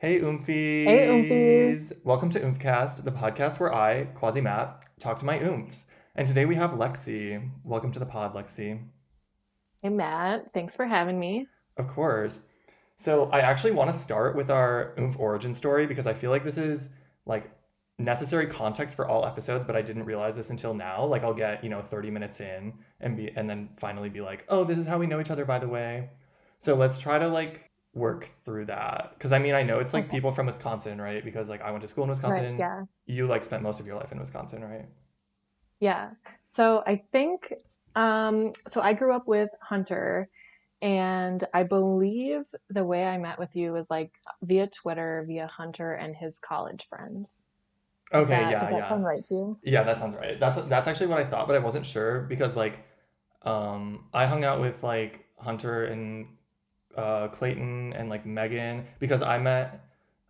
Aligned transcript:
Hey 0.00 0.20
Oomfies! 0.20 0.84
Hey, 0.84 1.08
Oomfies! 1.08 1.92
Welcome 2.04 2.30
to 2.30 2.38
Oomfcast, 2.38 3.02
the 3.02 3.10
podcast 3.10 3.58
where 3.58 3.74
I, 3.74 4.04
Quasi 4.04 4.40
Matt, 4.40 4.84
talk 5.00 5.18
to 5.18 5.24
my 5.24 5.40
Oomfs. 5.40 5.82
And 6.14 6.28
today 6.28 6.44
we 6.44 6.54
have 6.54 6.70
Lexi. 6.70 7.50
Welcome 7.64 7.90
to 7.90 7.98
the 7.98 8.06
pod, 8.06 8.32
Lexi. 8.32 8.80
Hey, 9.82 9.88
Matt. 9.88 10.54
Thanks 10.54 10.76
for 10.76 10.86
having 10.86 11.18
me. 11.18 11.48
Of 11.78 11.88
course. 11.88 12.38
So 12.98 13.28
I 13.30 13.40
actually 13.40 13.72
want 13.72 13.92
to 13.92 13.98
start 13.98 14.36
with 14.36 14.52
our 14.52 14.94
Oomf 14.98 15.18
origin 15.18 15.52
story 15.52 15.84
because 15.84 16.06
I 16.06 16.14
feel 16.14 16.30
like 16.30 16.44
this 16.44 16.58
is 16.58 16.90
like 17.26 17.50
necessary 17.98 18.46
context 18.46 18.94
for 18.94 19.08
all 19.08 19.26
episodes, 19.26 19.64
but 19.64 19.74
I 19.74 19.82
didn't 19.82 20.04
realize 20.04 20.36
this 20.36 20.50
until 20.50 20.74
now. 20.74 21.04
Like 21.04 21.24
I'll 21.24 21.34
get, 21.34 21.64
you 21.64 21.70
know, 21.70 21.82
30 21.82 22.12
minutes 22.12 22.38
in 22.38 22.72
and 23.00 23.16
be 23.16 23.32
and 23.34 23.50
then 23.50 23.70
finally 23.76 24.10
be 24.10 24.20
like, 24.20 24.44
oh, 24.48 24.62
this 24.62 24.78
is 24.78 24.86
how 24.86 24.98
we 24.98 25.08
know 25.08 25.18
each 25.18 25.30
other, 25.30 25.44
by 25.44 25.58
the 25.58 25.66
way. 25.66 26.10
So 26.60 26.76
let's 26.76 27.00
try 27.00 27.18
to 27.18 27.26
like 27.26 27.67
work 27.98 28.28
through 28.44 28.66
that. 28.66 29.14
Cause 29.20 29.32
I 29.32 29.38
mean 29.38 29.54
I 29.54 29.62
know 29.62 29.80
it's 29.80 29.94
like 29.94 30.08
Okay. 30.08 30.10
people 30.10 30.32
from 30.32 30.46
Wisconsin, 30.46 31.00
right? 31.00 31.24
Because 31.24 31.48
like 31.48 31.62
I 31.62 31.70
went 31.72 31.82
to 31.82 31.88
school 31.88 32.04
in 32.04 32.10
Right. 32.24 32.50
Wisconsin. 32.50 32.56
Yeah. 32.58 32.84
You 33.06 33.26
like 33.26 33.44
spent 33.44 33.62
most 33.62 33.80
of 33.80 33.86
your 33.86 33.96
life 33.96 34.12
in 34.12 34.20
Wisconsin, 34.20 34.62
right? 34.64 34.86
Yeah. 35.80 36.10
So 36.46 36.82
I 36.86 37.02
think, 37.12 37.52
um, 37.94 38.52
so 38.66 38.80
I 38.80 38.92
grew 38.94 39.12
up 39.14 39.26
with 39.26 39.50
Hunter, 39.60 40.28
and 40.82 41.44
I 41.54 41.64
believe 41.64 42.42
the 42.70 42.84
way 42.84 43.04
I 43.04 43.18
met 43.18 43.38
with 43.38 43.54
you 43.56 43.72
was 43.72 43.90
like 43.90 44.12
via 44.42 44.68
Twitter, 44.68 45.24
via 45.26 45.46
Hunter 45.48 45.92
and 45.94 46.14
his 46.16 46.38
college 46.38 46.86
friends. 46.88 47.44
Is 48.14 48.26
Okay, 48.26 48.30
that, 48.30 48.50
yeah, 48.50 48.58
does 48.58 48.70
that 48.70 48.76
yeah. 48.76 48.88
sound 48.88 49.04
right 49.04 49.24
to 49.24 49.34
you? 49.34 49.60
Yeah, 49.62 49.84
that 49.84 49.98
sounds 49.98 50.14
right. 50.16 50.40
That's 50.40 50.56
that's 50.68 50.88
actually 50.88 51.08
what 51.08 51.20
I 51.20 51.26
thought, 51.26 51.46
but 51.48 51.56
I 51.56 51.60
wasn't 51.60 51.86
sure 51.86 52.22
because 52.22 52.56
like 52.56 52.80
um 53.42 54.06
I 54.14 54.26
hung 54.26 54.44
out 54.44 54.60
with 54.60 54.84
like 54.84 55.26
Hunter 55.38 55.86
and 55.86 56.28
uh 56.98 57.28
Clayton 57.28 57.92
and 57.94 58.08
like 58.08 58.26
Megan 58.26 58.84
because 58.98 59.22
I 59.22 59.38
met 59.38 59.86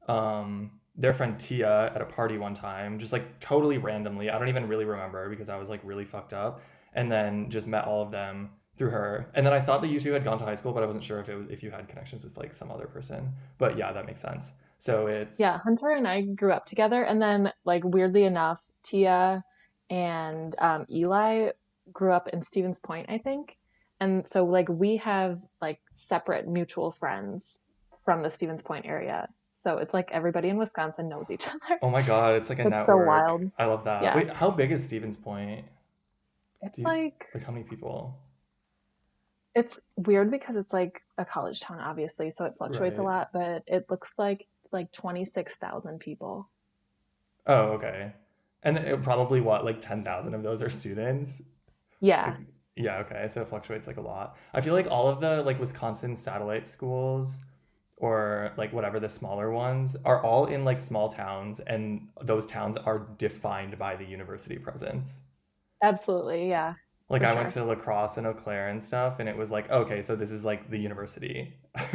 um 0.07 0.71
their 0.97 1.15
friend 1.15 1.39
Tia 1.39 1.93
at 1.95 2.03
a 2.03 2.05
party 2.05 2.39
one 2.39 2.55
time, 2.55 2.99
just 2.99 3.13
like 3.13 3.39
totally 3.41 3.79
randomly. 3.79 4.31
I 4.31 4.39
don't 4.39 4.49
even 4.49 4.69
really 4.69 4.85
remember 4.85 5.31
because 5.31 5.49
I 5.49 5.57
was 5.57 5.69
like 5.71 5.81
really 5.85 6.05
fucked 6.05 6.33
up. 6.33 6.61
And 6.95 7.11
then 7.13 7.51
just 7.51 7.67
met 7.69 7.85
all 7.85 8.03
of 8.03 8.11
them 8.11 8.51
through 8.77 8.91
her. 8.91 9.31
And 9.35 9.47
then 9.47 9.53
I 9.53 9.61
thought 9.61 9.83
that 9.83 9.89
you 9.89 10.01
two 10.01 10.13
had 10.13 10.25
gone 10.25 10.39
to 10.39 10.45
high 10.45 10.57
school, 10.57 10.73
but 10.73 10.83
I 10.83 10.87
wasn't 10.87 11.05
sure 11.05 11.21
if 11.21 11.29
it 11.29 11.37
was 11.37 11.47
if 11.49 11.63
you 11.63 11.71
had 11.71 11.89
connections 11.89 12.25
with 12.25 12.37
like 12.37 12.55
some 12.55 12.71
other 12.71 12.87
person. 12.87 13.33
But 13.59 13.77
yeah, 13.79 13.93
that 13.93 14.07
makes 14.07 14.21
sense. 14.21 14.51
So 14.79 15.07
it's 15.07 15.39
Yeah, 15.39 15.59
Hunter 15.59 15.91
and 15.91 16.09
I 16.09 16.23
grew 16.23 16.53
up 16.53 16.67
together, 16.67 17.03
and 17.03 17.21
then 17.21 17.53
like 17.65 17.85
weirdly 17.85 18.25
enough, 18.25 18.63
Tia 18.83 19.45
and 19.91 20.55
um, 20.59 20.87
Eli 20.91 21.51
grew 21.93 22.13
up 22.13 22.29
in 22.29 22.41
Stevens 22.41 22.81
Point, 22.81 23.07
I 23.09 23.19
think. 23.19 23.58
And 24.01 24.27
so 24.27 24.45
like 24.45 24.69
we 24.69 24.97
have 24.99 25.41
like 25.61 25.81
separate 25.93 26.47
mutual 26.49 26.93
friends 26.93 27.59
from 28.05 28.23
the 28.23 28.31
Stevens 28.31 28.63
Point 28.63 28.87
area. 28.87 29.29
So 29.55 29.79
it's 29.79 29.93
like 29.93 30.09
everybody 30.13 30.49
in 30.51 30.57
Wisconsin 30.57 31.09
knows 31.09 31.31
each 31.31 31.47
other. 31.49 31.79
Oh 31.83 31.91
my 31.91 32.03
God, 32.03 32.35
it's 32.35 32.49
like 32.49 32.61
a 32.61 32.69
It's 32.69 32.87
so 32.87 32.97
wild. 32.97 33.51
I 33.59 33.65
love 33.65 33.85
that. 33.85 34.03
Yeah. 34.03 34.17
Wait, 34.17 34.31
how 34.31 34.51
big 34.51 34.71
is 34.71 34.85
Stevens 34.85 35.17
Point? 35.17 35.65
It's 36.63 36.79
you- 36.79 36.85
like 36.85 37.27
Like 37.35 37.45
how 37.45 37.53
many 37.53 37.65
people? 37.65 38.19
it's 39.55 39.81
weird 39.97 40.31
because 40.31 40.55
it's 40.55 40.73
like 40.73 41.03
a 41.17 41.25
college 41.25 41.59
town, 41.61 41.81
obviously, 41.81 42.31
so 42.31 42.45
it 42.45 42.55
fluctuates 42.59 42.99
a 42.99 43.03
lot, 43.03 43.31
but 43.33 43.65
it 43.67 43.87
looks 43.91 44.17
like 44.17 44.47
like 44.71 44.93
26,000 44.93 45.99
people. 45.99 46.49
Oh, 47.47 47.71
okay. 47.71 48.13
And 48.63 48.77
it, 48.77 49.03
probably 49.03 49.41
what, 49.41 49.65
like 49.65 49.81
10,000 49.81 50.35
of 50.35 50.43
those 50.45 50.63
are 50.63 50.69
students? 50.71 51.43
Yeah. 52.01 52.27
Like, 52.37 52.47
yeah, 52.79 52.99
okay. 52.99 53.29
So 53.29 53.43
it 53.43 53.49
fluctuates 53.49 53.87
like 53.87 53.97
a 53.97 54.01
lot. 54.01 54.37
I 54.55 54.61
feel 54.61 54.75
like 54.75 54.87
all 54.91 55.09
of 55.09 55.21
the 55.21 55.43
like 55.43 55.59
Wisconsin 55.59 56.15
satellite 56.15 56.67
schools 56.67 57.35
or 57.97 58.53
like 58.57 58.73
whatever 58.73 59.01
the 59.01 59.09
smaller 59.09 59.51
ones 59.51 59.97
are 60.05 60.23
all 60.23 60.47
in 60.47 60.65
like 60.65 60.79
small 60.79 61.09
towns 61.09 61.61
and 61.61 62.09
those 62.23 62.47
towns 62.47 62.77
are 62.77 63.09
defined 63.19 63.79
by 63.79 63.97
the 63.97 64.05
university 64.05 64.57
presence. 64.57 65.19
Absolutely. 65.83 66.49
Yeah. 66.49 66.75
Like 67.11 67.23
I 67.23 67.35
went 67.35 67.49
to 67.51 67.65
La 67.65 67.75
Crosse 67.75 68.19
and 68.19 68.27
Eau 68.27 68.35
Claire 68.35 68.69
and 68.69 68.83
stuff 68.83 69.19
and 69.19 69.29
it 69.29 69.37
was 69.37 69.51
like, 69.51 69.71
okay, 69.71 70.03
so 70.03 70.15
this 70.15 70.31
is 70.31 70.45
like 70.45 70.71
the 70.71 70.79
university. 70.79 71.55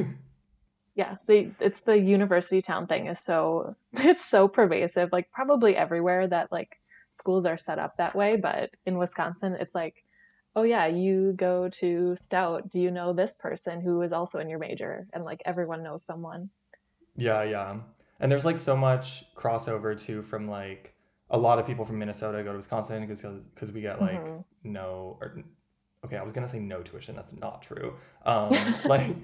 Yeah, 0.96 1.16
the 1.25 1.50
it's 1.59 1.79
the 1.79 1.97
university 1.97 2.62
town 2.62 2.85
thing 2.85 3.08
is 3.08 3.19
so 3.19 3.75
it's 3.94 4.24
so 4.24 4.47
pervasive, 4.47 5.12
like 5.12 5.31
probably 5.31 5.75
everywhere 5.75 6.28
that 6.28 6.52
like 6.52 6.78
schools 7.09 7.46
are 7.46 7.58
set 7.58 7.79
up 7.79 7.97
that 7.97 8.16
way, 8.16 8.35
but 8.35 8.69
in 8.85 8.97
Wisconsin 8.97 9.58
it's 9.59 9.74
like, 9.74 10.03
oh 10.56 10.64
yeah, 10.64 10.86
you 10.88 11.34
go 11.34 11.69
to 11.69 12.16
Stout, 12.16 12.69
do 12.69 12.80
you 12.80 12.91
know 12.91 13.14
this 13.14 13.36
person 13.36 13.81
who 13.81 14.02
is 14.02 14.14
also 14.14 14.40
in 14.40 14.50
your 14.50 14.59
major? 14.59 15.08
And 15.14 15.24
like 15.24 15.41
everyone 15.46 15.84
knows 15.84 16.06
someone. 16.06 16.47
Yeah, 17.16 17.44
yeah. 17.44 17.78
And 18.19 18.31
there's 18.31 18.46
like 18.46 18.58
so 18.58 18.75
much 18.75 19.25
crossover 19.36 20.00
too 20.00 20.22
from 20.22 20.47
like 20.47 20.94
a 21.30 21.38
lot 21.38 21.59
of 21.59 21.66
people 21.66 21.86
from 21.86 22.00
Minnesota 22.00 22.44
go 22.44 22.52
to 22.52 22.58
Wisconsin 22.58 23.06
because 23.06 23.22
because 23.53 23.72
we 23.72 23.81
get 23.81 24.00
like 24.00 24.22
Mhm. 24.22 24.44
no 24.64 25.18
or 25.19 25.44
okay, 26.06 26.18
I 26.18 26.24
was 26.24 26.34
gonna 26.34 26.47
say 26.47 26.59
no 26.59 26.81
tuition. 26.84 27.16
That's 27.16 27.34
not 27.34 27.62
true. 27.62 27.96
Um, 28.25 28.52
like 28.85 29.16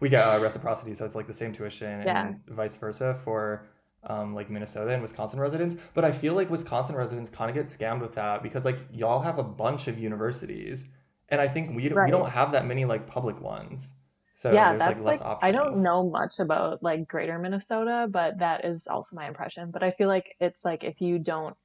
we 0.00 0.08
get 0.08 0.22
uh, 0.22 0.38
reciprocity, 0.40 0.94
so 0.94 1.04
it's 1.04 1.14
like 1.14 1.26
the 1.26 1.34
same 1.34 1.52
tuition 1.52 2.02
Yeah. 2.06 2.28
and 2.28 2.46
vice 2.46 2.76
versa 2.76 3.14
for 3.24 3.66
um, 4.04 4.34
like 4.34 4.50
Minnesota 4.50 4.92
and 4.92 5.02
Wisconsin 5.02 5.40
residents. 5.40 5.76
But 5.94 6.04
I 6.04 6.12
feel 6.12 6.34
like 6.34 6.50
Wisconsin 6.50 6.94
residents 6.94 7.30
kind 7.30 7.50
of 7.50 7.54
get 7.54 7.66
scammed 7.66 8.00
with 8.00 8.14
that 8.14 8.42
because 8.42 8.64
like 8.64 8.78
y'all 8.92 9.20
have 9.20 9.38
a 9.38 9.42
bunch 9.42 9.88
of 9.88 9.98
universities, 9.98 10.84
and 11.28 11.40
I 11.40 11.48
think 11.48 11.70
we 11.70 11.88
we 11.88 12.10
don't 12.10 12.30
have 12.30 12.52
that 12.52 12.66
many 12.66 12.84
like 12.84 13.06
public 13.06 13.40
ones. 13.40 13.90
So 14.36 14.52
yeah, 14.52 14.70
there's 14.70 14.80
like 14.80 14.88
that's 14.88 15.04
less 15.04 15.20
like 15.20 15.28
options. 15.28 15.48
I 15.48 15.50
don't 15.50 15.82
know 15.82 16.08
much 16.10 16.40
about 16.40 16.82
like 16.82 17.08
greater 17.08 17.38
Minnesota, 17.38 18.06
but 18.10 18.38
that 18.38 18.64
is 18.64 18.86
also 18.86 19.16
my 19.16 19.26
impression. 19.26 19.70
But 19.70 19.82
I 19.82 19.90
feel 19.90 20.08
like 20.08 20.36
it's 20.40 20.64
like 20.64 20.84
if 20.84 21.00
you 21.00 21.18
don't 21.18 21.56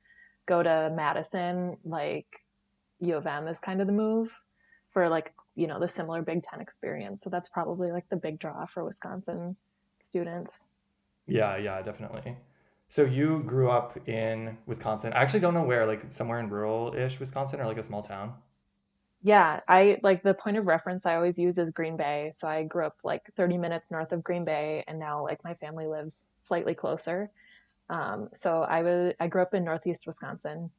go 0.45 0.63
to 0.63 0.91
Madison, 0.95 1.77
like 1.83 2.27
U 2.99 3.17
of 3.17 3.27
M 3.27 3.47
is 3.47 3.59
kind 3.59 3.81
of 3.81 3.87
the 3.87 3.93
move 3.93 4.31
for 4.93 5.09
like, 5.09 5.33
you 5.55 5.67
know, 5.67 5.79
the 5.79 5.87
similar 5.87 6.21
Big 6.21 6.43
Ten 6.43 6.61
experience. 6.61 7.21
So 7.21 7.29
that's 7.29 7.49
probably 7.49 7.91
like 7.91 8.07
the 8.09 8.15
big 8.15 8.39
draw 8.39 8.65
for 8.65 8.85
Wisconsin 8.85 9.55
students. 10.01 10.65
Yeah, 11.27 11.57
yeah, 11.57 11.81
definitely. 11.81 12.37
So 12.87 13.03
you 13.05 13.43
grew 13.43 13.69
up 13.71 14.07
in 14.07 14.57
Wisconsin. 14.65 15.13
I 15.13 15.21
actually 15.21 15.39
don't 15.39 15.53
know 15.53 15.63
where, 15.63 15.85
like 15.87 16.11
somewhere 16.11 16.39
in 16.39 16.49
rural-ish 16.49 17.19
Wisconsin 17.19 17.59
or 17.61 17.65
like 17.67 17.77
a 17.77 17.83
small 17.83 18.03
town. 18.03 18.35
Yeah, 19.23 19.59
I 19.67 19.99
like 20.01 20.23
the 20.23 20.33
point 20.33 20.57
of 20.57 20.65
reference 20.65 21.05
I 21.05 21.15
always 21.15 21.37
use 21.37 21.57
is 21.59 21.69
Green 21.71 21.95
Bay. 21.95 22.31
So 22.33 22.47
I 22.47 22.63
grew 22.63 22.85
up 22.85 22.95
like 23.03 23.21
30 23.37 23.57
minutes 23.57 23.91
north 23.91 24.11
of 24.11 24.23
Green 24.23 24.45
Bay 24.45 24.83
and 24.87 24.97
now 24.97 25.23
like 25.23 25.43
my 25.43 25.53
family 25.55 25.85
lives 25.85 26.29
slightly 26.41 26.73
closer. 26.73 27.31
Um, 27.89 28.29
so 28.33 28.63
I 28.63 28.83
was 28.83 29.13
I 29.19 29.27
grew 29.27 29.41
up 29.43 29.53
in 29.53 29.65
northeast 29.65 30.07
Wisconsin. 30.07 30.71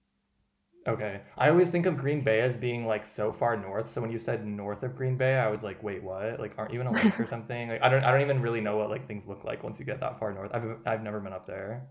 Okay. 0.86 1.20
I 1.38 1.48
always 1.48 1.68
think 1.70 1.86
of 1.86 1.96
Green 1.96 2.22
Bay 2.22 2.40
as 2.40 2.56
being 2.56 2.86
like 2.86 3.06
so 3.06 3.32
far 3.32 3.56
north. 3.56 3.90
So 3.90 4.00
when 4.00 4.10
you 4.10 4.18
said 4.18 4.46
north 4.46 4.82
of 4.82 4.96
Green 4.96 5.16
Bay, 5.16 5.36
I 5.36 5.48
was 5.48 5.62
like, 5.62 5.82
wait, 5.82 6.02
what? 6.02 6.40
Like, 6.40 6.54
aren't 6.58 6.72
you 6.72 6.80
in 6.80 6.88
a 6.88 6.92
lake 6.92 7.18
or 7.20 7.26
something? 7.34 7.68
Like, 7.68 7.82
I 7.82 7.88
don't, 7.88 8.04
I 8.04 8.10
don't 8.10 8.20
even 8.20 8.42
really 8.42 8.60
know 8.60 8.76
what 8.76 8.90
like 8.90 9.06
things 9.06 9.26
look 9.26 9.44
like 9.44 9.62
once 9.62 9.78
you 9.78 9.84
get 9.84 10.00
that 10.00 10.18
far 10.18 10.32
north. 10.32 10.50
I've, 10.52 10.78
I've 10.84 11.02
never 11.02 11.20
been 11.20 11.32
up 11.32 11.46
there. 11.46 11.86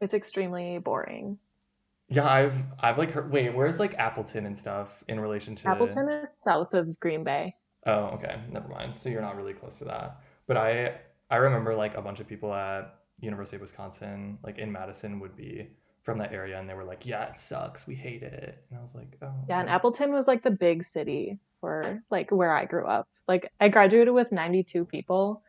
It's 0.00 0.14
extremely 0.14 0.78
boring. 0.78 1.38
Yeah, 2.08 2.28
I've, 2.28 2.54
I've 2.80 2.98
like 2.98 3.10
heard. 3.10 3.30
Wait, 3.30 3.54
where's 3.54 3.78
like 3.78 3.94
Appleton 3.94 4.46
and 4.46 4.56
stuff 4.56 5.02
in 5.08 5.20
relation 5.20 5.54
to? 5.56 5.68
Appleton 5.68 6.08
is 6.08 6.36
south 6.36 6.74
of 6.74 6.98
Green 7.00 7.22
Bay. 7.22 7.54
Oh, 7.86 8.10
okay. 8.14 8.40
Never 8.50 8.68
mind. 8.68 8.98
So 8.98 9.08
you're 9.08 9.22
not 9.22 9.36
really 9.36 9.54
close 9.54 9.78
to 9.78 9.84
that. 9.84 10.20
But 10.46 10.56
I 10.56 10.94
I 11.30 11.36
remember 11.36 11.74
like 11.74 11.96
a 11.96 12.02
bunch 12.02 12.20
of 12.20 12.28
people 12.28 12.52
at 12.52 12.94
University 13.20 13.56
of 13.56 13.62
Wisconsin, 13.62 14.38
like 14.42 14.58
in 14.58 14.70
Madison, 14.70 15.20
would 15.20 15.36
be 15.36 15.68
from 16.02 16.18
that 16.18 16.32
area 16.32 16.58
and 16.58 16.68
they 16.68 16.74
were 16.74 16.84
like, 16.84 17.06
Yeah, 17.06 17.28
it 17.30 17.38
sucks. 17.38 17.86
We 17.86 17.94
hate 17.94 18.22
it. 18.22 18.64
And 18.70 18.78
I 18.78 18.82
was 18.82 18.94
like, 18.94 19.16
Oh, 19.22 19.32
Yeah, 19.48 19.60
and. 19.60 19.68
Appleton 19.70 20.12
was 20.12 20.26
like 20.26 20.42
the 20.42 20.50
big 20.50 20.84
city 20.84 21.38
for 21.60 22.02
like 22.10 22.30
where 22.30 22.52
I 22.54 22.64
grew 22.64 22.86
up. 22.86 23.08
Like 23.28 23.50
I 23.60 23.68
graduated 23.68 24.12
with 24.14 24.32
92 24.32 24.84
people. 24.84 25.42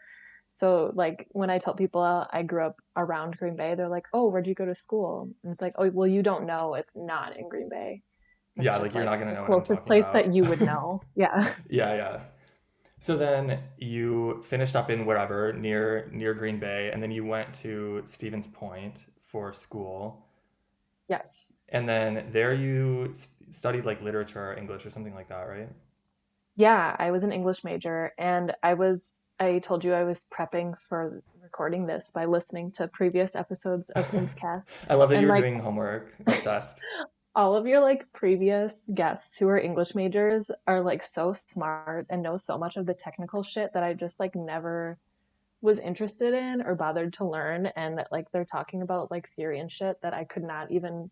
So 0.52 0.92
like 0.94 1.28
when 1.31 1.50
I 1.50 1.58
tell 1.58 1.74
people 1.74 2.03
I 2.31 2.44
grew 2.44 2.63
up 2.63 2.75
around 2.96 3.38
Green 3.38 3.57
Bay, 3.57 3.74
they're 3.75 3.89
like, 3.89 4.06
"Oh, 4.13 4.30
where'd 4.30 4.45
you 4.45 4.54
go 4.54 4.66
to 4.66 4.75
school?" 4.75 5.30
And 5.44 5.51
it's 5.51 5.62
like, 5.62 5.74
"Oh, 5.80 5.89
well, 5.92 6.07
you 6.07 6.22
don't 6.22 6.45
know. 6.45 6.75
It's 6.75 6.94
not 6.95 7.36
in 7.38 7.50
Green 7.50 7.69
Bay." 7.69 8.04
It's 8.56 8.66
Yeah, 8.66 8.78
like, 8.78 8.94
you're 8.94 9.04
not 9.04 9.18
gonna 9.18 9.31
the 9.31 9.39
know 9.39 9.45
closest 9.45 9.86
place 9.88 10.06
about. 10.06 10.13
that 10.13 10.33
you 10.36 10.45
would 10.45 10.62
know. 10.72 11.01
Yeah. 11.16 11.54
Yeah, 11.69 11.95
yeah. 11.95 12.19
So 13.00 13.18
then 13.18 13.60
you 13.78 14.42
finished 14.44 14.75
up 14.75 14.89
in 14.89 15.06
wherever 15.06 15.54
near 15.54 16.10
near 16.12 16.33
Green 16.33 16.60
Bay, 16.60 16.92
and 16.94 17.01
then 17.01 17.12
you 17.12 17.25
went 17.25 17.54
to 17.56 18.01
Stevens 18.06 18.48
Point 18.48 19.06
for 19.22 19.51
school, 19.54 20.25
Yes. 21.10 21.54
and 21.70 21.88
then 21.88 22.30
there 22.32 22.54
you 22.54 23.14
studied 23.52 23.86
like 23.86 24.02
literature 24.02 24.52
or 24.52 24.58
English 24.58 24.86
or 24.86 24.90
something 24.90 25.14
like 25.14 25.30
that, 25.30 25.44
right? 25.44 25.70
Yeah, 26.56 26.96
I 27.00 27.12
was 27.12 27.24
an 27.24 27.32
English 27.32 27.64
major 27.64 28.14
and 28.18 28.54
I 28.64 28.74
was 28.76 29.20
I 29.40 29.60
told 29.60 29.84
you 29.84 29.94
I 29.94 30.04
was 30.04 30.26
prepping 30.32 30.76
for 30.88 31.22
recording 31.42 31.86
this 31.88 32.12
by 32.14 32.26
listening 32.26 32.72
to 32.74 32.88
previous 32.88 33.36
episodes 33.36 33.90
of 33.92 34.06
Cast. 34.36 34.70
I 34.90 34.94
love 34.94 35.10
that 35.10 35.16
And, 35.16 35.24
you're 35.26 35.34
like- 35.34 35.42
doing 35.44 35.60
homework. 35.60 36.14
Obsessed. 36.28 36.80
All 37.36 37.56
of 37.56 37.66
your 37.66 37.80
like 37.82 38.06
previous 38.14 38.88
guests 38.94 39.38
who 39.40 39.50
are 39.50 39.58
English 39.58 39.96
majors 39.96 40.52
are 40.68 40.82
like 40.82 41.02
so 41.02 41.34
smart 41.34 42.06
and 42.12 42.22
know 42.22 42.38
so 42.38 42.58
much 42.60 42.78
of 42.78 42.86
the 42.86 42.94
technical 42.94 43.42
shit 43.42 43.74
that 43.74 43.84
I 43.84 43.94
just 43.96 44.20
like 44.20 44.36
never 44.36 45.00
was 45.63 45.80
interested 45.80 46.33
in 46.33 46.62
or 46.62 46.75
bothered 46.75 47.13
to 47.13 47.25
learn 47.25 47.68
and 47.77 48.04
like 48.12 48.30
they're 48.31 48.44
talking 48.44 48.81
about 48.81 49.10
like 49.10 49.30
theory 49.30 49.60
and 49.60 49.71
shit 49.71 49.95
that 50.01 50.13
I 50.13 50.25
could 50.25 50.44
not 50.44 50.69
even 50.69 51.10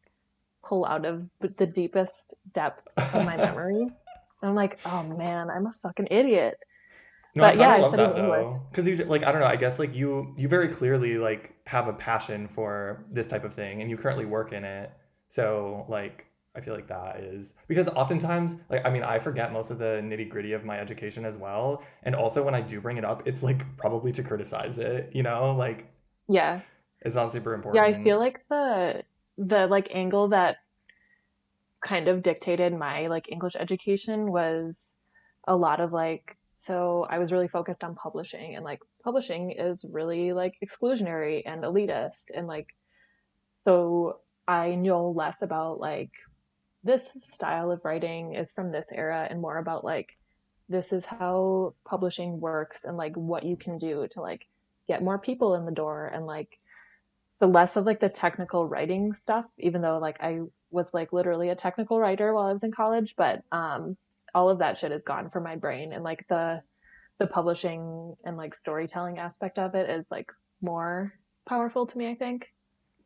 pull 0.62 0.86
out 0.86 1.06
of 1.06 1.25
the 1.39 1.65
deepest 1.65 2.36
depths 2.53 2.98
of 2.98 3.25
my 3.25 3.38
memory. 3.38 3.88
I'm 4.44 4.53
like, 4.53 4.77
oh 4.86 5.03
man, 5.03 5.50
I'm 5.50 5.68
a 5.68 5.75
fucking 5.81 6.09
idiot. 6.12 6.57
No, 7.33 7.44
but 7.44 7.57
I 7.57 7.62
yeah, 7.62 7.75
I 7.75 7.77
love 7.77 7.92
that 7.94 8.15
though, 8.15 8.62
because 8.69 8.86
you 8.86 8.98
like 8.98 9.24
I 9.24 9.31
don't 9.31 9.39
know. 9.39 9.48
I 9.48 9.56
guess 9.56 9.80
like 9.80 9.95
you 9.95 10.33
you 10.38 10.50
very 10.50 10.68
clearly 10.68 11.18
like 11.18 11.54
have 11.65 11.88
a 11.88 11.94
passion 11.94 12.50
for 12.50 13.06
this 13.09 13.30
type 13.30 13.45
of 13.45 13.54
thing, 13.54 13.81
and 13.81 13.89
you 13.89 13.95
currently 13.95 14.25
work 14.25 14.51
in 14.51 14.65
it. 14.65 14.92
So 15.30 15.86
like 15.88 16.25
I 16.53 16.59
feel 16.59 16.74
like 16.74 16.88
that 16.88 17.21
is 17.21 17.53
because 17.68 17.88
oftentimes, 17.88 18.56
like, 18.69 18.86
I 18.86 18.89
mean, 18.89 19.03
I 19.03 19.19
forget 19.19 19.53
most 19.53 19.71
of 19.71 19.77
the 19.80 20.01
nitty 20.03 20.30
gritty 20.30 20.51
of 20.51 20.65
my 20.65 20.77
education 20.77 21.25
as 21.25 21.38
well. 21.38 21.81
And 22.03 22.13
also, 22.13 22.44
when 22.44 22.53
I 22.53 22.62
do 22.62 22.81
bring 22.81 22.98
it 22.98 23.06
up, 23.06 23.25
it's 23.25 23.42
like 23.42 23.65
probably 23.77 24.12
to 24.12 24.24
criticize 24.24 24.77
it, 24.77 25.12
you 25.13 25.24
know? 25.24 25.56
Like, 25.56 25.88
yeah, 26.27 26.59
it's 27.01 27.15
not 27.15 27.31
super 27.31 27.53
important. 27.53 27.83
Yeah, 27.83 27.98
I 27.98 28.03
feel 28.03 28.19
like 28.19 28.42
the, 28.50 29.01
the 29.38 29.68
like 29.68 29.89
angle 29.94 30.27
that 30.30 30.57
kind 31.86 32.09
of 32.09 32.21
dictated 32.21 32.74
my 32.77 33.06
like 33.06 33.31
English 33.31 33.56
education 33.57 34.31
was 34.31 34.95
a 35.47 35.56
lot 35.56 35.80
of 35.80 35.94
like, 35.94 36.38
so 36.57 37.07
I 37.09 37.18
was 37.18 37.31
really 37.31 37.47
focused 37.47 37.83
on 37.83 37.95
publishing 37.95 38.56
and 38.56 38.63
like 38.63 38.81
publishing 39.04 39.51
is 39.51 39.83
really 39.89 40.33
like 40.33 40.54
exclusionary 40.63 41.42
and 41.45 41.63
elitist. 41.63 42.25
And 42.36 42.45
like, 42.45 42.68
so 43.57 44.19
I 44.47 44.75
know 44.75 45.09
less 45.09 45.42
about 45.42 45.80
like 45.80 46.12
this 46.83 47.12
style 47.13 47.72
of 47.72 47.83
writing 47.86 48.33
is 48.33 48.51
from 48.51 48.72
this 48.72 48.88
era 48.92 49.28
and 49.30 49.42
more 49.42 49.57
about 49.57 49.83
like 49.83 50.18
this 50.69 50.94
is 50.94 51.06
how 51.06 51.74
publishing 51.86 52.39
works 52.39 52.86
and 52.86 52.98
like 52.98 53.16
what 53.16 53.44
you 53.44 53.56
can 53.56 53.78
do 53.78 54.07
to 54.12 54.22
like 54.22 54.48
get 54.88 55.04
more 55.04 55.19
people 55.19 55.56
in 55.56 55.66
the 55.66 55.72
door 55.72 56.07
and 56.07 56.25
like 56.25 56.60
so 57.36 57.48
less 57.48 57.75
of 57.75 57.86
like 57.86 58.00
the 58.00 58.10
technical 58.10 58.68
writing 58.68 59.13
stuff 59.13 59.45
even 59.57 59.81
though 59.81 60.00
like 60.00 60.18
i 60.22 60.39
was 60.72 60.89
like 60.94 61.13
literally 61.13 61.50
a 61.50 61.56
technical 61.56 62.00
writer 62.00 62.33
while 62.33 62.48
i 62.48 62.54
was 62.54 62.63
in 62.63 62.72
college 62.72 63.16
but 63.18 63.42
um 63.51 63.95
all 64.33 64.50
of 64.50 64.60
that 64.60 64.78
shit 64.78 64.92
is 64.92 65.04
gone 65.04 65.30
from 65.30 65.44
my 65.44 65.56
brain 65.56 65.94
and 65.94 66.04
like 66.04 66.25
the 66.30 66.62
the 67.19 67.28
publishing 67.28 68.16
and 68.25 68.38
like 68.38 68.56
storytelling 68.56 69.19
aspect 69.19 69.60
of 69.60 69.75
it 69.75 69.89
is 69.89 70.07
like 70.10 70.31
more 70.62 71.13
powerful 71.48 71.86
to 71.86 71.98
me 71.98 72.10
i 72.10 72.16
think. 72.16 72.48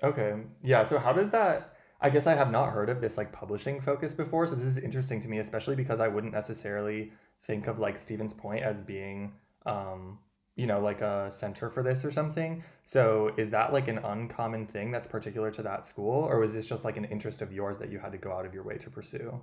Okay. 0.04 0.36
Yeah 0.63 0.83
so 0.83 1.00
how 1.00 1.13
does 1.13 1.30
that 1.31 1.75
I 2.06 2.10
guess 2.12 2.28
I 2.28 2.36
have 2.36 2.52
not 2.52 2.69
heard 2.69 2.92
of 2.92 3.02
this 3.02 3.18
like 3.18 3.31
publishing 3.31 3.81
focus 3.81 4.13
before, 4.13 4.46
so 4.46 4.54
this 4.54 4.66
is 4.66 4.78
interesting 4.78 5.19
to 5.22 5.28
me, 5.28 5.40
especially 5.40 5.75
because 5.75 6.00
I 6.00 6.07
wouldn't 6.07 6.34
necessarily 6.34 7.12
think 7.42 7.66
of 7.66 7.80
like 7.80 7.98
Stevens 7.98 8.31
Point 8.31 8.63
as 8.63 8.80
being, 8.80 9.34
um, 9.66 10.19
you 10.56 10.68
know, 10.68 10.80
like 10.80 11.02
a 11.02 11.31
center 11.31 11.68
for 11.68 11.81
this 11.81 12.06
or 12.06 12.12
something. 12.12 12.63
So 12.86 13.31
is 13.38 13.50
that 13.50 13.74
like 13.74 13.88
an 13.88 13.98
uncommon 13.98 14.68
thing 14.68 14.92
that's 14.92 15.07
particular 15.07 15.50
to 15.50 15.63
that 15.63 15.84
school, 15.84 16.25
or 16.25 16.38
was 16.38 16.54
this 16.54 16.68
just 16.68 16.86
like 16.86 16.96
an 16.96 17.06
interest 17.06 17.42
of 17.42 17.52
yours 17.52 17.80
that 17.80 17.92
you 17.92 17.98
had 17.98 18.12
to 18.12 18.19
go 18.19 18.31
out 18.31 18.46
of 18.46 18.54
your 18.54 18.62
way 18.63 18.78
to 18.78 18.90
pursue? 18.92 19.42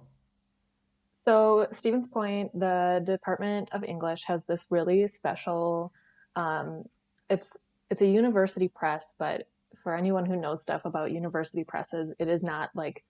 So 1.16 1.66
Stevens 1.72 2.06
Point, 2.06 2.56
the 2.56 3.02
Department 3.04 3.70
of 3.72 3.82
English 3.82 4.22
has 4.26 4.46
this 4.46 4.66
really 4.70 5.08
special. 5.08 5.90
Um, 6.36 6.84
it's 7.28 7.56
it's 7.90 8.02
a 8.02 8.06
university 8.06 8.68
press, 8.68 9.16
but 9.18 9.42
for 9.82 9.96
anyone 9.96 10.26
who 10.26 10.36
knows 10.36 10.62
stuff 10.62 10.84
about 10.84 11.12
university 11.12 11.64
presses, 11.64 12.12
it 12.18 12.28
is 12.28 12.42
not 12.42 12.70
like 12.74 13.04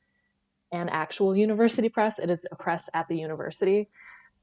an 0.72 0.88
actual 0.88 1.36
university 1.36 1.88
press. 1.88 2.18
It 2.18 2.30
is 2.30 2.46
a 2.50 2.56
press 2.56 2.88
at 2.94 3.06
the 3.08 3.16
university. 3.16 3.88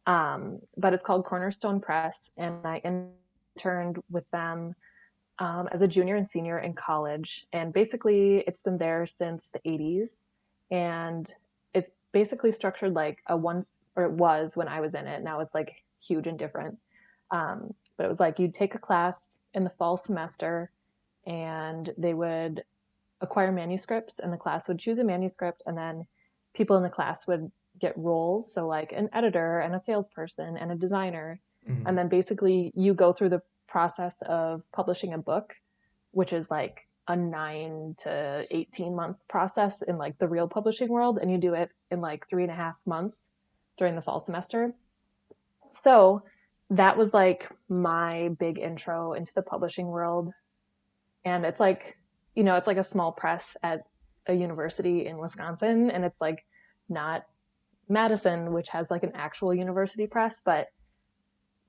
Um, 0.06 0.60
but 0.78 0.94
it's 0.94 1.04
called 1.04 1.26
Cornerstone 1.26 1.80
Press, 1.80 2.31
and 2.38 2.66
I 2.66 2.81
interned 3.56 4.00
with 4.10 4.30
them 4.31 4.76
um, 5.40 5.68
as 5.72 5.81
a 5.81 5.88
junior 5.88 6.16
and 6.16 6.28
senior 6.28 6.60
in 6.60 6.74
college. 6.74 7.46
And 7.54 7.74
basically, 7.74 8.44
it's 8.48 8.62
been 8.62 8.78
there 8.78 9.06
since 9.06 9.50
the 9.50 9.60
80s, 9.60 10.24
and 10.72 11.31
it's 11.74 11.90
basically 12.12 12.52
structured 12.52 12.94
like 12.94 13.20
a 13.28 13.36
once, 13.36 13.86
or 13.96 14.04
it 14.04 14.12
was 14.12 14.56
when 14.56 14.68
I 14.68 14.80
was 14.81 14.94
in 14.94 15.08
it. 15.08 15.24
Now 15.24 15.42
it's 15.42 15.54
like 15.54 15.76
huge 16.02 16.28
and 16.28 16.40
different. 16.40 16.78
Um, 17.31 17.74
but 17.98 18.06
it 18.06 18.10
was 18.10 18.20
like 18.20 18.40
you'd 18.40 18.54
take 18.54 18.76
a 18.76 18.80
class 18.80 19.40
in 19.54 19.64
the 19.64 19.70
fall 19.70 19.98
semester 19.98 20.72
and 21.25 21.92
they 21.98 22.13
would 22.13 22.63
acquire 23.21 23.51
manuscripts 23.51 24.19
and 24.19 24.31
the 24.31 24.38
class 24.38 24.68
would 24.68 24.80
choose 24.80 25.00
a 25.00 25.04
manuscript 25.04 25.62
and 25.66 25.77
then 25.77 26.06
people 26.54 26.77
in 26.77 26.83
the 26.83 26.89
class 26.89 27.27
would 27.27 27.51
get 27.80 27.98
roles. 27.98 28.54
So 28.54 28.68
like 28.68 28.92
an 28.92 29.10
editor 29.13 29.60
and 29.60 29.75
a 29.75 29.80
salesperson 29.80 30.57
and 30.57 30.71
a 30.71 30.75
designer. 30.75 31.39
Mm-hmm. 31.69 31.88
and 31.88 31.98
then 31.98 32.07
basically 32.07 32.71
you 32.74 32.94
go 32.94 33.12
through 33.12 33.30
the 33.30 33.42
process 33.68 34.16
of 34.21 34.63
publishing 34.71 35.13
a 35.13 35.18
book 35.18 35.54
which 36.12 36.31
is 36.31 36.50
like 36.50 36.88
a 37.07 37.16
9 37.16 37.94
to 38.04 38.45
18 38.51 38.95
month 38.95 39.18
process 39.27 39.81
in 39.81 39.98
like 39.98 40.18
the 40.19 40.27
real 40.27 40.48
publishing 40.48 40.89
world 40.89 41.19
and 41.21 41.31
you 41.31 41.38
do 41.38 41.54
it 41.54 41.71
in 41.92 42.01
like 42.01 42.27
three 42.30 42.44
and 42.44 42.51
a 42.51 42.56
half 42.56 42.75
months 42.86 43.30
during 43.77 43.95
the 43.95 44.01
fall 44.01 44.19
semester. 44.19 44.74
So 45.69 46.21
that 46.69 46.98
was 46.98 47.13
like 47.13 47.50
my 47.68 48.30
big 48.39 48.60
intro 48.60 49.13
into 49.13 49.33
the 49.33 49.42
publishing 49.42 49.88
world 49.88 50.31
and 51.25 51.45
it's 51.45 51.60
like 51.60 51.98
you 52.36 52.44
know 52.44 52.56
it's 52.56 52.68
like 52.68 52.77
a 52.77 52.83
small 52.83 53.12
press 53.12 53.56
at 53.63 53.81
a 54.27 54.33
university 54.33 55.06
in 55.07 55.18
wisconsin 55.18 55.89
and 55.89 56.06
it's 56.06 56.21
like 56.21 56.45
not 56.88 57.25
madison 57.88 58.54
which 58.54 58.69
has 58.69 58.92
like 58.92 59.04
an 59.04 59.12
actual 59.16 59.54
university 59.54 60.07
press 60.07 60.42
but 60.45 60.69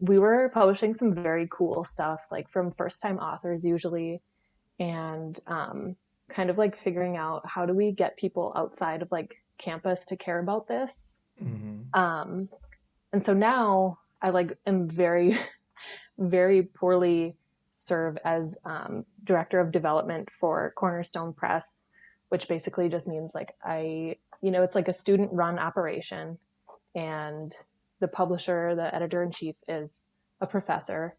we 0.00 0.18
were 0.18 0.50
publishing 0.52 0.94
some 0.94 1.14
very 1.14 1.46
cool 1.50 1.84
stuff 1.84 2.26
like 2.30 2.48
from 2.48 2.70
first 2.70 3.00
time 3.00 3.18
authors 3.18 3.64
usually 3.64 4.20
and 4.78 5.40
um, 5.46 5.94
kind 6.30 6.48
of 6.48 6.56
like 6.56 6.76
figuring 6.76 7.16
out 7.16 7.42
how 7.46 7.66
do 7.66 7.74
we 7.74 7.92
get 7.92 8.16
people 8.16 8.52
outside 8.56 9.02
of 9.02 9.12
like 9.12 9.36
campus 9.58 10.06
to 10.06 10.16
care 10.16 10.38
about 10.38 10.66
this 10.66 11.18
mm-hmm. 11.42 11.82
um, 11.98 12.48
and 13.12 13.22
so 13.22 13.34
now 13.34 13.98
i 14.22 14.30
like 14.30 14.56
am 14.66 14.88
very 14.88 15.36
very 16.18 16.62
poorly 16.62 17.36
serve 17.80 18.18
as 18.24 18.56
um, 18.64 19.04
director 19.24 19.58
of 19.58 19.72
development 19.72 20.28
for 20.38 20.72
Cornerstone 20.76 21.32
Press, 21.32 21.84
which 22.28 22.46
basically 22.46 22.88
just 22.88 23.08
means 23.08 23.34
like 23.34 23.54
I, 23.64 24.16
you 24.42 24.50
know, 24.50 24.62
it's 24.62 24.74
like 24.74 24.88
a 24.88 24.92
student 24.92 25.32
run 25.32 25.58
operation, 25.58 26.38
and 26.94 27.54
the 28.00 28.08
publisher, 28.08 28.74
the 28.74 28.94
editor 28.94 29.22
in 29.22 29.30
chief, 29.30 29.56
is 29.66 30.06
a 30.40 30.46
professor. 30.46 31.16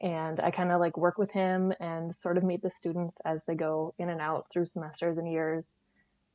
And 0.00 0.40
I 0.40 0.50
kind 0.50 0.72
of 0.72 0.80
like 0.80 0.96
work 0.96 1.18
with 1.18 1.30
him 1.30 1.72
and 1.78 2.12
sort 2.14 2.36
of 2.36 2.42
meet 2.42 2.62
the 2.62 2.70
students 2.70 3.20
as 3.24 3.44
they 3.44 3.54
go 3.54 3.94
in 3.98 4.08
and 4.08 4.20
out 4.20 4.46
through 4.50 4.66
semesters 4.66 5.18
and 5.18 5.30
years 5.30 5.76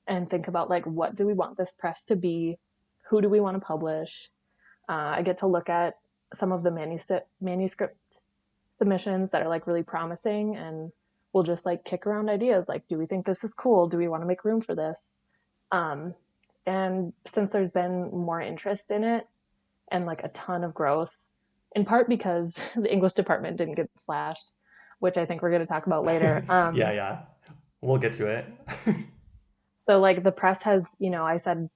and 0.07 0.29
think 0.29 0.47
about 0.47 0.69
like 0.69 0.85
what 0.85 1.15
do 1.15 1.27
we 1.27 1.33
want 1.33 1.57
this 1.57 1.73
press 1.73 2.05
to 2.05 2.15
be? 2.15 2.57
Who 3.09 3.21
do 3.21 3.29
we 3.29 3.41
want 3.41 3.59
to 3.59 3.65
publish? 3.65 4.29
Uh, 4.87 5.15
I 5.17 5.21
get 5.21 5.39
to 5.39 5.47
look 5.47 5.67
at 5.67 5.95
some 6.33 6.53
of 6.53 6.63
the 6.63 6.71
manuscript 6.71 7.27
manuscript 7.41 8.21
submissions 8.77 9.31
that 9.31 9.41
are 9.41 9.49
like 9.49 9.67
really 9.67 9.83
promising 9.83 10.55
and 10.55 10.91
we'll 11.33 11.43
just 11.43 11.65
like 11.65 11.83
kick 11.83 12.05
around 12.05 12.29
ideas 12.29 12.67
like 12.67 12.87
do 12.87 12.97
we 12.97 13.05
think 13.05 13.25
this 13.25 13.43
is 13.43 13.53
cool? 13.53 13.87
Do 13.87 13.97
we 13.97 14.07
want 14.07 14.21
to 14.23 14.27
make 14.27 14.45
room 14.45 14.61
for 14.61 14.75
this? 14.75 15.15
Um, 15.71 16.13
and 16.67 17.13
since 17.25 17.49
there's 17.49 17.71
been 17.71 18.11
more 18.11 18.41
interest 18.41 18.91
in 18.91 19.03
it 19.03 19.23
and 19.91 20.05
like 20.05 20.23
a 20.23 20.29
ton 20.29 20.63
of 20.63 20.73
growth 20.73 21.17
in 21.75 21.85
part 21.85 22.07
because 22.07 22.59
the 22.75 22.91
english 22.91 23.13
department 23.13 23.57
didn't 23.57 23.75
get 23.75 23.89
slashed 23.97 24.51
which 24.99 25.17
i 25.17 25.25
think 25.25 25.41
we're 25.41 25.49
going 25.49 25.61
to 25.61 25.67
talk 25.67 25.87
about 25.87 26.03
later 26.03 26.45
um, 26.49 26.75
yeah 26.75 26.91
yeah. 26.91 27.19
We'll 27.79 27.99
get 27.99 28.13
to 28.13 28.25
it. 28.25 28.47
so 29.87 29.99
like 29.99 30.23
the 30.23 30.31
press 30.31 30.63
has 30.63 30.95
you 30.99 31.09
know 31.09 31.25
i 31.25 31.37
said 31.37 31.69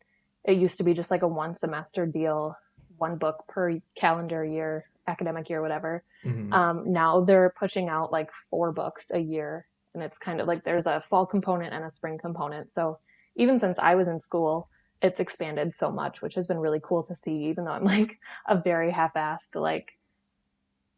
it 0.43 0.58
used 0.58 0.77
to 0.77 0.84
be 0.84 0.93
just 0.93 1.12
like 1.12 1.22
a 1.22 1.27
one 1.27 1.53
semester 1.53 2.05
deal 2.05 2.55
one 2.98 3.17
book 3.17 3.46
per 3.48 3.79
calendar 3.96 4.43
year 4.43 4.86
academic 5.08 5.50
year, 5.50 5.62
whatever. 5.62 6.03
Mm-hmm. 6.25 6.53
Um, 6.53 6.91
now 6.91 7.22
they're 7.22 7.53
pushing 7.58 7.89
out 7.89 8.12
like 8.12 8.31
four 8.50 8.72
books 8.72 9.12
a 9.13 9.20
year, 9.20 9.67
and 9.93 10.03
it's 10.03 10.17
kind 10.17 10.39
of 10.39 10.48
like 10.48 10.63
there's 10.63 10.86
a 10.86 11.01
fall 11.01 11.25
component 11.25 11.74
and 11.74 11.84
a 11.84 11.89
spring 11.89 12.17
component. 12.17 12.72
So 12.72 12.98
even 13.36 13.60
since 13.60 13.79
I 13.79 13.96
was 13.96 14.08
in 14.08 14.20
school, 14.20 14.70
it's 15.01 15.20
expanded 15.20 15.74
so 15.74 15.91
much, 15.91 16.22
which 16.22 16.36
has 16.36 16.48
been 16.48 16.60
really 16.60 16.81
cool 16.84 17.03
to 17.03 17.15
see. 17.15 17.46
Even 17.46 17.65
though 17.65 17.72
I'm 17.72 17.84
like 17.84 18.20
a 18.48 18.58
very 18.58 18.91
half-assed 18.91 19.55
like 19.55 19.98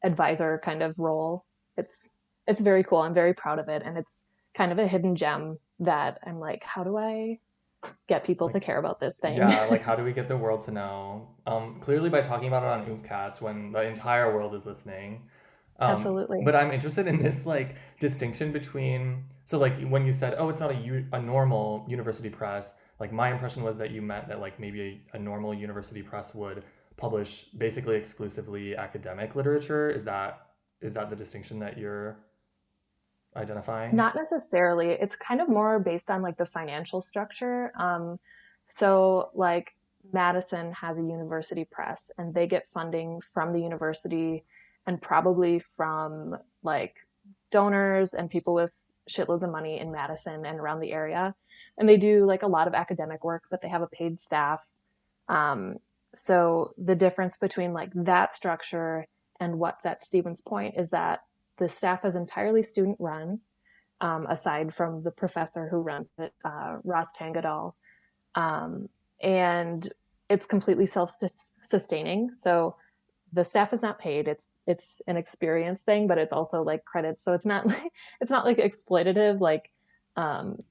advisor 0.03 0.59
kind 0.63 0.83
of 0.83 0.99
role, 0.99 1.45
it's 1.77 2.09
it's 2.47 2.61
very 2.61 2.83
cool. 2.83 2.99
I'm 2.99 3.13
very 3.13 3.33
proud 3.33 3.59
of 3.59 3.69
it, 3.69 3.83
and 3.85 3.97
it's 3.97 4.25
kind 4.53 4.71
of 4.71 4.79
a 4.79 4.87
hidden 4.87 5.15
gem 5.15 5.57
that 5.79 6.19
I'm 6.25 6.39
like, 6.39 6.63
how 6.63 6.83
do 6.83 6.97
I 6.97 7.39
get 8.07 8.23
people 8.23 8.47
like, 8.47 8.55
to 8.55 8.59
care 8.59 8.77
about 8.79 8.99
this 8.99 9.17
thing. 9.17 9.37
Yeah, 9.37 9.67
like 9.69 9.81
how 9.87 9.95
do 9.95 10.03
we 10.03 10.13
get 10.13 10.27
the 10.27 10.37
world 10.37 10.61
to 10.65 10.71
know? 10.71 11.29
Um, 11.45 11.79
clearly 11.79 12.09
by 12.09 12.21
talking 12.21 12.47
about 12.47 12.63
it 12.63 12.67
on 12.67 12.85
Oomfcast 12.85 13.41
when 13.41 13.71
the 13.71 13.81
entire 13.81 14.33
world 14.33 14.53
is 14.55 14.65
listening. 14.65 15.23
Um, 15.79 15.91
Absolutely. 15.91 16.41
But 16.45 16.55
I'm 16.55 16.71
interested 16.71 17.07
in 17.07 17.21
this 17.21 17.45
like 17.45 17.75
distinction 17.99 18.51
between 18.51 19.23
so 19.45 19.57
like 19.57 19.81
when 19.87 20.05
you 20.05 20.13
said, 20.13 20.35
oh, 20.37 20.49
it's 20.49 20.59
not 20.59 20.71
a 20.71 20.75
u- 20.75 21.05
a 21.11 21.21
normal 21.21 21.85
university 21.87 22.29
press. 22.29 22.73
Like 22.99 23.11
my 23.11 23.31
impression 23.31 23.63
was 23.63 23.77
that 23.77 23.91
you 23.91 24.01
meant 24.01 24.27
that 24.27 24.39
like 24.39 24.59
maybe 24.59 25.01
a, 25.13 25.17
a 25.17 25.19
normal 25.19 25.53
university 25.53 26.01
press 26.01 26.33
would 26.33 26.63
publish 26.95 27.47
basically 27.57 27.95
exclusively 27.95 28.75
academic 28.75 29.35
literature. 29.35 29.89
Is 29.89 30.05
that 30.05 30.47
is 30.81 30.93
that 30.93 31.09
the 31.09 31.15
distinction 31.15 31.59
that 31.59 31.77
you're 31.77 32.19
identifying? 33.35 33.95
Not 33.95 34.15
necessarily. 34.15 34.89
It's 34.89 35.15
kind 35.15 35.41
of 35.41 35.49
more 35.49 35.79
based 35.79 36.11
on 36.11 36.21
like 36.21 36.37
the 36.37 36.45
financial 36.45 37.01
structure. 37.01 37.71
Um, 37.79 38.19
so 38.65 39.29
like 39.33 39.75
Madison 40.11 40.71
has 40.73 40.97
a 40.97 41.01
university 41.01 41.65
press 41.65 42.11
and 42.17 42.33
they 42.33 42.47
get 42.47 42.67
funding 42.67 43.21
from 43.21 43.51
the 43.51 43.61
university 43.61 44.43
and 44.85 45.01
probably 45.01 45.59
from 45.59 46.37
like 46.61 46.95
donors 47.51 48.13
and 48.13 48.29
people 48.29 48.53
with 48.53 48.73
shitloads 49.09 49.43
of 49.43 49.51
money 49.51 49.79
in 49.79 49.91
Madison 49.91 50.45
and 50.45 50.59
around 50.59 50.79
the 50.79 50.91
area. 50.91 51.35
And 51.77 51.87
they 51.87 51.97
do 51.97 52.25
like 52.25 52.43
a 52.43 52.47
lot 52.47 52.67
of 52.67 52.73
academic 52.73 53.23
work, 53.23 53.43
but 53.49 53.61
they 53.61 53.69
have 53.69 53.81
a 53.81 53.87
paid 53.87 54.19
staff. 54.19 54.63
Um, 55.27 55.77
so 56.13 56.73
the 56.77 56.95
difference 56.95 57.37
between 57.37 57.73
like 57.73 57.91
that 57.95 58.33
structure 58.33 59.07
and 59.39 59.57
what's 59.57 59.85
at 59.85 60.03
Stevens 60.03 60.41
Point 60.41 60.75
is 60.77 60.91
that 60.91 61.21
the 61.57 61.69
staff 61.69 62.05
is 62.05 62.15
entirely 62.15 62.63
student 62.63 62.97
run, 62.99 63.39
um, 64.01 64.25
aside 64.27 64.73
from 64.73 65.01
the 65.01 65.11
professor 65.11 65.67
who 65.69 65.77
runs 65.77 66.09
it, 66.17 66.33
uh, 66.43 66.77
Ross 66.83 67.13
Tangedal. 67.13 67.73
Um, 68.35 68.89
and 69.21 69.87
it's 70.29 70.45
completely 70.45 70.85
self-sustaining. 70.85 72.31
So 72.33 72.75
the 73.33 73.43
staff 73.43 73.73
is 73.73 73.81
not 73.81 73.99
paid. 73.99 74.27
It's 74.27 74.47
it's 74.65 75.01
an 75.07 75.17
experience 75.17 75.81
thing, 75.81 76.07
but 76.07 76.17
it's 76.17 76.31
also 76.31 76.61
like 76.61 76.85
credits. 76.85 77.23
So 77.23 77.33
it's 77.33 77.45
not 77.45 77.65
like 77.67 77.91
it's 78.21 78.31
not 78.31 78.45
like 78.45 78.57
exploitative 78.57 79.39
like 79.39 79.69
um 80.15 80.61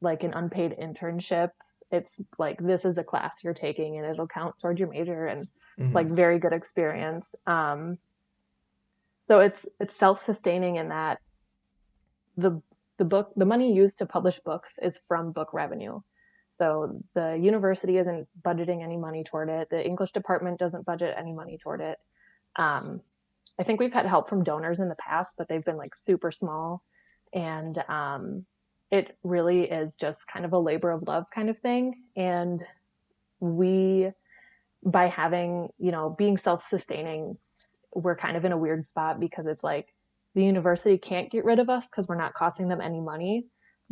like 0.00 0.22
an 0.22 0.34
unpaid 0.34 0.76
internship. 0.80 1.50
It's 1.90 2.20
like 2.38 2.58
this 2.58 2.84
is 2.84 2.98
a 2.98 3.04
class 3.04 3.42
you're 3.44 3.54
taking 3.54 3.96
and 3.98 4.06
it'll 4.06 4.26
count 4.26 4.54
toward 4.60 4.78
your 4.78 4.88
major 4.88 5.24
and 5.24 5.46
mm-hmm. 5.78 5.92
like 5.92 6.06
very 6.06 6.38
good 6.38 6.52
experience. 6.52 7.34
Um 7.46 7.98
so 9.22 9.40
it's 9.40 9.66
it's 9.80 9.96
self-sustaining 9.96 10.76
in 10.76 10.88
that 10.90 11.18
the 12.36 12.60
the 12.98 13.04
book 13.04 13.32
the 13.36 13.46
money 13.46 13.72
used 13.72 13.98
to 13.98 14.06
publish 14.06 14.38
books 14.40 14.78
is 14.82 14.98
from 14.98 15.32
book 15.32 15.54
revenue. 15.54 16.00
So 16.50 17.02
the 17.14 17.38
university 17.40 17.96
isn't 17.96 18.28
budgeting 18.42 18.82
any 18.82 18.98
money 18.98 19.24
toward 19.24 19.48
it. 19.48 19.70
The 19.70 19.82
English 19.82 20.12
department 20.12 20.58
doesn't 20.58 20.84
budget 20.84 21.14
any 21.16 21.32
money 21.32 21.58
toward 21.62 21.80
it. 21.80 21.98
Um, 22.56 23.00
I 23.58 23.62
think 23.62 23.80
we've 23.80 23.92
had 23.92 24.04
help 24.04 24.28
from 24.28 24.44
donors 24.44 24.78
in 24.78 24.90
the 24.90 24.96
past, 24.96 25.36
but 25.38 25.48
they've 25.48 25.64
been 25.64 25.78
like 25.78 25.94
super 25.94 26.30
small. 26.30 26.82
And 27.32 27.82
um, 27.88 28.44
it 28.90 29.16
really 29.22 29.62
is 29.62 29.96
just 29.96 30.28
kind 30.28 30.44
of 30.44 30.52
a 30.52 30.58
labor 30.58 30.90
of 30.90 31.08
love 31.08 31.26
kind 31.34 31.48
of 31.48 31.56
thing. 31.56 32.02
And 32.16 32.62
we, 33.40 34.10
by 34.84 35.06
having, 35.06 35.70
you 35.78 35.90
know, 35.90 36.10
being 36.10 36.36
self 36.36 36.62
sustaining, 36.62 37.38
we're 37.94 38.16
kind 38.16 38.36
of 38.36 38.44
in 38.44 38.52
a 38.52 38.58
weird 38.58 38.84
spot 38.84 39.20
because 39.20 39.46
it's 39.46 39.64
like 39.64 39.88
the 40.34 40.44
university 40.44 40.96
can't 40.98 41.30
get 41.30 41.44
rid 41.44 41.58
of 41.58 41.68
us 41.68 41.88
because 41.88 42.08
we're 42.08 42.16
not 42.16 42.34
costing 42.34 42.68
them 42.68 42.80
any 42.80 43.00
money 43.00 43.46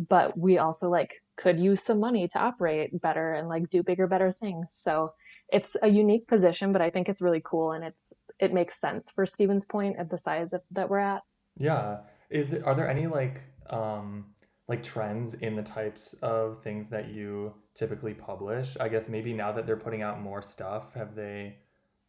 but 0.09 0.37
we 0.39 0.59
also 0.59 0.89
like 0.89 1.21
could 1.37 1.61
use 1.61 1.83
some 1.83 2.01
money 2.01 2.27
to 2.29 2.39
operate 2.39 2.99
better 3.01 3.35
and 3.35 3.49
like 3.49 3.69
do 3.71 3.83
bigger 3.83 4.07
better 4.07 4.33
things. 4.33 4.69
So 4.71 5.13
it's 5.53 5.77
a 5.83 5.89
unique 5.89 6.27
position 6.27 6.73
but 6.73 6.81
i 6.81 6.91
think 6.91 7.09
it's 7.09 7.21
really 7.21 7.43
cool 7.45 7.73
and 7.73 7.85
it's 7.85 8.13
it 8.39 8.53
makes 8.55 8.81
sense 8.81 9.11
for 9.11 9.27
stevens 9.27 9.67
point 9.67 9.97
at 9.99 10.09
the 10.09 10.17
size 10.17 10.55
of, 10.55 10.63
that 10.71 10.89
we're 10.89 10.99
at. 10.99 11.23
Yeah. 11.59 11.99
Is 12.31 12.49
there, 12.51 12.67
are 12.67 12.75
there 12.75 12.89
any 12.89 13.07
like 13.07 13.43
um 13.69 14.27
like 14.69 14.83
trends 14.83 15.35
in 15.35 15.57
the 15.57 15.63
types 15.63 16.15
of 16.23 16.63
things 16.63 16.89
that 16.89 17.09
you 17.09 17.53
typically 17.75 18.15
publish? 18.15 18.77
I 18.81 18.89
guess 18.89 19.09
maybe 19.09 19.33
now 19.33 19.53
that 19.53 19.67
they're 19.67 19.77
putting 19.77 20.03
out 20.03 20.23
more 20.23 20.41
stuff 20.41 20.95
have 20.95 21.15
they 21.15 21.59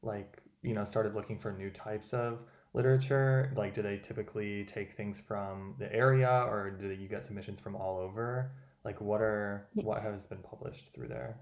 like 0.04 0.38
you 0.62 0.74
know 0.74 0.84
started 0.84 1.16
looking 1.16 1.38
for 1.38 1.52
new 1.52 1.70
types 1.70 2.14
of 2.14 2.40
literature? 2.74 3.52
Like, 3.56 3.74
do 3.74 3.82
they 3.82 3.98
typically 3.98 4.66
take 4.66 4.94
things 4.94 5.20
from 5.20 5.76
the 5.80 5.94
area, 5.94 6.46
or 6.48 6.72
do 6.72 6.90
you 6.90 7.08
get 7.08 7.24
submissions 7.24 7.60
from 7.60 7.76
all 7.76 7.98
over? 7.98 8.52
Like, 8.84 9.02
what 9.02 9.22
are 9.22 9.68
what 9.76 10.02
has 10.02 10.28
been 10.28 10.40
published 10.40 10.94
through 10.94 11.10
there? 11.10 11.38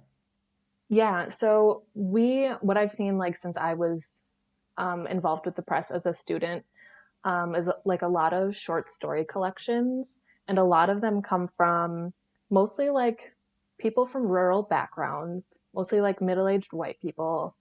Yeah, 0.90 1.26
so 1.26 1.84
we 1.94 2.48
what 2.62 2.78
I've 2.78 2.92
seen 2.92 3.18
like 3.18 3.36
since 3.36 3.58
I 3.58 3.76
was 3.76 4.24
um, 4.78 5.08
involved 5.08 5.46
with 5.46 5.56
the 5.56 5.62
press 5.62 5.92
as 5.92 6.06
a 6.06 6.14
student 6.14 6.66
um, 7.24 7.56
is 7.56 7.70
like 7.86 8.02
a 8.02 8.08
lot 8.08 8.34
of 8.34 8.56
short 8.56 8.90
story 8.90 9.26
collections, 9.26 10.18
and 10.48 10.58
a 10.58 10.64
lot 10.64 10.90
of 10.90 11.02
them 11.02 11.22
come 11.22 11.48
from 11.48 12.14
mostly 12.50 12.90
like 12.90 13.36
people 13.78 14.08
from 14.08 14.24
rural 14.24 14.64
backgrounds, 14.64 15.60
mostly 15.74 16.02
like 16.02 16.22
middle 16.22 16.48
aged 16.48 16.74
white 16.74 17.00
people. 17.00 17.56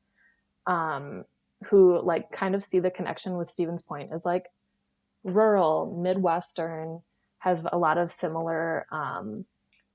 Um, 0.67 1.25
who 1.67 2.01
like 2.03 2.31
kind 2.31 2.55
of 2.55 2.65
see 2.65 2.79
the 2.79 2.91
connection 2.91 3.37
with 3.37 3.49
Stevens 3.49 3.83
Point 3.83 4.11
as 4.13 4.25
like 4.25 4.47
rural, 5.25 5.99
Midwestern, 6.01 7.03
has 7.39 7.67
a 7.73 7.79
lot 7.79 7.99
of 7.99 8.11
similar 8.11 8.87
um, 8.91 9.45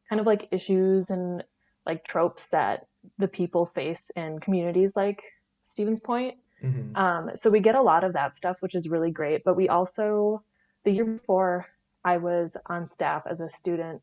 kind 0.10 0.20
of 0.20 0.26
like 0.26 0.48
issues 0.52 1.10
and 1.10 1.44
like 1.86 2.06
tropes 2.06 2.50
that 2.50 2.88
the 3.18 3.28
people 3.28 3.66
face 3.66 4.12
in 4.16 4.40
communities 4.40 4.96
like 4.96 5.22
Stevens 5.64 6.00
Point. 6.00 6.36
Mm-hmm. 6.62 6.96
Um, 6.96 7.32
so 7.36 7.50
we 7.50 7.60
get 7.60 7.76
a 7.76 7.82
lot 7.82 8.04
of 8.04 8.14
that 8.14 8.36
stuff, 8.36 8.62
which 8.62 8.76
is 8.76 8.88
really 8.88 9.12
great. 9.12 9.44
But 9.44 9.56
we 9.56 9.68
also, 9.68 10.44
the 10.86 10.92
year 10.92 11.06
before 11.06 11.68
I 12.06 12.18
was 12.18 12.56
on 12.68 12.86
staff 12.86 13.24
as 13.30 13.42
a 13.42 13.50
student, 13.50 14.02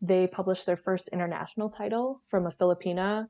they 0.00 0.26
published 0.26 0.64
their 0.64 0.76
first 0.76 1.08
international 1.08 1.68
title 1.68 2.22
from 2.28 2.46
a 2.46 2.50
Filipina 2.50 3.28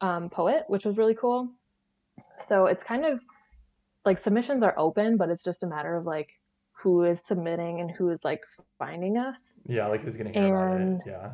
um, 0.00 0.30
poet, 0.30 0.64
which 0.68 0.86
was 0.86 0.96
really 0.96 1.14
cool. 1.14 1.50
So 2.38 2.66
it's 2.66 2.82
kind 2.82 3.04
of 3.04 3.20
like 4.04 4.18
submissions 4.18 4.62
are 4.62 4.74
open, 4.78 5.16
but 5.16 5.30
it's 5.30 5.44
just 5.44 5.62
a 5.62 5.66
matter 5.66 5.96
of 5.96 6.06
like 6.06 6.30
who 6.72 7.04
is 7.04 7.24
submitting 7.24 7.80
and 7.80 7.90
who 7.90 8.10
is 8.10 8.24
like 8.24 8.42
finding 8.78 9.16
us. 9.16 9.58
Yeah, 9.66 9.86
like 9.86 10.02
who's 10.02 10.16
gonna 10.16 10.30
hear 10.30 10.56
and, 10.56 10.96
about 10.96 11.06
it. 11.06 11.10
Yeah. 11.10 11.30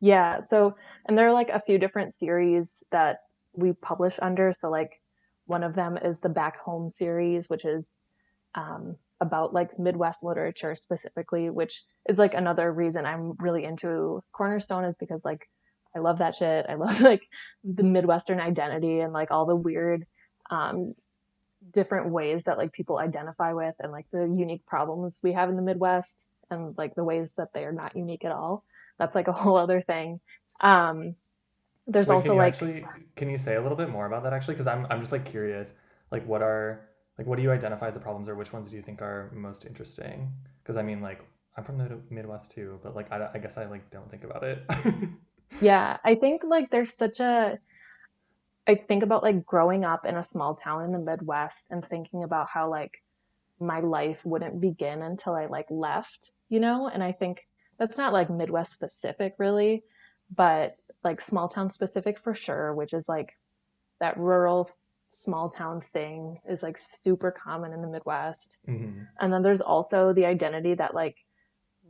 Yeah. 0.00 0.40
So 0.40 0.76
and 1.06 1.16
there 1.16 1.28
are 1.28 1.32
like 1.32 1.48
a 1.48 1.60
few 1.60 1.78
different 1.78 2.12
series 2.12 2.82
that 2.90 3.20
we 3.54 3.72
publish 3.72 4.18
under. 4.20 4.52
So 4.52 4.70
like 4.70 5.00
one 5.46 5.62
of 5.62 5.74
them 5.74 5.98
is 5.98 6.20
the 6.20 6.28
Back 6.28 6.58
Home 6.58 6.90
series, 6.90 7.48
which 7.48 7.64
is 7.64 7.96
um, 8.54 8.96
about 9.20 9.52
like 9.52 9.78
Midwest 9.78 10.22
literature 10.22 10.74
specifically, 10.74 11.50
which 11.50 11.82
is 12.08 12.18
like 12.18 12.34
another 12.34 12.72
reason 12.72 13.06
I'm 13.06 13.32
really 13.38 13.64
into 13.64 14.22
Cornerstone 14.32 14.84
is 14.84 14.96
because 14.96 15.24
like 15.24 15.48
I 15.94 16.00
love 16.00 16.18
that 16.18 16.34
shit. 16.34 16.66
I 16.68 16.74
love 16.74 17.00
like 17.02 17.28
the 17.62 17.82
Midwestern 17.82 18.40
identity 18.40 19.00
and 19.00 19.12
like 19.12 19.30
all 19.30 19.46
the 19.46 19.56
weird 19.56 20.06
um, 20.50 20.94
different 21.72 22.10
ways 22.10 22.44
that 22.44 22.58
like 22.58 22.72
people 22.72 22.98
identify 22.98 23.52
with 23.52 23.76
and 23.80 23.92
like 23.92 24.06
the 24.10 24.22
unique 24.22 24.66
problems 24.66 25.20
we 25.22 25.32
have 25.32 25.48
in 25.48 25.56
the 25.56 25.62
Midwest 25.62 26.28
and 26.50 26.76
like 26.76 26.94
the 26.94 27.04
ways 27.04 27.32
that 27.36 27.52
they 27.54 27.64
are 27.64 27.72
not 27.72 27.96
unique 27.96 28.24
at 28.24 28.32
all. 28.32 28.64
That's 28.98 29.14
like 29.14 29.28
a 29.28 29.32
whole 29.32 29.56
other 29.56 29.80
thing. 29.80 30.20
Um, 30.60 31.16
there's 31.86 32.08
Wait, 32.08 32.14
also 32.14 32.36
like 32.36 32.54
actually 32.54 32.84
can 33.16 33.28
you 33.28 33.36
say 33.36 33.56
a 33.56 33.60
little 33.60 33.76
bit 33.76 33.90
more 33.90 34.06
about 34.06 34.22
that 34.22 34.32
actually 34.32 34.54
because 34.54 34.66
I'm 34.66 34.86
I'm 34.88 35.00
just 35.00 35.12
like 35.12 35.24
curious 35.24 35.74
like 36.10 36.26
what 36.26 36.42
are 36.42 36.88
like 37.18 37.26
what 37.26 37.36
do 37.36 37.42
you 37.42 37.50
identify 37.50 37.88
as 37.88 37.94
the 37.94 38.00
problems 38.00 38.28
or 38.28 38.34
which 38.34 38.52
ones 38.52 38.70
do 38.70 38.76
you 38.76 38.82
think 38.82 39.02
are 39.02 39.30
most 39.34 39.66
interesting 39.66 40.32
because 40.62 40.76
I 40.78 40.82
mean 40.82 41.02
like 41.02 41.22
I'm 41.56 41.64
from 41.64 41.76
the 41.76 41.98
Midwest 42.08 42.50
too 42.50 42.80
but 42.82 42.96
like 42.96 43.12
I, 43.12 43.28
I 43.34 43.38
guess 43.38 43.58
I 43.58 43.66
like 43.66 43.90
don't 43.90 44.10
think 44.10 44.24
about 44.24 44.42
it 44.44 44.62
yeah, 45.60 45.98
I 46.04 46.14
think 46.14 46.42
like 46.44 46.70
there's 46.70 46.94
such 46.94 47.20
a 47.20 47.58
I 48.66 48.74
think 48.74 49.02
about 49.02 49.22
like 49.22 49.44
growing 49.44 49.84
up 49.84 50.06
in 50.06 50.16
a 50.16 50.22
small 50.22 50.54
town 50.54 50.84
in 50.84 50.92
the 50.92 50.98
Midwest 50.98 51.66
and 51.70 51.84
thinking 51.84 52.22
about 52.22 52.48
how 52.48 52.70
like 52.70 53.02
my 53.60 53.80
life 53.80 54.24
wouldn't 54.24 54.60
begin 54.60 55.02
until 55.02 55.34
I 55.34 55.46
like 55.46 55.66
left, 55.70 56.32
you 56.48 56.60
know? 56.60 56.88
And 56.88 57.02
I 57.02 57.12
think 57.12 57.46
that's 57.78 57.98
not 57.98 58.12
like 58.12 58.30
Midwest 58.30 58.72
specific 58.72 59.34
really, 59.38 59.84
but 60.34 60.76
like 61.02 61.20
small 61.20 61.48
town 61.48 61.68
specific 61.68 62.18
for 62.18 62.34
sure, 62.34 62.74
which 62.74 62.94
is 62.94 63.08
like 63.08 63.36
that 64.00 64.16
rural 64.16 64.70
small 65.10 65.48
town 65.48 65.80
thing 65.80 66.40
is 66.48 66.62
like 66.62 66.76
super 66.78 67.30
common 67.30 67.72
in 67.72 67.82
the 67.82 67.88
Midwest. 67.88 68.58
Mm-hmm. 68.66 69.02
And 69.20 69.32
then 69.32 69.42
there's 69.42 69.60
also 69.60 70.12
the 70.12 70.26
identity 70.26 70.74
that 70.74 70.94
like 70.94 71.23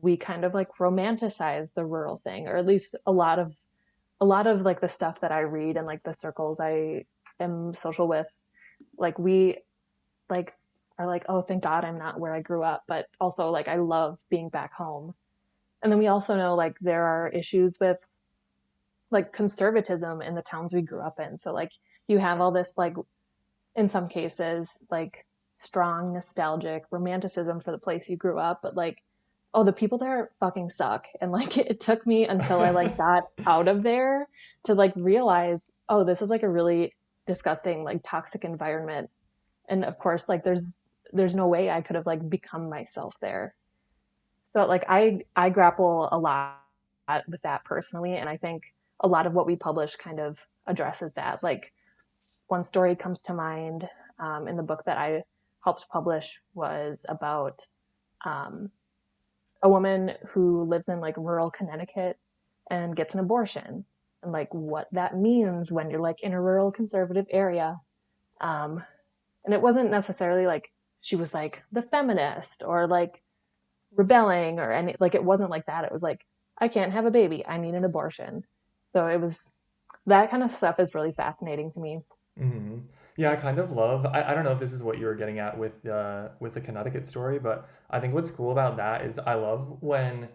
we 0.04 0.18
kind 0.18 0.44
of 0.44 0.52
like 0.52 0.68
romanticize 0.78 1.72
the 1.72 1.84
rural 1.84 2.18
thing, 2.18 2.46
or 2.46 2.56
at 2.56 2.66
least 2.66 2.94
a 3.06 3.12
lot 3.12 3.38
of 3.38 3.56
a 4.20 4.24
lot 4.24 4.46
of 4.46 4.60
like 4.60 4.80
the 4.80 4.88
stuff 4.88 5.20
that 5.20 5.32
I 5.32 5.40
read 5.40 5.76
and 5.76 5.86
like 5.86 6.02
the 6.02 6.12
circles 6.12 6.60
I 6.60 7.06
am 7.40 7.72
social 7.72 8.06
with, 8.06 8.26
like 8.98 9.18
we 9.18 9.58
like 10.28 10.54
are 10.98 11.06
like, 11.06 11.24
oh, 11.28 11.40
thank 11.40 11.62
God 11.62 11.84
I'm 11.84 11.98
not 11.98 12.20
where 12.20 12.34
I 12.34 12.42
grew 12.42 12.62
up, 12.62 12.84
but 12.86 13.06
also 13.18 13.50
like 13.50 13.66
I 13.66 13.76
love 13.76 14.18
being 14.28 14.50
back 14.50 14.74
home. 14.74 15.14
And 15.82 15.90
then 15.90 15.98
we 15.98 16.06
also 16.06 16.36
know 16.36 16.54
like 16.54 16.76
there 16.80 17.04
are 17.04 17.30
issues 17.30 17.78
with 17.80 17.98
like 19.10 19.32
conservatism 19.32 20.20
in 20.20 20.34
the 20.34 20.42
towns 20.42 20.74
we 20.74 20.82
grew 20.82 21.00
up 21.00 21.18
in. 21.18 21.36
So 21.38 21.52
like 21.52 21.72
you 22.08 22.18
have 22.18 22.42
all 22.42 22.52
this 22.52 22.74
like 22.76 22.94
in 23.74 23.88
some 23.88 24.08
cases 24.08 24.78
like 24.90 25.26
strong 25.54 26.12
nostalgic 26.12 26.84
romanticism 26.90 27.60
for 27.60 27.70
the 27.70 27.78
place 27.78 28.10
you 28.10 28.16
grew 28.18 28.38
up, 28.38 28.60
but 28.62 28.76
like 28.76 29.03
oh, 29.54 29.64
the 29.64 29.72
people 29.72 29.98
there 29.98 30.30
fucking 30.40 30.68
suck. 30.68 31.06
And 31.20 31.32
like 31.32 31.56
it 31.58 31.80
took 31.80 32.06
me 32.06 32.26
until 32.26 32.60
I 32.60 32.70
like 32.70 32.96
got 32.96 33.24
out 33.46 33.68
of 33.68 33.82
there 33.82 34.28
to 34.64 34.74
like 34.74 34.92
realize, 34.96 35.70
oh, 35.88 36.04
this 36.04 36.20
is 36.20 36.28
like 36.28 36.42
a 36.42 36.48
really 36.48 36.94
disgusting, 37.26 37.84
like 37.84 38.02
toxic 38.02 38.44
environment. 38.44 39.10
And 39.68 39.84
of 39.84 39.98
course, 39.98 40.28
like 40.28 40.44
there's 40.44 40.74
there's 41.12 41.36
no 41.36 41.46
way 41.46 41.70
I 41.70 41.80
could 41.80 41.96
have 41.96 42.06
like 42.06 42.28
become 42.28 42.68
myself 42.68 43.16
there. 43.20 43.54
So 44.50 44.66
like 44.66 44.84
I 44.88 45.20
I 45.36 45.50
grapple 45.50 46.08
a 46.10 46.18
lot 46.18 46.60
with 47.28 47.42
that 47.42 47.64
personally 47.64 48.16
and 48.16 48.28
I 48.28 48.36
think 48.36 48.62
a 49.00 49.08
lot 49.08 49.26
of 49.26 49.34
what 49.34 49.46
we 49.46 49.56
publish 49.56 49.96
kind 49.96 50.20
of 50.20 50.46
addresses 50.66 51.12
that. 51.14 51.42
Like 51.42 51.72
one 52.48 52.62
story 52.62 52.96
comes 52.96 53.22
to 53.22 53.34
mind 53.34 53.88
um, 54.18 54.48
in 54.48 54.56
the 54.56 54.62
book 54.62 54.84
that 54.86 54.98
I 54.98 55.24
helped 55.62 55.88
publish 55.88 56.40
was 56.54 57.04
about 57.08 57.66
um, 58.24 58.70
a 59.64 59.68
woman 59.68 60.12
who 60.28 60.62
lives 60.64 60.88
in 60.88 61.00
like 61.00 61.16
rural 61.16 61.50
Connecticut 61.50 62.18
and 62.70 62.94
gets 62.94 63.14
an 63.14 63.20
abortion 63.20 63.84
and 64.22 64.30
like 64.30 64.52
what 64.52 64.88
that 64.92 65.16
means 65.16 65.72
when 65.72 65.90
you're 65.90 66.00
like 66.00 66.22
in 66.22 66.32
a 66.32 66.40
rural 66.40 66.70
conservative 66.70 67.26
area. 67.30 67.80
Um, 68.40 68.84
and 69.44 69.54
it 69.54 69.62
wasn't 69.62 69.90
necessarily 69.90 70.46
like 70.46 70.70
she 71.00 71.16
was 71.16 71.32
like 71.32 71.62
the 71.72 71.82
feminist 71.82 72.62
or 72.64 72.86
like 72.86 73.22
rebelling 73.94 74.58
or 74.58 74.70
any 74.70 74.94
like 75.00 75.14
it 75.14 75.24
wasn't 75.24 75.50
like 75.50 75.66
that. 75.66 75.84
It 75.84 75.92
was 75.92 76.02
like 76.02 76.20
I 76.58 76.68
can't 76.68 76.92
have 76.92 77.06
a 77.06 77.10
baby. 77.10 77.44
I 77.46 77.56
need 77.56 77.74
an 77.74 77.84
abortion. 77.84 78.44
So 78.88 79.06
it 79.06 79.20
was 79.20 79.50
that 80.06 80.30
kind 80.30 80.42
of 80.42 80.52
stuff 80.52 80.78
is 80.78 80.94
really 80.94 81.12
fascinating 81.12 81.70
to 81.72 81.80
me. 81.80 82.00
Mm-hmm. 82.38 82.78
Yeah, 83.16 83.30
I 83.30 83.36
kind 83.36 83.58
of 83.58 83.70
love. 83.72 84.06
I, 84.06 84.30
I 84.30 84.34
don't 84.34 84.44
know 84.44 84.52
if 84.52 84.58
this 84.58 84.72
is 84.72 84.82
what 84.82 84.98
you 84.98 85.06
were 85.06 85.14
getting 85.14 85.38
at 85.38 85.56
with 85.56 85.86
uh 85.86 86.28
with 86.40 86.54
the 86.54 86.60
Connecticut 86.60 87.06
story, 87.06 87.38
but 87.38 87.68
I 87.90 88.00
think 88.00 88.12
what's 88.14 88.30
cool 88.30 88.50
about 88.52 88.76
that 88.78 89.04
is 89.04 89.18
I 89.18 89.34
love 89.34 89.76
when 89.80 90.28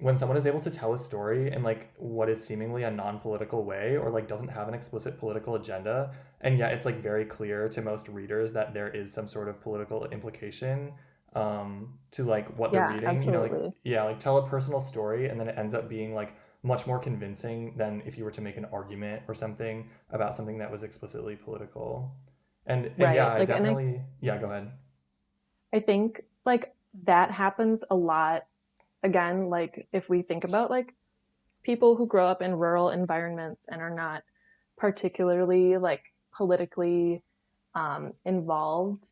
when 0.00 0.16
someone 0.16 0.38
is 0.38 0.46
able 0.46 0.60
to 0.60 0.70
tell 0.70 0.94
a 0.94 0.98
story 0.98 1.52
in 1.52 1.62
like 1.62 1.92
what 1.98 2.28
is 2.28 2.42
seemingly 2.44 2.84
a 2.84 2.90
non-political 2.90 3.64
way 3.64 3.96
or 3.96 4.10
like 4.10 4.28
doesn't 4.28 4.48
have 4.48 4.68
an 4.68 4.74
explicit 4.74 5.18
political 5.18 5.56
agenda 5.56 6.12
and 6.42 6.58
yet 6.58 6.72
it's 6.72 6.86
like 6.86 7.02
very 7.02 7.24
clear 7.24 7.68
to 7.68 7.82
most 7.82 8.08
readers 8.08 8.52
that 8.52 8.74
there 8.74 8.88
is 8.88 9.12
some 9.12 9.28
sort 9.28 9.48
of 9.48 9.60
political 9.60 10.04
implication 10.06 10.92
um 11.34 11.94
to 12.12 12.24
like 12.24 12.48
what 12.58 12.72
they're 12.72 12.82
Yeah, 12.82 12.84
reading 12.84 13.22
you 13.24 13.30
know 13.32 13.42
like 13.42 13.54
absolutely. 13.54 13.72
yeah 13.84 14.04
like 14.04 14.18
tell 14.18 14.38
a 14.38 14.48
personal 14.48 14.80
story 14.80 15.28
and 15.28 15.38
then 15.40 15.48
it 15.48 15.58
ends 15.58 15.74
up 15.74 15.88
being 15.88 16.14
like 16.14 16.34
much 16.62 16.86
more 16.86 16.98
convincing 16.98 17.74
than 17.76 18.02
if 18.04 18.18
you 18.18 18.24
were 18.24 18.30
to 18.32 18.40
make 18.40 18.56
an 18.56 18.64
argument 18.66 19.22
or 19.28 19.34
something 19.34 19.88
about 20.10 20.34
something 20.34 20.58
that 20.58 20.70
was 20.70 20.82
explicitly 20.82 21.36
political 21.36 22.10
and 22.66 22.86
and 22.86 22.96
yeah 22.98 23.04
Right. 23.04 23.18
i 23.20 23.38
Like 23.38 23.42
I 23.42 23.44
definitely 23.44 24.00
yeah 24.20 24.38
go 24.38 24.50
ahead 24.50 24.70
I 25.72 25.80
think 25.80 26.22
like 26.44 26.74
that 27.04 27.30
happens 27.30 27.84
a 27.90 27.94
lot 27.94 28.46
again 29.02 29.44
like 29.46 29.86
if 29.92 30.08
we 30.08 30.22
think 30.22 30.44
about 30.44 30.70
like 30.70 30.94
people 31.62 31.96
who 31.96 32.06
grow 32.06 32.26
up 32.26 32.42
in 32.42 32.54
rural 32.54 32.90
environments 32.90 33.66
and 33.68 33.80
are 33.80 33.94
not 33.94 34.22
particularly 34.76 35.76
like 35.76 36.02
politically 36.36 37.22
um, 37.74 38.12
involved 38.24 39.10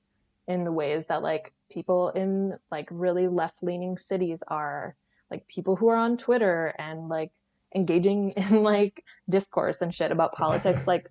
in 0.49 0.65
the 0.65 0.73
ways 0.73 1.07
that 1.07 1.23
like 1.23 1.53
people 1.71 2.11
in 2.11 2.57
like 2.71 2.89
really 2.91 3.29
left 3.29 3.63
leaning 3.63 3.99
cities 3.99 4.43
are 4.49 4.97
like 5.31 5.47
people 5.49 5.77
who 5.77 5.89
are 5.89 5.97
on 5.97 6.17
twitter 6.17 6.75
and 6.79 7.09
like 7.09 7.31
engaging 7.75 8.31
in 8.37 8.63
like 8.63 9.05
discourse 9.29 9.83
and 9.83 9.95
shit 9.95 10.13
about 10.13 10.33
politics 10.33 10.87
like 10.87 11.11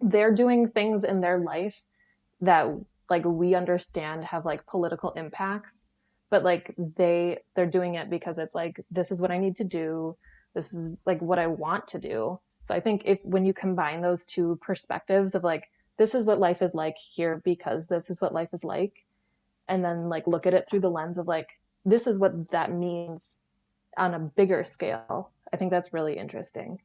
they're 0.00 0.34
doing 0.34 0.68
things 0.68 1.04
in 1.04 1.20
their 1.20 1.38
life 1.38 1.82
that 2.40 2.66
like 3.08 3.24
we 3.24 3.54
understand 3.54 4.24
have 4.24 4.44
like 4.44 4.66
political 4.66 5.12
impacts 5.12 5.86
but 6.30 6.42
like 6.42 6.74
they 6.96 7.38
they're 7.54 7.66
doing 7.66 7.94
it 7.94 8.10
because 8.10 8.38
it's 8.38 8.54
like 8.54 8.80
this 8.90 9.10
is 9.10 9.20
what 9.20 9.30
i 9.30 9.38
need 9.38 9.56
to 9.56 9.64
do. 9.64 10.16
This 10.54 10.72
is 10.72 10.96
like 11.04 11.20
what 11.20 11.38
i 11.38 11.46
want 11.46 11.86
to 11.88 11.98
do. 11.98 12.40
So 12.62 12.74
i 12.74 12.80
think 12.80 13.02
if 13.04 13.18
when 13.24 13.44
you 13.44 13.54
combine 13.54 14.00
those 14.00 14.26
two 14.26 14.58
perspectives 14.60 15.34
of 15.34 15.44
like 15.44 15.64
this 15.98 16.14
is 16.14 16.24
what 16.24 16.40
life 16.40 16.62
is 16.62 16.74
like 16.74 16.96
here 16.98 17.40
because 17.44 17.86
this 17.86 18.10
is 18.10 18.20
what 18.20 18.34
life 18.34 18.50
is 18.52 18.64
like 18.64 19.04
and 19.68 19.84
then 19.84 20.08
like 20.08 20.26
look 20.26 20.46
at 20.46 20.54
it 20.54 20.68
through 20.68 20.80
the 20.80 20.90
lens 20.90 21.18
of 21.18 21.26
like 21.26 21.58
this 21.86 22.08
is 22.08 22.18
what 22.20 22.50
that 22.52 22.72
means 22.72 23.38
on 23.98 24.14
a 24.14 24.20
bigger 24.20 24.64
scale 24.64 25.32
i 25.52 25.58
think 25.58 25.70
that's 25.72 25.94
really 25.94 26.18
interesting 26.18 26.80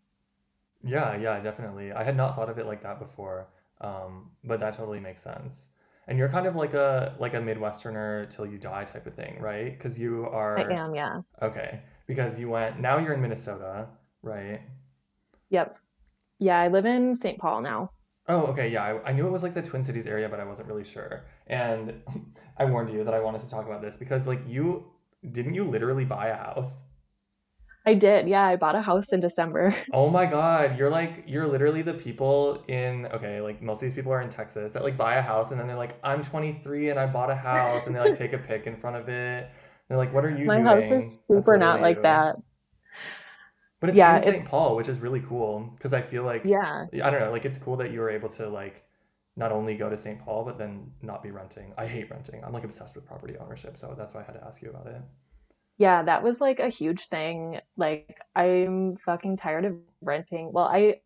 Yeah, 0.84 1.16
yeah, 1.18 1.40
definitely. 1.40 1.92
I 1.92 2.04
had 2.04 2.16
not 2.18 2.36
thought 2.36 2.50
of 2.50 2.58
it 2.58 2.66
like 2.66 2.82
that 2.84 3.00
before, 3.00 3.48
um, 3.82 4.32
but 4.44 4.60
that 4.60 4.74
totally 4.74 5.00
makes 5.00 5.22
sense. 5.22 5.68
And 6.08 6.18
you're 6.18 6.30
kind 6.30 6.48
of 6.48 6.56
like 6.56 6.74
a 6.74 7.16
like 7.20 7.34
a 7.36 7.38
Midwesterner 7.38 8.30
till 8.30 8.46
you 8.46 8.58
die 8.58 8.84
type 8.86 9.06
of 9.08 9.14
thing, 9.16 9.40
right? 9.40 9.72
Because 9.78 10.00
you 10.00 10.26
are. 10.32 10.58
i 10.58 10.74
am 10.74 10.96
yeah 10.96 11.22
okay, 11.42 11.82
because 12.08 12.40
you 12.40 12.50
went 12.50 12.80
now 12.80 12.98
you're 13.00 13.14
in 13.14 13.22
Minnesota, 13.22 13.88
right? 14.24 14.62
yep 15.50 15.76
yeah 16.40 16.60
i 16.60 16.68
live 16.68 16.86
in 16.86 17.16
st 17.16 17.40
paul 17.40 17.62
now 17.62 17.92
Oh, 18.28 18.44
okay, 18.48 18.70
yeah. 18.70 18.84
I, 18.84 19.10
I 19.10 19.12
knew 19.14 19.26
it 19.28 19.32
was 19.32 19.44
like 19.44 19.54
the 19.54 19.62
Twin 19.62 19.84
Cities 19.84 20.08
area, 20.08 20.30
but 20.30 20.40
I 20.40 20.44
wasn't 20.46 20.68
really 20.68 20.84
sure. 20.84 21.26
And 21.48 21.94
I 22.58 22.66
warned 22.66 22.92
you 22.94 23.04
that 23.04 23.14
I 23.14 23.20
wanted 23.20 23.42
to 23.42 23.48
talk 23.48 23.66
about 23.66 23.82
this 23.82 23.98
because 23.98 24.28
like 24.28 24.42
you 24.48 24.86
didn't 25.30 25.56
you 25.56 25.64
literally 25.64 26.06
buy 26.06 26.28
a 26.28 26.36
house? 26.36 26.84
i 27.86 27.94
did 27.94 28.28
yeah 28.28 28.44
i 28.46 28.56
bought 28.56 28.76
a 28.76 28.82
house 28.82 29.12
in 29.12 29.20
december 29.20 29.76
Oh 29.94 30.10
my 30.10 30.26
God, 30.26 30.80
you're 30.80 30.90
like 30.90 31.24
you're 31.28 31.48
literally 31.48 31.82
the 31.82 31.94
people 31.94 32.64
in 32.68 33.08
okay, 33.08 33.42
like 33.42 33.62
most 33.62 33.78
of 33.80 33.82
these 33.82 33.94
people 33.94 34.12
are 34.14 34.22
in 34.22 34.30
Texas 34.30 34.72
that 34.74 34.84
like 34.84 34.96
buy 34.98 35.16
a 35.16 35.22
house 35.22 35.52
and 35.52 35.60
then 35.60 35.68
they're 35.68 35.76
like, 35.76 36.00
I'm 36.04 36.24
23 36.24 36.90
and 36.92 37.00
I 37.00 37.06
bought 37.08 37.30
a 37.30 37.36
house 37.36 37.88
and 37.88 37.96
they 37.96 38.00
like 38.00 38.16
take 38.16 38.32
a 38.34 38.38
pic 38.38 38.68
in 38.68 38.78
front 38.78 38.96
of 38.96 39.10
it. 39.10 39.50
They're 39.90 39.98
like, 39.98 40.14
what 40.14 40.24
are 40.24 40.30
you 40.30 40.50
doing? 40.50 40.64
My 40.64 40.72
house 40.72 40.92
is 40.92 41.20
super 41.26 41.58
not 41.58 41.82
like 41.82 42.02
that. 42.04 42.38
But 43.82 43.90
it's 43.90 43.98
Yeah, 43.98 44.16
in 44.18 44.22
St. 44.22 44.46
Paul, 44.46 44.76
which 44.78 44.88
is 44.88 45.00
really 45.00 45.22
cool 45.22 45.72
because 45.76 45.92
I 45.94 46.02
feel 46.02 46.24
like 46.24 46.46
yeah. 46.46 46.86
I 47.04 47.10
don't 47.10 47.20
know, 47.20 47.32
like 47.32 47.46
it's 47.46 47.58
cool 47.58 47.76
that 47.78 47.92
you 47.92 48.00
were 48.00 48.10
able 48.10 48.30
to 48.30 48.48
like 48.48 48.84
not 49.38 49.52
only 49.52 49.76
go 49.76 49.90
to 49.90 49.98
St. 49.98 50.20
Paul 50.20 50.44
but 50.44 50.58
then 50.58 50.92
not 51.02 51.24
be 51.24 51.32
renting. 51.32 51.74
I 51.78 51.88
hate 51.88 52.10
renting. 52.10 52.44
I'm 52.44 52.54
like 52.54 52.64
obsessed 52.64 52.96
with 52.96 53.06
property 53.06 53.36
ownership, 53.40 53.78
so 53.78 53.96
that's 53.98 54.14
why 54.14 54.22
I 54.22 54.24
had 54.24 54.34
to 54.34 54.44
ask 54.44 54.62
you 54.62 54.70
about 54.70 54.88
it. 54.88 55.02
Yeah, 55.78 56.04
that 56.04 56.22
was 56.22 56.42
like 56.42 56.60
a 56.60 56.70
huge 56.70 57.08
thing. 57.08 57.60
Like 57.78 58.18
I'm 58.36 58.98
fucking 58.98 59.38
tired 59.38 59.66
of 59.66 59.78
renting. 60.02 60.52
Well, 60.52 60.66
I 60.66 61.02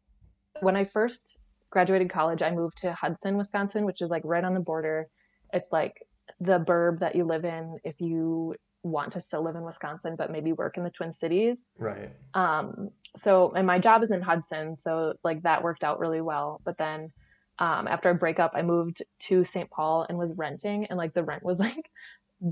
when 0.62 0.76
I 0.76 0.84
first 0.84 1.40
graduated 1.70 2.10
college, 2.10 2.42
I 2.42 2.52
moved 2.52 2.78
to 2.80 2.94
Hudson, 2.94 3.38
Wisconsin, 3.38 3.86
which 3.86 4.02
is 4.02 4.10
like 4.10 4.22
right 4.26 4.44
on 4.44 4.54
the 4.54 4.60
border. 4.60 5.08
It's 5.54 5.72
like 5.72 6.02
the 6.40 6.60
burb 6.60 7.00
that 7.00 7.16
you 7.16 7.24
live 7.24 7.46
in 7.46 7.78
if 7.84 8.02
you 8.02 8.56
want 8.84 9.14
to 9.14 9.22
still 9.22 9.44
live 9.44 9.56
in 9.56 9.64
Wisconsin 9.64 10.16
but 10.18 10.32
maybe 10.32 10.52
work 10.54 10.78
in 10.78 10.84
the 10.84 10.90
Twin 10.90 11.14
Cities. 11.14 11.64
Right. 11.78 12.12
Um, 12.34 12.90
so, 13.16 13.52
and 13.54 13.66
my 13.66 13.80
job 13.80 14.04
is 14.04 14.12
in 14.12 14.22
Hudson, 14.22 14.76
so 14.76 15.14
like 15.24 15.44
that 15.44 15.64
worked 15.64 15.84
out 15.84 16.00
really 16.00 16.22
well. 16.22 16.62
But 16.66 16.78
then 16.78 17.12
um, 17.60 17.88
after 17.88 18.10
a 18.10 18.16
breakup, 18.16 18.52
I 18.54 18.62
moved 18.62 19.04
to 19.28 19.44
St. 19.44 19.70
Paul 19.70 20.06
and 20.08 20.18
was 20.18 20.34
renting, 20.38 20.86
and 20.86 20.98
like 20.98 21.14
the 21.14 21.24
rent 21.24 21.44
was 21.44 21.60
like 21.68 21.90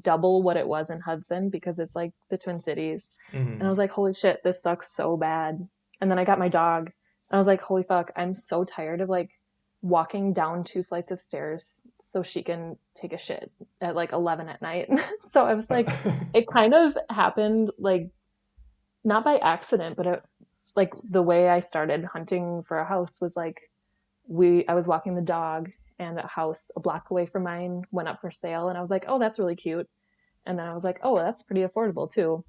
double 0.02 0.42
what 0.42 0.58
it 0.58 0.68
was 0.68 0.90
in 0.90 1.02
Hudson 1.02 1.50
because 1.50 1.80
it's 1.80 1.96
like 1.96 2.14
the 2.30 2.38
Twin 2.38 2.60
Cities. 2.60 3.18
And 3.54 3.64
I 3.64 3.70
was 3.70 3.78
like, 3.78 3.92
holy 3.92 4.14
shit, 4.14 4.42
this 4.44 4.62
sucks 4.62 4.96
so 4.96 5.18
bad. 5.18 5.62
And 6.02 6.10
then 6.10 6.20
I 6.20 6.26
got 6.26 6.40
my 6.40 6.50
dog, 6.50 6.92
and 7.30 7.36
I 7.36 7.38
was 7.38 7.48
like, 7.48 7.62
holy 7.62 7.84
fuck, 7.84 8.12
I'm 8.16 8.36
so 8.36 8.64
tired 8.64 9.02
of 9.02 9.10
like 9.10 9.32
walking 9.82 10.32
down 10.32 10.64
two 10.64 10.82
flights 10.82 11.12
of 11.12 11.20
stairs 11.20 11.82
so 12.00 12.24
she 12.24 12.42
can 12.42 12.78
take 12.96 13.12
a 13.12 13.18
shit 13.18 13.52
at 13.82 13.96
like 13.96 14.14
11 14.14 14.48
at 14.48 14.62
night. 14.62 14.90
so 15.22 15.46
I 15.46 15.54
was 15.54 15.70
like, 15.70 15.90
it 16.34 16.48
kind 16.48 16.74
of 16.74 16.98
happened 17.10 17.72
like 17.78 18.10
not 19.04 19.26
by 19.26 19.38
accident, 19.38 19.98
but 19.98 20.08
it, 20.08 20.24
like 20.78 20.94
the 21.12 21.22
way 21.22 21.50
I 21.50 21.60
started 21.60 22.06
hunting 22.06 22.64
for 22.64 22.78
a 22.78 22.86
house 22.86 23.20
was 23.20 23.36
like 23.36 23.70
we 24.28 24.68
I 24.68 24.74
was 24.74 24.88
walking 24.88 25.16
the 25.16 25.22
dog 25.22 25.72
and 26.00 26.20
a 26.20 26.28
house 26.28 26.72
a 26.76 26.80
block 26.80 27.12
away 27.12 27.26
from 27.26 27.44
mine 27.44 27.84
went 27.92 28.08
up 28.08 28.22
for 28.22 28.32
sale 28.32 28.70
and 28.70 28.78
I 28.78 28.82
was 28.82 28.92
like, 28.92 29.06
"Oh, 29.08 29.20
that's 29.20 29.40
really 29.40 29.56
cute." 29.56 29.88
And 30.46 30.58
then 30.58 30.68
I 30.68 30.74
was 30.74 30.84
like, 30.84 31.00
"Oh, 31.04 31.18
that's 31.18 31.44
pretty 31.44 31.62
affordable 31.62 32.12
too." 32.12 32.44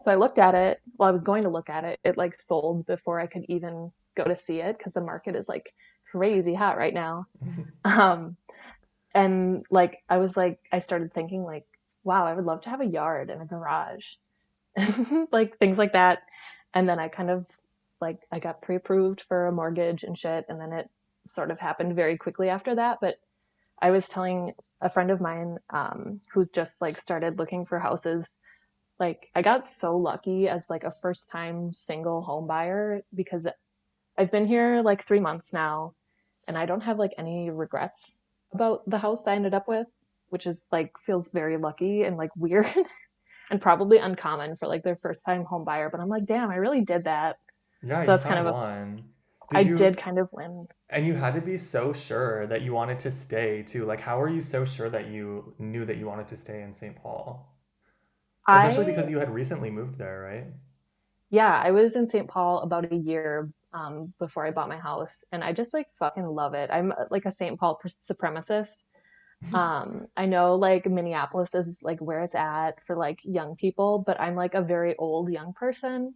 So 0.00 0.10
I 0.10 0.14
looked 0.14 0.38
at 0.38 0.54
it. 0.54 0.80
Well, 0.96 1.08
I 1.08 1.12
was 1.12 1.22
going 1.22 1.42
to 1.42 1.50
look 1.50 1.68
at 1.68 1.84
it. 1.84 2.00
It 2.04 2.16
like 2.16 2.40
sold 2.40 2.86
before 2.86 3.20
I 3.20 3.26
could 3.26 3.44
even 3.48 3.90
go 4.16 4.24
to 4.24 4.34
see 4.34 4.60
it 4.60 4.78
because 4.78 4.94
the 4.94 5.02
market 5.02 5.36
is 5.36 5.48
like 5.48 5.74
crazy 6.10 6.54
hot 6.54 6.78
right 6.78 6.94
now. 6.94 7.24
Um, 7.82 8.36
and 9.14 9.64
like 9.70 10.02
I 10.10 10.18
was 10.18 10.36
like 10.36 10.60
I 10.70 10.80
started 10.80 11.14
thinking 11.14 11.42
like, 11.42 11.64
wow, 12.04 12.26
I 12.26 12.34
would 12.34 12.44
love 12.44 12.60
to 12.62 12.70
have 12.70 12.82
a 12.82 12.86
yard 12.86 13.30
and 13.30 13.40
a 13.40 13.46
garage, 13.46 14.04
like 15.32 15.58
things 15.58 15.78
like 15.78 15.92
that. 15.92 16.20
And 16.74 16.86
then 16.86 16.98
I 16.98 17.08
kind 17.08 17.30
of 17.30 17.48
like 18.00 18.18
I 18.32 18.38
got 18.38 18.62
pre-approved 18.62 19.22
for 19.22 19.46
a 19.46 19.52
mortgage 19.52 20.02
and 20.04 20.16
shit, 20.16 20.44
and 20.48 20.60
then 20.60 20.72
it 20.72 20.88
sort 21.26 21.50
of 21.50 21.58
happened 21.58 21.94
very 21.94 22.16
quickly 22.16 22.48
after 22.48 22.74
that. 22.74 22.98
But 23.00 23.16
I 23.82 23.90
was 23.90 24.08
telling 24.08 24.52
a 24.80 24.90
friend 24.90 25.10
of 25.10 25.20
mine 25.20 25.58
um, 25.70 26.20
who's 26.32 26.50
just 26.50 26.80
like 26.80 26.96
started 26.96 27.38
looking 27.38 27.64
for 27.64 27.78
houses. 27.78 28.28
Like 28.98 29.28
I 29.34 29.42
got 29.42 29.66
so 29.66 29.96
lucky 29.96 30.48
as 30.48 30.66
like 30.68 30.84
a 30.84 30.92
first 31.02 31.30
time 31.30 31.72
single 31.72 32.22
home 32.22 32.46
buyer 32.46 33.02
because 33.14 33.46
I've 34.18 34.30
been 34.30 34.46
here 34.46 34.82
like 34.82 35.04
three 35.06 35.20
months 35.20 35.52
now 35.52 35.94
and 36.46 36.56
I 36.56 36.66
don't 36.66 36.82
have 36.82 36.98
like 36.98 37.12
any 37.16 37.50
regrets 37.50 38.12
about 38.52 38.88
the 38.88 38.98
house 38.98 39.26
I 39.26 39.34
ended 39.34 39.54
up 39.54 39.68
with, 39.68 39.86
which 40.28 40.46
is 40.46 40.62
like 40.72 40.92
feels 40.98 41.30
very 41.30 41.56
lucky 41.56 42.02
and 42.02 42.16
like 42.16 42.30
weird 42.36 42.66
and 43.50 43.60
probably 43.62 43.98
uncommon 43.98 44.56
for 44.56 44.68
like 44.68 44.82
their 44.82 44.96
first 44.96 45.24
time 45.24 45.44
home 45.44 45.64
buyer. 45.64 45.88
But 45.90 46.00
I'm 46.00 46.08
like, 46.08 46.26
damn, 46.26 46.50
I 46.50 46.56
really 46.56 46.82
did 46.82 47.04
that. 47.04 47.36
Yeah, 47.82 48.04
So 48.04 48.16
that's 48.16 48.24
kind 48.24 48.46
of 48.46 48.54
one. 48.54 49.04
Did 49.50 49.56
I 49.56 49.60
you- 49.60 49.76
did 49.76 49.96
kind 49.96 50.18
of 50.18 50.28
win. 50.32 50.66
And 50.90 51.06
you 51.06 51.14
had 51.14 51.34
to 51.34 51.40
be 51.40 51.56
so 51.56 51.92
sure 51.92 52.46
that 52.46 52.62
you 52.62 52.72
wanted 52.72 53.00
to 53.00 53.10
stay 53.10 53.62
too. 53.62 53.84
Like, 53.84 54.00
how 54.00 54.18
were 54.18 54.28
you 54.28 54.42
so 54.42 54.64
sure 54.64 54.90
that 54.90 55.06
you 55.08 55.54
knew 55.58 55.84
that 55.84 55.96
you 55.96 56.06
wanted 56.06 56.28
to 56.28 56.36
stay 56.36 56.62
in 56.62 56.74
St. 56.74 56.96
Paul? 56.96 57.46
Especially 58.48 58.84
I, 58.84 58.86
because 58.86 59.08
you 59.10 59.18
had 59.18 59.30
recently 59.30 59.70
moved 59.70 59.98
there, 59.98 60.20
right? 60.22 60.46
yeah, 61.30 61.60
I 61.64 61.70
was 61.70 61.94
in 61.94 62.06
St. 62.08 62.26
Paul 62.28 62.60
about 62.60 62.92
a 62.92 62.96
year 62.96 63.50
um, 63.72 64.12
before 64.18 64.44
I 64.46 64.50
bought 64.50 64.68
my 64.68 64.78
house, 64.78 65.24
and 65.30 65.44
I 65.44 65.52
just 65.52 65.72
like 65.72 65.86
fucking 65.98 66.26
love 66.26 66.54
it. 66.54 66.70
I'm 66.72 66.90
uh, 66.92 67.04
like 67.10 67.24
a 67.24 67.30
St. 67.30 67.58
Paul 67.58 67.80
supremacist. 67.86 68.84
Um, 69.54 70.06
I 70.18 70.26
know 70.26 70.56
like 70.56 70.84
Minneapolis 70.84 71.54
is 71.54 71.78
like 71.82 71.98
where 72.00 72.20
it's 72.24 72.34
at 72.34 72.84
for 72.84 72.94
like 72.94 73.20
young 73.24 73.56
people, 73.56 74.04
but 74.06 74.20
I'm 74.20 74.34
like 74.34 74.54
a 74.54 74.60
very 74.60 74.94
old 74.98 75.30
young 75.30 75.54
person, 75.54 76.12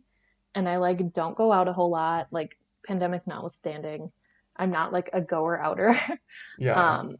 and 0.54 0.68
I 0.68 0.76
like 0.76 1.12
don't 1.12 1.36
go 1.36 1.52
out 1.52 1.68
a 1.68 1.72
whole 1.72 1.90
lot. 1.90 2.28
Like 2.30 2.56
pandemic 2.86 3.26
notwithstanding, 3.26 4.10
I'm 4.56 4.70
not 4.70 4.92
like 4.92 5.10
a 5.12 5.20
goer 5.20 5.60
outer. 5.60 5.98
Yeah. 6.58 6.98
Um, 6.98 7.16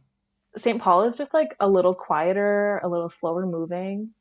St. 0.57 0.81
Paul 0.81 1.03
is 1.03 1.17
just 1.17 1.33
like 1.33 1.55
a 1.59 1.67
little 1.67 1.93
quieter, 1.93 2.79
a 2.81 2.87
little 2.87 3.09
slower 3.09 3.45
moving, 3.45 4.11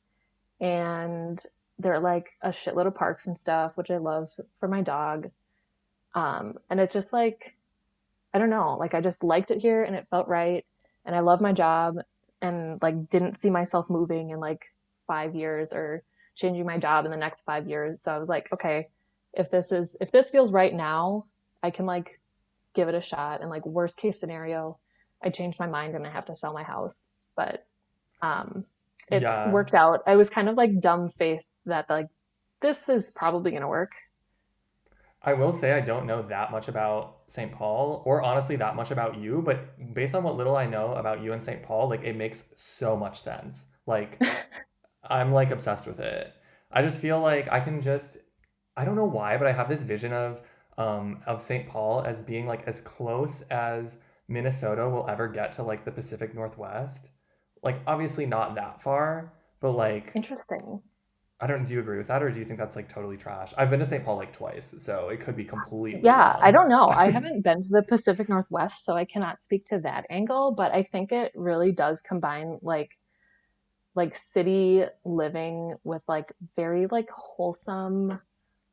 and 0.61 1.40
there 1.79 1.94
are 1.94 2.00
like 2.00 2.33
a 2.42 2.48
shitload 2.48 2.87
of 2.87 2.94
parks 2.94 3.27
and 3.27 3.38
stuff, 3.38 3.77
which 3.77 3.90
I 3.90 3.98
love 3.98 4.33
for 4.59 4.68
my 4.68 4.83
dog. 4.83 5.29
Um, 6.14 6.55
and 6.70 6.81
it's 6.81 6.92
just 6.92 7.12
like, 7.12 7.55
I 8.33 8.38
don't 8.38 8.50
know, 8.50 8.77
like 8.79 8.94
I 8.94 9.00
just 9.00 9.22
liked 9.22 9.50
it 9.53 9.61
here 9.61 9.83
and 9.85 9.94
it 9.94 10.09
felt 10.11 10.27
right, 10.29 10.64
and 11.05 11.14
I 11.14 11.20
love 11.20 11.40
my 11.40 11.53
job, 11.53 11.98
and 12.42 12.83
like 12.83 13.09
didn't 13.11 13.38
see 13.38 13.50
myself 13.50 13.88
moving 13.88 14.31
in 14.31 14.40
like 14.40 14.64
five 15.07 15.35
years 15.35 15.72
or 15.72 16.03
changing 16.35 16.66
my 16.66 16.79
job 16.79 17.05
in 17.05 17.11
the 17.11 17.16
next 17.16 17.42
five 17.42 17.68
years. 17.68 18.03
So 18.03 18.12
I 18.12 18.18
was 18.18 18.29
like, 18.29 18.53
okay, 18.53 18.87
if 19.37 19.51
this 19.51 19.73
is 19.73 19.97
if 20.01 20.12
this 20.12 20.31
feels 20.31 20.53
right 20.53 20.75
now, 20.75 21.27
I 21.62 21.70
can 21.70 21.87
like 21.87 22.20
give 22.75 22.88
it 22.88 22.94
a 22.94 23.01
shot. 23.01 23.40
And 23.40 23.51
like 23.51 23.66
worst 23.66 23.97
case 23.97 24.18
scenario, 24.20 24.79
I 25.23 25.31
change 25.31 25.59
my 25.59 25.66
mind 25.66 25.94
and 25.94 26.07
I 26.07 26.11
have 26.11 26.27
to 26.27 26.37
sell 26.37 26.53
my 26.55 26.62
house. 26.62 27.11
But 27.37 27.66
um, 28.23 28.64
it 29.11 29.23
Yeah. 29.23 29.42
worked 29.44 29.75
out. 29.75 30.03
I 30.07 30.16
was 30.16 30.31
kind 30.31 30.49
of 30.49 30.57
like 30.57 30.81
dumb 30.81 31.09
faced 31.09 31.53
that 31.66 31.88
like 31.90 32.09
this 32.62 32.88
is 32.88 33.11
probably 33.11 33.53
gonna 33.53 33.68
work. 33.68 33.92
I 35.23 35.33
will 35.33 35.53
say 35.53 35.73
I 35.73 35.81
don't 35.81 36.07
know 36.07 36.23
that 36.23 36.51
much 36.51 36.68
about 36.68 37.23
St. 37.29 37.51
Paul 37.51 38.03
or 38.05 38.23
honestly 38.23 38.57
that 38.57 38.77
much 38.77 38.90
about 38.90 39.16
you, 39.18 39.42
but 39.42 39.94
based 39.94 40.14
on 40.14 40.23
what 40.23 40.37
little 40.37 40.57
I 40.57 40.66
know 40.66 40.94
about 40.94 41.23
you 41.23 41.33
and 41.33 41.42
St. 41.42 41.62
Paul, 41.62 41.88
like 41.88 42.05
it 42.05 42.16
makes 42.16 42.44
so 42.55 42.97
much 42.97 43.20
sense. 43.20 43.64
Like 43.87 44.20
I'm 45.05 45.33
like 45.33 45.51
obsessed 45.51 45.87
with 45.87 46.01
it. 46.01 46.33
I 46.70 46.83
just 46.83 47.01
feel 47.01 47.20
like 47.20 47.49
I 47.51 47.61
can 47.61 47.81
just 47.81 48.18
I 48.76 48.84
don't 48.84 48.96
know 48.96 49.04
why, 49.04 49.37
but 49.37 49.46
I 49.46 49.52
have 49.52 49.68
this 49.68 49.82
vision 49.82 50.12
of 50.12 50.42
um 50.76 51.22
of 51.26 51.40
St. 51.40 51.68
Paul 51.68 52.02
as 52.02 52.22
being 52.22 52.46
like 52.46 52.66
as 52.66 52.80
close 52.80 53.42
as 53.42 53.98
Minnesota 54.28 54.88
will 54.88 55.08
ever 55.08 55.28
get 55.28 55.52
to 55.54 55.62
like 55.62 55.84
the 55.84 55.92
Pacific 55.92 56.34
Northwest. 56.34 57.08
Like 57.62 57.76
obviously 57.87 58.26
not 58.26 58.54
that 58.56 58.80
far, 58.80 59.32
but 59.60 59.72
like 59.72 60.12
Interesting. 60.14 60.82
I 61.40 61.46
don't 61.46 61.64
do 61.64 61.74
you 61.74 61.80
agree 61.80 61.98
with 61.98 62.08
that 62.08 62.22
or 62.22 62.30
do 62.30 62.38
you 62.38 62.44
think 62.44 62.58
that's 62.58 62.76
like 62.76 62.88
totally 62.88 63.16
trash? 63.16 63.52
I've 63.56 63.70
been 63.70 63.80
to 63.80 63.87
St. 63.87 64.04
Paul 64.04 64.16
like 64.16 64.32
twice, 64.32 64.74
so 64.78 65.08
it 65.08 65.20
could 65.20 65.37
be 65.37 65.44
completely 65.44 66.00
Yeah, 66.02 66.37
I 66.40 66.50
don't 66.50 66.68
know. 66.68 66.88
I 66.88 67.10
haven't 67.10 67.42
been 67.42 67.62
to 67.62 67.68
the 67.68 67.84
Pacific 67.88 68.28
Northwest, 68.28 68.84
so 68.84 68.94
I 68.94 69.04
cannot 69.04 69.42
speak 69.42 69.66
to 69.66 69.78
that 69.80 70.06
angle, 70.10 70.52
but 70.52 70.72
I 70.72 70.82
think 70.82 71.12
it 71.12 71.32
really 71.34 71.72
does 71.72 72.00
combine 72.02 72.58
like 72.62 72.90
like 73.94 74.16
city 74.16 74.84
living 75.04 75.74
with 75.84 76.02
like 76.08 76.32
very 76.56 76.87
like 76.87 77.08
wholesome 77.10 78.20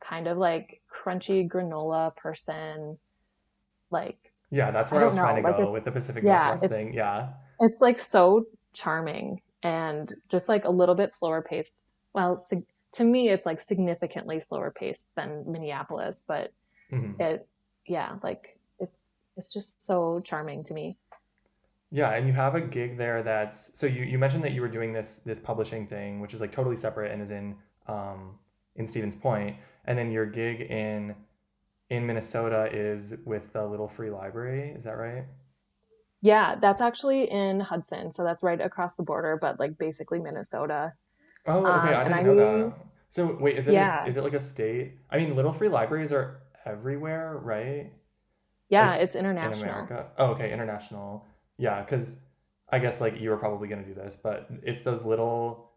kind 0.01 0.27
of 0.27 0.37
like 0.37 0.81
crunchy 0.93 1.47
granola 1.47 2.15
person 2.15 2.97
like 3.91 4.17
Yeah, 4.49 4.71
that's 4.71 4.91
where 4.91 5.01
I, 5.01 5.03
don't 5.03 5.13
was 5.13 5.19
trying 5.19 5.41
to 5.43 5.47
like, 5.49 5.57
go 5.57 5.71
with 5.71 5.85
the 5.85 5.91
Pacific 5.91 6.23
yeah, 6.23 6.47
Northwest 6.49 6.69
thing. 6.71 6.93
Yeah. 6.93 7.29
it's 7.59 7.79
like 7.81 7.99
so 7.99 8.45
charming 8.73 9.41
and 9.63 10.13
just 10.29 10.49
like 10.49 10.65
a 10.65 10.69
little 10.69 10.95
bit 10.95 11.13
slower 11.13 11.41
paced. 11.41 11.73
Well, 12.13 12.35
sig- 12.35 12.65
to 12.93 13.03
me, 13.05 13.29
it's 13.29 13.45
like 13.45 13.61
significantly 13.61 14.39
slower 14.39 14.71
paced 14.71 15.07
than 15.15 15.43
Minneapolis, 15.49 16.25
but 16.27 16.51
Mhm. 16.91 17.19
it, 17.21 17.47
yeah, 17.85 18.15
like 18.23 18.57
it's 18.79 18.91
it's 19.37 19.53
just 19.53 19.85
so 19.85 20.19
charming 20.23 20.63
to 20.65 20.73
me. 20.73 20.97
Yeah, 21.91 22.11
and 22.11 22.25
you 22.25 22.33
have 22.33 22.55
a 22.55 22.61
gig 22.61 22.97
there 22.97 23.21
that's 23.23 23.69
so 23.77 23.85
you 23.85 24.03
you 24.03 24.17
mentioned 24.17 24.43
that 24.45 24.51
you 24.53 24.61
were 24.61 24.67
doing 24.67 24.91
this 24.93 25.19
this 25.25 25.39
publishing 25.39 25.85
thing, 25.87 26.19
which 26.21 26.33
is 26.33 26.41
like 26.41 26.51
totally 26.51 26.75
separate 26.75 27.11
and 27.11 27.21
is 27.21 27.31
in 27.31 27.55
um 27.87 28.37
in 28.75 28.85
Stevens 28.87 29.15
Point, 29.15 29.55
and 29.85 29.97
then 29.97 30.11
your 30.11 30.25
gig 30.25 30.61
in 30.61 31.15
in 31.89 32.05
Minnesota 32.07 32.69
is 32.71 33.13
with 33.25 33.51
the 33.53 33.65
Little 33.65 33.87
Free 33.87 34.09
Library. 34.09 34.71
Is 34.71 34.85
that 34.85 34.97
right? 34.97 35.25
Yeah, 36.21 36.55
that's 36.55 36.81
actually 36.81 37.29
in 37.29 37.59
Hudson, 37.59 38.11
so 38.11 38.23
that's 38.23 38.43
right 38.43 38.61
across 38.61 38.95
the 38.95 39.03
border, 39.03 39.37
but 39.41 39.59
like 39.59 39.77
basically 39.77 40.19
Minnesota. 40.19 40.93
Oh, 41.47 41.65
okay. 41.65 41.93
Um, 41.93 41.99
I 41.99 42.03
didn't 42.03 42.13
I 42.13 42.21
know 42.21 42.35
that. 42.35 42.73
So 43.09 43.35
wait, 43.39 43.57
is 43.57 43.67
it 43.67 43.73
a- 43.73 44.07
is 44.07 44.17
it 44.17 44.23
like 44.23 44.33
a 44.33 44.39
state? 44.39 44.99
I 45.09 45.17
mean, 45.17 45.35
Little 45.35 45.51
Free 45.53 45.69
Libraries 45.69 46.11
are 46.11 46.41
everywhere, 46.65 47.37
right? 47.41 47.91
Yeah, 48.69 48.91
Like, 48.91 49.01
it's 49.01 49.15
in 49.15 49.25
international. 49.25 49.69
America. 49.69 50.11
Oh, 50.17 50.27
okay, 50.27 50.53
international. 50.53 51.25
Yeah, 51.57 51.81
because 51.81 52.17
I 52.69 52.79
guess 52.79 53.01
like 53.01 53.19
you 53.19 53.31
were 53.31 53.37
probably 53.37 53.67
gonna 53.67 53.83
do 53.83 53.95
this, 53.95 54.15
but 54.15 54.47
it's 54.63 54.81
those 54.81 55.03
little 55.03 55.71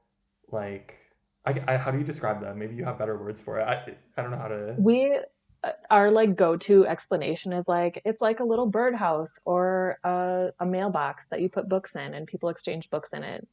like 0.53 1.01
I, 1.47 1.63
I 1.69 1.77
how 1.77 1.91
do 1.91 1.99
you 1.99 2.05
describe 2.05 2.41
them? 2.41 2.59
Maybe 2.59 2.75
you 2.75 2.85
have 2.85 2.99
better 2.99 3.17
words 3.17 3.41
for 3.41 3.59
it. 3.59 3.65
I 3.65 3.95
I 4.17 4.23
don't 4.23 4.31
know 4.31 4.39
how 4.39 4.49
to. 4.49 4.75
We 4.79 5.19
uh, 5.63 5.73
our 5.91 6.11
like 6.11 6.37
go-to 6.37 6.87
explanation 6.87 7.53
is 7.53 7.69
like 7.69 8.01
it's 8.05 8.21
like 8.21 8.41
a 8.41 8.45
little 8.45 8.67
birdhouse 8.67 9.39
or 9.45 9.99
a, 10.05 10.51
a 10.61 10.67
mailbox 10.67 11.27
that 11.27 11.41
you 11.41 11.49
put 11.49 11.69
books 11.69 11.97
in 11.97 12.15
and 12.15 12.27
people 12.27 12.49
exchange 12.49 12.91
books 12.91 13.13
in 13.13 13.23
it. 13.23 13.47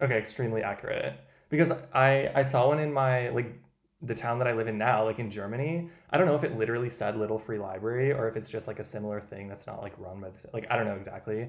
Okay, 0.00 0.18
extremely 0.18 0.62
accurate. 0.62 1.14
Because 1.48 1.70
I 1.92 2.30
I 2.34 2.42
saw 2.42 2.68
one 2.68 2.78
in 2.78 2.92
my 2.92 3.28
like 3.30 3.60
the 4.00 4.14
town 4.14 4.38
that 4.38 4.48
I 4.48 4.52
live 4.52 4.66
in 4.66 4.78
now, 4.78 5.04
like 5.04 5.18
in 5.18 5.30
Germany. 5.30 5.88
I 6.10 6.18
don't 6.18 6.26
know 6.26 6.34
if 6.34 6.44
it 6.44 6.58
literally 6.58 6.88
said 6.88 7.16
Little 7.16 7.38
Free 7.38 7.58
Library 7.58 8.12
or 8.12 8.28
if 8.28 8.36
it's 8.36 8.50
just 8.50 8.66
like 8.66 8.80
a 8.80 8.84
similar 8.84 9.20
thing 9.20 9.48
that's 9.48 9.66
not 9.66 9.80
like 9.80 9.92
run 9.98 10.20
by 10.20 10.30
the 10.30 10.48
like 10.52 10.66
I 10.70 10.76
don't 10.76 10.86
know 10.86 10.96
exactly. 10.96 11.48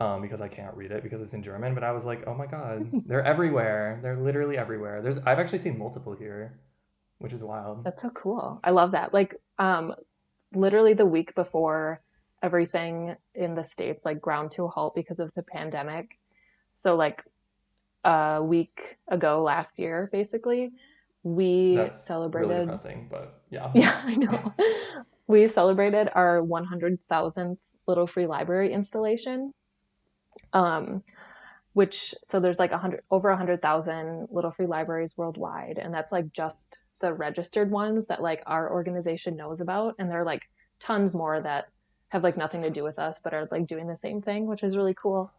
Um, 0.00 0.22
because 0.22 0.40
I 0.40 0.48
can't 0.48 0.74
read 0.74 0.92
it 0.92 1.02
because 1.02 1.20
it's 1.20 1.34
in 1.34 1.42
German, 1.42 1.74
but 1.74 1.84
I 1.84 1.92
was 1.92 2.06
like, 2.06 2.26
oh 2.26 2.34
my 2.34 2.46
God, 2.46 2.90
they're 3.06 3.22
everywhere. 3.22 4.00
They're 4.02 4.16
literally 4.16 4.56
everywhere. 4.56 5.02
There's 5.02 5.18
I've 5.18 5.38
actually 5.38 5.58
seen 5.58 5.78
multiple 5.78 6.14
here, 6.14 6.58
which 7.18 7.34
is 7.34 7.42
wild. 7.42 7.84
That's 7.84 8.00
so 8.00 8.08
cool. 8.10 8.60
I 8.64 8.70
love 8.70 8.92
that. 8.92 9.12
Like, 9.12 9.34
um, 9.58 9.94
literally 10.54 10.94
the 10.94 11.06
week 11.06 11.34
before 11.34 12.00
everything 12.42 13.14
in 13.34 13.54
the 13.54 13.64
States 13.64 14.04
like 14.04 14.20
ground 14.20 14.52
to 14.52 14.64
a 14.64 14.68
halt 14.68 14.94
because 14.94 15.20
of 15.20 15.30
the 15.34 15.42
pandemic. 15.42 16.18
So 16.78 16.96
like 16.96 17.22
a 18.04 18.42
week 18.42 18.96
ago 19.08 19.42
last 19.42 19.78
year, 19.78 20.08
basically, 20.10 20.72
we 21.22 21.76
That's 21.76 21.90
really 21.90 22.02
celebrated 22.06 22.60
depressing, 22.66 23.08
but 23.10 23.42
yeah. 23.50 23.70
Yeah, 23.74 24.00
I 24.04 24.14
know. 24.14 24.54
we 25.26 25.46
celebrated 25.46 26.10
our 26.14 26.40
100,000th 26.40 27.58
Little 27.86 28.06
Free 28.06 28.26
Library 28.26 28.72
installation. 28.72 29.52
Um, 30.52 31.02
which 31.72 32.14
so 32.24 32.40
there's 32.40 32.58
like 32.58 32.72
a 32.72 32.78
hundred 32.78 33.02
over 33.10 33.30
a 33.30 33.36
hundred 33.36 33.62
thousand 33.62 34.28
Little 34.30 34.50
Free 34.50 34.66
Libraries 34.66 35.16
worldwide, 35.16 35.78
and 35.78 35.94
that's 35.94 36.12
like 36.12 36.32
just 36.32 36.78
the 37.00 37.14
registered 37.14 37.70
ones 37.70 38.06
that 38.08 38.22
like 38.22 38.42
our 38.46 38.70
organization 38.72 39.36
knows 39.36 39.60
about, 39.60 39.94
and 39.98 40.10
there 40.10 40.20
are 40.20 40.24
like 40.26 40.42
tons 40.80 41.14
more 41.14 41.40
that 41.40 41.66
have 42.08 42.24
like 42.24 42.36
nothing 42.36 42.62
to 42.62 42.70
do 42.70 42.82
with 42.82 42.98
us 42.98 43.20
but 43.22 43.34
are 43.34 43.48
like 43.52 43.66
doing 43.68 43.86
the 43.86 43.96
same 43.96 44.20
thing, 44.20 44.46
which 44.46 44.62
is 44.64 44.76
really 44.76 44.94
cool. 44.94 45.32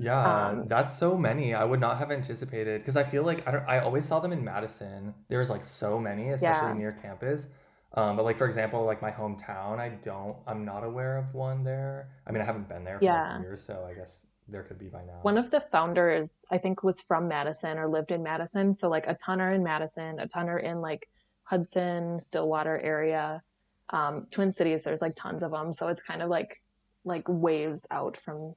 Yeah, 0.00 0.54
Um, 0.54 0.68
that's 0.68 0.96
so 0.96 1.16
many. 1.18 1.54
I 1.54 1.64
would 1.64 1.80
not 1.80 1.98
have 1.98 2.12
anticipated 2.12 2.80
because 2.80 2.96
I 2.96 3.02
feel 3.02 3.24
like 3.24 3.46
I 3.48 3.50
don't, 3.50 3.68
I 3.68 3.80
always 3.80 4.04
saw 4.06 4.20
them 4.20 4.32
in 4.32 4.44
Madison. 4.44 5.12
There's 5.28 5.50
like 5.50 5.64
so 5.64 5.98
many, 5.98 6.30
especially 6.30 6.72
Yeah. 6.72 6.72
near 6.72 6.92
campus. 6.92 7.48
Um, 7.94 8.16
but 8.16 8.24
like 8.24 8.36
for 8.36 8.46
example, 8.46 8.84
like 8.84 9.02
my 9.02 9.10
hometown, 9.10 9.78
I 9.80 9.88
don't, 9.88 10.36
I'm 10.46 10.64
not 10.64 10.84
aware 10.84 11.16
of 11.16 11.34
one 11.34 11.64
there. 11.64 12.10
I 12.26 12.30
mean, 12.32 12.42
I 12.42 12.44
haven't 12.44 12.68
been 12.68 12.84
there 12.84 13.00
for 13.00 13.10
Yeah. 13.10 13.12
like 13.12 13.24
years, 13.34 13.60
so 13.62 13.84
I 13.90 13.94
guess 13.94 14.22
there 14.48 14.62
could 14.62 14.78
be 14.78 14.88
by 14.88 15.04
now. 15.04 15.18
One 15.22 15.38
of 15.38 15.50
the 15.50 15.60
founders, 15.60 16.44
I 16.50 16.58
think, 16.58 16.82
was 16.82 17.00
from 17.00 17.28
Madison 17.28 17.78
or 17.78 17.88
lived 17.88 18.10
in 18.10 18.22
Madison. 18.22 18.74
So 18.74 18.88
like 18.88 19.06
a 19.06 19.14
ton 19.14 19.40
are 19.40 19.52
in 19.52 19.62
Madison, 19.62 20.18
a 20.18 20.26
ton 20.26 20.48
are 20.48 20.58
in 20.58 20.80
like 20.80 21.08
Hudson, 21.44 22.20
Stillwater 22.20 22.78
area, 22.80 23.42
um, 23.90 24.26
Twin 24.30 24.52
Cities. 24.52 24.84
There's 24.84 25.02
like 25.02 25.14
tons 25.16 25.42
of 25.42 25.50
them. 25.50 25.72
So 25.72 25.88
it's 25.88 26.02
kind 26.02 26.22
of 26.22 26.28
like 26.28 26.60
like 27.04 27.24
waves 27.28 27.86
out 27.90 28.16
from 28.16 28.52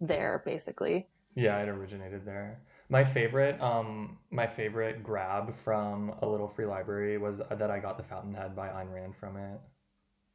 there, 0.00 0.42
basically. 0.44 1.06
Yeah, 1.34 1.58
it 1.62 1.68
originated 1.68 2.24
there. 2.24 2.60
My 2.88 3.04
favorite, 3.04 3.60
um, 3.60 4.18
my 4.30 4.46
favorite 4.46 5.02
grab 5.02 5.54
from 5.54 6.14
a 6.20 6.28
little 6.28 6.48
free 6.48 6.66
library 6.66 7.16
was 7.16 7.40
that 7.50 7.70
I 7.70 7.78
got 7.78 7.96
the 7.96 8.02
Fountainhead 8.02 8.54
by 8.54 8.68
Ayn 8.68 8.92
Rand 8.92 9.16
from 9.16 9.36
it. 9.36 9.60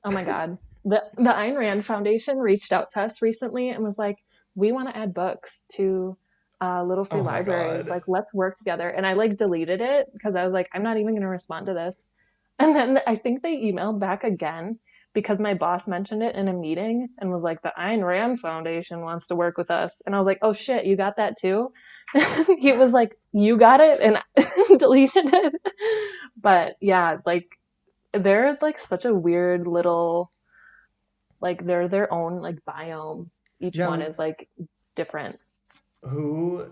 Oh 0.03 0.11
my 0.11 0.23
God. 0.23 0.57
The 0.85 1.03
the 1.17 1.29
Ayn 1.29 1.57
Rand 1.57 1.85
Foundation 1.85 2.37
reached 2.37 2.71
out 2.71 2.91
to 2.91 3.01
us 3.01 3.21
recently 3.21 3.69
and 3.69 3.83
was 3.83 3.97
like, 3.97 4.17
we 4.57 4.73
want 4.73 4.89
to 4.89 4.97
add 4.97 5.13
books 5.13 5.65
to 5.73 6.17
uh, 6.61 6.83
Little 6.83 7.05
Free 7.05 7.21
Oh 7.21 7.23
Libraries. 7.23 7.85
God. 7.85 7.91
Like, 7.91 8.03
let's 8.07 8.33
work 8.33 8.57
together. 8.57 8.89
And 8.89 9.05
I 9.05 9.13
like 9.13 9.37
deleted 9.37 9.81
it 9.81 10.07
because 10.13 10.35
I 10.35 10.43
was 10.43 10.51
like, 10.53 10.67
I'm 10.73 10.83
not 10.83 10.97
even 10.97 11.13
going 11.13 11.21
to 11.21 11.29
respond 11.29 11.67
to 11.67 11.73
this. 11.73 12.13
And 12.59 12.75
then 12.75 12.99
I 13.05 13.15
think 13.17 13.43
they 13.43 13.57
emailed 13.57 13.99
back 13.99 14.23
again 14.23 14.79
because 15.13 15.39
my 15.39 15.53
boss 15.53 15.87
mentioned 15.87 16.23
it 16.23 16.35
in 16.35 16.47
a 16.47 16.53
meeting 16.53 17.07
and 17.19 17.31
was 17.31 17.43
like, 17.43 17.61
the 17.61 17.71
Ayn 17.77 18.03
Rand 18.03 18.39
Foundation 18.39 19.01
wants 19.01 19.27
to 19.27 19.35
work 19.35 19.59
with 19.59 19.69
us. 19.69 20.01
And 20.07 20.15
I 20.15 20.17
was 20.17 20.25
like, 20.25 20.39
oh 20.41 20.53
shit, 20.53 20.85
you 20.87 20.97
got 20.97 21.17
that 21.17 21.37
too? 21.37 21.69
he 22.59 22.73
was 22.73 22.93
like, 22.93 23.15
you 23.31 23.57
got 23.57 23.79
it? 23.79 24.01
And 24.01 24.17
deleted 24.79 25.31
it. 25.31 25.55
But 26.41 26.77
yeah, 26.81 27.17
like 27.27 27.45
they're 28.11 28.57
like 28.59 28.79
such 28.79 29.05
a 29.05 29.13
weird 29.13 29.67
little, 29.67 30.31
like 31.41 31.63
they're 31.63 31.87
their 31.87 32.11
own 32.11 32.39
like 32.39 32.57
biome. 32.67 33.29
Each 33.59 33.77
Yeah, 33.77 33.87
one 33.87 34.01
is 34.01 34.17
like 34.19 34.47
different. 34.95 35.35
who 36.09 36.65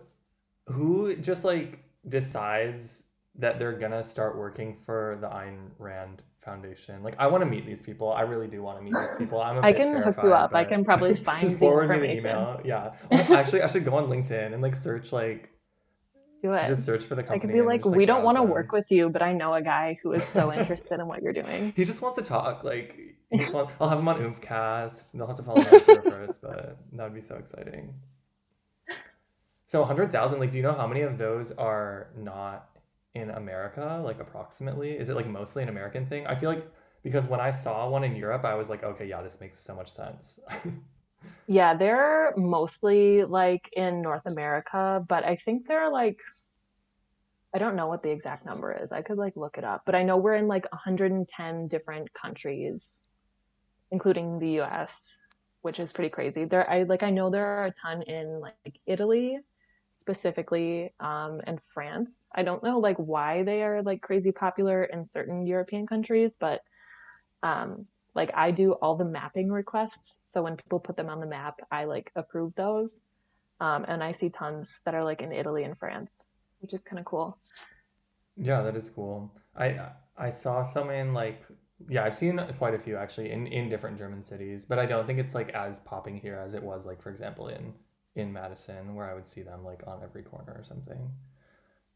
who 0.67 1.15
just 1.15 1.43
like 1.43 1.84
decides 2.08 3.04
that 3.38 3.60
they're 3.60 3.74
gonna 3.78 4.04
start 4.04 4.38
working 4.38 4.78
for 4.86 5.17
the 5.21 5.28
Ayn 5.28 5.69
Rand 5.80 6.21
Foundation? 6.43 7.04
Like 7.04 7.15
I 7.19 7.28
want 7.28 7.43
to 7.43 7.50
meet 7.50 7.65
these 7.65 7.82
people. 7.82 8.12
I 8.13 8.21
really 8.21 8.48
do 8.48 8.62
want 8.62 8.78
to 8.80 8.84
meet 8.84 8.93
these 8.93 9.13
people. 9.17 9.41
I'm 9.41 9.58
a 9.58 9.62
I 9.62 9.74
can 9.74 9.95
hook 10.02 10.17
you 10.24 10.34
up. 10.34 10.54
I 10.54 10.63
can 10.63 10.86
probably 10.86 11.15
find 11.28 11.41
just 11.43 11.58
forward 11.58 11.89
me 11.89 12.00
the 12.00 12.12
email. 12.13 12.62
Yeah. 12.65 12.91
Oh, 13.12 13.36
actually, 13.36 13.62
I 13.63 13.67
should 13.67 13.86
go 13.86 13.95
on 13.95 14.08
LinkedIn 14.08 14.54
and 14.54 14.62
like 14.62 14.76
search 14.76 15.12
like 15.12 15.50
Do 16.43 16.54
it. 16.54 16.67
just 16.67 16.86
search 16.86 17.04
for 17.04 17.15
the 17.15 17.24
I 17.24 17.26
company. 17.26 17.54
could 17.54 17.60
be 17.60 17.62
like, 17.65 17.84
just, 17.84 17.95
we 17.95 18.06
don't 18.06 18.24
want 18.24 18.38
to 18.38 18.43
work 18.43 18.71
with 18.71 18.91
you, 18.91 19.10
but 19.10 19.21
I 19.24 19.34
know 19.34 19.54
a 19.56 19.62
guy 19.62 19.98
who 20.04 20.12
is 20.13 20.24
so 20.24 20.54
interested 20.54 21.00
in 21.00 21.08
what 21.08 21.21
you're 21.24 21.34
doing. 21.34 21.74
He 21.76 21.84
just 21.84 22.02
wants 22.02 22.17
to 22.19 22.24
talk. 22.24 22.63
Like 22.63 23.14
I'll 23.33 23.89
have 23.89 23.97
them 23.97 24.07
on 24.07 24.19
Oomfcast. 24.19 25.11
They'll 25.13 25.27
have 25.27 25.38
to 25.38 25.43
follow 25.43 25.59
on 25.59 26.01
first, 26.01 26.41
but 26.41 26.77
that 26.93 27.03
would 27.03 27.13
be 27.13 27.21
so 27.21 27.35
exciting. 27.35 27.93
So 29.65 29.83
hundred 29.83 30.11
thousand. 30.11 30.39
Like, 30.39 30.51
do 30.51 30.57
you 30.57 30.63
know 30.63 30.73
how 30.73 30.88
many 30.88 31.01
of 31.01 31.17
those 31.17 31.51
are 31.51 32.09
not 32.17 32.69
in 33.15 33.31
America? 33.31 34.01
Like, 34.03 34.19
approximately, 34.19 34.91
is 34.91 35.09
it 35.09 35.15
like 35.15 35.27
mostly 35.27 35.63
an 35.63 35.69
American 35.69 36.05
thing? 36.05 36.27
I 36.27 36.35
feel 36.35 36.49
like 36.49 36.67
because 37.03 37.27
when 37.27 37.39
I 37.39 37.51
saw 37.51 37.89
one 37.89 38.03
in 38.03 38.15
Europe, 38.15 38.45
I 38.45 38.55
was 38.55 38.69
like, 38.69 38.83
okay, 38.83 39.05
yeah, 39.05 39.21
this 39.21 39.39
makes 39.39 39.59
so 39.59 39.75
much 39.75 39.91
sense. 39.91 40.39
Yeah, 41.47 41.75
they're 41.75 42.33
mostly 42.38 43.23
like 43.23 43.69
in 43.75 44.01
North 44.01 44.25
America, 44.25 45.03
but 45.07 45.23
I 45.23 45.35
think 45.35 45.67
they're 45.67 45.91
like, 45.91 46.19
I 47.53 47.59
don't 47.59 47.75
know 47.75 47.85
what 47.88 48.01
the 48.03 48.09
exact 48.09 48.45
number 48.45 48.73
is. 48.73 48.91
I 48.91 49.01
could 49.01 49.17
like 49.17 49.35
look 49.35 49.57
it 49.57 49.63
up, 49.63 49.83
but 49.85 49.95
I 49.95 50.03
know 50.03 50.17
we're 50.17 50.33
in 50.33 50.47
like 50.47 50.69
110 50.71 51.67
different 51.67 52.11
countries, 52.13 53.01
including 53.91 54.39
the 54.39 54.62
US, 54.62 54.91
which 55.62 55.80
is 55.80 55.91
pretty 55.91 56.10
crazy. 56.10 56.45
There, 56.45 56.69
I 56.69 56.84
like, 56.84 57.04
I 57.04 57.10
know 57.10 57.30
there 57.30 57.45
are 57.45 57.65
a 57.67 57.74
ton 57.82 58.02
in 58.04 58.39
like 58.39 58.80
Italy 58.86 59.39
specifically, 59.95 60.93
um, 61.00 61.41
and 61.45 61.60
France. 61.74 62.19
I 62.34 62.43
don't 62.43 62.63
know 62.63 62.80
like 62.80 62.98
why 62.98 63.43
they 63.43 63.63
are 63.63 63.82
like 63.82 64.02
crazy 64.02 64.32
popular 64.32 64.84
in 64.84 65.06
certain 65.06 65.48
European 65.48 65.88
countries, 65.88 66.38
but 66.39 66.62
um, 67.43 67.86
like 68.13 68.32
I 68.34 68.52
do 68.52 68.74
all 68.74 68.95
the 68.95 69.06
mapping 69.06 69.52
requests. 69.52 70.15
So 70.24 70.43
when 70.43 70.58
people 70.58 70.80
put 70.80 70.98
them 70.98 71.10
on 71.10 71.19
the 71.19 71.26
map, 71.26 71.56
I 71.71 71.86
like 71.86 72.12
approve 72.15 72.56
those. 72.56 73.02
Um, 73.62 73.86
and 73.88 74.04
I 74.04 74.12
see 74.12 74.30
tons 74.30 74.80
that 74.86 74.95
are 74.95 75.04
like 75.04 75.21
in 75.21 75.32
Italy 75.32 75.63
and 75.63 75.78
France, 75.78 76.26
which 76.60 76.74
is 76.74 76.82
kind 76.82 77.00
of 77.00 77.06
cool. 77.06 77.38
Yeah, 78.36 78.62
that 78.63 78.76
is 78.76 78.89
cool. 78.89 79.32
I 79.58 79.80
I 80.17 80.30
saw 80.30 80.63
some 80.63 80.89
in 80.89 81.13
like 81.13 81.41
yeah, 81.89 82.03
I've 82.03 82.15
seen 82.15 82.39
quite 82.57 82.73
a 82.73 82.79
few 82.79 82.95
actually 82.95 83.31
in 83.31 83.47
in 83.47 83.69
different 83.69 83.97
German 83.97 84.23
cities, 84.23 84.65
but 84.65 84.79
I 84.79 84.85
don't 84.85 85.05
think 85.05 85.19
it's 85.19 85.35
like 85.35 85.49
as 85.49 85.79
popping 85.79 86.17
here 86.17 86.41
as 86.43 86.53
it 86.53 86.63
was 86.63 86.85
like 86.85 87.01
for 87.01 87.09
example 87.09 87.47
in 87.47 87.73
in 88.15 88.31
Madison 88.31 88.95
where 88.95 89.09
I 89.09 89.13
would 89.13 89.27
see 89.27 89.41
them 89.41 89.63
like 89.63 89.83
on 89.85 90.01
every 90.01 90.23
corner 90.23 90.53
or 90.53 90.63
something. 90.63 91.09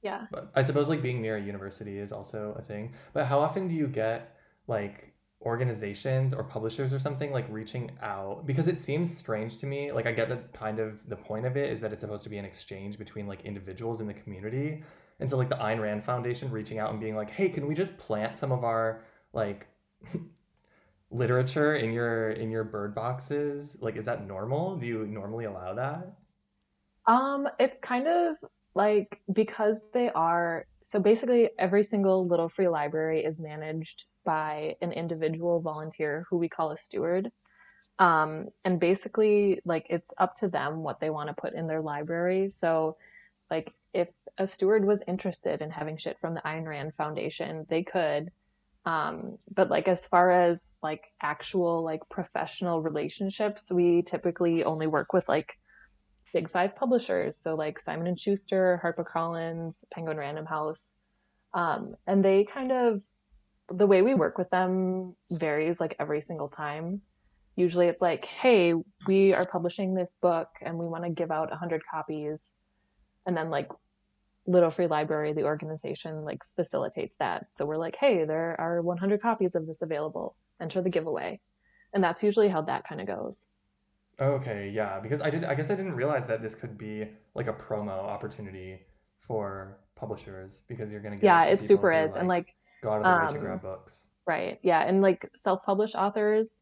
Yeah. 0.02 0.28
But 0.32 0.52
I 0.56 0.64
suppose 0.64 0.90
like 0.90 1.02
being 1.02 1.22
near 1.22 1.38
a 1.38 1.42
university 1.42 1.98
is 1.98 2.12
also 2.12 2.56
a 2.58 2.62
thing. 2.62 2.94
But 3.14 3.26
how 3.26 3.40
often 3.40 3.68
do 3.68 3.76
you 3.76 3.88
get 3.88 4.36
like 4.68 5.14
organizations 5.42 6.34
or 6.34 6.44
publishers 6.44 6.92
or 6.92 7.00
something 7.00 7.32
like 7.32 7.46
reaching 7.50 7.92
out? 8.02 8.46
Because 8.46 8.68
it 8.68 8.80
seems 8.80 9.16
strange 9.16 9.58
to 9.58 9.66
me. 9.66 9.92
Like 9.92 10.06
I 10.06 10.12
get 10.12 10.30
that 10.30 10.52
kind 10.54 10.80
of 10.80 11.08
the 11.08 11.16
point 11.16 11.46
of 11.46 11.56
it 11.58 11.72
is 11.72 11.80
that 11.80 11.94
it's 11.94 12.02
supposed 12.02 12.24
to 12.24 12.30
be 12.30 12.38
an 12.38 12.46
exchange 12.46 12.98
between 12.98 13.28
like 13.28 13.42
individuals 13.46 14.02
in 14.02 14.08
the 14.08 14.14
community. 14.14 14.84
And 15.22 15.30
so 15.30 15.38
like 15.38 15.50
the 15.50 15.56
Ayn 15.56 15.82
Rand 15.82 16.04
Foundation 16.04 16.50
reaching 16.52 16.80
out 16.80 16.92
and 16.92 17.00
being 17.00 17.16
like, 17.16 17.30
"Hey, 17.30 17.50
can 17.50 17.68
we 17.68 17.76
just 17.76 17.98
plant 17.98 18.38
some 18.38 18.52
of 18.54 18.64
our 18.64 19.02
like 19.34 19.68
literature 21.12 21.76
in 21.76 21.92
your 21.92 22.32
in 22.32 22.52
your 22.52 22.64
bird 22.64 22.96
boxes?" 22.96 23.78
Like 23.82 23.96
is 23.96 24.06
that 24.06 24.28
normal? 24.28 24.76
Do 24.76 24.86
you 24.86 25.06
normally 25.06 25.46
allow 25.46 25.74
that? 25.74 26.14
Um, 27.06 27.48
it's 27.60 27.80
kind 27.80 28.08
of 28.08 28.38
like 28.76 29.20
because 29.34 29.82
they 29.94 30.10
are 30.12 30.66
so 30.84 31.00
basically 31.00 31.50
every 31.60 31.84
single 31.84 32.28
little 32.28 32.50
free 32.50 32.68
library 32.68 33.24
is 33.24 33.40
managed 33.40 34.06
by 34.26 34.76
an 34.82 34.92
individual 34.92 35.62
volunteer 35.62 36.26
who 36.30 36.38
we 36.38 36.50
call 36.50 36.72
a 36.72 36.78
steward. 36.78 37.32
Um, 37.98 38.48
and 38.64 38.80
basically 38.80 39.60
like 39.66 39.86
it's 39.90 40.14
up 40.18 40.36
to 40.38 40.48
them 40.48 40.84
what 40.84 41.00
they 41.00 41.10
want 41.10 41.28
to 41.28 41.34
put 41.34 41.54
in 41.54 41.68
their 41.68 41.82
library. 41.82 42.50
So 42.50 42.96
like 43.52 43.68
if 43.94 44.08
a 44.38 44.48
steward 44.48 44.86
was 44.86 45.02
interested 45.08 45.62
in 45.62 45.70
having 45.70 45.98
shit 45.98 46.18
from 46.20 46.34
the 46.34 46.42
Ayn 46.42 46.66
Rand 46.66 46.96
Foundation, 46.96 47.66
they 47.70 47.84
could. 47.84 48.32
Um, 48.86 49.38
but 49.54 49.70
like 49.70 49.88
as 49.88 50.08
far 50.08 50.32
as 50.32 50.72
like 50.82 51.04
actual 51.22 51.84
like 51.84 52.02
professional 52.10 52.82
relationships, 52.82 53.72
we 53.72 54.02
typically 54.02 54.64
only 54.64 54.88
work 54.88 55.14
with 55.14 55.28
like 55.28 55.54
big 56.34 56.50
five 56.50 56.76
publishers. 56.76 57.38
So 57.38 57.56
like 57.56 57.80
simon 57.80 58.08
and 58.08 58.20
schuster 58.20 58.80
harpercollins 58.84 59.84
penguin 59.92 60.18
random 60.18 60.46
house. 60.46 60.92
Um, 61.54 61.96
and 62.08 62.24
they 62.24 62.46
kind 62.46 62.72
of 62.72 63.02
the 63.72 63.88
way 63.88 64.02
we 64.02 64.16
work 64.16 64.38
with 64.38 64.50
them 64.50 65.16
varies 65.32 65.80
like 65.80 65.96
every 66.00 66.22
single 66.22 66.50
time. 66.50 67.02
Usually 67.56 67.88
it's 67.88 68.02
like 68.02 68.26
hey 68.26 68.74
we 69.06 69.34
are 69.34 69.46
publishing 69.46 69.94
this 69.94 70.16
book 70.22 70.48
and 70.62 70.78
we 70.78 70.88
want 70.88 71.04
to 71.04 71.10
give 71.10 71.32
out 71.32 71.50
100 71.50 71.82
copies. 71.92 72.54
And 73.26 73.36
then 73.36 73.50
like 73.50 73.70
little 74.50 74.70
free 74.70 74.88
library 74.88 75.32
the 75.34 75.44
organization 75.44 76.24
like 76.24 76.40
facilitates 76.56 77.18
that 77.18 77.46
so 77.50 77.66
we're 77.66 77.78
like 77.78 77.96
hey 77.96 78.26
there 78.26 78.60
are 78.60 78.82
100 78.82 79.22
copies 79.22 79.56
of 79.56 79.66
this 79.68 79.82
available 79.82 80.36
enter 80.62 80.82
the 80.82 80.90
giveaway 80.90 81.38
and 81.94 82.04
that's 82.04 82.24
usually 82.24 82.50
how 82.50 82.62
that 82.62 82.84
kind 82.84 83.02
of 83.02 83.08
goes 83.08 83.48
Okay, 84.22 84.70
yeah, 84.74 85.00
because 85.00 85.22
I 85.22 85.30
did 85.30 85.46
I 85.46 85.56
guess 85.56 85.70
I 85.70 85.76
didn't 85.76 85.96
realize 85.96 86.26
that 86.28 86.42
this 86.42 86.54
could 86.54 86.78
be 86.78 87.08
like 87.36 87.48
a 87.48 87.54
promo 87.54 87.92
opportunity 87.92 88.80
for 89.22 89.80
publishers 89.96 90.62
because 90.68 90.92
you're 90.92 91.02
gonna 91.02 91.16
give 91.16 91.24
yeah 91.24 91.46
it 91.46 91.62
to 91.62 91.66
super 91.66 91.92
is 91.92 92.16
and 92.16 92.28
like 92.28 92.48
like 92.48 92.56
go 92.84 92.90
out 92.92 92.98
of 93.00 93.04
their 93.06 93.22
way 93.22 93.28
to 93.28 93.36
um 93.36 93.40
grab 93.40 93.62
books. 93.62 94.06
Right. 94.28 94.60
Yeah. 94.62 94.82
And 94.82 95.02
like 95.02 95.30
self 95.36 95.64
published 95.64 95.96
authors 95.96 96.60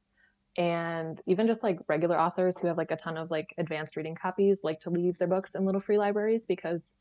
and 0.57 1.21
even 1.25 1.47
just 1.47 1.63
like 1.63 1.79
regular 1.87 2.19
authors 2.19 2.59
who 2.59 2.67
have 2.67 2.77
like 2.77 2.91
a 2.91 2.95
ton 2.95 3.17
of 3.17 3.31
like 3.31 3.53
advanced 3.57 3.95
reading 3.95 4.15
copies 4.15 4.61
like 4.63 4.79
to 4.81 4.89
leave 4.89 5.17
their 5.17 5.27
books 5.27 5.55
in 5.55 5.65
little 5.65 5.81
free 5.81 5.97
libraries 5.97 6.45
because 6.45 6.95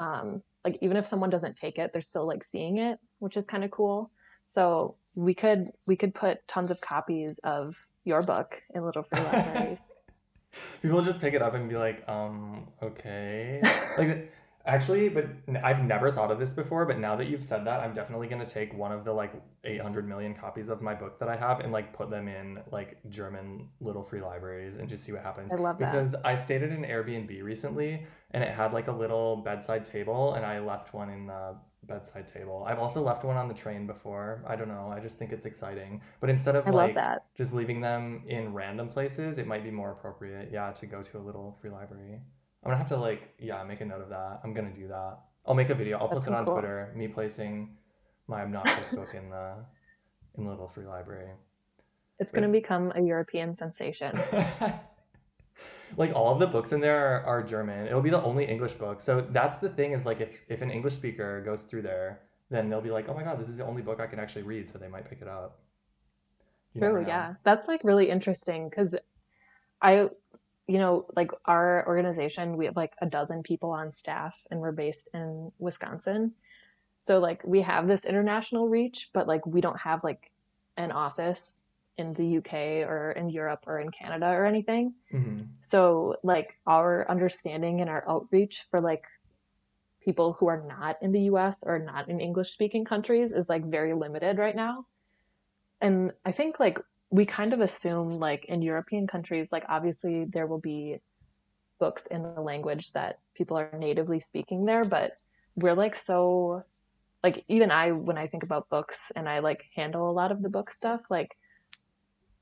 um 0.00 0.42
like 0.64 0.78
even 0.80 0.96
if 0.96 1.06
someone 1.06 1.30
doesn't 1.30 1.56
take 1.56 1.78
it, 1.78 1.92
they're 1.92 2.02
still 2.02 2.26
like 2.26 2.42
seeing 2.44 2.78
it, 2.78 2.98
which 3.18 3.36
is 3.36 3.44
kind 3.44 3.64
of 3.64 3.70
cool. 3.70 4.10
So 4.46 4.96
we 5.16 5.32
could 5.34 5.70
we 5.86 5.96
could 5.96 6.14
put 6.14 6.38
tons 6.48 6.70
of 6.70 6.80
copies 6.80 7.38
of 7.44 7.74
your 8.04 8.22
book 8.22 8.60
in 8.74 8.82
little 8.82 9.02
free 9.02 9.20
libraries. 9.32 9.80
People 10.82 11.02
just 11.02 11.20
pick 11.20 11.34
it 11.34 11.42
up 11.42 11.54
and 11.54 11.68
be 11.68 11.76
like, 11.76 12.06
um, 12.08 12.66
okay. 12.82 13.60
Like 13.98 14.32
actually, 14.66 15.08
but 15.08 15.26
I've 15.62 15.82
never 15.84 16.10
thought 16.10 16.30
of 16.30 16.38
this 16.38 16.52
before, 16.52 16.84
but 16.86 16.98
now 16.98 17.16
that 17.16 17.28
you've 17.28 17.42
said 17.42 17.64
that, 17.66 17.80
I'm 17.80 17.94
definitely 17.94 18.28
gonna 18.28 18.46
take 18.46 18.74
one 18.74 18.92
of 18.92 19.04
the 19.04 19.12
like 19.12 19.32
800 19.64 20.08
million 20.08 20.34
copies 20.34 20.68
of 20.68 20.82
my 20.82 20.94
book 20.94 21.18
that 21.18 21.28
I 21.28 21.36
have 21.36 21.60
and 21.60 21.72
like 21.72 21.92
put 21.92 22.10
them 22.10 22.28
in 22.28 22.60
like 22.70 22.98
German 23.08 23.68
little 23.80 24.02
free 24.02 24.20
libraries 24.20 24.76
and 24.76 24.88
just 24.88 25.04
see 25.04 25.12
what 25.12 25.22
happens. 25.22 25.52
I 25.52 25.56
love 25.56 25.78
that. 25.78 25.92
Because 25.92 26.14
I 26.24 26.34
stayed 26.34 26.62
at 26.62 26.70
an 26.70 26.84
Airbnb 26.84 27.42
recently 27.42 28.06
and 28.32 28.44
it 28.44 28.54
had 28.54 28.72
like 28.72 28.88
a 28.88 28.92
little 28.92 29.36
bedside 29.36 29.84
table 29.84 30.34
and 30.34 30.44
I 30.44 30.60
left 30.60 30.94
one 30.94 31.10
in 31.10 31.26
the 31.26 31.56
bedside 31.84 32.28
table. 32.28 32.64
I've 32.66 32.78
also 32.78 33.02
left 33.02 33.24
one 33.24 33.36
on 33.36 33.48
the 33.48 33.54
train 33.54 33.86
before. 33.86 34.44
I 34.46 34.56
don't 34.56 34.68
know. 34.68 34.92
I 34.94 35.00
just 35.00 35.18
think 35.18 35.32
it's 35.32 35.46
exciting. 35.46 36.00
But 36.20 36.30
instead 36.30 36.56
of 36.56 36.66
I 36.66 36.70
like 36.70 36.94
that. 36.94 37.24
just 37.36 37.52
leaving 37.52 37.80
them 37.80 38.22
in 38.26 38.52
random 38.52 38.88
places, 38.88 39.38
it 39.38 39.46
might 39.46 39.64
be 39.64 39.70
more 39.70 39.92
appropriate, 39.92 40.50
yeah, 40.52 40.70
to 40.72 40.86
go 40.86 41.02
to 41.02 41.18
a 41.18 41.22
little 41.22 41.56
free 41.60 41.70
library. 41.70 42.20
I'm 42.62 42.68
gonna 42.68 42.78
have 42.78 42.88
to 42.88 42.96
like, 42.96 43.34
yeah, 43.38 43.62
make 43.64 43.80
a 43.80 43.84
note 43.84 44.02
of 44.02 44.08
that. 44.10 44.40
I'm 44.44 44.52
gonna 44.52 44.74
do 44.74 44.88
that. 44.88 45.18
I'll 45.46 45.54
make 45.54 45.70
a 45.70 45.74
video. 45.74 45.98
I'll 45.98 46.08
That's 46.08 46.26
post 46.26 46.28
it 46.28 46.34
on 46.34 46.44
cool. 46.44 46.54
Twitter. 46.54 46.92
Me 46.94 47.08
placing 47.08 47.76
my 48.26 48.42
obnoxious 48.42 48.88
book 48.98 49.14
in 49.14 49.30
the 49.30 49.56
in 50.36 50.44
the 50.44 50.50
little 50.50 50.68
free 50.68 50.86
library. 50.86 51.30
It's 52.18 52.32
to 52.32 52.48
become 52.48 52.92
a 52.94 53.00
European 53.00 53.54
sensation. 53.54 54.12
like 55.96 56.14
all 56.14 56.32
of 56.32 56.38
the 56.38 56.46
books 56.46 56.72
in 56.72 56.80
there 56.80 56.98
are, 56.98 57.24
are 57.24 57.42
German. 57.42 57.86
It'll 57.86 58.02
be 58.02 58.10
the 58.10 58.22
only 58.22 58.44
English 58.44 58.74
book. 58.74 59.00
So 59.00 59.20
that's 59.30 59.56
the 59.56 59.70
thing 59.70 59.92
is 59.92 60.04
like 60.04 60.20
if 60.20 60.38
if 60.48 60.60
an 60.60 60.70
English 60.70 60.94
speaker 60.94 61.42
goes 61.42 61.62
through 61.62 61.82
there, 61.82 62.20
then 62.50 62.68
they'll 62.68 62.82
be 62.82 62.90
like, 62.90 63.08
oh 63.08 63.14
my 63.14 63.22
god, 63.22 63.40
this 63.40 63.48
is 63.48 63.56
the 63.56 63.64
only 63.64 63.80
book 63.80 64.00
I 64.00 64.06
can 64.06 64.18
actually 64.18 64.42
read. 64.42 64.68
So 64.68 64.78
they 64.78 64.88
might 64.88 65.08
pick 65.08 65.22
it 65.22 65.28
up. 65.28 65.60
You 66.74 66.82
True, 66.82 67.04
yeah. 67.06 67.34
That's 67.42 67.66
like 67.66 67.82
really 67.82 68.10
interesting 68.10 68.68
because 68.68 68.94
I, 69.82 70.10
you 70.70 70.78
know, 70.78 71.06
like 71.16 71.32
our 71.46 71.84
organization, 71.88 72.56
we 72.56 72.66
have 72.66 72.76
like 72.76 72.94
a 73.02 73.06
dozen 73.06 73.42
people 73.42 73.72
on 73.72 73.90
staff 73.90 74.46
and 74.50 74.60
we're 74.60 74.70
based 74.70 75.10
in 75.12 75.50
Wisconsin. 75.58 76.32
So 76.98 77.18
like 77.18 77.42
we 77.44 77.60
have 77.62 77.88
this 77.88 78.04
international 78.04 78.68
reach, 78.68 79.10
but 79.12 79.26
like 79.26 79.44
we 79.46 79.60
don't 79.60 79.80
have 79.80 80.04
like 80.04 80.30
an 80.76 80.92
office 80.92 81.58
in 81.96 82.14
the 82.14 82.36
UK 82.38 82.88
or 82.88 83.12
in 83.16 83.28
Europe 83.30 83.64
or 83.66 83.80
in 83.80 83.90
Canada 83.90 84.28
or 84.28 84.44
anything. 84.46 84.92
hmm 85.10 85.42
So 85.62 86.16
like 86.22 86.56
our 86.68 87.10
understanding 87.10 87.80
and 87.80 87.90
our 87.90 88.04
outreach 88.08 88.64
for 88.70 88.80
like 88.80 89.04
people 90.00 90.34
who 90.34 90.46
are 90.46 90.62
not 90.66 90.96
in 91.02 91.10
the 91.10 91.22
US 91.32 91.64
or 91.64 91.80
not 91.80 92.08
in 92.08 92.20
English 92.20 92.50
speaking 92.52 92.84
countries 92.84 93.32
is 93.32 93.48
like 93.48 93.64
very 93.64 93.92
limited 93.92 94.38
right 94.38 94.56
now. 94.56 94.86
And 95.80 96.12
I 96.24 96.30
think 96.30 96.60
like 96.60 96.78
we 97.10 97.26
kind 97.26 97.52
of 97.52 97.60
assume 97.60 98.08
like 98.08 98.44
in 98.46 98.62
European 98.62 99.06
countries, 99.06 99.50
like 99.50 99.64
obviously 99.68 100.24
there 100.24 100.46
will 100.46 100.60
be 100.60 100.98
books 101.78 102.06
in 102.10 102.22
the 102.22 102.40
language 102.40 102.92
that 102.92 103.18
people 103.34 103.58
are 103.58 103.70
natively 103.76 104.20
speaking 104.20 104.64
there, 104.64 104.84
but 104.84 105.12
we're 105.56 105.74
like 105.74 105.96
so 105.96 106.62
like 107.24 107.44
even 107.48 107.70
I 107.70 107.90
when 107.90 108.16
I 108.16 108.28
think 108.28 108.44
about 108.44 108.68
books 108.70 108.96
and 109.16 109.28
I 109.28 109.40
like 109.40 109.64
handle 109.74 110.08
a 110.08 110.12
lot 110.12 110.32
of 110.32 110.40
the 110.40 110.48
book 110.48 110.70
stuff, 110.70 111.02
like 111.10 111.28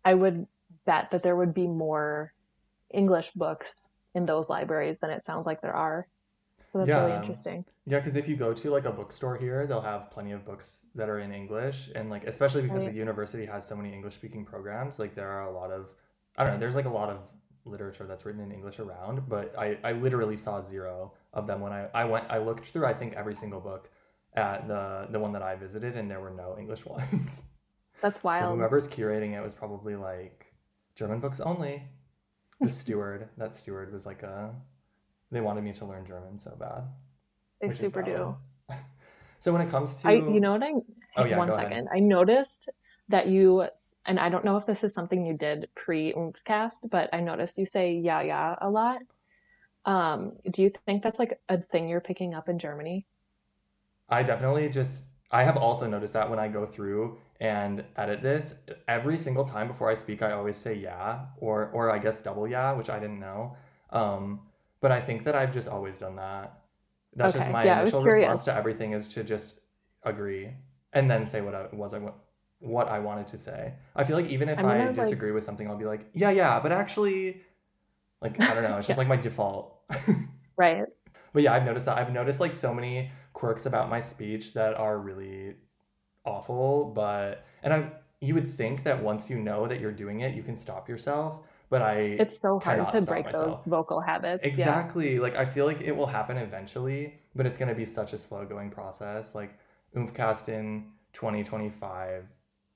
I 0.05 0.15
would 0.15 0.47
bet 0.85 1.11
that 1.11 1.23
there 1.23 1.37
would 1.37 1.55
be 1.55 1.67
more 1.67 2.33
English 2.91 3.31
books 3.33 3.91
in 4.15 4.27
those 4.27 4.49
libraries 4.49 4.99
than 4.99 5.11
it 5.11 5.25
sounds 5.25 5.47
like 5.47 5.63
there 5.63 5.77
are. 5.77 6.07
So 6.69 6.79
that's 6.79 6.91
really 6.91 7.13
Yeah. 7.13 7.17
interesting. 7.17 7.65
Yeah, 7.87 7.99
because 8.01 8.17
if 8.17 8.29
you 8.29 8.37
go 8.37 8.53
to 8.53 8.71
like 8.71 8.85
a 8.85 8.93
bookstore 8.93 9.37
here, 9.39 9.67
they'll 9.67 9.81
have 9.81 10.11
plenty 10.11 10.33
of 10.33 10.45
books 10.45 10.85
that 10.95 11.09
are 11.09 11.21
in 11.21 11.33
English, 11.33 11.91
and 11.95 12.11
like 12.11 12.25
especially 12.25 12.63
because 12.63 12.85
the 12.85 12.93
university 12.93 13.47
has 13.47 13.67
so 13.67 13.75
many 13.75 13.93
English 13.95 14.15
speaking 14.15 14.45
programs, 14.45 14.99
like 14.99 15.15
there 15.15 15.29
are 15.31 15.45
a 15.49 15.53
lot 15.53 15.71
of 15.71 15.95
I 16.37 16.45
don't 16.45 16.55
know, 16.55 16.61
there's 16.61 16.77
like 16.77 16.85
a 16.85 16.91
lot 16.91 17.09
of 17.09 17.21
literature 17.65 18.07
that's 18.07 18.25
written 18.27 18.43
in 18.43 18.53
English 18.53 18.79
around, 18.79 19.29
but 19.29 19.59
I 19.59 19.79
I 19.83 19.93
literally 19.93 20.37
saw 20.37 20.61
zero 20.61 21.15
of 21.33 21.47
them 21.47 21.61
when 21.63 21.73
I 21.73 21.89
I 21.95 22.05
went 22.05 22.27
I 22.29 22.39
looked 22.39 22.67
through 22.67 22.87
I 22.87 22.95
think 22.95 23.15
every 23.15 23.35
single 23.35 23.61
book 23.61 23.91
at 24.35 24.69
the 24.69 25.09
the 25.11 25.19
one 25.19 25.33
that 25.33 25.43
I 25.43 25.57
visited, 25.57 25.97
and 25.97 26.11
there 26.11 26.21
were 26.21 26.31
no 26.45 26.57
English 26.59 26.85
ones. 26.97 27.43
That's 28.01 28.23
So 28.23 28.25
wild. 28.25 28.57
whoever's 28.57 28.87
curating 28.89 29.33
it 29.37 29.43
was 29.43 29.55
probably 29.55 29.97
like 29.97 30.53
German 30.95 31.21
books 31.21 31.41
only. 31.41 31.85
The 32.61 32.71
steward, 32.71 33.29
that 33.39 33.55
steward 33.55 33.93
was 33.93 34.05
like 34.07 34.23
a 34.23 34.55
they 35.31 35.41
wanted 35.41 35.65
me 35.65 35.73
to 35.73 35.85
learn 35.85 36.07
German 36.07 36.39
so 36.39 36.57
bad 36.59 36.85
They 37.61 37.71
super 37.71 38.03
do. 38.03 38.37
So 39.41 39.53
when 39.53 39.63
it 39.63 39.71
comes 39.71 39.95
to 40.03 40.09
I 40.09 40.15
you 40.15 40.41
know 40.41 40.53
what 40.53 40.63
I 40.63 40.73
Oh 41.17 41.25
yeah, 41.25 41.37
one 41.37 41.49
go 41.49 41.55
ahead. 41.55 41.87
I 41.93 42.01
noticed 42.01 42.69
that 43.09 43.29
you 43.29 43.67
and 44.07 44.19
I 44.19 44.29
don't 44.29 44.45
know 44.45 44.57
if 44.57 44.67
this 44.67 44.85
is 44.85 44.95
something 44.95 45.25
you 45.25 45.35
did 45.37 45.69
pre 45.75 46.13
Oomfcast, 46.13 46.91
but 46.91 47.11
I 47.13 47.21
noticed 47.21 47.59
you 47.59 47.67
say 47.67 47.95
yeah 47.95 48.23
yeah 48.23 48.57
a 48.61 48.71
lot. 48.71 49.03
Um, 49.87 50.35
do 50.51 50.63
you 50.63 50.73
think 50.87 51.03
that's 51.03 51.19
like 51.19 51.41
a 51.49 51.61
thing 51.63 51.89
you're 51.89 52.01
picking 52.01 52.35
up 52.35 52.49
in 52.49 52.59
Germany? 52.59 53.07
I 54.09 54.23
definitely 54.23 54.69
just 54.69 55.05
I 55.31 55.45
have 55.45 55.57
also 55.59 55.87
noticed 55.87 56.15
that 56.15 56.31
when 56.31 56.39
I 56.39 56.49
go 56.49 56.65
through 56.67 57.19
and 57.41 57.85
edit 57.97 58.23
this, 58.23 58.55
every 58.89 59.19
single 59.19 59.45
time 59.45 59.69
before 59.69 59.91
I 59.91 59.95
speak, 59.95 60.23
I 60.23 60.33
always 60.33 60.57
say 60.57 60.75
yeah 60.75 61.27
or 61.39 61.71
or 61.73 61.91
I 61.91 61.99
guess 61.99 62.23
double 62.23 62.49
yeah, 62.49 62.73
which 62.73 62.89
I 62.91 62.99
didn't 62.99 63.21
know. 63.21 63.57
Um, 63.91 64.41
but 64.81 64.93
I 64.93 65.01
think 65.01 65.25
that 65.25 65.35
I've 65.35 65.53
just 65.53 65.69
always 65.69 65.99
done 65.99 66.17
that. 66.17 66.63
That's 67.17 67.33
just 67.35 67.49
my 67.49 67.65
Yeah, 67.65 67.81
initial 67.81 68.05
response 68.05 68.45
to 68.45 68.55
everything 68.55 68.93
is 68.93 69.07
to 69.09 69.25
just 69.25 69.61
agree 70.05 70.55
and 70.93 71.11
then 71.11 71.27
say 71.27 71.41
what 71.41 71.55
I 71.55 71.67
was 71.73 71.95
I 71.95 72.01
what 72.61 72.89
I 72.89 72.99
wanted 72.99 73.27
to 73.29 73.39
say. 73.39 73.75
I 73.97 74.05
feel 74.05 74.17
like 74.17 74.29
even 74.29 74.49
if 74.49 74.65
I'm 74.65 74.79
gonna 74.79 74.93
like 74.95 74.95
disagree 74.95 75.33
with 75.33 75.45
something, 75.45 75.69
I'll 75.69 75.77
be 75.77 75.85
like, 75.87 76.09
yeah, 76.15 76.31
yeah, 76.31 76.61
but 76.61 76.73
actually, 76.73 77.43
like 78.23 78.41
I 78.49 78.55
don't 78.55 78.65
know, 78.65 78.79
it's 78.79 78.87
yeah, 78.89 78.95
just 78.95 78.99
like 78.99 79.09
my 79.09 79.17
default. 79.17 79.81
right. 80.57 80.89
But 81.33 81.43
yeah, 81.43 81.53
I've 81.53 81.65
noticed 81.65 81.87
that. 81.87 81.99
I've 81.99 82.13
noticed 82.13 82.41
like 82.41 82.53
so 82.53 82.73
many 82.75 83.11
quirks 83.33 83.67
about 83.67 83.89
my 83.91 84.01
speech 84.01 84.55
that 84.55 84.75
are 84.75 84.99
really 84.99 85.57
awful, 86.25 86.87
but 86.95 87.47
and 87.63 87.75
I 87.75 87.93
you 88.21 88.35
would 88.35 88.51
think 88.51 88.85
that 88.85 89.03
once 89.03 89.31
you 89.31 89.39
know 89.39 89.69
that 89.69 89.81
you're 89.81 89.93
doing 89.93 90.21
it, 90.23 90.35
you 90.35 90.45
can 90.45 90.57
stop 90.57 90.89
yourself, 90.89 91.47
but 91.71 91.83
I 91.83 92.17
It's 92.19 92.39
so 92.39 92.59
hard 92.59 92.89
to 92.89 93.03
break 93.03 93.31
those 93.31 93.63
vocal 93.67 94.01
habits. 94.01 94.43
Yeah. 94.45 94.51
Exactly. 94.51 95.19
Like 95.19 95.37
I 95.37 95.45
feel 95.45 95.67
like 95.67 95.81
it 95.81 95.93
will 95.93 96.07
happen 96.07 96.37
eventually, 96.39 97.15
but 97.35 97.47
it's 97.47 97.57
going 97.57 97.69
to 97.69 97.75
be 97.75 97.85
such 97.85 98.13
a 98.13 98.19
slow 98.19 98.45
going 98.45 98.71
process. 98.71 99.35
Like 99.35 99.59
Oomfcast 99.97 100.49
in 100.49 100.87
2025, 101.13 102.25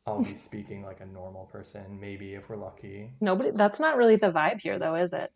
I'll 0.07 0.23
be 0.23 0.37
speaking 0.37 0.85
like 0.85 1.01
a 1.01 1.07
normal 1.07 1.47
person, 1.47 1.99
maybe 2.01 2.35
if 2.35 2.49
we're 2.49 2.57
lucky. 2.57 3.11
Nobody 3.21 3.51
that's 3.53 3.81
not 3.81 3.97
really 3.97 4.17
the 4.17 4.31
vibe 4.33 4.61
here 4.61 4.79
though, 4.79 4.95
is 4.95 5.13
it? 5.13 5.33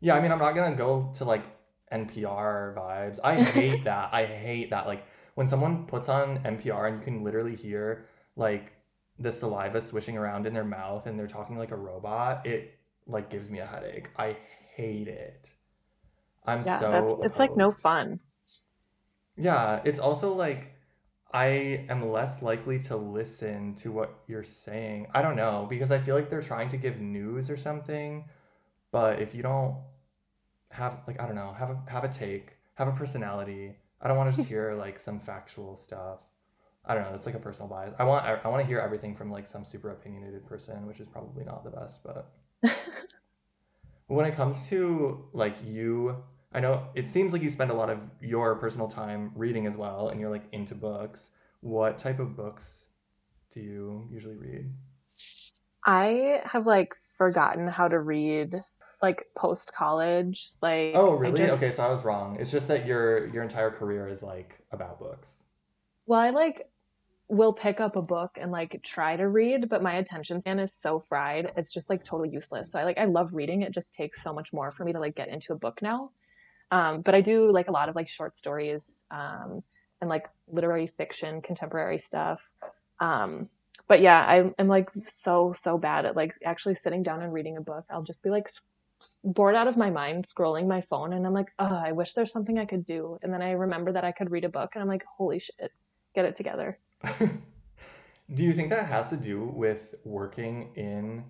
Yeah, 0.00 0.14
I 0.14 0.20
mean, 0.20 0.32
I'm 0.32 0.38
not 0.38 0.54
gonna 0.54 0.74
go 0.74 1.12
to 1.16 1.24
like 1.24 1.44
NPR 1.92 2.74
vibes. 2.74 3.18
I 3.22 3.42
hate 3.42 3.84
that. 3.90 4.10
I 4.12 4.24
hate 4.24 4.70
that. 4.70 4.86
Like 4.86 5.04
when 5.34 5.46
someone 5.46 5.86
puts 5.86 6.08
on 6.08 6.38
NPR 6.38 6.88
and 6.88 6.98
you 6.98 7.04
can 7.04 7.22
literally 7.22 7.54
hear 7.54 8.06
like 8.36 8.74
the 9.22 9.32
saliva 9.32 9.80
swishing 9.80 10.16
around 10.16 10.46
in 10.46 10.52
their 10.52 10.64
mouth 10.64 11.06
and 11.06 11.18
they're 11.18 11.26
talking 11.26 11.56
like 11.56 11.70
a 11.70 11.76
robot, 11.76 12.46
it 12.46 12.78
like 13.06 13.30
gives 13.30 13.48
me 13.48 13.60
a 13.60 13.66
headache. 13.66 14.08
I 14.16 14.36
hate 14.74 15.08
it. 15.08 15.46
I'm 16.44 16.62
Yeah, 16.64 16.78
that's 16.78 16.80
so 16.80 17.20
it's 17.22 17.38
like 17.38 17.56
no 17.56 17.70
fun. 17.70 18.20
Yeah, 19.36 19.80
it's 19.84 20.00
also 20.00 20.34
like 20.34 20.74
I 21.32 21.86
am 21.88 22.10
less 22.10 22.42
likely 22.42 22.78
to 22.80 22.96
listen 22.96 23.74
to 23.76 23.90
what 23.90 24.22
you're 24.26 24.44
saying. 24.44 25.06
I 25.14 25.22
don't 25.22 25.36
know, 25.36 25.66
because 25.70 25.90
I 25.90 25.98
feel 25.98 26.14
like 26.14 26.28
they're 26.28 26.42
trying 26.42 26.68
to 26.70 26.76
give 26.76 27.00
news 27.00 27.48
or 27.48 27.56
something, 27.56 28.24
but 28.90 29.20
if 29.22 29.34
you 29.34 29.42
don't 29.42 29.76
have 30.70 31.00
like 31.06 31.20
I 31.20 31.26
don't 31.26 31.36
know, 31.36 31.52
have 31.52 31.70
a 31.70 31.82
have 31.88 32.04
a 32.04 32.08
take, 32.08 32.56
have 32.74 32.88
a 32.88 32.92
personality. 32.92 33.76
I 34.00 34.08
don't 34.08 34.16
want 34.16 34.30
to 34.32 34.36
just 34.36 34.48
hear 34.50 34.74
like 34.74 34.98
some 34.98 35.18
factual 35.18 35.76
stuff. 35.76 36.20
I 36.84 36.94
don't 36.94 37.04
know, 37.04 37.14
it's 37.14 37.26
like 37.26 37.36
a 37.36 37.40
personal 37.40 37.68
bias. 37.68 37.94
I 37.98 38.04
want 38.04 38.24
I, 38.24 38.40
I 38.44 38.48
want 38.48 38.60
to 38.60 38.66
hear 38.66 38.78
everything 38.78 39.14
from 39.14 39.30
like 39.30 39.46
some 39.46 39.64
super 39.64 39.90
opinionated 39.90 40.46
person, 40.46 40.86
which 40.86 41.00
is 41.00 41.06
probably 41.06 41.44
not 41.44 41.64
the 41.64 41.70
best, 41.70 42.00
but 42.02 42.32
when 44.06 44.26
it 44.26 44.34
comes 44.34 44.68
to 44.68 45.24
like 45.32 45.56
you 45.64 46.16
i 46.52 46.60
know 46.60 46.86
it 46.94 47.08
seems 47.08 47.32
like 47.32 47.42
you 47.42 47.48
spend 47.48 47.70
a 47.70 47.74
lot 47.74 47.88
of 47.88 47.98
your 48.20 48.54
personal 48.56 48.86
time 48.86 49.32
reading 49.34 49.66
as 49.66 49.76
well 49.76 50.08
and 50.10 50.20
you're 50.20 50.30
like 50.30 50.44
into 50.52 50.74
books 50.74 51.30
what 51.60 51.96
type 51.96 52.20
of 52.20 52.36
books 52.36 52.84
do 53.50 53.60
you 53.60 54.08
usually 54.10 54.36
read 54.36 54.72
I 55.84 56.40
have 56.44 56.66
like 56.66 56.94
forgotten 57.18 57.66
how 57.66 57.88
to 57.88 57.98
read 58.00 58.54
like 59.02 59.26
post 59.36 59.74
college. 59.74 60.50
Like 60.62 60.92
oh 60.94 61.14
really 61.14 61.38
just 61.38 61.54
okay 61.54 61.72
so 61.72 61.82
i 61.82 61.90
was 61.90 62.04
wrong 62.04 62.36
it's 62.38 62.50
just 62.50 62.68
that 62.68 62.86
your 62.86 63.26
your 63.28 63.42
entire 63.42 63.70
career 63.70 64.08
is 64.08 64.22
like 64.22 64.60
about 64.70 64.98
books 64.98 65.38
well, 66.06 66.20
I 66.20 66.30
like 66.30 66.68
will 67.32 67.52
pick 67.54 67.80
up 67.80 67.96
a 67.96 68.02
book 68.02 68.32
and 68.38 68.52
like 68.52 68.78
try 68.82 69.16
to 69.16 69.26
read, 69.26 69.70
but 69.70 69.82
my 69.82 69.94
attention 69.94 70.38
span 70.38 70.58
is 70.58 70.74
so 70.74 71.00
fried. 71.00 71.50
It's 71.56 71.72
just 71.72 71.88
like 71.88 72.04
totally 72.04 72.28
useless. 72.28 72.70
So 72.70 72.78
I 72.78 72.84
like 72.84 72.98
I 72.98 73.06
love 73.06 73.32
reading. 73.32 73.62
It 73.62 73.72
just 73.72 73.94
takes 73.94 74.22
so 74.22 74.34
much 74.34 74.52
more 74.52 74.70
for 74.70 74.84
me 74.84 74.92
to 74.92 75.00
like 75.00 75.14
get 75.14 75.28
into 75.28 75.54
a 75.54 75.56
book 75.56 75.80
now. 75.80 76.10
Um, 76.70 77.00
but 77.00 77.14
I 77.14 77.22
do 77.22 77.50
like 77.50 77.68
a 77.68 77.72
lot 77.72 77.88
of 77.88 77.96
like 77.96 78.10
short 78.10 78.36
stories 78.36 79.04
um, 79.10 79.62
and 80.02 80.10
like 80.10 80.28
literary 80.46 80.86
fiction, 80.86 81.40
contemporary 81.40 81.98
stuff. 81.98 82.50
Um, 83.00 83.48
but 83.88 84.02
yeah, 84.02 84.26
I 84.26 84.52
am 84.58 84.68
like 84.68 84.90
so 85.02 85.54
so 85.56 85.78
bad 85.78 86.04
at 86.04 86.14
like 86.14 86.34
actually 86.44 86.74
sitting 86.74 87.02
down 87.02 87.22
and 87.22 87.32
reading 87.32 87.56
a 87.56 87.62
book. 87.62 87.86
I'll 87.90 88.02
just 88.02 88.22
be 88.22 88.28
like 88.28 88.50
bored 89.24 89.54
out 89.54 89.68
of 89.68 89.78
my 89.78 89.88
mind 89.88 90.24
scrolling 90.24 90.66
my 90.66 90.82
phone, 90.82 91.14
and 91.14 91.26
I'm 91.26 91.32
like, 91.32 91.50
oh, 91.58 91.82
I 91.82 91.92
wish 91.92 92.12
there's 92.12 92.32
something 92.32 92.58
I 92.58 92.66
could 92.66 92.84
do. 92.84 93.18
And 93.22 93.32
then 93.32 93.40
I 93.40 93.52
remember 93.52 93.90
that 93.92 94.04
I 94.04 94.12
could 94.12 94.30
read 94.30 94.44
a 94.44 94.50
book, 94.50 94.72
and 94.74 94.82
I'm 94.82 94.88
like, 94.88 95.04
holy 95.16 95.38
shit, 95.38 95.72
get 96.14 96.26
it 96.26 96.36
together. 96.36 96.78
do 98.34 98.44
you 98.44 98.52
think 98.52 98.70
that 98.70 98.86
has 98.86 99.10
to 99.10 99.16
do 99.16 99.44
with 99.44 99.94
working 100.04 100.70
in 100.76 101.24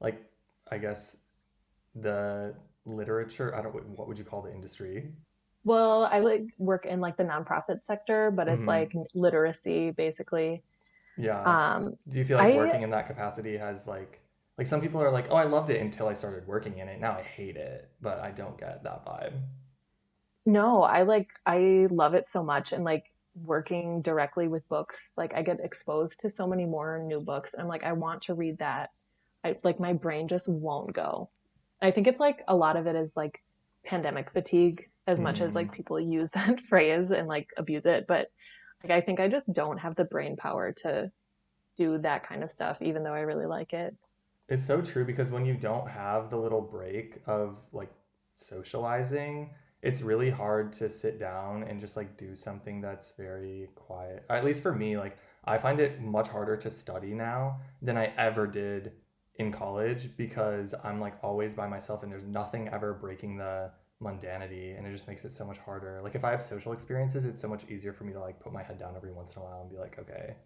like 0.00 0.22
i 0.70 0.78
guess 0.78 1.16
the 1.94 2.54
literature 2.86 3.54
i 3.56 3.62
don't 3.62 3.74
what 3.98 4.08
would 4.08 4.18
you 4.18 4.24
call 4.24 4.42
the 4.42 4.52
industry 4.54 5.12
Well, 5.64 6.04
I 6.10 6.20
like 6.20 6.44
work 6.58 6.86
in 6.86 7.00
like 7.00 7.16
the 7.16 7.24
nonprofit 7.24 7.84
sector, 7.84 8.30
but 8.30 8.48
it's 8.48 8.66
hmm 8.66 8.68
like 8.68 8.92
literacy 9.14 9.90
basically. 9.90 10.64
yeah 11.16 11.46
Um, 11.46 11.96
Do 12.08 12.18
you 12.18 12.24
feel 12.24 12.38
like 12.38 12.50
I 12.50 12.52
working 12.52 12.82
in 12.82 12.90
that 12.90 13.06
capacity 13.06 13.56
has 13.56 13.86
like 13.86 14.20
like 14.58 14.66
some 14.66 14.80
people 14.80 15.00
are 15.02 15.10
like, 15.12 15.28
"Oh, 15.30 15.36
I 15.36 15.44
loved 15.44 15.70
it 15.70 15.80
until 15.80 16.08
I 16.08 16.14
started 16.14 16.46
working 16.48 16.78
in 16.78 16.88
it. 16.88 17.00
Now 17.00 17.12
I 17.12 17.22
hate 17.22 17.56
it." 17.56 17.90
But 18.02 18.20
I 18.20 18.30
don't 18.32 18.58
get 18.58 18.82
that 18.84 19.06
vibe. 19.06 19.34
no, 20.46 20.82
I 20.82 21.02
like 21.02 21.28
I 21.46 21.86
love 21.90 22.14
it 22.14 22.26
so 22.26 22.42
much 22.42 22.72
and 22.72 22.84
like 22.84 23.04
working 23.44 24.02
directly 24.02 24.48
with 24.48 24.68
books, 24.68 25.12
like 25.16 25.34
I 25.34 25.42
get 25.42 25.60
exposed 25.60 26.20
to 26.20 26.30
so 26.30 26.46
many 26.46 26.66
more 26.66 27.00
new 27.04 27.20
books. 27.24 27.52
And 27.52 27.62
I'm 27.62 27.68
like, 27.68 27.84
I 27.84 27.92
want 27.92 28.22
to 28.22 28.34
read 28.34 28.58
that. 28.58 28.90
I 29.44 29.56
like 29.62 29.80
my 29.80 29.92
brain 29.92 30.28
just 30.28 30.48
won't 30.48 30.92
go. 30.92 31.30
I 31.80 31.90
think 31.90 32.06
it's 32.06 32.20
like 32.20 32.42
a 32.48 32.56
lot 32.56 32.76
of 32.76 32.86
it 32.86 32.96
is 32.96 33.16
like 33.16 33.40
pandemic 33.84 34.30
fatigue 34.32 34.88
as 35.06 35.20
much 35.20 35.40
as 35.40 35.54
like 35.54 35.68
mm-hmm. 35.68 35.76
people 35.76 36.00
use 36.00 36.30
that 36.34 36.60
phrase 36.60 37.10
and 37.10 37.28
like 37.28 37.48
abuse 37.56 37.86
it. 37.86 38.06
But 38.06 38.30
like 38.82 38.92
I 38.92 39.00
think 39.00 39.20
I 39.20 39.28
just 39.28 39.52
don't 39.52 39.78
have 39.78 39.96
the 39.96 40.04
brain 40.04 40.36
power 40.36 40.72
to 40.82 41.10
do 41.76 41.98
that 41.98 42.24
kind 42.24 42.42
of 42.42 42.50
stuff, 42.50 42.78
even 42.82 43.04
though 43.04 43.14
I 43.14 43.20
really 43.20 43.46
like 43.46 43.72
it. 43.72 43.94
It's 44.48 44.66
so 44.66 44.80
true 44.80 45.04
because 45.04 45.30
when 45.30 45.44
you 45.44 45.54
don't 45.54 45.88
have 45.88 46.30
the 46.30 46.36
little 46.36 46.60
break 46.60 47.20
of 47.26 47.56
like 47.72 47.90
socializing, 48.34 49.50
it's 49.82 50.00
really 50.02 50.30
hard 50.30 50.72
to 50.74 50.90
sit 50.90 51.18
down 51.18 51.62
and 51.62 51.80
just 51.80 51.96
like 51.96 52.16
do 52.16 52.34
something 52.34 52.80
that's 52.80 53.12
very 53.12 53.68
quiet. 53.74 54.24
At 54.28 54.44
least 54.44 54.62
for 54.62 54.74
me, 54.74 54.96
like 54.98 55.18
I 55.44 55.58
find 55.58 55.80
it 55.80 56.00
much 56.00 56.28
harder 56.28 56.56
to 56.56 56.70
study 56.70 57.14
now 57.14 57.60
than 57.80 57.96
I 57.96 58.06
ever 58.16 58.46
did 58.46 58.92
in 59.36 59.52
college 59.52 60.16
because 60.16 60.74
I'm 60.82 61.00
like 61.00 61.14
always 61.22 61.54
by 61.54 61.68
myself 61.68 62.02
and 62.02 62.10
there's 62.10 62.24
nothing 62.24 62.68
ever 62.68 62.92
breaking 62.92 63.36
the 63.36 63.70
mundanity 64.02 64.76
and 64.76 64.86
it 64.86 64.90
just 64.92 65.06
makes 65.08 65.24
it 65.24 65.32
so 65.32 65.44
much 65.44 65.58
harder. 65.58 66.00
Like 66.02 66.16
if 66.16 66.24
I 66.24 66.30
have 66.32 66.42
social 66.42 66.72
experiences, 66.72 67.24
it's 67.24 67.40
so 67.40 67.48
much 67.48 67.64
easier 67.70 67.92
for 67.92 68.04
me 68.04 68.12
to 68.14 68.20
like 68.20 68.40
put 68.40 68.52
my 68.52 68.62
head 68.62 68.78
down 68.78 68.96
every 68.96 69.12
once 69.12 69.36
in 69.36 69.42
a 69.42 69.44
while 69.44 69.60
and 69.60 69.70
be 69.70 69.76
like, 69.76 69.98
okay. 69.98 70.36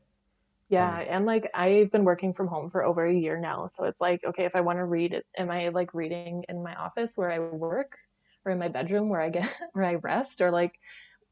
Yeah, 0.69 0.89
Um, 0.89 1.09
and 1.09 1.27
like 1.27 1.51
I've 1.55 1.91
been 1.91 2.05
working 2.05 2.33
from 2.33 2.47
home 2.49 2.71
for 2.71 2.83
over 2.85 3.05
a 3.05 3.15
year 3.15 3.39
now, 3.39 3.67
so 3.67 3.85
it's 3.85 4.01
like, 4.01 4.25
okay, 4.25 4.45
if 4.47 4.57
I 4.57 4.63
want 4.63 4.79
to 4.79 4.85
read 4.87 5.21
am 5.37 5.51
I 5.51 5.69
like 5.69 5.93
reading 5.93 6.45
in 6.49 6.63
my 6.63 6.75
office 6.77 7.17
where 7.17 7.31
I 7.31 7.39
work 7.41 7.99
or 8.45 8.53
in 8.53 8.59
my 8.59 8.69
bedroom 8.69 9.09
where 9.09 9.21
I 9.21 9.31
get 9.31 9.55
where 9.73 9.85
I 9.85 9.95
rest 9.95 10.41
or 10.41 10.51
like 10.51 10.79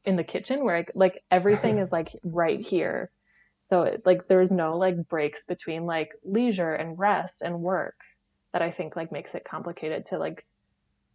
in 0.05 0.15
the 0.15 0.23
kitchen 0.23 0.63
where 0.63 0.77
I 0.77 0.85
like 0.95 1.23
everything 1.29 1.77
is 1.77 1.91
like 1.91 2.09
right 2.23 2.59
here. 2.59 3.11
So 3.69 3.97
like 4.05 4.27
there's 4.27 4.51
no 4.51 4.77
like 4.77 5.07
breaks 5.07 5.45
between 5.45 5.85
like 5.85 6.11
leisure 6.23 6.73
and 6.73 6.97
rest 6.97 7.41
and 7.41 7.61
work 7.61 7.95
that 8.53 8.61
I 8.61 8.71
think 8.71 8.95
like 8.95 9.11
makes 9.11 9.35
it 9.35 9.45
complicated 9.45 10.05
to 10.07 10.17
like 10.17 10.45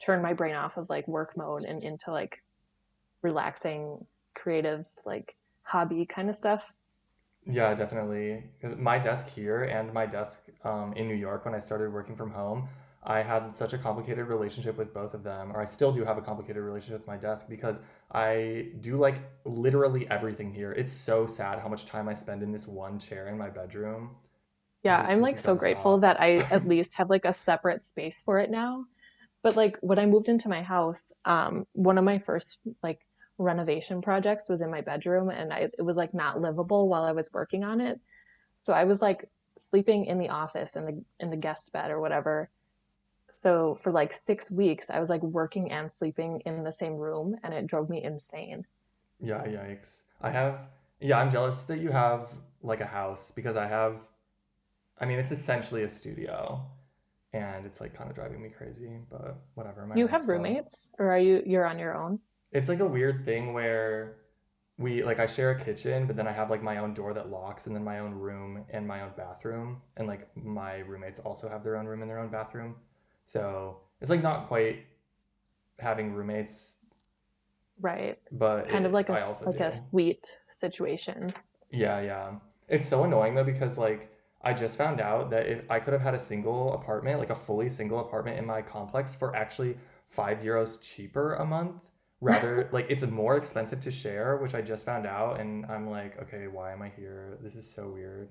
turn 0.05 0.23
my 0.23 0.33
brain 0.33 0.55
off 0.55 0.77
of 0.77 0.89
like 0.89 1.07
work 1.09 1.37
mode 1.37 1.65
and 1.65 1.83
into 1.83 2.11
like 2.11 2.43
relaxing 3.23 4.07
creative 4.35 4.87
like 5.05 5.37
hobby 5.63 6.07
kind 6.07 6.29
of 6.29 6.37
stuff. 6.37 6.79
Yeah, 7.49 7.75
definitely. 7.75 8.43
my 8.77 8.99
desk 8.99 9.29
here 9.29 9.65
and 9.65 9.93
my 9.93 10.07
desk 10.07 10.43
um, 10.65 10.93
in 10.95 11.07
New 11.07 11.15
York 11.15 11.45
when 11.45 11.55
I 11.55 11.61
started 11.61 11.93
working 11.93 12.17
from 12.17 12.31
home, 12.31 12.69
I 13.07 13.23
had 13.23 13.55
such 13.55 13.73
a 13.73 13.79
complicated 13.79 14.27
relationship 14.27 14.77
with 14.77 14.93
both 14.93 15.15
of 15.15 15.23
them, 15.23 15.53
or 15.53 15.61
I 15.61 15.65
still 15.65 15.93
do 15.93 16.05
have 16.05 16.19
a 16.19 16.21
complicated 16.21 16.61
relationship 16.61 17.01
with 17.01 17.07
my 17.07 17.17
desk 17.17 17.47
because 17.49 17.79
I 18.11 18.71
do 18.81 18.97
like 18.97 19.21
literally 19.45 20.11
everything 20.11 20.53
here. 20.53 20.73
It's 20.73 20.93
so 20.93 21.25
sad 21.27 21.61
how 21.61 21.69
much 21.69 21.87
time 21.87 22.09
I 22.09 22.15
spend 22.15 22.43
in 22.43 22.51
this 22.51 22.67
one 22.67 22.99
chair 22.99 23.29
in 23.29 23.39
my 23.39 23.49
bedroom. 23.49 24.17
Yeah, 24.83 25.01
I'm 25.01 25.21
like 25.21 25.39
so 25.39 25.55
grateful 25.55 25.99
that 25.99 26.21
I 26.21 26.37
at 26.51 26.67
least 26.67 26.97
have 26.97 27.09
like 27.09 27.25
a 27.25 27.33
separate 27.33 27.83
space 27.83 28.23
for 28.25 28.39
it 28.39 28.51
now. 28.51 28.87
But 29.43 29.55
like 29.55 29.79
when 29.83 30.01
I 30.01 30.07
moved 30.07 30.29
into 30.29 30.49
my 30.49 30.63
house, 30.63 31.13
um, 31.25 31.65
one 31.75 31.99
of 31.99 32.05
my 32.05 32.19
first 32.19 32.59
like 32.83 33.07
renovation 33.39 34.03
projects 34.03 34.49
was 34.49 34.63
in 34.63 34.71
my 34.71 34.81
bedroom 34.81 35.29
and 35.29 35.53
I, 35.53 35.69
it 35.79 35.83
was 35.83 35.97
like 35.97 36.13
not 36.13 36.41
livable 36.41 36.89
while 36.89 37.05
I 37.05 37.13
was 37.13 37.31
working 37.33 37.63
on 37.63 37.81
it. 37.81 38.01
So 38.59 38.73
I 38.73 38.83
was 38.83 39.01
like 39.01 39.29
sleeping 39.59 40.07
in 40.07 40.19
the 40.19 40.31
office 40.31 40.75
in 40.75 40.85
the 40.85 41.05
in 41.21 41.31
the 41.31 41.37
guest 41.37 41.73
bed 41.73 41.93
or 41.93 42.01
whatever. 42.01 42.51
So 43.37 43.75
for 43.75 43.93
like 43.93 44.15
six 44.15 44.51
weeks, 44.51 44.89
I 44.89 44.99
was 44.99 45.11
like 45.11 45.23
working 45.23 45.71
and 45.71 45.91
sleeping 45.91 46.41
in 46.47 46.65
the 46.65 46.73
same 46.73 46.95
room 46.95 47.37
and 47.43 47.53
it 47.53 47.67
drove 47.67 47.91
me 47.91 48.03
insane. 48.03 48.65
Yeah, 49.21 49.45
yikes. 49.45 50.05
I 50.23 50.31
have, 50.31 50.61
yeah, 51.01 51.19
I'm 51.19 51.31
jealous 51.31 51.65
that 51.65 51.81
you 51.81 51.91
have 51.91 52.35
like 52.63 52.81
a 52.81 52.87
house 52.87 53.31
because 53.31 53.55
I 53.55 53.67
have, 53.67 53.97
I 54.99 55.05
mean, 55.05 55.19
it's 55.19 55.33
essentially 55.33 55.83
a 55.83 55.89
studio 55.89 56.63
and 57.35 57.67
it's 57.67 57.79
like 57.79 57.93
kind 57.93 58.09
of 58.09 58.17
driving 58.17 58.43
me 58.43 58.49
crazy, 58.49 58.97
but 59.11 59.37
whatever, 59.55 59.87
my 59.87 59.97
you 59.97 60.07
have 60.07 60.29
roommates 60.29 60.91
or 60.99 61.13
are 61.13 61.19
you 61.19 61.43
you're 61.45 61.67
on 61.67 61.79
your 61.79 61.95
own? 61.95 62.19
It's 62.53 62.71
like 62.71 62.81
a 62.81 62.87
weird 62.87 63.27
thing 63.27 63.53
where 63.53 64.17
we 64.79 65.05
like 65.05 65.21
I 65.21 65.27
share 65.27 65.51
a 65.51 65.61
kitchen, 65.61 66.07
but 66.07 66.17
then 66.17 66.27
I 66.27 66.33
have 66.33 66.49
like 66.49 66.63
my 66.63 66.79
own 66.79 66.95
door 66.95 67.13
that 67.13 67.29
locks 67.29 67.67
and 67.67 67.77
then 67.77 67.85
my 67.85 67.99
own 67.99 68.15
room 68.15 68.65
and 68.71 68.89
my 68.89 69.03
own 69.03 69.13
bathroom. 69.15 69.83
And 69.99 70.09
like 70.09 70.35
my 70.35 70.79
roommates 70.79 71.19
also 71.19 71.51
have 71.51 71.63
their 71.63 71.77
own 71.77 71.85
room 71.85 72.01
and 72.01 72.11
their 72.11 72.19
own 72.19 72.29
bathroom. 72.29 72.77
So 73.27 73.79
it's 74.01 74.11
like 74.11 74.23
not 74.23 74.47
quite 74.49 74.87
having 75.79 76.13
roommates, 76.15 76.75
Right. 77.81 78.19
but 78.33 78.69
Kind 78.69 78.87
of 78.87 78.93
like 78.93 79.09
a 79.11 79.15
I 79.15 79.19
s- 79.19 79.25
also 79.27 79.47
like 79.47 79.61
a 79.61 79.73
sweet 79.73 80.39
situation. 80.55 81.35
Yeah, 81.71 82.01
yeah. 82.01 82.39
It's 82.69 82.87
so 82.89 83.05
annoying 83.05 83.35
though 83.35 83.45
because 83.45 83.77
like 83.77 84.11
I 84.43 84.55
just 84.55 84.79
found 84.79 85.01
out 85.01 85.31
that 85.31 85.47
if 85.47 85.65
I 85.71 85.81
could 85.81 85.93
have 85.93 86.03
had 86.03 86.15
a 86.15 86.19
single 86.19 86.73
apartment, 86.75 87.19
like 87.19 87.31
a 87.31 87.35
fully 87.35 87.69
single 87.69 88.01
apartment 88.01 88.39
in 88.39 88.47
my 88.47 88.63
complex 88.63 89.15
for 89.15 89.35
actually 89.37 89.77
five 90.07 90.39
euros 90.39 90.81
cheaper 90.81 91.35
a 91.35 91.45
month, 91.45 91.73
rather 92.21 92.69
like 92.73 92.87
it's 92.89 93.03
more 93.03 93.37
expensive 93.37 93.81
to 93.83 93.91
share, 93.91 94.37
which 94.39 94.55
I 94.55 94.63
just 94.63 94.87
found 94.87 95.05
out, 95.07 95.41
and 95.41 95.67
I'm 95.67 95.91
like, 95.91 96.19
okay, 96.23 96.47
why 96.47 96.73
am 96.73 96.81
I 96.81 96.89
here? 96.91 97.37
This 97.43 97.57
is 97.57 97.69
so 97.69 97.89
weird. 97.89 98.31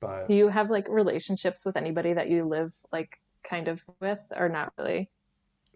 But 0.00 0.28
Do 0.28 0.34
you 0.34 0.48
have 0.48 0.70
like 0.70 0.86
relationships 0.88 1.64
with 1.66 1.76
anybody 1.76 2.12
that 2.14 2.28
you 2.30 2.44
live 2.44 2.72
like 2.92 3.18
kind 3.44 3.68
of 3.68 3.84
with 4.00 4.20
or 4.36 4.48
not 4.48 4.72
really? 4.78 5.10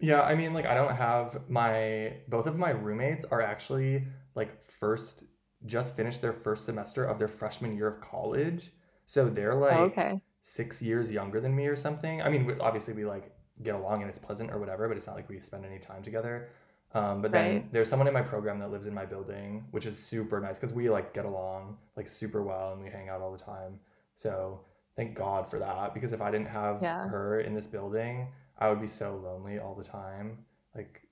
yeah, 0.01 0.23
I 0.23 0.35
mean, 0.35 0.55
like 0.55 0.67
I 0.67 0.75
don't 0.75 0.95
have 0.95 1.49
my 1.49 2.15
both 2.29 2.47
of 2.47 2.57
my 2.57 2.71
roommates 2.71 3.25
are 3.25 3.43
actually 3.43 4.05
like 4.35 4.63
first 4.63 5.25
just 5.67 5.97
finished 5.97 6.23
their 6.23 6.33
first 6.33 6.65
semester 6.65 7.05
of 7.05 7.19
their 7.19 7.29
freshman 7.29 7.77
year 7.77 7.89
of 7.89 8.01
college. 8.01 8.73
So 9.07 9.29
they're 9.29 9.55
Oh, 9.71 9.85
like 9.85 9.97
okay. 9.97 10.21
six 10.41 10.81
years 10.81 11.11
younger 11.11 11.41
than 11.41 11.55
me 11.57 11.67
or 11.67 11.75
something. 11.77 12.23
I 12.23 12.29
mean, 12.29 12.47
we, 12.47 12.55
obviously 12.61 12.95
we 12.95 13.05
like 13.05 13.33
get 13.63 13.75
along 13.75 14.03
and 14.03 14.09
it's 14.09 14.19
pleasant 14.21 14.53
or 14.53 14.59
whatever, 14.59 14.87
but 14.87 14.97
it's 14.97 15.07
not 15.09 15.17
like 15.17 15.29
we 15.29 15.41
spend 15.41 15.65
any 15.65 15.79
time 15.81 16.03
together. 16.03 16.51
Um, 16.95 17.21
but 17.21 17.33
then 17.33 17.61
Right. 17.61 17.69
there's 17.73 17.89
someone 17.89 18.07
in 18.07 18.15
my 18.15 18.23
program 18.23 18.59
that 18.61 18.71
lives 18.71 18.87
in 18.87 18.95
my 18.95 19.05
building, 19.05 19.65
which 19.73 19.85
is 19.85 19.99
super 19.99 20.41
nice 20.41 20.59
because 20.61 20.75
we 20.75 20.89
like 20.89 21.13
get 21.13 21.25
along 21.25 21.77
like 21.97 22.09
super 22.09 22.43
well 22.43 22.73
and 22.73 22.83
we 22.83 22.89
hang 22.89 23.09
out 23.09 23.21
all 23.21 23.33
the 23.33 23.39
time. 23.39 23.81
So 24.15 24.61
thank 24.99 25.15
God 25.15 25.49
for 25.49 25.61
that 25.61 25.95
because 25.95 26.13
if 26.13 26.21
I 26.21 26.31
didn't 26.33 26.49
have 26.49 26.83
Yeah. 26.83 27.07
her 27.07 27.41
in 27.41 27.55
this 27.55 27.69
building, 27.69 28.33
I 28.59 28.69
would 28.69 28.81
be 28.81 28.89
so 28.89 29.17
lonely 29.25 29.61
all 29.61 29.77
the 29.77 29.85
time. 29.85 30.45
Like, 30.75 31.03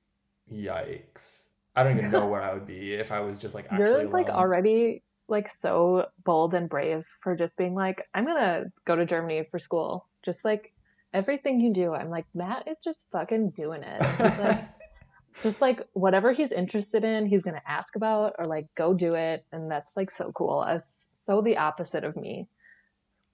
yikes. 0.53 1.45
I 1.76 1.84
don't 1.84 1.97
even 1.97 2.11
know 2.11 2.26
where 2.32 2.43
I 2.43 2.53
would 2.53 2.66
be 2.66 2.95
if 2.95 3.12
I 3.12 3.20
was 3.20 3.39
just 3.39 3.55
like 3.55 3.66
actually 3.66 3.78
You're 4.03 4.11
like 4.11 4.26
alone. 4.26 4.39
already 4.41 5.05
like 5.28 5.51
so 5.53 6.09
bold 6.24 6.53
and 6.55 6.68
brave 6.68 7.07
for 7.22 7.37
just 7.37 7.57
being 7.57 7.74
like, 7.76 8.05
I'm 8.12 8.24
gonna 8.24 8.64
go 8.87 8.97
to 8.97 9.07
Germany 9.07 9.45
for 9.53 9.61
school. 9.61 10.05
Just 10.24 10.45
like 10.45 10.72
everything 11.14 11.61
you 11.61 11.72
do, 11.72 11.95
I'm 11.95 12.11
like, 12.11 12.26
Matt 12.34 12.66
is 12.66 12.78
just 12.82 13.07
fucking 13.12 13.51
doing 13.51 13.84
it. 13.84 14.03
Like, 14.18 14.64
just 15.45 15.61
like 15.61 15.80
whatever 15.93 16.32
he's 16.32 16.51
interested 16.51 17.05
in, 17.05 17.26
he's 17.26 17.45
gonna 17.45 17.62
ask 17.68 17.95
about 17.95 18.34
or 18.41 18.47
like 18.47 18.66
go 18.76 18.95
do 18.95 19.14
it. 19.14 19.45
And 19.53 19.70
that's 19.70 19.97
like 19.97 20.11
so 20.11 20.32
cool. 20.32 20.64
It's 20.64 21.11
so 21.14 21.41
the 21.41 21.59
opposite 21.59 22.03
of 22.03 22.16
me. 22.16 22.49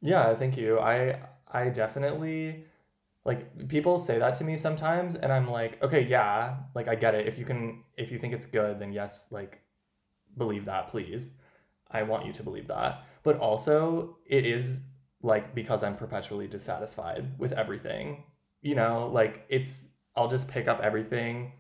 Yeah, 0.03 0.35
thank 0.35 0.57
you. 0.57 0.79
I 0.81 1.21
I 1.49 1.69
definitely 1.69 2.67
like 3.25 3.69
people 3.69 3.99
say 3.99 4.19
that 4.19 4.35
to 4.37 4.45
me 4.45 4.57
sometimes 4.57 5.15
and 5.17 5.33
I'm 5.33 5.49
like, 5.51 5.83
okay, 5.83 6.03
yeah, 6.03 6.57
like 6.75 6.89
I 6.89 6.95
get 6.97 7.15
it. 7.15 7.27
If 7.27 7.39
you 7.39 7.45
can 7.45 7.85
if 7.97 8.11
you 8.13 8.19
think 8.19 8.35
it's 8.35 8.47
good, 8.47 8.79
then 8.81 8.93
yes, 8.93 9.29
like 9.31 9.63
believe 10.37 10.65
that, 10.67 10.89
please. 10.89 11.31
I 11.91 12.03
want 12.05 12.27
you 12.27 12.33
to 12.35 12.43
believe 12.43 12.69
that. 12.69 13.05
But 13.23 13.39
also, 13.39 14.19
it 14.27 14.47
is 14.47 14.81
like 15.23 15.55
because 15.55 15.83
I'm 15.83 15.97
perpetually 15.97 16.49
dissatisfied 16.49 17.39
with 17.39 17.53
everything. 17.53 18.25
You 18.63 18.75
know, 18.75 19.11
like 19.13 19.45
it's 19.49 19.85
I'll 20.17 20.29
just 20.29 20.49
pick 20.49 20.69
up 20.69 20.81
everything 20.81 21.53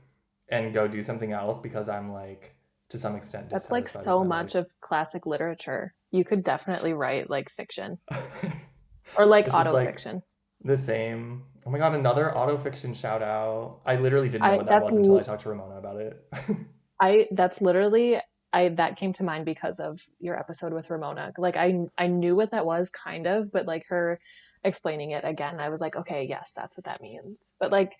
and 0.48 0.74
go 0.74 0.88
do 0.88 1.02
something 1.02 1.32
else 1.32 1.58
because 1.58 1.88
I'm 1.88 2.12
like 2.12 2.54
to 2.92 2.98
some 2.98 3.16
extent 3.16 3.48
That's 3.48 3.70
like 3.70 3.88
so 3.88 4.22
much 4.22 4.54
life. 4.54 4.66
of 4.66 4.80
classic 4.82 5.24
literature. 5.24 5.94
You 6.10 6.24
could 6.24 6.44
definitely 6.44 6.92
write 6.92 7.30
like 7.30 7.50
fiction 7.50 7.98
or 9.16 9.24
like 9.24 9.46
It's 9.46 9.54
auto 9.54 9.72
like 9.72 9.88
fiction. 9.88 10.22
The 10.62 10.76
same. 10.76 11.44
Oh 11.64 11.70
my 11.70 11.78
God, 11.78 11.94
another 11.94 12.32
autofiction 12.36 12.94
shout 12.94 13.22
out. 13.22 13.80
I 13.86 13.96
literally 13.96 14.28
didn't 14.28 14.42
know 14.42 14.52
I 14.52 14.56
what 14.58 14.68
that 14.68 14.84
was 14.84 14.94
until 14.94 15.18
I 15.18 15.22
talked 15.22 15.42
to 15.42 15.48
Ramona 15.48 15.76
about 15.76 15.96
it. 15.96 16.22
I 17.00 17.28
that's 17.30 17.62
literally 17.62 18.18
I 18.52 18.68
that 18.68 18.96
came 18.96 19.14
to 19.14 19.24
mind 19.24 19.46
because 19.46 19.80
of 19.80 20.06
your 20.20 20.38
episode 20.38 20.74
with 20.74 20.90
Ramona. 20.90 21.32
Like 21.38 21.56
I 21.56 21.86
I 21.96 22.08
knew 22.08 22.36
what 22.36 22.50
that 22.50 22.66
was 22.66 22.90
kind 22.90 23.26
of, 23.26 23.50
but 23.50 23.64
like 23.64 23.86
her 23.88 24.20
explaining 24.64 25.12
it 25.12 25.24
again, 25.24 25.60
I 25.60 25.70
was 25.70 25.80
like, 25.80 25.96
okay, 25.96 26.26
yes, 26.28 26.52
that's 26.54 26.76
what 26.76 26.84
that 26.84 27.00
means. 27.00 27.52
But 27.58 27.72
like 27.72 27.92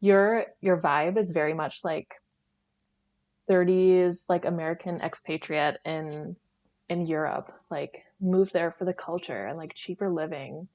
your 0.00 0.46
your 0.60 0.78
vibe 0.80 1.16
is 1.16 1.30
very 1.30 1.54
much 1.54 1.84
like 1.84 2.08
30s 3.52 4.24
like 4.28 4.44
American 4.44 5.00
expatriate 5.02 5.78
in 5.84 6.36
in 6.88 7.06
Europe, 7.06 7.52
like 7.70 8.04
move 8.20 8.52
there 8.52 8.70
for 8.72 8.84
the 8.84 8.94
culture 8.94 9.44
and 9.46 9.58
like 9.58 9.74
cheaper 9.74 10.10
living. 10.10 10.68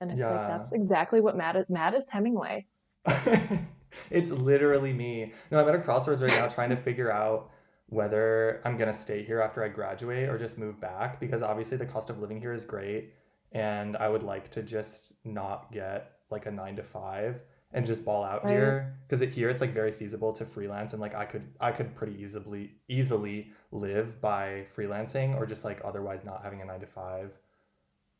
And 0.00 0.10
it's 0.10 0.28
like 0.30 0.40
Yeah. 0.40 0.46
that's 0.46 0.72
exactly 0.72 1.20
what 1.20 1.36
Matt 1.36 1.56
is 1.56 1.70
Matt 1.70 1.94
is 1.94 2.06
Hemingway. 2.08 2.66
It's 4.10 4.30
literally 4.30 4.92
me. 4.92 5.32
No, 5.50 5.60
I'm 5.60 5.68
at 5.68 5.74
a 5.74 5.78
crossroads 5.78 6.22
right 6.22 6.32
now 6.32 6.46
trying 6.48 6.70
to 6.70 6.76
figure 6.76 7.10
out 7.10 7.50
whether 7.88 8.62
I'm 8.64 8.76
gonna 8.78 8.92
stay 8.92 9.22
here 9.22 9.40
after 9.40 9.62
I 9.62 9.68
graduate 9.68 10.28
or 10.28 10.38
just 10.38 10.56
move 10.58 10.80
back 10.80 11.20
because 11.20 11.42
obviously 11.42 11.76
the 11.76 11.86
cost 11.86 12.08
of 12.10 12.18
living 12.18 12.40
here 12.40 12.52
is 12.54 12.64
great 12.64 13.12
and 13.52 13.96
I 13.98 14.08
would 14.08 14.22
like 14.22 14.50
to 14.52 14.62
just 14.62 15.12
not 15.24 15.70
get 15.72 16.12
like 16.30 16.46
a 16.46 16.50
nine 16.50 16.76
to 16.76 16.82
five 16.82 17.42
and 17.74 17.86
just 17.86 18.04
ball 18.04 18.22
out 18.24 18.44
Right? 18.44 18.52
here 18.52 18.96
because 19.06 19.20
it, 19.22 19.30
here 19.30 19.48
it's 19.50 19.60
like 19.60 19.72
very 19.72 19.92
feasible 19.92 20.32
to 20.34 20.44
freelance 20.44 20.92
and 20.92 21.00
like 21.00 21.14
I 21.14 21.24
could 21.24 21.44
I 21.60 21.72
could 21.72 21.94
pretty 21.94 22.20
easily 22.22 22.72
easily 22.88 23.50
live 23.70 24.20
by 24.20 24.66
freelancing 24.76 25.36
or 25.36 25.46
just 25.46 25.64
like 25.64 25.80
otherwise 25.84 26.20
not 26.24 26.42
having 26.42 26.60
a 26.60 26.64
nine 26.64 26.80
to 26.80 26.86
five. 26.86 27.30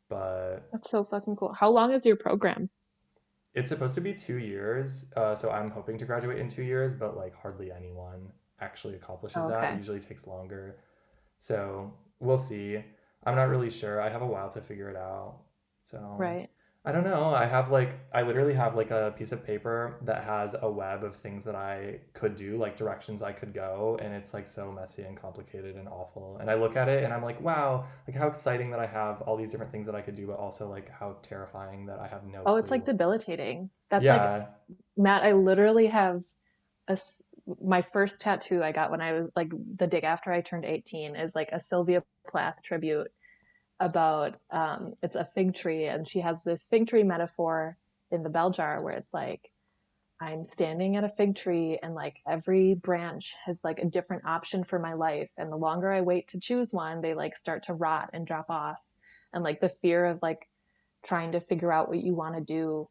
But 0.09 0.67
That's 0.71 0.89
so 0.89 1.03
fucking 1.03 1.35
cool. 1.37 1.53
How 1.53 1.69
long 1.69 1.91
is 1.93 2.05
your 2.05 2.15
program? 2.15 2.69
It's 3.53 3.69
supposed 3.69 3.93
to 3.95 4.01
be 4.01 4.13
two 4.13 4.37
years, 4.37 5.05
uh, 5.15 5.35
so 5.35 5.51
I'm 5.51 5.69
hoping 5.69 5.97
to 5.99 6.05
graduate 6.05 6.39
in 6.39 6.49
two 6.49 6.63
years, 6.63 6.95
but 6.95 7.15
like 7.15 7.35
hardly 7.39 7.71
anyone 7.71 8.31
actually 8.59 8.95
accomplishes 8.95 9.43
Oh, 9.45 9.47
that. 9.49 9.75
It 9.75 9.77
usually 9.77 9.99
takes 9.99 10.25
longer. 10.25 10.77
So 11.39 11.93
we'll 12.19 12.37
see. 12.39 12.83
I'm 13.25 13.35
not 13.35 13.49
really 13.49 13.69
sure. 13.69 14.01
I 14.01 14.09
have 14.09 14.23
a 14.23 14.27
while 14.27 14.49
to 14.49 14.61
figure 14.61 14.89
it 14.89 14.95
out. 14.95 15.35
So 15.83 15.97
Right. 16.17 16.49
I 16.85 16.91
don't 16.91 17.05
know. 17.05 17.33
I 17.33 17.45
have 17.45 17.71
like 17.71 17.95
I 18.11 18.23
literally 18.23 18.53
have 18.53 18.75
like 18.75 18.91
a 18.91 19.13
piece 19.17 19.31
of 19.31 19.45
paper 19.45 19.95
that 20.01 20.25
has 20.25 20.53
a 20.61 20.69
web 20.69 21.05
of 21.05 21.15
things 21.15 21.45
that 21.45 21.55
I 21.55 21.99
could 22.13 22.35
do, 22.35 22.57
like 22.57 22.75
directions 22.75 23.21
I 23.21 23.31
could 23.31 23.53
go, 23.53 23.97
and 24.01 24.13
it's 24.13 24.33
like 24.33 24.47
so 24.47 24.69
messy 24.69 25.03
and 25.03 25.15
complicated 25.15 25.77
and 25.77 25.87
awful. 25.87 26.37
And 26.41 26.51
I 26.51 26.55
look 26.55 26.75
at 26.75 26.89
it 26.89 27.05
and 27.05 27.13
I'm 27.13 27.23
like, 27.23 27.39
wow, 27.39 27.87
like 28.05 28.17
how 28.17 28.27
exciting 28.27 28.69
that 28.71 28.81
I 28.81 28.85
have 28.85 29.21
all 29.21 29.37
these 29.37 29.49
different 29.49 29.71
things 29.71 29.85
that 29.85 29.95
I 29.95 30.01
could 30.01 30.15
do, 30.15 30.27
but 30.27 30.37
also 30.37 30.69
like 30.69 30.89
how 30.91 31.15
terrifying 31.23 31.85
that 31.85 31.99
I 31.99 32.07
have 32.07 32.25
no 32.25 32.43
Oh, 32.45 32.57
it's 32.57 32.69
like 32.69 32.85
debilitating. 32.85 33.69
That's 33.89 34.03
like 34.03 34.17
Yeah. 34.17 34.47
Matt, 34.97 35.23
I 35.23 35.31
literally 35.31 35.87
have 35.87 36.21
a 36.89 36.97
my 37.61 37.81
first 37.81 38.19
tattoo 38.19 38.61
I 38.61 38.73
got 38.73 38.91
when 38.91 39.01
I 39.01 39.13
was 39.13 39.29
like 39.37 39.51
the 39.77 39.87
day 39.87 40.01
after 40.01 40.31
I 40.31 40.41
turned 40.41 40.65
18 40.65 41.15
is 41.15 41.33
like 41.33 41.49
a 41.53 41.59
Sylvia 41.59 42.03
Plath 42.25 42.61
tribute 42.63 43.11
about 43.83 44.35
um 44.49 44.93
it's 45.03 45.17
a 45.17 45.25
fig 45.25 45.53
tree 45.53 45.85
and 45.85 46.07
she 46.07 46.21
has 46.21 46.41
this 46.43 46.65
fig 46.69 46.87
tree 46.87 47.03
metaphor 47.03 47.77
in 48.11 48.23
the 48.23 48.29
bell 48.29 48.49
jar 48.49 48.81
where 48.81 48.93
it's 48.93 49.13
like 49.13 49.49
I'm 50.21 50.45
standing 50.45 50.95
at 50.95 51.03
a 51.03 51.09
fig 51.09 51.35
tree 51.35 51.77
and 51.83 51.93
like 51.93 52.15
every 52.25 52.75
branch 52.75 53.35
has 53.45 53.59
like 53.61 53.79
a 53.79 53.85
different 53.85 54.23
option 54.25 54.63
for 54.63 54.79
my 54.79 54.93
life 54.93 55.29
and 55.37 55.51
the 55.51 55.57
longer 55.57 55.91
I 55.91 55.99
wait 55.99 56.29
to 56.29 56.39
choose 56.39 56.71
one 56.71 57.01
they 57.01 57.13
like 57.13 57.35
start 57.35 57.65
to 57.65 57.73
rot 57.73 58.11
and 58.13 58.25
drop 58.25 58.45
off. 58.49 58.77
And 59.33 59.43
like 59.43 59.59
the 59.59 59.69
fear 59.69 60.05
of 60.05 60.19
like 60.21 60.47
trying 61.05 61.33
to 61.33 61.41
figure 61.41 61.73
out 61.73 61.89
what 61.89 62.01
you 62.01 62.15
want 62.15 62.35
to 62.35 62.41
do 62.41 62.87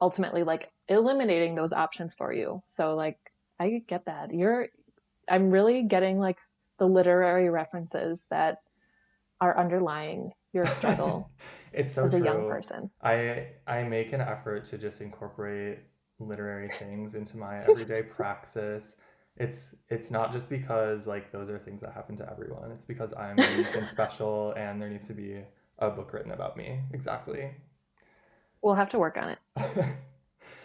ultimately 0.00 0.42
like 0.42 0.72
eliminating 0.88 1.54
those 1.54 1.72
options 1.72 2.14
for 2.14 2.32
you. 2.32 2.62
So 2.66 2.96
like 2.96 3.18
I 3.60 3.82
get 3.86 4.06
that. 4.06 4.34
You're 4.34 4.68
I'm 5.28 5.50
really 5.50 5.84
getting 5.84 6.18
like 6.18 6.38
the 6.80 6.86
literary 6.86 7.48
references 7.48 8.26
that 8.30 8.58
are 9.42 9.58
underlying 9.58 10.32
your 10.54 10.66
struggle 10.66 11.30
It's 11.72 11.92
so 11.94 12.04
as 12.04 12.14
a 12.14 12.20
young 12.20 12.44
true. 12.44 12.48
person 12.48 12.90
I 13.02 13.48
I 13.66 13.82
make 13.84 14.12
an 14.12 14.20
effort 14.20 14.64
to 14.66 14.78
just 14.78 15.00
incorporate 15.00 15.80
literary 16.18 16.70
things 16.78 17.14
into 17.14 17.36
my 17.36 17.58
everyday 17.64 18.02
praxis. 18.18 18.96
It's 19.36 19.74
it's 19.88 20.10
not 20.10 20.32
just 20.32 20.48
because 20.50 21.06
like 21.06 21.32
those 21.32 21.48
are 21.50 21.58
things 21.58 21.80
that 21.82 21.92
happen 21.94 22.16
to 22.18 22.30
everyone. 22.30 22.70
It's 22.72 22.84
because 22.84 23.14
I'm 23.14 23.40
unique 23.42 23.74
and 23.74 23.88
special 23.88 24.52
and 24.56 24.80
there 24.80 24.90
needs 24.90 25.08
to 25.08 25.14
be 25.14 25.42
a 25.78 25.90
book 25.90 26.12
written 26.12 26.32
about 26.32 26.56
me. 26.56 26.80
Exactly. 26.92 27.50
we'll 28.62 28.74
have 28.74 28.90
to 28.90 28.98
work 28.98 29.16
on 29.16 29.30
it 29.30 29.38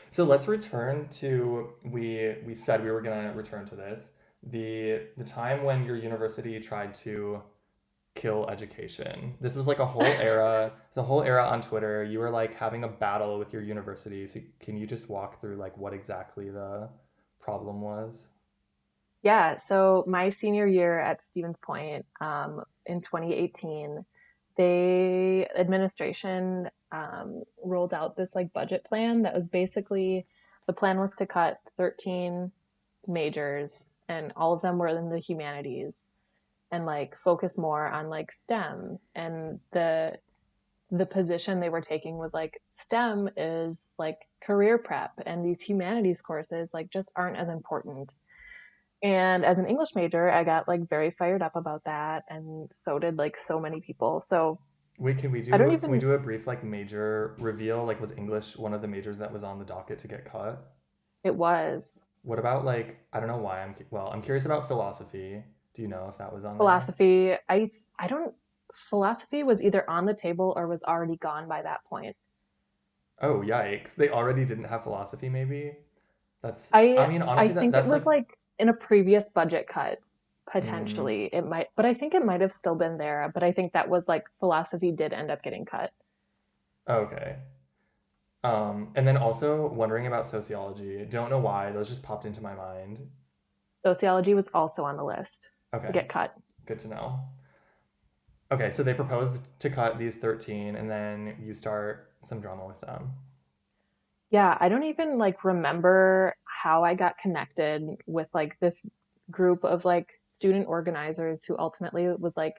So 0.09 0.23
let's 0.23 0.47
return 0.47 1.07
to 1.21 1.69
we 1.85 2.35
we 2.45 2.55
said 2.55 2.83
we 2.83 2.91
were 2.91 3.01
gonna 3.01 3.33
return 3.33 3.65
to 3.67 3.75
this. 3.75 4.11
The 4.43 5.01
the 5.17 5.23
time 5.23 5.63
when 5.63 5.83
your 5.85 5.95
university 5.97 6.59
tried 6.59 6.93
to 7.05 7.41
kill 8.17 8.49
education. 8.49 9.35
This 9.39 9.55
was 9.55 9.67
like 9.67 9.79
a 9.79 9.85
whole 9.85 10.03
era. 10.21 10.73
It's 10.89 10.97
a 10.97 11.03
whole 11.03 11.21
era 11.21 11.45
on 11.45 11.61
Twitter. 11.61 12.03
You 12.03 12.19
were 12.19 12.31
like 12.31 12.53
having 12.53 12.83
a 12.83 12.87
battle 12.87 13.39
with 13.39 13.53
your 13.53 13.61
university. 13.61 14.27
So 14.27 14.41
can 14.59 14.75
you 14.75 14.85
just 14.85 15.07
walk 15.07 15.39
through 15.39 15.55
like 15.55 15.77
what 15.77 15.93
exactly 15.93 16.49
the 16.49 16.89
problem 17.39 17.81
was? 17.81 18.27
Yeah, 19.23 19.57
so 19.57 20.03
my 20.07 20.29
senior 20.29 20.67
year 20.67 20.99
at 20.99 21.23
Stevens 21.23 21.57
Point 21.59 22.05
um, 22.21 22.63
in 22.85 23.01
2018, 23.01 24.05
they 24.55 25.47
administration 25.57 26.69
um, 26.91 27.43
rolled 27.63 27.93
out 27.93 28.15
this 28.15 28.35
like 28.35 28.53
budget 28.53 28.83
plan 28.83 29.23
that 29.23 29.33
was 29.33 29.47
basically 29.47 30.25
the 30.65 30.73
plan 30.73 30.99
was 30.99 31.13
to 31.15 31.25
cut 31.25 31.59
13 31.77 32.51
majors 33.07 33.85
and 34.09 34.33
all 34.35 34.53
of 34.53 34.61
them 34.61 34.77
were 34.77 34.87
in 34.87 35.09
the 35.09 35.19
humanities 35.19 36.05
and 36.71 36.85
like 36.85 37.15
focus 37.17 37.57
more 37.57 37.87
on 37.87 38.09
like 38.09 38.31
STEM 38.31 38.97
and 39.15 39.59
the 39.71 40.17
the 40.89 41.05
position 41.05 41.59
they 41.59 41.69
were 41.69 41.81
taking 41.81 42.17
was 42.17 42.33
like 42.33 42.61
STEM 42.69 43.29
is 43.35 43.89
like 43.97 44.17
career 44.41 44.77
prep 44.77 45.11
and 45.25 45.45
these 45.45 45.61
humanities 45.61 46.21
courses 46.21 46.71
like 46.73 46.89
just 46.89 47.11
aren't 47.15 47.37
as 47.37 47.49
important 47.49 48.13
and 49.03 49.45
as 49.45 49.59
an 49.59 49.67
English 49.67 49.93
major, 49.95 50.31
I 50.31 50.43
got 50.43 50.67
like 50.67 50.89
very 50.89 51.11
fired 51.11 51.43
up 51.43 51.55
about 51.55 51.83
that, 51.83 52.23
and 52.29 52.67
so 52.71 52.97
did 52.97 53.17
like 53.17 53.37
so 53.37 53.59
many 53.59 53.79
people. 53.79 54.19
So 54.19 54.59
Wait, 54.97 55.19
can 55.19 55.31
we 55.31 55.41
I 55.51 55.57
don't 55.57 55.69
do 55.69 55.77
can 55.77 55.91
we 55.91 55.99
do 55.99 56.13
a 56.13 56.17
brief 56.17 56.47
like 56.47 56.63
major 56.63 57.35
reveal? 57.37 57.85
Like 57.85 58.01
was 58.01 58.11
English 58.13 58.57
one 58.57 58.73
of 58.73 58.81
the 58.81 58.87
majors 58.87 59.19
that 59.19 59.31
was 59.31 59.43
on 59.43 59.59
the 59.59 59.65
docket 59.65 59.99
to 59.99 60.07
get 60.07 60.25
cut? 60.25 60.73
it 61.23 61.35
was 61.35 62.03
What 62.23 62.39
about 62.39 62.65
like 62.65 62.99
I 63.13 63.19
don't 63.19 63.29
know 63.29 63.37
why 63.37 63.61
I'm 63.61 63.75
well, 63.91 64.09
I'm 64.11 64.21
curious 64.21 64.45
about 64.45 64.67
philosophy. 64.67 65.43
Do 65.77 65.83
you 65.83 65.87
know 65.89 66.07
if 66.09 66.17
that 66.17 66.33
was 66.33 66.43
on 66.43 66.63
there? 66.63 66.97
philosophy. 66.97 67.35
I 67.47 67.69
I 67.99 68.07
don't 68.07 68.33
philosophy 68.73 69.43
was 69.43 69.61
either 69.61 69.87
on 69.87 70.05
the 70.07 70.13
table 70.15 70.53
or 70.57 70.67
was 70.67 70.83
already 70.83 71.17
gone 71.17 71.47
by 71.47 71.61
that 71.61 71.83
point. 71.85 72.15
Oh, 73.21 73.41
yikes. 73.41 73.95
They 73.95 74.09
already 74.09 74.45
didn't 74.45 74.65
have 74.65 74.83
philosophy, 74.83 75.29
maybe? 75.29 75.77
That's, 76.41 76.73
I 76.73 76.97
I 76.97 77.07
mean, 77.07 77.21
I 77.37 77.49
honestly, 77.49 77.53
that 77.53 77.59
think 77.59 77.75
it 77.75 77.85
was 77.85 78.05
like, 78.05 78.05
like 78.05 78.37
in 78.59 78.69
a 78.69 78.73
previous 78.73 79.29
budget 79.29 79.67
cut 79.67 79.99
mm, 80.61 81.01
potentially 81.01 81.29
it 81.33 81.45
might, 81.45 81.67
but 81.75 81.85
I 81.85 81.93
think 81.93 82.13
it 82.15 82.25
might 82.25 82.41
have 82.41 82.51
still 82.53 82.75
been 82.75 82.97
there. 82.97 83.31
But 83.33 83.43
I 83.43 83.51
think 83.51 83.73
that 83.73 83.89
was 83.89 84.07
like 84.07 84.25
philosophy 84.39 84.91
did 84.91 85.13
end 85.13 85.31
up 85.31 85.43
getting 85.43 85.65
cut. 85.65 85.93
okay. 86.87 87.37
Um, 88.43 88.89
and 88.95 89.07
then 89.07 89.17
also 89.17 89.67
wondering 89.67 90.07
about 90.07 90.25
sociology. 90.25 91.05
Don't 91.05 91.29
know 91.29 91.39
why, 91.39 91.71
those 91.71 91.89
just 91.89 92.03
popped 92.03 92.25
into 92.25 92.41
my 92.41 92.55
mind. 92.55 92.99
Sociology 93.83 94.35
was 94.35 94.49
also 94.53 94.83
on 94.83 94.97
the 94.97 95.03
list 95.03 95.49
Okay, 95.73 95.91
get 95.91 96.09
cut. 96.09 96.35
good 96.65 96.79
to 96.79 96.87
know. 96.87 97.19
Okay, 98.51 98.69
so 98.69 98.81
they 98.81 98.93
proposed 98.93 99.43
to 99.59 99.69
cut 99.69 99.99
these 99.99 100.15
13, 100.15 100.75
and 100.75 100.89
then 100.89 101.35
you 101.43 101.53
start 101.53 102.11
some 102.23 102.39
drama 102.39 102.65
with 102.65 102.79
them. 102.81 103.11
Yeah, 104.29 104.57
I 104.59 104.69
don't 104.69 104.83
even 104.83 105.17
like 105.17 105.43
remember 105.43 106.35
how 106.43 106.83
I 106.83 106.93
got 106.95 107.17
connected 107.17 107.83
with 108.05 108.27
like 108.33 108.59
this 108.59 108.85
group 109.31 109.63
of 109.63 109.85
like 109.85 110.09
student 110.25 110.67
organizers 110.67 111.43
who 111.43 111.57
ultimately 111.57 112.07
was 112.19 112.35
like 112.35 112.55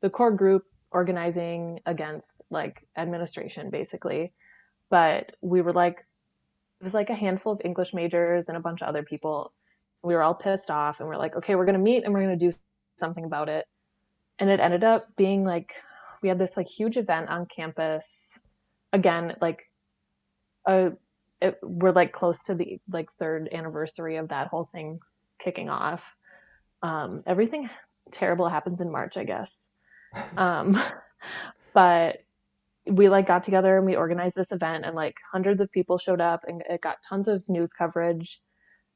the 0.00 0.10
core 0.10 0.30
group 0.30 0.64
organizing 0.90 1.80
against 1.86 2.40
like 2.50 2.86
administration 2.96 3.70
basically. 3.70 4.32
But 4.88 5.36
we 5.40 5.60
were 5.60 5.72
like 5.72 6.06
it 6.80 6.84
was 6.84 6.94
like 6.94 7.10
a 7.10 7.14
handful 7.14 7.52
of 7.52 7.60
English 7.64 7.92
majors 7.92 8.46
and 8.48 8.56
a 8.56 8.60
bunch 8.60 8.80
of 8.80 8.88
other 8.88 9.02
people. 9.02 9.52
We 10.02 10.14
were 10.14 10.22
all 10.22 10.34
pissed 10.34 10.70
off 10.70 11.00
and 11.00 11.08
we're 11.08 11.16
like, 11.16 11.36
okay, 11.36 11.54
we're 11.54 11.66
gonna 11.66 11.78
meet 11.78 12.04
and 12.04 12.12
we're 12.14 12.22
gonna 12.22 12.36
do 12.36 12.52
something 12.98 13.24
about 13.24 13.48
it. 13.48 13.66
And 14.38 14.50
it 14.50 14.60
ended 14.60 14.84
up 14.84 15.08
being 15.16 15.44
like 15.44 15.72
we 16.22 16.28
had 16.28 16.38
this 16.38 16.56
like 16.56 16.68
huge 16.68 16.96
event 16.96 17.28
on 17.28 17.46
campus 17.46 18.38
again, 18.92 19.36
like 19.40 19.70
a 20.66 20.92
it, 21.40 21.58
we're 21.62 21.92
like 21.92 22.12
close 22.12 22.42
to 22.44 22.54
the 22.54 22.78
like 22.90 23.10
third 23.12 23.48
anniversary 23.52 24.16
of 24.16 24.28
that 24.28 24.48
whole 24.48 24.68
thing 24.74 25.00
kicking 25.42 25.70
off. 25.70 26.02
Um, 26.82 27.22
everything 27.26 27.70
terrible 28.10 28.48
happens 28.48 28.80
in 28.80 28.90
March, 28.90 29.16
I 29.16 29.24
guess. 29.24 29.68
Um, 30.36 30.80
but 31.72 32.24
we 32.86 33.08
like 33.08 33.28
got 33.28 33.44
together 33.44 33.76
and 33.76 33.86
we 33.86 33.94
organized 33.94 34.36
this 34.36 34.50
event 34.50 34.84
and 34.84 34.96
like 34.96 35.14
hundreds 35.32 35.60
of 35.60 35.70
people 35.70 35.98
showed 35.98 36.20
up 36.20 36.44
and 36.48 36.62
it 36.68 36.80
got 36.80 36.96
tons 37.08 37.28
of 37.28 37.48
news 37.48 37.72
coverage. 37.72 38.40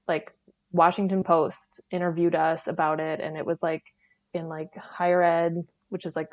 Like 0.08 0.32
Washington 0.74 1.22
Post 1.22 1.80
interviewed 1.90 2.34
us 2.34 2.66
about 2.66 3.00
it 3.00 3.20
and 3.20 3.36
it 3.38 3.46
was 3.46 3.62
like 3.62 3.84
in 4.34 4.48
like 4.48 4.76
higher 4.76 5.22
ed, 5.22 5.66
which 5.88 6.04
is 6.04 6.16
like 6.16 6.30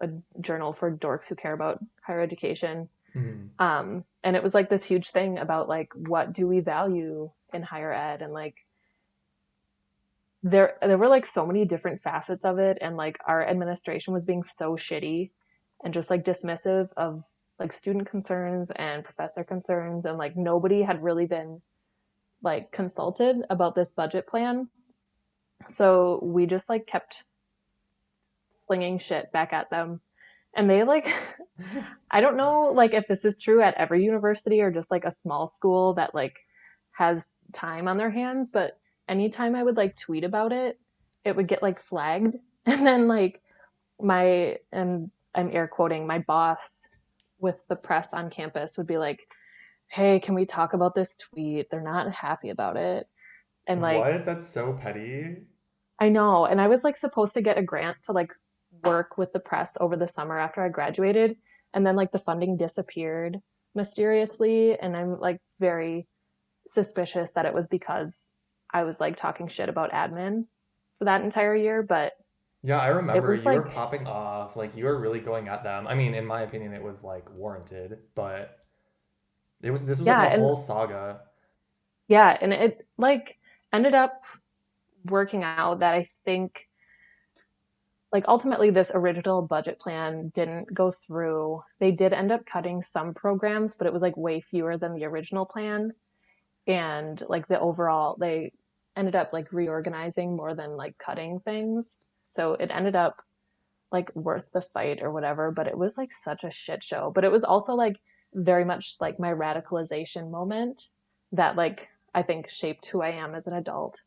a 0.00 0.08
journal 0.40 0.72
for 0.72 0.96
dorks 0.96 1.28
who 1.28 1.34
care 1.34 1.52
about 1.52 1.84
higher 2.02 2.20
education 2.22 2.88
Mhm. 3.16 3.48
um 3.58 4.04
and 4.22 4.36
it 4.36 4.42
was 4.42 4.54
like 4.54 4.68
this 4.68 4.84
huge 4.84 5.10
thing 5.10 5.38
about 5.38 5.66
like 5.68 5.88
what 5.94 6.34
do 6.34 6.46
we 6.46 6.60
value 6.60 7.30
in 7.54 7.62
higher 7.62 7.90
ed 7.92 8.20
and 8.20 8.34
like 8.34 8.54
there 10.42 10.76
there 10.82 10.98
were 10.98 11.08
like 11.08 11.26
so 11.26 11.46
many 11.46 11.64
different 11.64 12.00
facets 12.00 12.44
of 12.44 12.58
it 12.58 12.78
and 12.80 12.96
like 12.96 13.18
our 13.26 13.44
administration 13.44 14.12
was 14.12 14.24
being 14.26 14.44
so 14.44 14.76
shitty 14.76 15.30
and 15.84 15.94
just 15.94 16.10
like 16.10 16.22
dismissive 16.24 16.90
of 16.96 17.24
like 17.58 17.72
student 17.72 18.06
concerns 18.06 18.70
and 18.76 19.04
professor 19.04 19.42
concerns 19.42 20.06
and 20.06 20.18
like 20.18 20.36
nobody 20.36 20.82
had 20.82 21.02
really 21.02 21.26
been 21.26 21.60
like 22.42 22.70
consulted 22.72 23.42
about 23.50 23.74
this 23.74 23.92
budget 23.92 24.26
plan 24.26 24.68
so 25.68 26.20
we 26.22 26.46
just 26.46 26.68
like 26.68 26.86
kept 26.86 27.24
slinging 28.52 28.98
shit 28.98 29.30
back 29.32 29.52
at 29.52 29.70
them 29.70 30.00
and 30.54 30.68
they 30.68 30.82
like 30.82 31.06
I 32.10 32.20
don't 32.20 32.36
know 32.36 32.72
like 32.74 32.94
if 32.94 33.06
this 33.08 33.24
is 33.24 33.38
true 33.38 33.60
at 33.62 33.74
every 33.74 34.04
university 34.04 34.60
or 34.60 34.70
just 34.70 34.90
like 34.90 35.04
a 35.04 35.10
small 35.10 35.46
school 35.46 35.94
that 35.94 36.14
like 36.14 36.38
has 36.92 37.30
time 37.52 37.86
on 37.86 37.96
their 37.96 38.10
hands, 38.10 38.50
but 38.50 38.78
anytime 39.08 39.54
I 39.54 39.62
would 39.62 39.76
like 39.76 39.96
tweet 39.96 40.24
about 40.24 40.52
it, 40.52 40.78
it 41.24 41.36
would 41.36 41.46
get 41.46 41.62
like 41.62 41.80
flagged. 41.80 42.36
And 42.66 42.86
then 42.86 43.08
like 43.08 43.40
my 43.98 44.58
and 44.72 45.10
I'm 45.34 45.50
air 45.50 45.66
quoting 45.68 46.06
my 46.06 46.18
boss 46.18 46.86
with 47.38 47.56
the 47.68 47.76
press 47.76 48.12
on 48.12 48.28
campus 48.28 48.76
would 48.76 48.86
be 48.86 48.98
like, 48.98 49.26
"Hey, 49.88 50.20
can 50.20 50.34
we 50.34 50.46
talk 50.46 50.72
about 50.72 50.94
this 50.94 51.16
tweet? 51.16 51.70
They're 51.70 51.80
not 51.80 52.10
happy 52.12 52.50
about 52.50 52.76
it." 52.76 53.08
And 53.66 53.80
like 53.82 53.98
What? 53.98 54.26
That's 54.26 54.46
so 54.46 54.72
petty. 54.72 55.42
I 56.00 56.08
know, 56.08 56.46
and 56.46 56.60
I 56.60 56.68
was 56.68 56.84
like 56.84 56.96
supposed 56.96 57.34
to 57.34 57.42
get 57.42 57.58
a 57.58 57.62
grant 57.62 57.96
to 58.04 58.12
like 58.12 58.32
work 58.84 59.18
with 59.18 59.32
the 59.32 59.40
press 59.40 59.76
over 59.80 59.96
the 59.96 60.08
summer 60.08 60.38
after 60.38 60.62
I 60.62 60.68
graduated. 60.68 61.36
And 61.74 61.86
then 61.86 61.96
like 61.96 62.12
the 62.12 62.18
funding 62.18 62.56
disappeared 62.56 63.38
mysteriously. 63.74 64.78
And 64.78 64.96
I'm 64.96 65.20
like 65.20 65.40
very 65.60 66.06
suspicious 66.66 67.32
that 67.32 67.46
it 67.46 67.54
was 67.54 67.66
because 67.66 68.30
I 68.72 68.84
was 68.84 69.00
like 69.00 69.18
talking 69.18 69.48
shit 69.48 69.68
about 69.68 69.92
admin 69.92 70.46
for 70.98 71.04
that 71.06 71.22
entire 71.22 71.54
year. 71.54 71.82
But 71.82 72.12
Yeah, 72.62 72.78
I 72.80 72.88
remember 72.88 73.34
you 73.34 73.42
were 73.42 73.62
popping 73.62 74.06
off, 74.06 74.56
like 74.56 74.76
you 74.76 74.84
were 74.84 75.00
really 75.00 75.20
going 75.20 75.48
at 75.48 75.62
them. 75.62 75.86
I 75.86 75.94
mean, 75.94 76.14
in 76.14 76.26
my 76.26 76.42
opinion, 76.42 76.72
it 76.74 76.82
was 76.82 77.02
like 77.02 77.28
warranted, 77.34 77.98
but 78.14 78.58
it 79.62 79.70
was 79.70 79.84
this 79.86 79.98
was 79.98 80.08
like 80.08 80.22
a 80.22 80.28
And 80.28 80.42
whole 80.42 80.56
saga. 80.56 81.20
yeah. 82.08 82.36
And 82.40 82.52
it 82.52 82.86
like 82.96 83.38
ended 83.72 83.94
up 83.94 84.22
working 85.04 85.44
out 85.44 85.80
that 85.80 85.94
I 85.94 86.08
think 86.24 86.66
like 88.12 88.24
ultimately 88.26 88.70
this 88.70 88.90
original 88.94 89.42
budget 89.42 89.78
plan 89.80 90.30
didn't 90.34 90.72
go 90.72 90.90
through. 90.90 91.62
They 91.78 91.90
did 91.90 92.12
end 92.12 92.32
up 92.32 92.46
cutting 92.46 92.82
some 92.82 93.12
programs, 93.14 93.76
but 93.76 93.86
it 93.86 93.92
was 93.92 94.02
like 94.02 94.16
way 94.16 94.40
fewer 94.40 94.78
than 94.78 94.94
the 94.94 95.04
original 95.06 95.44
plan. 95.44 95.92
And 96.66 97.22
like 97.28 97.48
the 97.48 97.60
overall, 97.60 98.16
they 98.18 98.52
ended 98.96 99.14
up 99.16 99.32
like 99.32 99.52
reorganizing 99.52 100.36
more 100.36 100.54
than 100.54 100.70
like 100.76 100.96
cutting 100.98 101.40
things. 101.40 102.06
So 102.24 102.54
it 102.54 102.70
ended 102.72 102.96
up 102.96 103.22
like 103.92 104.14
worth 104.14 104.44
the 104.52 104.60
fight 104.62 105.02
or 105.02 105.12
whatever, 105.12 105.50
but 105.50 105.66
it 105.66 105.76
was 105.76 105.96
like 105.98 106.12
such 106.12 106.44
a 106.44 106.50
shit 106.50 106.82
show. 106.82 107.10
But 107.14 107.24
it 107.24 107.32
was 107.32 107.44
also 107.44 107.74
like 107.74 108.00
very 108.34 108.64
much 108.64 108.96
like 109.00 109.18
my 109.18 109.32
radicalization 109.32 110.30
moment 110.30 110.88
that 111.32 111.56
like 111.56 111.88
I 112.14 112.22
think 112.22 112.48
shaped 112.48 112.86
who 112.86 113.02
I 113.02 113.10
am 113.10 113.34
as 113.34 113.46
an 113.46 113.54
adult. 113.54 114.02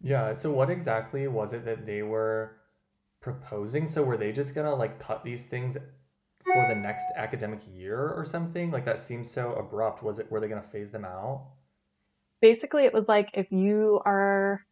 Yeah, 0.00 0.34
so 0.34 0.50
what 0.52 0.70
exactly 0.70 1.26
was 1.28 1.52
it 1.52 1.64
that 1.64 1.86
they 1.86 2.02
were 2.02 2.56
proposing? 3.20 3.86
So 3.88 4.02
were 4.02 4.16
they 4.16 4.32
just 4.32 4.54
gonna 4.54 4.74
like 4.74 4.98
cut 4.98 5.24
these 5.24 5.44
things 5.44 5.76
for 6.44 6.66
the 6.66 6.74
next 6.74 7.06
academic 7.16 7.60
year 7.74 8.10
or 8.10 8.24
something? 8.24 8.70
Like 8.70 8.84
that 8.84 9.00
seems 9.00 9.30
so 9.30 9.54
abrupt. 9.54 10.02
Was 10.02 10.18
it, 10.18 10.30
were 10.30 10.40
they 10.40 10.48
gonna 10.48 10.62
phase 10.62 10.90
them 10.90 11.04
out? 11.04 11.46
Basically, 12.40 12.84
it 12.86 12.94
was 12.94 13.08
like 13.08 13.28
if 13.34 13.52
you 13.52 14.00
are 14.06 14.66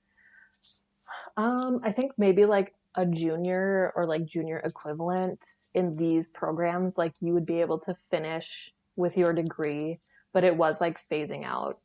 Um, 1.36 1.80
I 1.82 1.92
think 1.92 2.12
maybe 2.16 2.44
like 2.44 2.74
a 2.94 3.04
junior 3.06 3.92
or 3.96 4.06
like 4.06 4.24
junior 4.24 4.58
equivalent 4.58 5.44
in 5.74 5.92
these 5.92 6.30
programs, 6.30 6.96
like 6.96 7.12
you 7.20 7.32
would 7.34 7.46
be 7.46 7.60
able 7.60 7.78
to 7.80 7.96
finish 8.10 8.70
with 8.96 9.16
your 9.16 9.32
degree, 9.32 9.98
but 10.32 10.44
it 10.44 10.56
was 10.56 10.80
like 10.80 10.98
phasing 11.10 11.44
out. 11.44 11.78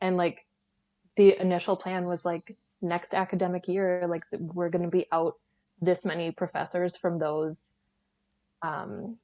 And 0.00 0.16
like 0.16 0.46
the 1.16 1.38
initial 1.40 1.76
plan 1.76 2.06
was 2.06 2.24
like 2.24 2.56
next 2.80 3.14
academic 3.14 3.68
year, 3.68 4.06
like 4.08 4.22
we're 4.40 4.70
going 4.70 4.84
to 4.84 4.90
be 4.90 5.06
out 5.12 5.34
this 5.80 6.04
many 6.04 6.30
professors 6.30 6.96
from 6.96 7.18
those 7.18 7.72
um, 8.62 9.16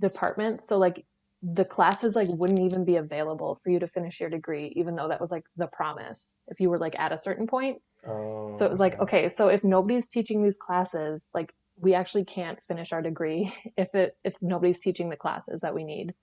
departments. 0.00 0.66
So 0.66 0.78
like 0.78 1.04
the 1.42 1.64
classes 1.64 2.16
like 2.16 2.28
wouldn't 2.30 2.60
even 2.60 2.84
be 2.84 2.96
available 2.96 3.60
for 3.62 3.70
you 3.70 3.78
to 3.80 3.88
finish 3.88 4.20
your 4.20 4.30
degree, 4.30 4.72
even 4.76 4.96
though 4.96 5.08
that 5.08 5.20
was 5.20 5.30
like 5.30 5.44
the 5.56 5.66
promise 5.68 6.34
if 6.48 6.60
you 6.60 6.70
were 6.70 6.78
like 6.78 6.98
at 6.98 7.12
a 7.12 7.18
certain 7.18 7.46
point. 7.46 7.80
So 8.04 8.10
Oh, 8.10 8.64
it 8.64 8.70
was 8.70 8.80
like, 8.80 8.98
okay, 9.00 9.28
so 9.28 9.48
if 9.48 9.64
nobody's 9.64 10.08
teaching 10.08 10.42
these 10.42 10.56
classes, 10.56 11.28
like 11.34 11.52
we 11.80 11.94
actually 11.94 12.24
can't 12.24 12.58
finish 12.68 12.92
our 12.92 13.02
degree 13.02 13.52
if 13.76 13.94
it 13.94 14.16
if 14.24 14.36
nobody's 14.42 14.80
teaching 14.80 15.08
the 15.08 15.16
classes 15.16 15.60
that 15.60 15.74
we 15.74 15.84
need. 15.84 16.14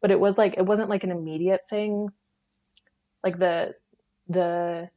But 0.00 0.10
it 0.10 0.20
was 0.20 0.38
like 0.38 0.54
it 0.56 0.64
wasn't 0.64 0.88
like 0.88 1.04
an 1.04 1.10
immediate 1.10 1.62
thing. 1.68 2.08
Like 3.22 3.38
the 3.38 3.74
the 4.28 4.88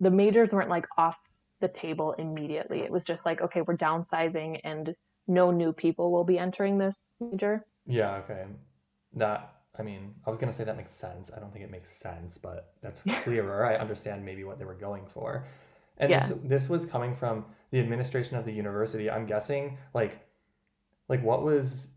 the 0.00 0.10
majors 0.10 0.52
weren't 0.52 0.70
like 0.70 0.86
off 0.96 1.18
the 1.60 1.68
table 1.68 2.12
immediately. 2.12 2.80
It 2.80 2.90
was 2.90 3.04
just 3.04 3.26
like, 3.26 3.42
okay, 3.42 3.60
we're 3.60 3.76
downsizing 3.76 4.60
and 4.64 4.94
no 5.28 5.50
new 5.50 5.72
people 5.72 6.10
will 6.10 6.24
be 6.24 6.38
entering 6.38 6.78
this 6.78 7.14
major. 7.20 7.66
Yeah, 7.86 8.16
okay. 8.16 8.44
That, 9.14 9.54
I 9.78 9.82
mean, 9.82 10.14
I 10.26 10.30
was 10.30 10.38
gonna 10.38 10.52
say 10.52 10.64
that 10.64 10.76
makes 10.76 10.92
sense. 10.92 11.30
I 11.36 11.38
don't 11.38 11.52
think 11.52 11.64
it 11.64 11.70
makes 11.70 11.94
sense, 11.94 12.38
but 12.38 12.72
that's 12.80 13.02
clearer. 13.22 13.66
I 13.66 13.76
understand 13.76 14.24
maybe 14.24 14.44
what 14.44 14.58
they 14.58 14.64
were 14.64 14.74
going 14.74 15.06
for. 15.06 15.44
And 15.98 16.12
this 16.12 16.32
this 16.44 16.68
was 16.68 16.86
coming 16.86 17.14
from 17.14 17.44
the 17.70 17.80
administration 17.80 18.36
of 18.36 18.44
the 18.44 18.52
university. 18.52 19.10
I'm 19.10 19.26
guessing 19.26 19.78
like 19.94 20.26
like 21.08 21.22
what 21.22 21.42
was 21.42 21.88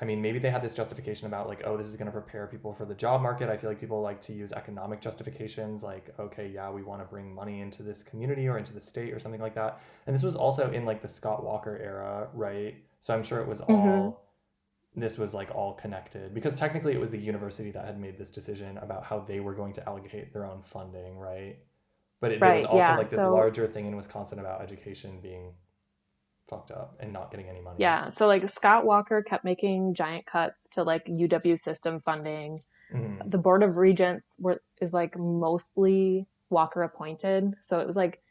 I 0.00 0.04
mean, 0.04 0.22
maybe 0.22 0.38
they 0.38 0.50
had 0.50 0.62
this 0.62 0.72
justification 0.72 1.26
about 1.26 1.48
like, 1.48 1.62
oh, 1.64 1.76
this 1.76 1.88
is 1.88 1.96
going 1.96 2.06
to 2.06 2.12
prepare 2.12 2.46
people 2.46 2.72
for 2.72 2.84
the 2.84 2.94
job 2.94 3.20
market. 3.20 3.48
I 3.48 3.56
feel 3.56 3.68
like 3.68 3.80
people 3.80 4.00
like 4.00 4.20
to 4.22 4.32
use 4.32 4.52
economic 4.52 5.00
justifications 5.00 5.82
like, 5.82 6.14
okay, 6.20 6.46
yeah, 6.46 6.70
we 6.70 6.84
want 6.84 7.00
to 7.00 7.04
bring 7.04 7.34
money 7.34 7.60
into 7.60 7.82
this 7.82 8.04
community 8.04 8.46
or 8.46 8.58
into 8.58 8.72
the 8.72 8.80
state 8.80 9.12
or 9.12 9.18
something 9.18 9.40
like 9.40 9.56
that. 9.56 9.80
And 10.06 10.14
this 10.14 10.22
was 10.22 10.36
also 10.36 10.70
in 10.70 10.84
like 10.84 11.02
the 11.02 11.08
Scott 11.08 11.42
Walker 11.42 11.76
era, 11.82 12.28
right? 12.32 12.76
So 13.00 13.12
I'm 13.12 13.24
sure 13.24 13.40
it 13.40 13.48
was 13.48 13.60
all 13.60 14.22
mm-hmm. 14.94 15.00
this 15.00 15.18
was 15.18 15.34
like 15.34 15.50
all 15.52 15.74
connected 15.74 16.32
because 16.32 16.54
technically 16.54 16.92
it 16.92 17.00
was 17.00 17.10
the 17.10 17.18
university 17.18 17.72
that 17.72 17.84
had 17.84 18.00
made 18.00 18.16
this 18.18 18.30
decision 18.30 18.78
about 18.78 19.02
how 19.04 19.18
they 19.18 19.40
were 19.40 19.54
going 19.54 19.72
to 19.74 19.88
allocate 19.88 20.32
their 20.32 20.46
own 20.46 20.62
funding, 20.62 21.18
right? 21.18 21.58
But 22.20 22.32
it, 22.32 22.40
there 22.40 22.54
was 22.54 22.64
also 22.64 22.78
Yeah. 22.78 22.96
like 22.96 23.10
this 23.10 23.20
So 23.20 23.32
larger 23.32 23.66
thing 23.66 23.86
in 23.86 23.96
Wisconsin 23.96 24.38
about 24.38 24.60
education 24.62 25.20
being 25.22 25.52
fucked 26.48 26.70
up 26.70 26.96
and 27.00 27.12
not 27.12 27.30
getting 27.30 27.48
any 27.48 27.60
money. 27.60 27.76
yeah. 27.78 28.08
So 28.08 28.26
like 28.26 28.48
Scott 28.48 28.84
Walker 28.84 29.22
kept 29.22 29.44
making 29.44 29.94
giant 29.94 30.26
cuts 30.26 30.66
to 30.72 30.82
like 30.82 31.04
UW 31.04 31.58
system 31.58 32.00
funding 32.00 32.58
hmm 32.90 33.10
the 33.26 33.38
board 33.38 33.62
of 33.62 33.76
regents 33.76 34.36
were 34.38 34.62
is 34.80 34.94
like 34.94 35.16
mostly 35.18 36.26
Walker 36.50 36.82
appointed. 36.82 37.54
So 37.60 37.78
it 37.80 37.86
was 37.86 37.96
like 37.96 38.22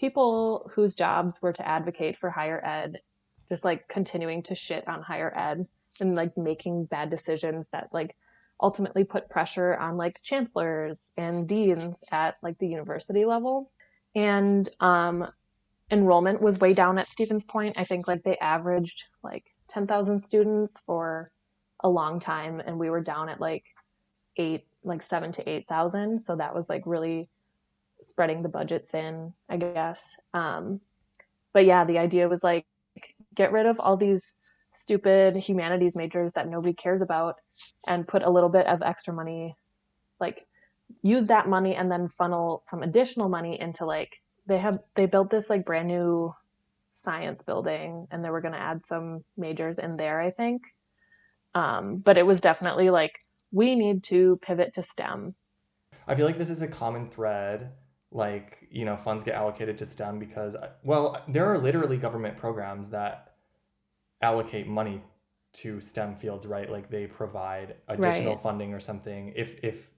people 0.00 0.70
whose 0.74 0.94
jobs 0.94 1.40
were 1.42 1.52
to 1.52 1.68
advocate 1.68 2.16
for 2.16 2.30
higher 2.30 2.64
ed, 2.64 3.00
just 3.48 3.64
like 3.64 3.88
continuing 3.88 4.42
to 4.44 4.54
shit 4.54 4.88
on 4.88 5.02
higher 5.02 5.32
ed 5.36 5.66
and 6.00 6.14
like 6.14 6.36
making 6.36 6.86
bad 6.86 7.10
decisions 7.10 7.68
that 7.68 7.88
like 7.92 8.16
ultimately 8.60 9.04
put 9.04 9.28
pressure 9.28 9.76
on 9.76 9.96
like 9.96 10.14
chancellors 10.24 11.12
and 11.16 11.48
deans 11.48 12.02
at 12.12 12.34
like 12.42 12.58
the 12.58 12.68
university 12.68 13.24
level. 13.24 13.70
And 14.14 14.68
um, 14.80 15.28
enrollment 15.90 16.40
was 16.40 16.58
way 16.58 16.72
down 16.72 16.98
at 16.98 17.06
Stevens 17.06 17.44
Point. 17.44 17.78
I 17.78 17.84
think 17.84 18.08
like 18.08 18.22
they 18.22 18.38
averaged 18.38 19.02
like 19.22 19.44
10,000 19.68 20.18
students 20.18 20.80
for 20.86 21.30
a 21.80 21.88
long 21.88 22.18
time, 22.18 22.60
and 22.64 22.78
we 22.78 22.88
were 22.88 23.02
down 23.02 23.28
at 23.28 23.40
like 23.40 23.64
eight, 24.38 24.66
like 24.82 25.02
seven 25.02 25.32
to 25.32 25.48
8,000. 25.48 26.20
So 26.20 26.36
that 26.36 26.54
was 26.54 26.68
like 26.68 26.82
really 26.86 27.28
spreading 28.02 28.42
the 28.42 28.48
budgets 28.48 28.94
in, 28.94 29.32
I 29.48 29.58
guess. 29.58 30.06
Um, 30.32 30.80
but 31.52 31.66
yeah, 31.66 31.84
the 31.84 31.98
idea 31.98 32.28
was 32.28 32.42
like 32.42 32.66
get 33.34 33.52
rid 33.52 33.66
of 33.66 33.78
all 33.80 33.96
these 33.96 34.34
stupid 34.76 35.36
humanities 35.36 35.96
majors 35.96 36.32
that 36.34 36.48
nobody 36.48 36.74
cares 36.74 37.02
about 37.02 37.34
and 37.88 38.06
put 38.06 38.22
a 38.22 38.30
little 38.30 38.48
bit 38.48 38.66
of 38.66 38.82
extra 38.82 39.12
money, 39.12 39.56
like 40.20 40.46
use 41.02 41.26
that 41.26 41.48
money 41.48 41.74
and 41.74 41.90
then 41.90 42.08
funnel 42.08 42.62
some 42.64 42.82
additional 42.82 43.28
money 43.28 43.60
into 43.60 43.84
like 43.84 44.20
they 44.46 44.58
have 44.58 44.78
they 44.94 45.06
built 45.06 45.30
this 45.30 45.50
like 45.50 45.64
brand 45.64 45.88
new 45.88 46.32
science 46.94 47.42
building 47.42 48.06
and 48.10 48.24
they 48.24 48.30
were 48.30 48.40
going 48.40 48.54
to 48.54 48.60
add 48.60 48.84
some 48.86 49.22
majors 49.36 49.78
in 49.78 49.96
there, 49.96 50.20
I 50.20 50.30
think. 50.30 50.62
Um, 51.54 51.98
but 51.98 52.18
it 52.18 52.26
was 52.26 52.40
definitely 52.40 52.90
like 52.90 53.18
we 53.52 53.74
need 53.74 54.02
to 54.04 54.38
pivot 54.42 54.74
to 54.74 54.82
STEM. 54.82 55.34
I 56.06 56.14
feel 56.14 56.26
like 56.26 56.38
this 56.38 56.50
is 56.50 56.62
a 56.62 56.68
common 56.68 57.08
thread. 57.08 57.72
Like, 58.12 58.68
you 58.70 58.84
know, 58.84 58.96
funds 58.96 59.24
get 59.24 59.34
allocated 59.34 59.76
to 59.78 59.86
STEM 59.86 60.18
because, 60.18 60.56
well, 60.84 61.22
there 61.28 61.46
are 61.46 61.58
literally 61.58 61.96
government 61.96 62.36
programs 62.36 62.90
that 62.90 63.35
allocate 64.26 64.66
money 64.66 65.02
to 65.54 65.80
STEM 65.80 66.16
fields, 66.16 66.44
right? 66.46 66.68
Like 66.70 66.90
they 66.90 67.06
provide 67.06 67.76
additional 67.88 68.34
Right. 68.34 68.42
funding 68.42 68.74
or 68.74 68.80
something 68.80 69.32
if 69.34 69.50
if 69.62 69.90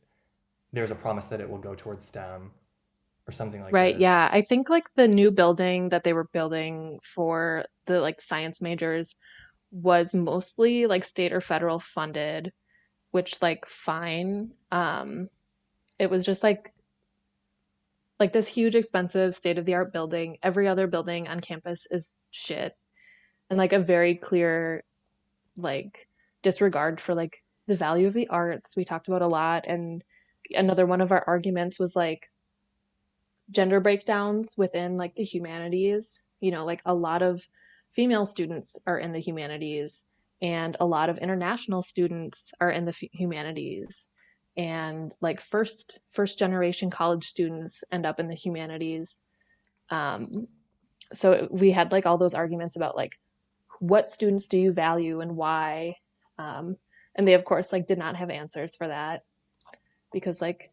there's 0.72 0.90
a 0.90 0.94
promise 0.94 1.26
that 1.28 1.40
it 1.40 1.48
will 1.50 1.64
go 1.68 1.74
towards 1.74 2.04
STEM 2.04 2.50
or 3.26 3.32
something 3.32 3.60
like 3.62 3.72
that. 3.72 3.78
Right. 3.82 3.98
Yeah. 3.98 4.28
I 4.30 4.42
think 4.42 4.68
like 4.68 4.84
the 4.94 5.08
new 5.08 5.30
building 5.30 5.88
that 5.88 6.04
they 6.04 6.12
were 6.12 6.28
building 6.32 6.98
for 7.02 7.64
the 7.86 8.00
like 8.00 8.20
science 8.20 8.60
majors 8.60 9.16
was 9.70 10.14
mostly 10.14 10.86
like 10.86 11.04
state 11.04 11.32
or 11.32 11.40
federal 11.40 11.80
funded, 11.80 12.52
which 13.10 13.40
like 13.42 13.66
fine. 13.66 14.52
Um, 14.70 15.28
it 15.98 16.10
was 16.10 16.24
just 16.26 16.42
like 16.42 16.72
like 18.20 18.32
this 18.32 18.48
huge 18.48 18.74
expensive 18.74 19.34
state 19.34 19.58
of 19.58 19.64
the 19.64 19.74
art 19.74 19.92
building. 19.92 20.36
Every 20.42 20.68
other 20.68 20.86
building 20.86 21.28
on 21.28 21.40
campus 21.40 21.86
is 21.90 22.12
shit. 22.30 22.74
And 23.50 23.58
like 23.58 23.72
a 23.72 23.78
very 23.78 24.14
clear 24.14 24.84
like 25.56 26.06
disregard 26.42 27.00
for 27.00 27.14
like 27.14 27.42
the 27.66 27.76
value 27.76 28.06
of 28.06 28.14
the 28.14 28.28
arts. 28.28 28.76
We 28.76 28.84
talked 28.84 29.08
about 29.08 29.22
a 29.22 29.28
lot 29.28 29.64
and 29.66 30.04
another 30.54 30.86
one 30.86 31.00
of 31.00 31.12
our 31.12 31.24
arguments 31.26 31.78
was 31.78 31.96
like 31.96 32.30
gender 33.50 33.80
breakdowns 33.80 34.54
within 34.56 34.96
like 34.96 35.14
the 35.14 35.24
humanities. 35.24 36.22
You 36.40 36.50
know 36.50 36.64
like 36.64 36.82
a 36.84 36.94
lot 36.94 37.22
of 37.22 37.46
female 37.94 38.26
students 38.26 38.76
are 38.86 38.98
in 38.98 39.12
the 39.12 39.18
humanities 39.18 40.04
and 40.40 40.76
a 40.78 40.86
lot 40.86 41.08
of 41.08 41.18
international 41.18 41.82
students 41.82 42.52
are 42.60 42.70
in 42.70 42.84
the 42.84 42.90
f- 42.92 43.10
humanities. 43.12 44.08
And 44.56 45.14
like 45.20 45.40
first 45.40 46.00
first 46.08 46.38
generation 46.38 46.90
college 46.90 47.24
students 47.24 47.82
end 47.90 48.06
up 48.06 48.20
in 48.20 48.28
the 48.28 48.34
humanities. 48.34 49.18
Um, 49.90 50.48
so 51.12 51.48
we 51.50 51.70
had 51.70 51.92
like 51.92 52.06
all 52.06 52.18
those 52.18 52.34
arguments 52.34 52.76
about 52.76 52.96
like 52.96 53.18
what 53.80 54.10
students 54.10 54.48
do 54.48 54.58
you 54.58 54.72
value 54.72 55.20
and 55.20 55.36
why 55.36 55.96
um, 56.38 56.76
and 57.14 57.26
they 57.26 57.34
of 57.34 57.44
course 57.44 57.72
like 57.72 57.86
did 57.86 57.98
not 57.98 58.16
have 58.16 58.30
answers 58.30 58.76
for 58.76 58.86
that 58.86 59.24
because 60.12 60.40
like 60.40 60.70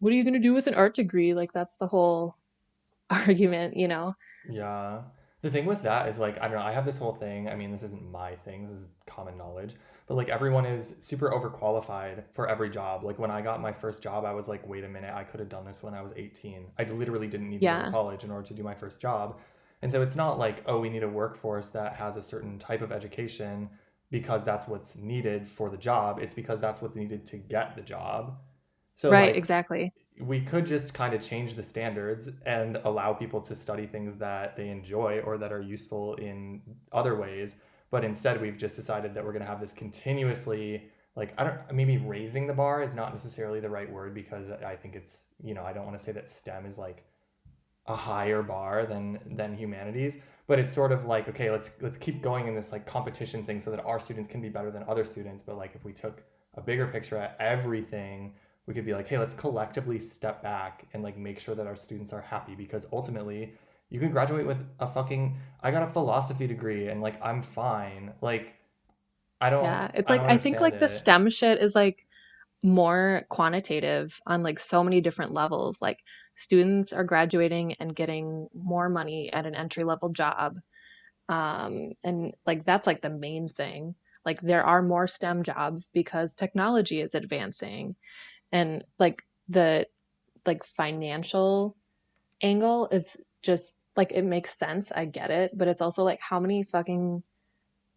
what 0.00 0.12
are 0.12 0.16
you 0.16 0.24
going 0.24 0.34
to 0.34 0.40
do 0.40 0.54
with 0.54 0.66
an 0.66 0.74
art 0.74 0.94
degree 0.94 1.34
like 1.34 1.52
that's 1.52 1.76
the 1.76 1.86
whole 1.86 2.36
argument 3.10 3.76
you 3.76 3.88
know 3.88 4.14
Yeah. 4.48 5.02
The 5.42 5.50
thing 5.50 5.66
with 5.66 5.82
that 5.82 6.08
is 6.08 6.18
like, 6.18 6.38
I 6.40 6.42
don't 6.42 6.52
know, 6.52 6.62
I 6.62 6.72
have 6.72 6.86
this 6.86 6.98
whole 6.98 7.14
thing. 7.14 7.48
I 7.48 7.56
mean, 7.56 7.72
this 7.72 7.82
isn't 7.82 8.10
my 8.12 8.36
thing, 8.36 8.64
this 8.64 8.76
is 8.76 8.86
common 9.06 9.36
knowledge, 9.36 9.74
but 10.06 10.14
like 10.14 10.28
everyone 10.28 10.64
is 10.64 10.94
super 11.00 11.30
overqualified 11.30 12.22
for 12.30 12.48
every 12.48 12.70
job. 12.70 13.02
Like 13.02 13.18
when 13.18 13.30
I 13.30 13.42
got 13.42 13.60
my 13.60 13.72
first 13.72 14.02
job, 14.02 14.24
I 14.24 14.32
was 14.32 14.46
like, 14.46 14.66
wait 14.68 14.84
a 14.84 14.88
minute, 14.88 15.12
I 15.12 15.24
could 15.24 15.40
have 15.40 15.48
done 15.48 15.64
this 15.64 15.82
when 15.82 15.94
I 15.94 16.00
was 16.00 16.12
18. 16.16 16.66
I 16.78 16.84
literally 16.84 17.26
didn't 17.26 17.50
need 17.50 17.60
to 17.60 17.66
go 17.66 17.84
to 17.86 17.90
college 17.90 18.22
in 18.22 18.30
order 18.30 18.46
to 18.46 18.54
do 18.54 18.62
my 18.62 18.74
first 18.74 19.00
job. 19.00 19.40
And 19.82 19.90
so 19.90 20.00
it's 20.00 20.16
not 20.16 20.38
like, 20.38 20.62
oh, 20.66 20.78
we 20.78 20.88
need 20.88 21.02
a 21.02 21.08
workforce 21.08 21.70
that 21.70 21.94
has 21.96 22.16
a 22.16 22.22
certain 22.22 22.58
type 22.58 22.82
of 22.82 22.92
education 22.92 23.68
because 24.10 24.44
that's 24.44 24.68
what's 24.68 24.96
needed 24.96 25.48
for 25.48 25.70
the 25.70 25.76
job. 25.76 26.18
It's 26.20 26.34
because 26.34 26.60
that's 26.60 26.80
what's 26.80 26.96
needed 26.96 27.26
to 27.26 27.36
get 27.36 27.74
the 27.74 27.82
job. 27.82 28.38
So 28.94 29.10
right 29.10 29.28
like 29.28 29.36
exactly 29.36 29.92
we 30.20 30.40
could 30.40 30.66
just 30.66 30.92
kind 30.92 31.14
of 31.14 31.20
change 31.20 31.54
the 31.54 31.62
standards 31.62 32.28
and 32.46 32.76
allow 32.84 33.12
people 33.12 33.40
to 33.40 33.54
study 33.54 33.86
things 33.86 34.16
that 34.16 34.56
they 34.56 34.68
enjoy 34.68 35.20
or 35.20 35.38
that 35.38 35.52
are 35.52 35.60
useful 35.60 36.14
in 36.16 36.60
other 36.92 37.16
ways. 37.16 37.56
But 37.90 38.04
instead, 38.04 38.40
we've 38.40 38.56
just 38.56 38.76
decided 38.76 39.14
that 39.14 39.24
we're 39.24 39.32
going 39.32 39.44
to 39.44 39.48
have 39.48 39.60
this 39.60 39.72
continuously, 39.72 40.90
like, 41.16 41.34
I 41.38 41.44
don't, 41.44 41.72
maybe 41.72 41.98
raising 41.98 42.46
the 42.46 42.52
bar 42.52 42.82
is 42.82 42.94
not 42.94 43.10
necessarily 43.12 43.60
the 43.60 43.68
right 43.68 43.90
word 43.90 44.14
because 44.14 44.50
I 44.50 44.76
think 44.76 44.94
it's, 44.94 45.22
you 45.42 45.54
know, 45.54 45.64
I 45.64 45.72
don't 45.72 45.84
want 45.84 45.98
to 45.98 46.02
say 46.02 46.12
that 46.12 46.28
STEM 46.28 46.66
is 46.66 46.78
like 46.78 47.04
a 47.86 47.96
higher 47.96 48.42
bar 48.42 48.86
than 48.86 49.18
than 49.36 49.56
humanities 49.56 50.18
but 50.46 50.58
it's 50.58 50.72
sort 50.72 50.92
of 50.92 51.06
like 51.06 51.28
okay 51.28 51.50
let's 51.50 51.70
let's 51.80 51.96
keep 51.96 52.22
going 52.22 52.46
in 52.46 52.54
this 52.54 52.70
like 52.70 52.86
competition 52.86 53.44
thing 53.44 53.60
so 53.60 53.70
that 53.70 53.84
our 53.84 53.98
students 53.98 54.28
can 54.28 54.40
be 54.40 54.48
better 54.48 54.70
than 54.70 54.84
other 54.88 55.04
students 55.04 55.42
but 55.42 55.56
like 55.56 55.74
if 55.74 55.84
we 55.84 55.92
took 55.92 56.22
a 56.54 56.60
bigger 56.60 56.86
picture 56.86 57.16
at 57.16 57.36
everything 57.40 58.32
we 58.66 58.74
could 58.74 58.84
be 58.84 58.94
like 58.94 59.08
hey 59.08 59.18
let's 59.18 59.34
collectively 59.34 59.98
step 59.98 60.42
back 60.42 60.86
and 60.92 61.02
like 61.02 61.16
make 61.16 61.40
sure 61.40 61.54
that 61.54 61.66
our 61.66 61.74
students 61.74 62.12
are 62.12 62.20
happy 62.20 62.54
because 62.54 62.86
ultimately 62.92 63.52
you 63.90 63.98
can 63.98 64.10
graduate 64.10 64.46
with 64.46 64.58
a 64.78 64.86
fucking 64.86 65.36
i 65.60 65.70
got 65.70 65.82
a 65.82 65.92
philosophy 65.92 66.46
degree 66.46 66.88
and 66.88 67.00
like 67.00 67.20
i'm 67.22 67.42
fine. 67.42 68.12
Like 68.20 68.54
i 69.40 69.50
don't 69.50 69.64
yeah 69.64 69.90
it's 69.94 70.08
i 70.08 70.16
like 70.16 70.30
i 70.30 70.36
think 70.36 70.60
like 70.60 70.78
the 70.78 70.88
stem 70.88 71.28
shit 71.28 71.60
is 71.60 71.74
like 71.74 72.06
more 72.62 73.24
quantitative 73.28 74.20
on 74.26 74.42
like 74.42 74.58
so 74.58 74.84
many 74.84 75.00
different 75.00 75.34
levels. 75.34 75.82
Like 75.82 75.98
students 76.34 76.92
are 76.92 77.04
graduating 77.04 77.74
and 77.74 77.94
getting 77.94 78.48
more 78.54 78.88
money 78.88 79.32
at 79.32 79.46
an 79.46 79.54
entry 79.54 79.84
level 79.84 80.08
job 80.08 80.58
um 81.28 81.92
and 82.02 82.34
like 82.46 82.64
that's 82.64 82.86
like 82.86 83.02
the 83.02 83.10
main 83.10 83.48
thing. 83.48 83.94
Like 84.24 84.40
there 84.40 84.64
are 84.64 84.82
more 84.82 85.06
STEM 85.06 85.42
jobs 85.42 85.90
because 85.92 86.34
technology 86.34 87.00
is 87.00 87.14
advancing. 87.14 87.96
And 88.52 88.84
like 88.98 89.22
the 89.48 89.86
like 90.46 90.64
financial 90.64 91.76
angle 92.42 92.88
is 92.90 93.16
just 93.42 93.76
like 93.96 94.10
it 94.12 94.24
makes 94.24 94.58
sense 94.58 94.90
i 94.92 95.04
get 95.04 95.30
it 95.30 95.56
but 95.56 95.68
it's 95.68 95.80
also 95.80 96.02
like 96.02 96.20
how 96.20 96.40
many 96.40 96.62
fucking 96.62 97.22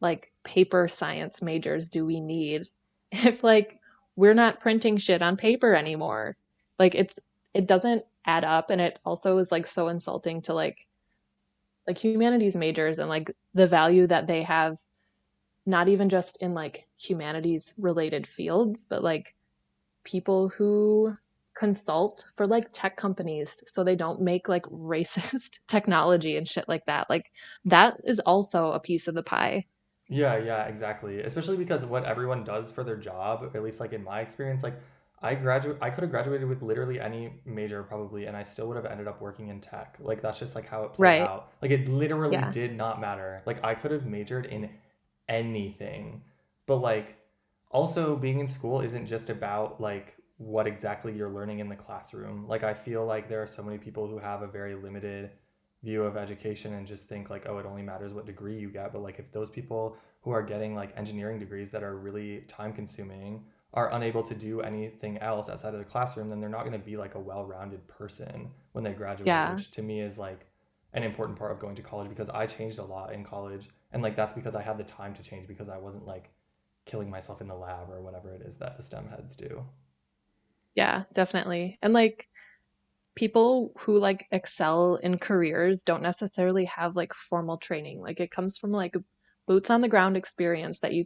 like 0.01 0.31
paper 0.43 0.87
science 0.87 1.41
majors 1.41 1.89
do 1.89 2.05
we 2.05 2.19
need 2.19 2.67
if 3.11 3.43
like 3.43 3.79
we're 4.15 4.33
not 4.33 4.59
printing 4.59 4.97
shit 4.97 5.21
on 5.21 5.35
paper 5.35 5.75
anymore? 5.75 6.37
Like 6.79 6.95
it's 6.95 7.19
it 7.53 7.67
doesn't 7.67 8.03
add 8.25 8.43
up 8.43 8.69
and 8.69 8.81
it 8.81 8.99
also 9.05 9.37
is 9.37 9.51
like 9.51 9.65
so 9.67 9.87
insulting 9.87 10.41
to 10.41 10.53
like 10.53 10.77
like 11.87 11.97
humanities 11.97 12.55
majors 12.55 12.99
and 12.99 13.09
like 13.09 13.31
the 13.53 13.67
value 13.67 14.07
that 14.07 14.27
they 14.27 14.41
have 14.43 14.77
not 15.65 15.87
even 15.87 16.09
just 16.09 16.37
in 16.41 16.53
like 16.53 16.87
humanities 16.97 17.73
related 17.77 18.25
fields 18.27 18.85
but 18.85 19.03
like 19.03 19.35
people 20.03 20.49
who 20.49 21.15
consult 21.55 22.27
for 22.35 22.45
like 22.45 22.65
tech 22.73 22.97
companies 22.97 23.63
so 23.65 23.83
they 23.83 23.95
don't 23.95 24.21
make 24.21 24.49
like 24.49 24.63
racist 24.65 25.59
technology 25.67 26.37
and 26.37 26.47
shit 26.47 26.67
like 26.67 26.85
that 26.85 27.09
like 27.09 27.31
that 27.63 27.99
is 28.03 28.19
also 28.21 28.71
a 28.71 28.79
piece 28.79 29.07
of 29.07 29.15
the 29.15 29.23
pie 29.23 29.65
Yeah, 30.07 30.37
yeah, 30.37 30.65
exactly. 30.65 31.21
Especially 31.21 31.57
because 31.57 31.83
what 31.83 32.05
everyone 32.05 32.43
does 32.43 32.71
for 32.71 32.83
their 32.83 32.95
job, 32.97 33.51
at 33.55 33.63
least 33.63 33.79
like 33.79 33.91
in 33.93 34.03
my 34.03 34.21
experience, 34.21 34.61
like 34.61 34.79
I 35.21 35.35
graduate 35.35 35.77
I 35.81 35.89
could 35.89 36.01
have 36.01 36.11
graduated 36.11 36.47
with 36.47 36.61
literally 36.61 36.99
any 36.99 37.33
major 37.45 37.83
probably 37.83 38.25
and 38.25 38.35
I 38.35 38.43
still 38.43 38.67
would 38.67 38.75
have 38.75 38.85
ended 38.85 39.07
up 39.07 39.21
working 39.21 39.47
in 39.47 39.61
tech. 39.61 39.97
Like 39.99 40.21
that's 40.21 40.39
just 40.39 40.55
like 40.55 40.67
how 40.67 40.83
it 40.83 40.93
played 40.93 41.05
right 41.05 41.21
out. 41.21 41.51
Like 41.61 41.71
it 41.71 41.87
literally 41.87 42.33
yeah 42.33 42.51
did 42.51 42.75
not 42.75 42.99
matter. 42.99 43.41
Like 43.45 43.63
I 43.63 43.73
could 43.75 43.91
have 43.91 44.05
majored 44.05 44.45
in 44.45 44.69
anything. 45.29 46.21
But 46.67 46.77
like 46.77 47.17
also 47.71 48.15
being 48.15 48.39
in 48.39 48.47
school 48.47 48.81
isn't 48.81 49.05
just 49.05 49.29
about 49.29 49.81
like 49.81 50.15
what 50.37 50.67
exactly 50.67 51.13
you're 51.13 51.29
learning 51.29 51.59
in 51.59 51.69
the 51.69 51.75
classroom. 51.75 52.45
Like 52.47 52.63
I 52.63 52.73
feel 52.73 53.05
like 53.05 53.29
there 53.29 53.41
are 53.41 53.47
so 53.47 53.63
many 53.63 53.77
people 53.77 54.07
who 54.07 54.19
have 54.19 54.41
a 54.41 54.47
very 54.47 54.75
limited 54.75 55.31
view 55.85 56.03
of 56.03 56.17
education 56.17 56.73
and 56.73 56.87
just 56.87 57.07
think 57.07 57.29
like 57.29 57.45
oh 57.47 57.59
it 57.59 57.65
only 57.65 57.83
matters 57.83 58.11
what 58.11 58.25
degree 58.25 58.57
you 58.57 58.69
get 58.69 58.91
but 58.91 59.03
like 59.03 59.19
if 59.19 59.31
those 59.31 59.51
people 59.51 59.95
who 60.21 60.31
are 60.31 60.41
getting 60.41 60.73
like 60.73 60.91
engineering 60.97 61.37
degrees 61.37 61.69
that 61.69 61.83
are 61.83 61.95
really 61.95 62.39
time 62.47 62.73
consuming 62.73 63.43
are 63.73 63.91
unable 63.91 64.23
to 64.23 64.33
do 64.33 64.61
anything 64.61 65.17
else 65.17 65.49
outside 65.49 65.73
of 65.73 65.79
the 65.79 65.85
classroom 65.85 66.29
then 66.29 66.39
they're 66.39 66.49
not 66.49 66.61
going 66.61 66.71
to 66.71 66.85
be 66.85 66.95
like 66.97 67.15
a 67.15 67.19
well-rounded 67.19 67.85
person 67.87 68.49
when 68.71 68.83
they 68.83 68.93
graduate 68.93 69.27
yeah. 69.27 69.55
which 69.55 69.71
to 69.71 69.81
me 69.81 69.99
is 69.99 70.17
like 70.17 70.45
an 70.93 71.03
important 71.03 71.37
part 71.37 71.51
of 71.51 71.59
going 71.59 71.75
to 71.75 71.81
college 71.81 72.07
because 72.07 72.29
I 72.29 72.45
changed 72.45 72.79
a 72.79 72.85
lot 72.85 73.13
in 73.13 73.23
college 73.23 73.69
and 73.91 74.01
like 74.01 74.15
that's 74.15 74.33
because 74.33 74.55
I 74.55 74.61
had 74.61 74.77
the 74.77 74.83
time 74.83 75.13
to 75.15 75.23
change 75.23 75.47
because 75.47 75.67
I 75.67 75.77
wasn't 75.77 76.07
like 76.07 76.29
killing 76.85 77.09
myself 77.09 77.41
in 77.41 77.47
the 77.47 77.55
lab 77.55 77.89
or 77.89 78.01
whatever 78.01 78.33
it 78.33 78.41
is 78.41 78.57
that 78.57 78.77
the 78.77 78.83
STEM 78.83 79.09
heads 79.09 79.35
do. 79.35 79.65
yeah 80.75 81.03
definitely. 81.13 81.77
And 81.81 81.93
like 81.93 82.29
people 83.15 83.71
who 83.79 83.97
like 83.97 84.27
excel 84.31 84.95
in 84.95 85.17
careers 85.17 85.83
don't 85.83 86.03
necessarily 86.03 86.65
have 86.65 86.95
like 86.95 87.13
formal 87.13 87.57
training. 87.57 88.01
Like 88.01 88.19
it 88.19 88.31
comes 88.31 88.57
from 88.57 88.71
like 88.71 88.95
boots 89.47 89.69
on 89.69 89.81
the 89.81 89.87
ground 89.87 90.17
experience 90.17 90.79
that 90.81 90.93
you 90.93 91.05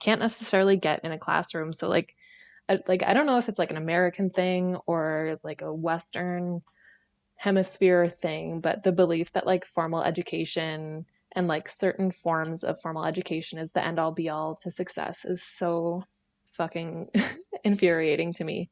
can't 0.00 0.20
necessarily 0.20 0.76
get 0.76 1.04
in 1.04 1.12
a 1.12 1.18
classroom 1.18 1.72
so 1.72 1.88
like 1.88 2.14
I, 2.68 2.78
like 2.86 3.02
I 3.02 3.14
don't 3.14 3.26
know 3.26 3.38
if 3.38 3.48
it's 3.48 3.58
like 3.58 3.70
an 3.70 3.76
American 3.76 4.30
thing 4.30 4.76
or 4.86 5.38
like 5.42 5.62
a 5.62 5.72
Western 5.72 6.62
hemisphere 7.36 8.08
thing, 8.08 8.60
but 8.60 8.82
the 8.82 8.92
belief 8.92 9.32
that 9.32 9.46
like 9.46 9.64
formal 9.64 10.02
education 10.02 11.06
and 11.32 11.46
like 11.46 11.68
certain 11.68 12.10
forms 12.10 12.64
of 12.64 12.80
formal 12.80 13.04
education 13.04 13.58
is 13.58 13.72
the 13.72 13.84
end 13.84 13.98
all 13.98 14.12
be 14.12 14.28
all 14.28 14.56
to 14.56 14.70
success 14.70 15.24
is 15.24 15.42
so 15.42 16.02
fucking 16.52 17.08
infuriating 17.64 18.32
to 18.34 18.44
me. 18.44 18.70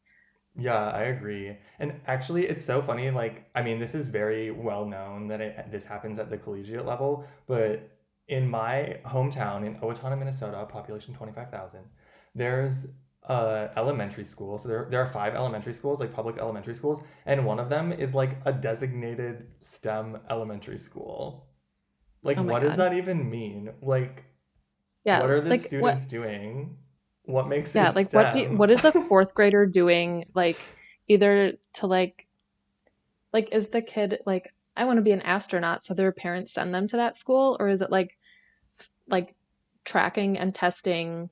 Yeah, 0.58 0.90
I 0.90 1.02
agree. 1.02 1.56
And 1.78 2.00
actually, 2.06 2.46
it's 2.46 2.64
so 2.64 2.80
funny. 2.80 3.10
Like, 3.10 3.48
I 3.54 3.62
mean, 3.62 3.78
this 3.78 3.94
is 3.94 4.08
very 4.08 4.50
well 4.50 4.86
known 4.86 5.28
that 5.28 5.40
it, 5.40 5.70
this 5.70 5.84
happens 5.84 6.18
at 6.18 6.30
the 6.30 6.38
collegiate 6.38 6.86
level, 6.86 7.26
but 7.46 7.95
in 8.28 8.48
my 8.48 8.98
hometown 9.04 9.64
in 9.66 9.76
Owatonna, 9.76 10.18
Minnesota, 10.18 10.64
population 10.66 11.14
25,000, 11.14 11.80
there's 12.34 12.88
a 13.24 13.70
elementary 13.76 14.24
school. 14.24 14.58
So 14.58 14.68
there, 14.68 14.86
there 14.90 15.00
are 15.00 15.06
five 15.06 15.34
elementary 15.34 15.72
schools, 15.74 16.00
like 16.00 16.12
public 16.12 16.38
elementary 16.38 16.74
schools, 16.74 17.00
and 17.26 17.44
one 17.44 17.58
of 17.58 17.68
them 17.68 17.92
is 17.92 18.14
like 18.14 18.36
a 18.44 18.52
designated 18.52 19.46
STEM 19.60 20.18
elementary 20.30 20.78
school. 20.78 21.48
Like, 22.22 22.38
Oh 22.38 22.42
what 22.42 22.62
does 22.62 22.76
that 22.76 22.94
even 22.94 23.28
mean? 23.30 23.70
Like, 23.82 24.24
Yeah, 25.04 25.20
what 25.20 25.30
are 25.30 25.40
the 25.40 25.50
like 25.50 25.74
what 25.78 25.98
students 25.98 26.06
doing? 26.06 26.78
What 27.24 27.48
makes 27.48 27.74
yeah, 27.74 27.90
it 27.90 27.94
like 27.94 28.12
what 28.12 28.32
do 28.32 28.40
STEM? 28.44 28.56
what 28.56 28.70
is 28.70 28.84
a 28.84 28.92
fourth 29.08 29.34
grader 29.34 29.66
doing 29.66 30.24
like 30.34 30.58
either 31.08 31.54
to 31.74 31.86
like 31.86 32.26
like 33.32 33.50
is 33.52 33.68
the 33.68 33.82
kid 33.82 34.20
like 34.26 34.52
I 34.76 34.84
want 34.84 34.98
to 34.98 35.02
be 35.02 35.12
an 35.12 35.22
astronaut 35.22 35.84
so 35.84 35.94
their 35.94 36.12
parents 36.12 36.52
send 36.52 36.74
them 36.74 36.88
to 36.88 36.96
that 36.96 37.16
school 37.16 37.56
or 37.60 37.68
is 37.68 37.82
it 37.82 37.90
like 37.90 38.15
like 39.08 39.34
tracking 39.84 40.38
and 40.38 40.54
testing 40.54 41.30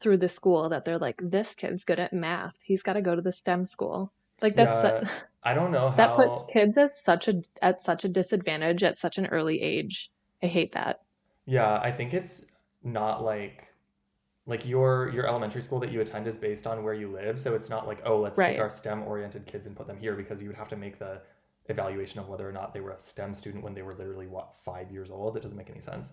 through 0.00 0.18
the 0.18 0.28
school 0.28 0.68
that 0.68 0.84
they're 0.84 0.98
like 0.98 1.20
this 1.22 1.54
kid's 1.54 1.84
good 1.84 2.00
at 2.00 2.12
math. 2.12 2.56
He's 2.62 2.82
got 2.82 2.94
to 2.94 3.02
go 3.02 3.14
to 3.14 3.22
the 3.22 3.32
STEM 3.32 3.64
school. 3.64 4.12
Like 4.42 4.56
that's 4.56 4.80
su- 4.80 5.24
I 5.42 5.54
don't 5.54 5.70
know 5.70 5.92
that 5.96 6.14
puts 6.14 6.44
kids 6.52 6.76
as 6.76 7.00
such 7.00 7.28
a 7.28 7.42
at 7.62 7.80
such 7.80 8.04
a 8.04 8.08
disadvantage 8.08 8.82
at 8.82 8.98
such 8.98 9.18
an 9.18 9.26
early 9.26 9.62
age. 9.62 10.10
I 10.42 10.46
hate 10.46 10.72
that. 10.72 11.00
Yeah, 11.46 11.78
I 11.80 11.90
think 11.92 12.12
it's 12.12 12.44
not 12.82 13.22
like 13.22 13.68
like 14.46 14.66
your 14.66 15.10
your 15.10 15.26
elementary 15.26 15.62
school 15.62 15.78
that 15.80 15.90
you 15.90 16.00
attend 16.00 16.26
is 16.26 16.36
based 16.36 16.66
on 16.66 16.82
where 16.82 16.94
you 16.94 17.10
live, 17.10 17.40
so 17.40 17.54
it's 17.54 17.70
not 17.70 17.86
like, 17.86 18.02
oh, 18.04 18.18
let's 18.20 18.38
take 18.38 18.58
our 18.58 18.70
STEM 18.70 19.02
oriented 19.04 19.46
kids 19.46 19.66
and 19.66 19.76
put 19.76 19.86
them 19.86 19.98
here 19.98 20.14
because 20.14 20.42
you 20.42 20.48
would 20.48 20.56
have 20.56 20.68
to 20.68 20.76
make 20.76 20.98
the 20.98 21.22
evaluation 21.66 22.20
of 22.20 22.28
whether 22.28 22.46
or 22.46 22.52
not 22.52 22.74
they 22.74 22.80
were 22.80 22.90
a 22.90 22.98
STEM 22.98 23.32
student 23.32 23.64
when 23.64 23.72
they 23.72 23.80
were 23.80 23.94
literally 23.94 24.26
what, 24.26 24.52
five 24.52 24.90
years 24.90 25.10
old. 25.10 25.36
It 25.36 25.42
doesn't 25.42 25.56
make 25.56 25.70
any 25.70 25.80
sense. 25.80 26.10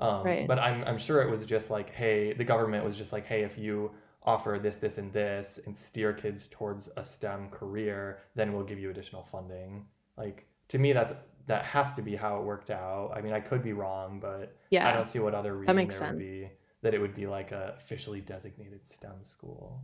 Um, 0.00 0.24
Right. 0.24 0.46
but 0.48 0.58
I'm 0.58 0.82
I'm 0.84 0.98
sure 0.98 1.20
it 1.22 1.30
was 1.30 1.44
just 1.46 1.70
like, 1.70 1.90
hey, 1.90 2.32
the 2.32 2.44
government 2.44 2.84
was 2.84 2.96
just 2.96 3.12
like, 3.12 3.26
hey, 3.26 3.42
if 3.42 3.58
you 3.58 3.92
offer 4.22 4.58
this, 4.62 4.76
this, 4.76 4.98
and 4.98 5.12
this 5.12 5.58
and 5.66 5.76
steer 5.76 6.12
kids 6.12 6.46
towards 6.50 6.88
a 6.96 7.02
STEM 7.04 7.50
career, 7.50 8.18
then 8.34 8.52
we'll 8.52 8.64
give 8.64 8.78
you 8.78 8.90
additional 8.90 9.22
funding. 9.22 9.86
Like 10.16 10.46
to 10.68 10.78
me, 10.78 10.92
that's 10.92 11.12
that 11.46 11.64
has 11.64 11.94
to 11.94 12.02
be 12.02 12.14
how 12.16 12.38
it 12.38 12.44
worked 12.44 12.70
out. 12.70 13.12
I 13.14 13.20
mean, 13.22 13.32
I 13.32 13.40
could 13.40 13.62
be 13.62 13.72
wrong, 13.72 14.20
but 14.20 14.56
Yeah. 14.70 14.88
I 14.88 14.92
don't 14.92 15.06
see 15.06 15.18
what 15.18 15.34
other 15.34 15.54
reason 15.56 15.74
there 15.88 16.00
would 16.12 16.18
be 16.18 16.50
that 16.82 16.94
it 16.94 16.98
would 17.00 17.14
be 17.14 17.26
like 17.26 17.52
a 17.52 17.74
officially 17.76 18.20
designated 18.20 18.86
STEM 18.86 19.22
school. 19.24 19.82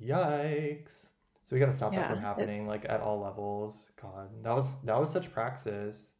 Yikes. 0.00 1.08
So 1.44 1.54
we 1.54 1.60
got 1.60 1.66
to 1.66 1.72
stop 1.72 1.92
that 1.92 1.98
Yeah, 2.00 2.08
from 2.08 2.18
it- 2.18 2.22
happening 2.22 2.66
like 2.66 2.84
at 2.88 3.00
all 3.00 3.20
levels. 3.20 3.90
God, 4.00 4.30
that 4.42 4.54
was 4.54 4.76
that 4.82 4.98
was 4.98 5.10
such 5.10 5.30
praxis. 5.30 6.10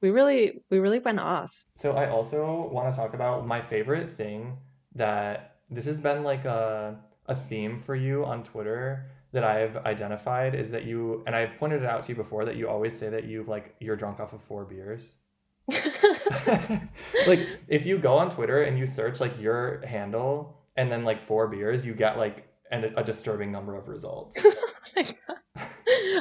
We 0.00 0.10
really 0.10 0.62
we 0.70 0.78
really 0.78 0.98
went 0.98 1.20
off. 1.20 1.64
So 1.74 1.92
I 1.92 2.08
also 2.08 2.68
want 2.72 2.92
to 2.92 2.96
talk 2.96 3.14
about 3.14 3.46
my 3.46 3.60
favorite 3.60 4.16
thing 4.16 4.56
that 4.94 5.56
this 5.70 5.84
has 5.84 6.00
been 6.00 6.22
like 6.22 6.44
a 6.44 6.98
a 7.26 7.34
theme 7.34 7.80
for 7.80 7.94
you 7.94 8.24
on 8.24 8.42
Twitter 8.42 9.06
that 9.32 9.44
I've 9.44 9.76
identified 9.78 10.54
is 10.54 10.70
that 10.72 10.84
you 10.84 11.22
and 11.26 11.36
I've 11.36 11.56
pointed 11.58 11.82
it 11.82 11.88
out 11.88 12.02
to 12.04 12.12
you 12.12 12.16
before 12.16 12.44
that 12.44 12.56
you 12.56 12.68
always 12.68 12.96
say 12.96 13.08
that 13.10 13.24
you've 13.24 13.48
like 13.48 13.76
you're 13.80 13.96
drunk 13.96 14.20
off 14.20 14.32
of 14.32 14.42
four 14.42 14.64
beers. 14.64 15.14
like 17.28 17.46
if 17.68 17.86
you 17.86 17.98
go 17.98 18.16
on 18.16 18.30
Twitter 18.30 18.62
and 18.62 18.76
you 18.78 18.86
search 18.86 19.20
like 19.20 19.40
your 19.40 19.84
handle 19.86 20.58
and 20.76 20.90
then 20.90 21.04
like 21.04 21.20
four 21.20 21.46
beers, 21.46 21.86
you 21.86 21.94
get 21.94 22.18
like 22.18 22.48
an, 22.72 22.92
a 22.96 23.04
disturbing 23.04 23.52
number 23.52 23.76
of 23.76 23.88
results. 23.88 24.44
Oh 24.96 25.04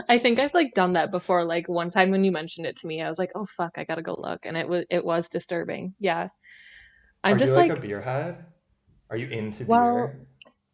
I 0.10 0.18
think 0.18 0.40
I've 0.40 0.54
like 0.54 0.74
done 0.74 0.94
that 0.94 1.12
before. 1.12 1.44
Like 1.46 1.68
one 1.68 1.90
time 1.90 2.12
when 2.12 2.24
you 2.24 2.32
mentioned 2.32 2.66
it 2.68 2.76
to 2.78 2.88
me, 2.88 3.02
I 3.02 3.10
was 3.10 3.20
like, 3.20 3.32
"Oh 3.36 3.46
fuck, 3.46 3.74
I 3.78 3.84
gotta 3.86 4.02
go 4.02 4.16
look," 4.20 4.46
and 4.46 4.58
it 4.58 4.68
was 4.68 4.86
it 4.90 5.04
was 5.06 5.30
disturbing. 5.30 5.96
Yeah, 6.00 6.30
I'm 7.24 7.38
Are 7.38 7.40
just 7.40 7.56
you 7.56 7.56
like, 7.56 7.70
like, 7.70 7.78
a 7.78 7.78
beer 7.78 8.02
head? 8.02 8.46
Are 9.10 9.18
you 9.18 9.28
into 9.28 9.66
Well, 9.66 10.18
beer? 10.18 10.28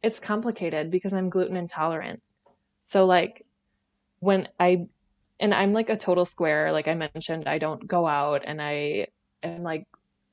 it's 0.03 0.19
complicated 0.19 0.91
because 0.91 1.13
I'm 1.13 1.29
gluten 1.29 1.57
intolerant. 1.57 2.21
So 2.81 3.05
like 3.05 3.45
when 4.19 4.49
I 4.59 4.87
and 5.39 5.53
I'm 5.53 5.73
like 5.73 5.89
a 5.89 5.97
total 5.97 6.25
square, 6.25 6.71
like 6.71 6.87
I 6.87 6.95
mentioned, 6.95 7.47
I 7.49 7.59
don't 7.59 7.87
go 7.87 8.07
out 8.07 8.43
and 8.45 8.61
I 8.61 9.07
am 9.43 9.63
like 9.63 9.85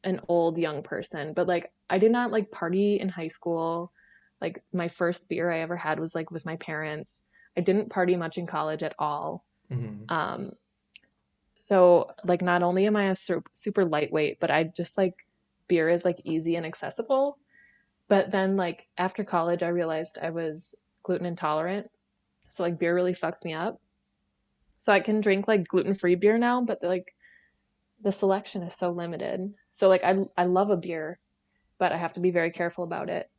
an 0.04 0.20
old 0.28 0.58
young 0.58 0.82
person, 0.82 1.34
but 1.34 1.48
like 1.48 1.72
I 1.90 1.98
did 1.98 2.12
not 2.12 2.32
like 2.32 2.50
party 2.50 3.00
in 3.00 3.08
high 3.08 3.28
school. 3.28 3.92
Like 4.40 4.62
my 4.72 4.88
first 4.88 5.28
beer 5.28 5.50
I 5.52 5.60
ever 5.60 5.76
had 5.76 6.00
was 6.00 6.14
like 6.14 6.30
with 6.30 6.46
my 6.46 6.56
parents. 6.56 7.22
I 7.56 7.60
didn't 7.60 7.90
party 7.90 8.16
much 8.16 8.38
in 8.38 8.46
college 8.46 8.82
at 8.82 8.94
all. 8.98 9.44
Mhm. 9.70 10.10
Um, 10.10 10.52
so 11.58 12.10
like 12.24 12.42
not 12.42 12.62
only 12.62 12.86
am 12.86 12.96
I 12.96 13.04
a 13.04 13.14
sur- 13.14 13.44
super 13.52 13.84
lightweight, 13.84 14.40
but 14.40 14.50
I 14.50 14.64
just 14.64 14.98
like 14.98 15.26
beer 15.68 15.88
is 15.88 16.04
like 16.04 16.20
easy 16.24 16.56
and 16.56 16.66
accessible. 16.66 17.38
But 18.08 18.30
then 18.30 18.56
like 18.56 18.88
after 18.98 19.24
college, 19.24 19.62
I 19.62 19.68
realized 19.68 20.18
I 20.20 20.30
was 20.30 20.74
gluten 21.02 21.26
intolerant. 21.26 21.90
So 22.48 22.62
like 22.62 22.78
beer 22.78 22.94
really 22.94 23.14
fucks 23.14 23.44
me 23.44 23.52
up. 23.54 23.80
So 24.78 24.92
I 24.92 25.00
can 25.00 25.20
drink 25.20 25.46
like 25.46 25.68
gluten-free 25.68 26.16
beer 26.16 26.36
now, 26.36 26.60
but 26.62 26.82
like 26.82 27.14
the 28.02 28.10
selection 28.10 28.62
is 28.64 28.74
so 28.74 28.90
limited. 28.90 29.54
So 29.70 29.88
like 29.88 30.02
I 30.02 30.18
I 30.36 30.46
love 30.46 30.70
a 30.70 30.76
beer, 30.76 31.20
but 31.78 31.92
I 31.92 31.96
have 31.96 32.14
to 32.14 32.20
be 32.20 32.32
very 32.32 32.50
careful 32.50 32.82
about 32.82 33.08
it. 33.08 33.30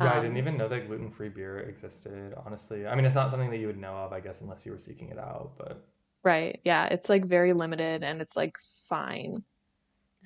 Yeah, 0.00 0.12
I 0.12 0.20
didn't 0.20 0.36
Um, 0.36 0.36
even 0.36 0.56
know 0.58 0.68
that 0.68 0.86
gluten-free 0.86 1.30
beer 1.30 1.58
existed, 1.60 2.34
honestly. 2.44 2.86
I 2.86 2.94
mean, 2.94 3.04
it's 3.06 3.14
not 3.14 3.30
something 3.30 3.50
that 3.50 3.58
you 3.58 3.66
would 3.66 3.78
know 3.78 3.94
of, 3.96 4.12
I 4.12 4.20
guess, 4.20 4.40
unless 4.42 4.66
you 4.66 4.72
were 4.72 4.78
seeking 4.78 5.08
it 5.08 5.18
out, 5.18 5.52
but 5.58 5.86
Right. 6.24 6.60
Yeah, 6.64 6.86
it's 6.86 7.08
like 7.08 7.24
very 7.24 7.52
limited 7.52 8.02
and 8.02 8.20
it's 8.20 8.36
like 8.36 8.56
fine. 8.88 9.44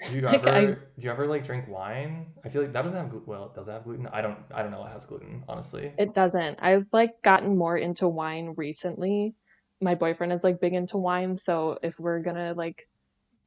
do 0.07 0.13
you 0.17 0.27
Like, 0.33 0.47
ever 0.47 0.49
I- 0.49 0.77
do 0.99 1.05
you 1.05 1.11
ever 1.11 1.27
like 1.27 1.45
drink 1.45 1.69
wine? 1.69 2.27
I 2.45 2.49
feel 2.49 2.63
like 2.63 2.73
that 2.73 2.83
doesn't 2.83 2.99
have 2.99 3.11
gluten. 3.11 3.27
Well, 3.27 3.53
does 3.55 3.69
it 3.69 3.73
have 3.73 3.85
gluten? 3.85 4.07
I 4.09 4.21
don't 4.23 4.39
I 4.53 4.63
don't 4.63 4.71
know 4.71 4.85
it 4.87 4.93
has 4.93 5.07
gluten, 5.07 5.45
honestly. 5.49 5.93
It 5.97 6.15
doesn't. 6.15 6.59
I've 6.63 6.89
like 6.93 7.23
gotten 7.23 7.57
more 7.57 7.77
into 7.77 8.09
wine 8.09 8.55
recently. 8.57 9.35
My 9.81 9.95
boyfriend 9.95 10.33
is 10.33 10.45
like 10.45 10.61
big 10.61 10.75
into 10.75 10.99
wine, 10.99 11.37
so 11.37 11.79
if 11.83 11.99
we're 12.01 12.21
gonna 12.21 12.55
like 12.55 12.89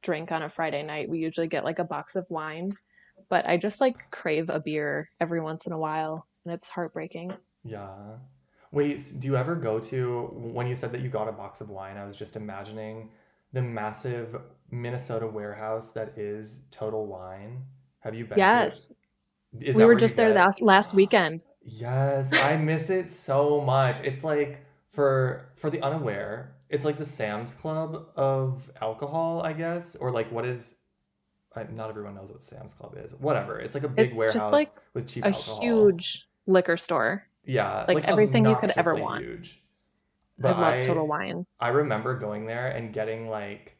drink 0.02 0.32
on 0.32 0.42
a 0.42 0.48
Friday 0.50 0.82
night, 0.84 1.08
we 1.10 1.18
usually 1.20 1.48
get 1.48 1.64
like 1.64 1.78
a 1.80 1.84
box 1.84 2.16
of 2.16 2.26
wine. 2.30 2.74
But 3.28 3.46
I 3.48 3.56
just 3.56 3.80
like 3.80 4.10
crave 4.10 4.50
a 4.50 4.60
beer 4.60 5.10
every 5.20 5.40
once 5.40 5.66
in 5.66 5.72
a 5.72 5.78
while, 5.78 6.26
and 6.44 6.54
it's 6.54 6.68
heartbreaking. 6.68 7.32
Yeah. 7.64 7.88
Wait, 8.72 9.00
do 9.20 9.28
you 9.28 9.36
ever 9.36 9.54
go 9.54 9.78
to 9.78 10.30
when 10.34 10.66
you 10.66 10.74
said 10.74 10.92
that 10.92 11.00
you 11.00 11.08
got 11.08 11.28
a 11.28 11.32
box 11.32 11.60
of 11.60 11.70
wine, 11.70 11.96
I 11.96 12.04
was 12.04 12.16
just 12.16 12.34
imagining 12.34 13.10
the 13.52 13.62
massive 13.62 14.36
Minnesota 14.70 15.26
warehouse 15.26 15.92
that 15.92 16.18
is 16.18 16.62
Total 16.70 17.06
Wine. 17.06 17.62
Have 18.00 18.14
you 18.14 18.24
been? 18.24 18.38
Yes, 18.38 18.90
Is 19.60 19.76
we 19.76 19.84
were 19.84 19.94
just 19.94 20.16
there 20.16 20.30
last 20.30 20.60
last 20.60 20.92
weekend. 20.92 21.40
Yes, 21.62 22.36
I 22.36 22.56
miss 22.56 22.90
it 22.90 23.08
so 23.08 23.60
much. 23.60 24.00
It's 24.00 24.24
like 24.24 24.66
for 24.90 25.52
for 25.56 25.70
the 25.70 25.80
unaware, 25.80 26.56
it's 26.68 26.84
like 26.84 26.98
the 26.98 27.04
Sam's 27.04 27.54
Club 27.54 28.08
of 28.16 28.70
alcohol, 28.82 29.40
I 29.42 29.52
guess, 29.52 29.96
or 29.96 30.10
like 30.10 30.30
what 30.30 30.44
is 30.44 30.74
I, 31.56 31.64
not 31.64 31.88
everyone 31.90 32.14
knows 32.14 32.30
what 32.30 32.42
Sam's 32.42 32.74
Club 32.74 32.96
is. 33.02 33.12
Whatever. 33.14 33.58
It's 33.58 33.74
like 33.74 33.84
a 33.84 33.88
big 33.88 34.08
It's 34.08 34.16
warehouse 34.16 34.34
just 34.34 34.52
like 34.52 34.70
with 34.94 35.06
cheap 35.08 35.24
A 35.24 35.28
alcohol. 35.28 35.60
huge 35.60 36.26
liquor 36.46 36.76
store. 36.76 37.22
yeah, 37.44 37.84
like 37.88 38.04
everything 38.04 38.44
you 38.46 38.56
could 38.56 38.72
ever 38.76 38.94
want. 38.94 39.24
Huge. 39.24 39.62
I 40.42 40.48
love 40.48 40.58
I 40.58 40.84
Total 40.84 41.06
Wine. 41.06 41.46
I 41.60 41.68
remember 41.68 42.14
going 42.18 42.46
there 42.46 42.68
and 42.68 42.92
getting 42.92 43.28
like 43.28 43.76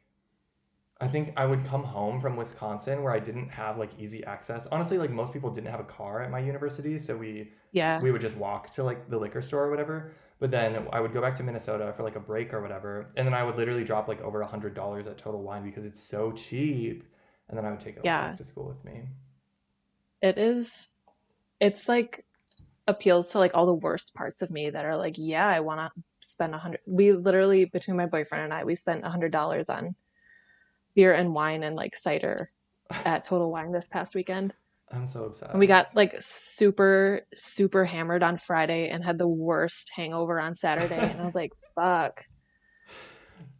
I 1.00 1.08
think 1.08 1.32
I 1.36 1.44
would 1.44 1.64
come 1.64 1.82
home 1.82 2.20
from 2.20 2.36
Wisconsin 2.36 3.02
where 3.02 3.12
I 3.12 3.18
didn't 3.18 3.48
have 3.48 3.76
like 3.78 3.90
easy 3.98 4.24
access. 4.24 4.66
Honestly, 4.68 4.96
like 4.96 5.10
most 5.10 5.32
people 5.32 5.50
didn't 5.50 5.70
have 5.70 5.80
a 5.80 5.84
car 5.84 6.22
at 6.22 6.30
my 6.30 6.38
university, 6.38 6.98
so 6.98 7.16
we 7.16 7.50
Yeah. 7.72 7.98
we 8.00 8.12
would 8.12 8.20
just 8.20 8.36
walk 8.36 8.70
to 8.74 8.84
like 8.84 9.10
the 9.10 9.18
liquor 9.18 9.42
store 9.42 9.64
or 9.64 9.70
whatever. 9.70 10.12
But 10.38 10.50
then 10.52 10.86
I 10.92 11.00
would 11.00 11.12
go 11.12 11.20
back 11.20 11.34
to 11.36 11.42
Minnesota 11.42 11.92
for 11.96 12.04
like 12.04 12.16
a 12.16 12.20
break 12.20 12.54
or 12.54 12.60
whatever, 12.62 13.10
and 13.16 13.26
then 13.26 13.34
I 13.34 13.42
would 13.42 13.56
literally 13.56 13.82
drop 13.84 14.06
like 14.08 14.20
over 14.22 14.40
a 14.40 14.46
hundred 14.46 14.74
dollars 14.74 15.06
at 15.08 15.18
Total 15.18 15.42
Wine 15.42 15.64
because 15.64 15.84
it's 15.84 16.00
so 16.02 16.30
cheap, 16.32 17.04
and 17.48 17.58
then 17.58 17.64
I 17.64 17.70
would 17.70 17.80
take 17.80 17.96
it 17.96 18.04
Yeah. 18.04 18.34
to 18.36 18.44
school 18.44 18.66
with 18.66 18.84
me. 18.84 19.08
It 20.22 20.38
is, 20.38 20.88
it's 21.60 21.88
like 21.88 22.24
appeals 22.86 23.30
to 23.30 23.38
like 23.38 23.52
all 23.54 23.66
the 23.66 23.74
worst 23.74 24.14
parts 24.14 24.42
of 24.42 24.50
me 24.50 24.70
that 24.70 24.84
are 24.84 24.96
like, 24.96 25.14
yeah, 25.18 25.46
I 25.46 25.60
want 25.60 25.80
to 25.80 26.02
spend 26.20 26.54
a 26.54 26.58
hundred. 26.58 26.80
We 26.86 27.12
literally, 27.12 27.66
between 27.66 27.96
my 27.96 28.06
boyfriend 28.06 28.44
and 28.44 28.52
I, 28.52 28.64
we 28.64 28.74
spent 28.74 29.04
a 29.04 29.10
hundred 29.10 29.32
dollars 29.32 29.68
on 29.68 29.94
beer 30.94 31.12
and 31.12 31.34
wine 31.34 31.62
and 31.62 31.76
like 31.76 31.96
cider 31.96 32.48
at 32.90 33.24
Total 33.24 33.50
Wine 33.50 33.72
this 33.72 33.88
past 33.88 34.14
weekend. 34.14 34.54
I'm 34.90 35.06
so 35.06 35.24
obsessed. 35.24 35.50
And 35.50 35.60
we 35.60 35.66
got 35.66 35.94
like 35.94 36.14
super, 36.20 37.22
super 37.34 37.84
hammered 37.84 38.22
on 38.22 38.36
Friday 38.36 38.88
and 38.90 39.04
had 39.04 39.18
the 39.18 39.28
worst 39.28 39.90
hangover 39.94 40.38
on 40.38 40.54
Saturday. 40.54 40.98
And 40.98 41.20
I 41.20 41.24
was 41.24 41.34
like, 41.34 41.52
fuck. 41.74 42.24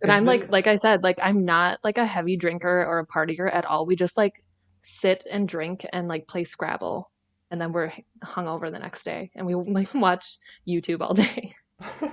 But 0.01 0.11
It's 0.11 0.19
I'm 0.19 0.25
like, 0.25 0.51
like 0.51 0.67
I 0.67 0.77
said, 0.77 1.03
like 1.03 1.19
I'm 1.23 1.45
not 1.45 1.79
like 1.83 1.99
a 1.99 2.07
heavy 2.07 2.37
drinker 2.37 2.85
or 2.85 2.99
a 2.99 3.07
partier 3.07 3.53
at 3.53 3.65
all. 3.67 3.87
We 3.87 3.97
just 3.97 4.17
like 4.17 4.43
sit 4.83 5.27
and 5.31 5.49
drink 5.49 5.87
and 5.93 6.09
like 6.09 6.29
play 6.29 6.45
Scrabble, 6.45 7.11
and 7.51 7.61
then 7.61 7.73
we're 7.73 7.93
hungover 8.23 8.71
the 8.71 8.79
next 8.79 9.05
day, 9.05 9.31
and 9.35 9.47
we 9.47 9.55
like 9.73 9.95
watch 9.95 10.39
YouTube 10.69 11.01
all 11.01 11.15
day. 11.15 11.55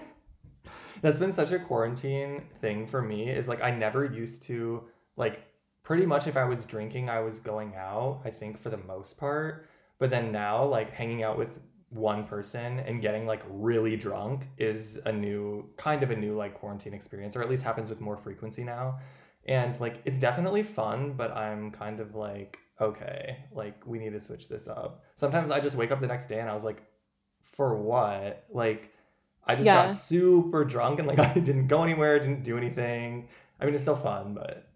That's 1.01 1.17
been 1.17 1.33
such 1.33 1.51
a 1.51 1.59
quarantine 1.59 2.43
thing 2.59 2.85
for 2.85 3.01
me 3.01 3.29
is 3.29 3.47
like 3.47 3.61
I 3.61 3.71
never 3.71 4.05
used 4.05 4.43
to 4.43 4.83
like 5.17 5.41
pretty 5.83 6.05
much 6.05 6.27
if 6.27 6.37
I 6.37 6.43
was 6.45 6.65
drinking 6.65 7.09
I 7.09 7.21
was 7.21 7.39
going 7.39 7.73
out 7.75 8.21
I 8.23 8.29
think 8.29 8.57
for 8.57 8.69
the 8.69 8.77
most 8.77 9.17
part 9.17 9.67
but 9.97 10.11
then 10.11 10.31
now 10.31 10.63
like 10.63 10.91
hanging 10.91 11.23
out 11.23 11.39
with 11.39 11.59
one 11.91 12.25
person 12.25 12.79
and 12.79 13.01
getting 13.01 13.25
like 13.25 13.43
really 13.49 13.95
drunk 13.95 14.47
is 14.57 14.97
a 15.05 15.11
new 15.11 15.69
kind 15.77 16.03
of 16.03 16.11
a 16.11 16.15
new 16.15 16.35
like 16.35 16.53
quarantine 16.53 16.93
experience 16.93 17.35
or 17.35 17.41
at 17.41 17.49
least 17.49 17.63
happens 17.63 17.89
with 17.89 18.01
more 18.01 18.17
frequency 18.17 18.63
now 18.63 18.97
and 19.45 19.79
like 19.79 20.01
it's 20.05 20.17
definitely 20.17 20.63
fun 20.63 21.13
but 21.13 21.35
I'm 21.35 21.69
kind 21.69 21.99
of 21.99 22.15
like 22.15 22.59
okay 22.79 23.45
like 23.51 23.85
we 23.85 23.99
need 23.99 24.13
to 24.13 24.19
switch 24.19 24.47
this 24.47 24.67
up 24.67 25.03
sometimes 25.15 25.51
I 25.51 25.59
just 25.59 25.75
wake 25.75 25.91
up 25.91 25.99
the 26.01 26.07
next 26.07 26.27
day 26.27 26.39
and 26.39 26.49
I 26.49 26.53
was 26.53 26.63
like 26.63 26.81
for 27.41 27.75
what 27.75 28.45
like 28.49 28.93
I 29.45 29.55
just 29.55 29.65
Yeah. 29.67 29.87
got 29.87 29.91
super 29.91 30.63
drunk 30.63 30.99
and 30.99 31.07
like 31.07 31.19
I 31.19 31.33
didn't 31.33 31.67
go 31.67 31.83
anywhere, 31.83 32.19
didn't 32.19 32.43
do 32.43 32.57
anything. 32.57 33.27
I 33.59 33.65
mean, 33.65 33.73
it's 33.73 33.83
still 33.83 33.95
fun, 33.95 34.33
but 34.33 34.67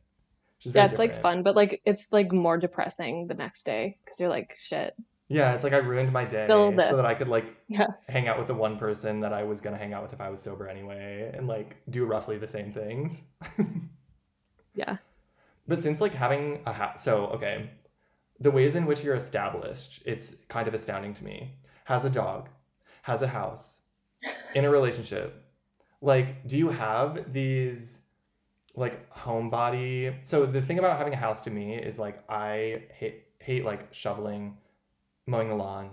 it's 0.58 0.64
just 0.64 0.76
Yeah, 0.76 0.86
it's 0.86 1.00
like 1.00 1.22
fun, 1.22 1.44
but 1.44 1.56
like 1.56 1.82
it's 1.86 2.08
like 2.12 2.32
more 2.32 2.58
depressing 2.58 3.28
the 3.28 3.34
next 3.34 3.64
day 3.64 3.98
because 4.04 4.20
you're 4.20 4.30
like, 4.30 4.58
shit. 4.58 4.96
Yeah, 5.28 5.54
it's 5.54 5.64
like 5.64 5.74
I 5.74 5.78
ruined 5.78 6.14
my 6.14 6.24
day 6.26 6.46
so 6.48 6.72
that. 6.72 7.06
I 7.06 7.16
could 7.16 7.28
like 7.28 7.46
Yeah. 7.68 7.88
hang 8.08 8.28
out 8.28 8.38
with 8.38 8.48
the 8.48 8.54
one 8.54 8.78
person 8.78 9.22
that 9.22 9.34
I 9.34 9.44
was 9.44 9.60
gonna 9.60 9.78
hang 9.78 9.94
out 9.94 10.04
with 10.04 10.14
if 10.14 10.22
I 10.22 10.30
was 10.30 10.42
sober 10.42 10.68
anyway, 10.68 11.32
and 11.36 11.48
like 11.48 11.78
do 11.90 12.06
roughly 12.06 12.38
the 12.38 12.48
same 12.48 12.72
things. 12.72 13.24
Yeah. 14.76 14.98
But 15.68 15.82
since 15.82 16.02
like 16.02 16.14
having 16.14 16.62
a 16.66 16.74
house, 16.74 17.02
so 17.04 17.28
okay, 17.28 17.70
the 18.40 18.52
ways 18.52 18.76
in 18.76 18.86
which 18.86 19.04
you're 19.04 19.16
established, 19.16 20.04
it's 20.06 20.36
kind 20.50 20.68
of 20.68 20.74
astounding 20.74 21.14
to 21.16 21.24
me. 21.24 21.56
Has 21.86 22.04
a 22.04 22.10
dog, 22.10 22.50
has 23.04 23.22
a 23.22 23.28
house, 23.28 23.80
in 24.54 24.66
a 24.66 24.70
relationship. 24.70 25.42
Like, 26.02 26.46
do 26.46 26.58
you 26.58 26.70
have 26.70 27.32
these 27.32 28.00
like 28.76 29.10
homebody? 29.14 30.14
So 30.24 30.46
the 30.46 30.62
thing 30.62 30.78
about 30.78 30.98
having 30.98 31.14
a 31.14 31.18
house 31.18 31.42
to 31.44 31.50
me 31.50 31.76
is 31.78 31.98
like 31.98 32.22
I 32.30 32.84
hate 32.94 33.24
hate 33.40 33.64
like 33.64 33.88
shoveling, 33.94 34.58
mowing 35.28 35.50
the 35.50 35.56
lawn, 35.56 35.90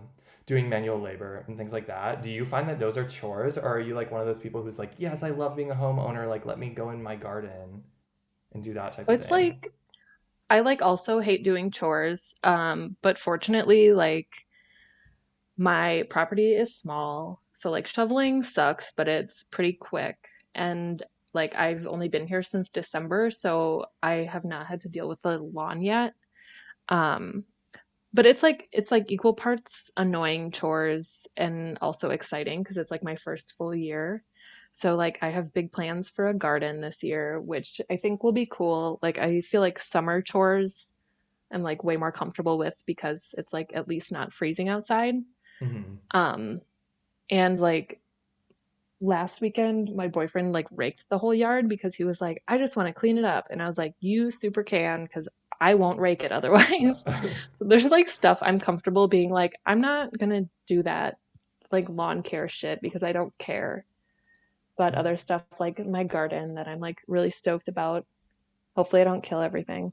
doing 0.46 0.68
manual 0.68 1.00
labor 1.00 1.44
and 1.46 1.56
things 1.56 1.72
like 1.72 1.86
that. 1.86 2.22
Do 2.22 2.30
you 2.30 2.44
find 2.44 2.68
that 2.68 2.78
those 2.78 2.98
are 2.98 3.06
chores, 3.06 3.56
or 3.58 3.64
are 3.64 3.80
you 3.80 3.94
like 3.94 4.10
one 4.10 4.20
of 4.20 4.26
those 4.26 4.40
people 4.40 4.62
who's 4.62 4.78
like, 4.78 4.92
yes, 4.98 5.22
I 5.22 5.30
love 5.30 5.56
being 5.56 5.70
a 5.70 5.74
homeowner. 5.74 6.28
Like, 6.28 6.46
let 6.46 6.58
me 6.58 6.70
go 6.70 6.90
in 6.90 7.02
my 7.02 7.16
garden. 7.16 7.84
and 8.52 8.62
do 8.64 8.74
that 8.74 8.92
type 8.92 9.08
Well, 9.08 9.16
of 9.16 9.22
thing? 9.22 9.22
It's 9.22 9.30
like 9.30 9.72
I 10.50 10.60
like 10.60 10.82
also 10.82 11.20
hate 11.20 11.44
doing 11.44 11.70
chores. 11.70 12.34
Um, 12.44 12.96
but 13.02 13.18
fortunately, 13.18 13.92
like 13.92 14.46
my 15.56 16.04
property 16.10 16.54
is 16.54 16.74
small, 16.76 17.42
so 17.52 17.70
like 17.70 17.86
shoveling 17.86 18.42
sucks, 18.42 18.92
but 18.96 19.08
it's 19.08 19.44
pretty 19.44 19.74
quick. 19.74 20.16
And 20.54 21.02
like 21.34 21.54
I've 21.54 21.86
only 21.86 22.08
been 22.08 22.26
here 22.26 22.42
since 22.42 22.70
December, 22.70 23.30
so 23.30 23.86
I 24.02 24.14
have 24.30 24.44
not 24.44 24.66
had 24.66 24.82
to 24.82 24.88
deal 24.88 25.08
with 25.08 25.20
the 25.22 25.38
lawn 25.38 25.82
yet. 25.82 26.14
Um, 26.88 27.44
but 28.14 28.26
it's 28.26 28.42
like 28.42 28.68
it's 28.72 28.90
like 28.90 29.10
equal 29.10 29.34
parts 29.34 29.90
annoying 29.96 30.50
chores 30.50 31.26
and 31.36 31.78
also 31.80 32.10
exciting 32.10 32.62
because 32.62 32.76
it's 32.76 32.90
like 32.90 33.04
my 33.04 33.16
first 33.16 33.54
full 33.54 33.74
year. 33.74 34.24
So 34.74 34.94
like 34.96 35.18
I 35.22 35.30
have 35.30 35.52
big 35.52 35.72
plans 35.72 36.08
for 36.08 36.26
a 36.28 36.34
garden 36.34 36.80
this 36.80 37.02
year, 37.02 37.40
which 37.40 37.80
I 37.90 37.96
think 37.96 38.22
will 38.22 38.32
be 38.32 38.46
cool. 38.50 38.98
Like 39.02 39.18
I 39.18 39.40
feel 39.40 39.60
like 39.60 39.78
summer 39.78 40.22
chores 40.22 40.92
I'm 41.52 41.62
like 41.62 41.84
way 41.84 41.96
more 41.96 42.12
comfortable 42.12 42.58
with 42.58 42.82
because 42.86 43.34
it's 43.38 43.52
like 43.52 43.72
at 43.74 43.88
least 43.88 44.12
not 44.12 44.32
freezing 44.32 44.68
outside. 44.68 45.16
Mhm. 45.60 46.02
Um 46.12 46.60
and 47.30 47.60
like 47.60 48.02
last 49.00 49.40
weekend 49.40 49.94
my 49.96 50.06
boyfriend 50.06 50.52
like 50.52 50.68
raked 50.70 51.08
the 51.08 51.18
whole 51.18 51.34
yard 51.34 51.68
because 51.68 51.94
he 51.94 52.04
was 52.04 52.20
like 52.20 52.42
I 52.46 52.56
just 52.58 52.76
want 52.76 52.86
to 52.86 52.92
clean 52.92 53.18
it 53.18 53.24
up 53.24 53.48
and 53.50 53.60
I 53.60 53.66
was 53.66 53.76
like 53.78 53.94
you 54.00 54.30
super 54.30 54.62
can 54.62 55.08
cuz 55.08 55.28
I 55.62 55.74
won't 55.74 56.00
rake 56.00 56.24
it 56.24 56.32
otherwise. 56.32 57.04
So 57.50 57.64
there's 57.64 57.84
like 57.84 58.08
stuff 58.08 58.40
I'm 58.42 58.58
comfortable 58.58 59.06
being 59.06 59.30
like, 59.30 59.54
I'm 59.64 59.80
not 59.80 60.10
gonna 60.18 60.42
do 60.66 60.82
that 60.82 61.18
like 61.70 61.88
lawn 61.88 62.22
care 62.22 62.48
shit 62.48 62.80
because 62.82 63.04
I 63.04 63.12
don't 63.12 63.32
care. 63.38 63.86
But 64.76 64.92
mm-hmm. 64.92 65.00
other 65.00 65.16
stuff 65.16 65.44
like 65.60 65.78
my 65.86 66.02
garden 66.02 66.54
that 66.54 66.66
I'm 66.66 66.80
like 66.80 66.98
really 67.06 67.30
stoked 67.30 67.68
about. 67.68 68.04
Hopefully 68.74 69.02
I 69.02 69.04
don't 69.04 69.22
kill 69.22 69.40
everything. 69.40 69.92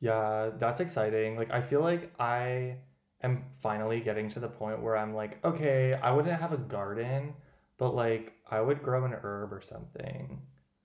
Yeah, 0.00 0.50
that's 0.58 0.80
exciting. 0.80 1.36
Like, 1.36 1.52
I 1.52 1.60
feel 1.60 1.82
like 1.82 2.12
I 2.18 2.76
am 3.22 3.44
finally 3.58 4.00
getting 4.00 4.28
to 4.30 4.40
the 4.40 4.48
point 4.48 4.82
where 4.82 4.96
I'm 4.96 5.14
like, 5.14 5.38
okay, 5.44 5.92
I 6.02 6.10
wouldn't 6.10 6.40
have 6.40 6.52
a 6.52 6.56
garden, 6.56 7.34
but 7.76 7.94
like, 7.94 8.32
I 8.50 8.62
would 8.62 8.82
grow 8.82 9.04
an 9.04 9.12
herb 9.12 9.52
or 9.52 9.60
something. 9.60 10.40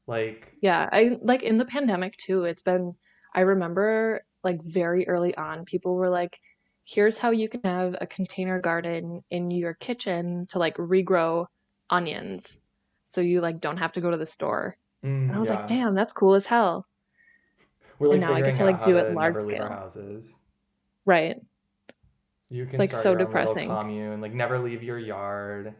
Like, 0.06 0.54
Yeah, 0.62 0.90
I 0.92 1.18
like 1.22 1.44
in 1.44 1.58
the 1.58 1.66
pandemic 1.66 2.18
too, 2.18 2.44
it's 2.44 2.62
been 2.62 2.96
I 3.36 3.42
remember 3.42 4.26
like 4.44 4.64
very 4.64 5.08
early 5.10 5.36
on 5.38 5.66
people 5.66 5.96
were 5.96 6.10
like, 6.12 6.40
here's 6.86 7.20
how 7.20 7.32
you 7.32 7.50
can 7.50 7.62
have 7.66 7.96
a 8.02 8.08
container 8.08 8.62
garden 8.62 9.24
in 9.32 9.52
your 9.52 9.76
kitchen 9.76 10.48
to 10.52 10.60
like 10.60 10.78
regrow 10.78 11.48
onions. 11.92 12.60
So 13.06 13.22
you 13.22 13.42
like 13.42 13.62
don't 13.62 13.78
have 13.80 13.94
to 13.94 14.02
go 14.02 14.12
to 14.12 14.18
the 14.18 14.28
store. 14.28 14.78
And 15.30 15.38
I 15.38 15.40
mm, 15.40 15.42
was 15.42 15.50
like, 15.50 15.68
damn, 15.68 15.96
that's 15.96 16.14
cool 16.14 16.36
as 16.36 16.48
hell. 16.48 16.88
we're 18.00 18.08
And 18.10 18.20
now 18.20 18.34
I 18.34 18.42
get 18.42 18.56
to 18.56 18.64
like 18.64 18.82
do 18.82 18.98
it 18.98 19.10
large 19.10 19.38
never 19.38 19.44
leave 19.44 19.60
our 19.60 19.70
scale. 19.70 19.70
houses. 19.70 20.36
Right. 21.06 21.38
You 22.50 22.66
It's 22.70 22.78
can 22.78 22.80
like 22.80 22.94
start 22.94 23.10
so 23.16 23.16
depressing. 23.16 23.80
commune, 23.80 24.22
like 24.22 24.34
never 24.34 24.60
leave 24.60 24.84
your 24.84 25.00
yard. 25.00 25.76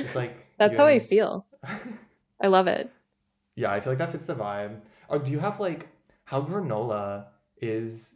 Just 0.00 0.14
like 0.14 0.46
That's 0.58 0.76
how 0.78 0.86
I 0.86 0.98
feel. 0.98 1.46
I 2.40 2.48
love 2.48 2.66
it. 2.66 2.92
yeah, 3.56 3.70
I 3.72 3.80
feel 3.80 3.92
like 3.92 3.98
that 3.98 4.12
fits 4.12 4.26
the 4.26 4.34
vibe. 4.34 4.80
Or 5.08 5.18
do 5.18 5.30
you 5.30 5.38
have 5.38 5.60
like 5.60 5.88
how 6.24 6.42
granola 6.42 7.26
is 7.58 8.14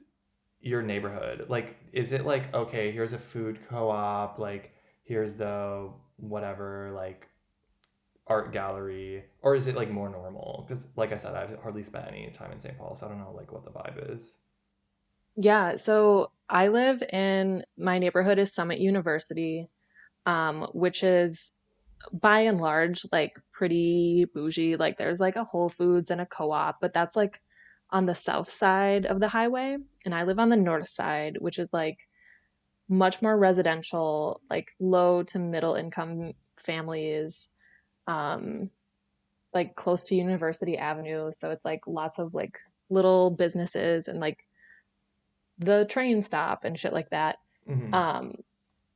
your 0.61 0.83
neighborhood? 0.83 1.47
Like, 1.49 1.77
is 1.93 2.13
it 2.13 2.27
like, 2.27 2.53
okay, 2.55 2.91
here's 2.91 3.13
a 3.13 3.19
food 3.19 3.61
co-op, 3.69 4.39
like 4.39 4.73
here's 5.05 5.35
the 5.35 5.91
whatever, 6.17 6.93
like 6.95 7.29
art 8.27 8.53
gallery, 8.53 9.25
or 9.43 9.55
is 9.55 9.67
it 9.67 9.75
like 9.75 9.91
more 9.91 10.09
normal? 10.09 10.65
Because 10.67 10.87
like 10.97 11.13
I 11.13 11.17
said, 11.17 11.35
I've 11.35 11.59
hardly 11.63 11.83
spent 11.83 12.09
any 12.09 12.29
time 12.31 12.53
in 12.53 12.61
St. 12.61 12.77
Paul, 12.77 12.97
so 12.97 13.07
I 13.07 13.09
don't 13.09 13.19
know 13.19 13.33
like 13.35 13.53
what 13.53 13.65
the 13.65 13.71
vibe 13.71 14.15
is. 14.15 14.37
Yeah, 15.37 15.77
so 15.77 16.33
I 16.49 16.69
live 16.69 17.03
in 17.03 17.63
my 17.79 17.99
neighborhood 17.99 18.39
is 18.39 18.53
Summit 18.53 18.81
University, 18.81 19.69
um, 20.27 20.67
which 20.73 21.03
is 21.03 21.53
by 22.13 22.41
and 22.41 22.61
large 22.61 23.05
like 23.13 23.33
pretty 23.53 24.27
bougie. 24.35 24.77
Like 24.77 24.97
there's 24.97 25.21
like 25.21 25.37
a 25.37 25.45
Whole 25.45 25.69
Foods 25.69 26.11
and 26.11 26.21
a 26.21 26.27
co-op, 26.27 26.81
but 26.81 26.93
that's 26.93 27.17
like 27.17 27.41
on 27.91 28.07
the 28.07 28.15
south 28.15 28.51
side 28.51 29.07
of 29.07 29.21
the 29.21 29.29
highway, 29.29 29.77
and 30.05 30.15
I 30.15 30.25
live 30.25 30.39
on 30.39 30.49
the 30.51 30.57
north 30.57 30.89
side, 30.89 31.37
which 31.41 31.59
is 31.59 31.71
like 31.73 31.99
much 32.89 33.23
more 33.23 33.37
residential, 33.37 34.41
like 34.51 34.69
low 34.81 35.23
to 35.25 35.39
middle 35.39 35.75
income 35.75 36.33
families, 36.57 37.51
um, 38.07 38.71
like 39.55 39.75
close 39.77 40.05
to 40.05 40.15
University 40.15 40.77
Avenue. 40.77 41.31
So 41.33 41.51
it's 41.51 41.65
like 41.65 41.81
lots 41.87 42.19
of 42.19 42.35
like 42.35 42.59
little 42.91 43.31
businesses 43.31 44.09
and 44.09 44.21
like 44.21 44.39
the 45.59 45.87
train 45.87 46.23
stop 46.23 46.65
and 46.65 46.79
shit 46.79 46.93
like 46.93 47.11
that. 47.11 47.39
hmm 47.67 47.93
Um, 47.93 48.35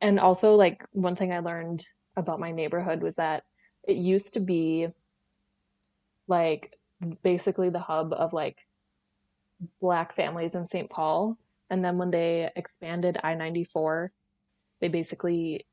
and 0.01 0.19
also 0.21 0.55
like 0.55 0.85
one 0.93 1.17
thing 1.17 1.33
I 1.33 1.41
learned 1.41 1.87
about 2.17 2.41
my 2.41 2.51
neighborhood 2.51 3.03
was 3.03 3.17
that 3.17 3.45
it 3.87 3.97
used 3.97 4.35
to 4.35 4.41
be 4.41 4.89
like 6.29 6.79
basically 7.23 7.71
the 7.71 7.79
hub 7.79 8.13
of 8.13 8.33
like 8.33 8.59
black 9.81 10.15
families 10.15 10.55
in 10.55 10.67
St. 10.67 10.89
Paul. 10.91 11.39
And 11.71 11.85
then 11.85 11.99
when 11.99 12.11
they 12.11 12.51
expanded 12.57 13.19
I-94, 13.23 14.09
they 14.81 14.89
basically 14.89 15.67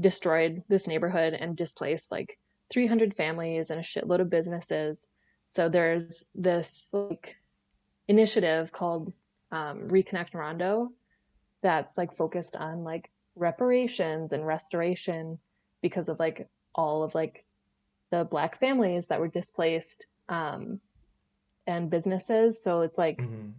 destroyed 0.00 0.62
this 0.68 0.86
neighborhood 0.86 1.34
and 1.34 1.56
displaced 1.56 2.10
like 2.12 2.38
300 2.70 3.14
families 3.14 3.70
and 3.70 3.80
a 3.80 3.82
shitload 3.82 4.20
of 4.20 4.30
businesses. 4.30 5.08
So 5.46 5.68
there's 5.68 6.24
this 6.34 6.88
like 6.92 7.36
initiative 8.08 8.72
called 8.72 9.12
um, 9.52 9.88
Reconnect 9.88 10.34
Rondo 10.34 10.92
that's 11.62 11.96
like 11.96 12.14
focused 12.14 12.56
on 12.56 12.84
like 12.84 13.10
reparations 13.36 14.32
and 14.32 14.46
restoration 14.46 15.38
because 15.82 16.08
of 16.08 16.18
like 16.18 16.48
all 16.74 17.02
of 17.02 17.14
like 17.14 17.44
the 18.10 18.24
black 18.24 18.58
families 18.58 19.08
that 19.08 19.20
were 19.20 19.28
displaced 19.28 20.06
um, 20.28 20.80
and 21.66 21.90
businesses. 21.90 22.62
So 22.62 22.82
it's 22.82 22.98
like 22.98 23.18
hmm 23.18 23.50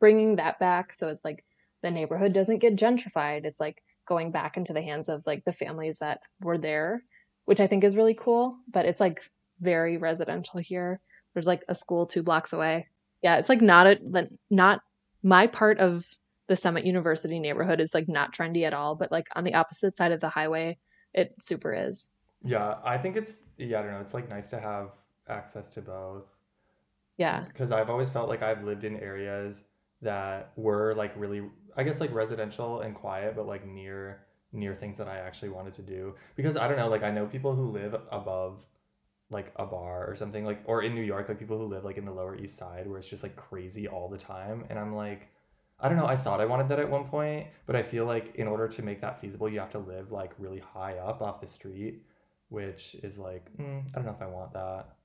bringing 0.00 0.36
that 0.36 0.60
back 0.60 0.94
so 0.94 1.08
it's 1.08 1.24
like 1.24 1.44
the 1.82 1.90
neighborhood 1.90 2.32
doesn't 2.32 2.58
get 2.58 2.76
gentrified. 2.76 3.44
It's 3.44 3.60
like 3.60 3.82
going 4.06 4.30
back 4.30 4.56
into 4.56 4.72
the 4.72 4.82
hands 4.82 5.08
of 5.08 5.22
like 5.26 5.44
the 5.44 5.52
families 5.52 5.98
that 5.98 6.20
were 6.40 6.58
there, 6.58 7.02
which 7.44 7.60
I 7.60 7.66
think 7.66 7.84
is 7.84 7.96
really 7.96 8.14
cool. 8.14 8.56
But 8.72 8.86
it's 8.86 9.00
like 9.00 9.30
very 9.60 9.96
residential 9.96 10.60
here. 10.60 11.00
There's 11.34 11.46
like 11.46 11.62
a 11.68 11.74
school 11.74 12.06
two 12.06 12.22
blocks 12.22 12.52
away. 12.52 12.88
Yeah, 13.22 13.36
it's 13.36 13.48
like 13.48 13.60
not 13.60 13.86
a 13.86 14.28
not 14.50 14.80
my 15.22 15.46
part 15.46 15.78
of 15.78 16.06
the 16.48 16.56
Summit 16.56 16.86
University 16.86 17.38
neighborhood 17.38 17.80
is 17.80 17.92
like 17.92 18.08
not 18.08 18.34
trendy 18.34 18.64
at 18.64 18.74
all, 18.74 18.94
but 18.94 19.12
like 19.12 19.26
on 19.36 19.44
the 19.44 19.54
opposite 19.54 19.96
side 19.96 20.12
of 20.12 20.20
the 20.20 20.28
highway, 20.30 20.78
it 21.12 21.34
super 21.40 21.74
is. 21.74 22.08
Yeah, 22.42 22.76
I 22.84 22.98
think 22.98 23.16
it's 23.16 23.42
yeah, 23.56 23.80
I 23.80 23.82
don't 23.82 23.92
know, 23.92 24.00
it's 24.00 24.14
like 24.14 24.28
nice 24.28 24.50
to 24.50 24.60
have 24.60 24.90
access 25.28 25.68
to 25.70 25.82
both. 25.82 26.24
Yeah. 27.18 27.44
because 27.48 27.72
I've 27.72 27.90
always 27.90 28.08
felt 28.08 28.28
like 28.28 28.42
I've 28.42 28.64
lived 28.64 28.84
in 28.84 28.96
areas 28.96 29.64
that 30.02 30.52
were 30.56 30.94
like 30.94 31.12
really, 31.16 31.42
I 31.76 31.82
guess 31.82 32.00
like 32.00 32.12
residential 32.12 32.80
and 32.80 32.94
quiet, 32.94 33.36
but 33.36 33.46
like 33.46 33.66
near 33.66 34.20
near 34.52 34.74
things 34.74 34.96
that 34.96 35.08
I 35.08 35.18
actually 35.18 35.50
wanted 35.50 35.74
to 35.74 35.82
do. 35.82 36.14
Because 36.36 36.56
I 36.56 36.68
don't 36.68 36.78
know, 36.78 36.88
like 36.88 37.02
I 37.02 37.10
know 37.10 37.26
people 37.26 37.54
who 37.54 37.70
live 37.70 37.94
above 38.10 38.64
like 39.30 39.52
a 39.56 39.66
bar 39.66 40.06
or 40.08 40.14
something 40.16 40.44
like 40.44 40.62
or 40.64 40.82
in 40.82 40.94
New 40.94 41.02
York, 41.02 41.28
like 41.28 41.38
people 41.38 41.58
who 41.58 41.66
live 41.66 41.84
like 41.84 41.98
in 41.98 42.04
the 42.04 42.12
Lower 42.12 42.36
East 42.36 42.56
Side 42.56 42.86
where 42.86 42.98
it's 42.98 43.08
just 43.10 43.22
like 43.22 43.36
crazy 43.36 43.86
all 43.88 44.08
the 44.08 44.16
time. 44.16 44.64
And 44.70 44.78
I'm 44.78 44.94
like, 44.94 45.28
I 45.80 45.88
don't 45.88 45.98
know, 45.98 46.06
I 46.06 46.16
thought 46.16 46.40
I 46.40 46.46
wanted 46.46 46.68
that 46.68 46.78
at 46.78 46.88
one 46.90 47.04
point, 47.04 47.46
but 47.66 47.76
I 47.76 47.82
feel 47.82 48.04
like 48.06 48.34
in 48.36 48.48
order 48.48 48.68
to 48.68 48.82
make 48.82 49.00
that 49.00 49.20
feasible, 49.20 49.48
you 49.48 49.60
have 49.60 49.70
to 49.70 49.78
live 49.78 50.12
like 50.12 50.32
really 50.38 50.60
high 50.60 50.94
up 50.98 51.20
off 51.22 51.40
the 51.40 51.46
street, 51.46 52.02
which 52.48 52.96
is 53.02 53.18
like, 53.18 53.50
mm, 53.58 53.82
I 53.88 53.96
don't 53.96 54.06
know 54.06 54.12
if 54.12 54.22
I 54.22 54.26
want 54.26 54.52
that. 54.54 54.96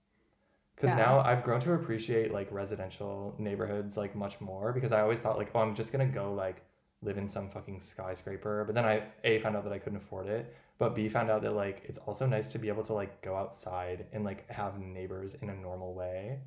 Because 0.75 0.91
Yeah. 0.91 0.97
now 0.97 1.19
I've 1.19 1.43
grown 1.43 1.59
to 1.61 1.73
appreciate 1.73 2.31
like 2.31 2.51
residential 2.51 3.35
neighborhoods 3.37 3.95
like 3.97 4.15
much 4.15 4.41
more 4.41 4.73
because 4.73 4.91
I 4.91 5.01
always 5.01 5.19
thought 5.21 5.37
like, 5.37 5.51
oh, 5.55 5.59
I'm 5.59 5.75
just 5.75 5.91
gonna 5.91 6.05
go 6.07 6.33
like 6.33 6.63
live 7.01 7.17
in 7.17 7.27
some 7.27 7.49
fucking 7.49 7.79
skyscraper. 7.81 8.63
But 8.65 8.75
then 8.75 8.85
I 8.85 9.03
A 9.23 9.39
found 9.39 9.55
out 9.55 9.63
that 9.65 9.73
I 9.73 9.79
couldn't 9.79 9.97
afford 9.97 10.27
it, 10.27 10.53
but 10.79 10.95
B 10.95 11.09
found 11.09 11.29
out 11.29 11.41
that 11.43 11.53
like 11.53 11.83
it's 11.85 11.97
also 11.99 12.25
nice 12.25 12.51
to 12.53 12.59
be 12.59 12.67
able 12.69 12.83
to 12.85 12.93
like 12.93 13.21
go 13.21 13.35
outside 13.35 14.07
and 14.13 14.23
like 14.23 14.49
have 14.49 14.79
neighbors 14.79 15.35
in 15.35 15.49
a 15.49 15.55
normal 15.55 15.93
way. 15.93 16.39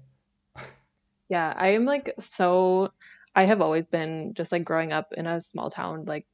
Yeah, 1.29 1.53
I 1.57 1.69
am 1.69 1.85
like 1.85 2.15
so 2.19 2.93
I 3.35 3.45
have 3.45 3.61
always 3.61 3.87
been 3.87 4.33
just 4.35 4.53
like 4.53 4.65
growing 4.65 4.93
up 4.93 5.13
in 5.13 5.27
a 5.27 5.41
small 5.41 5.71
town 5.71 6.05
like 6.07 6.27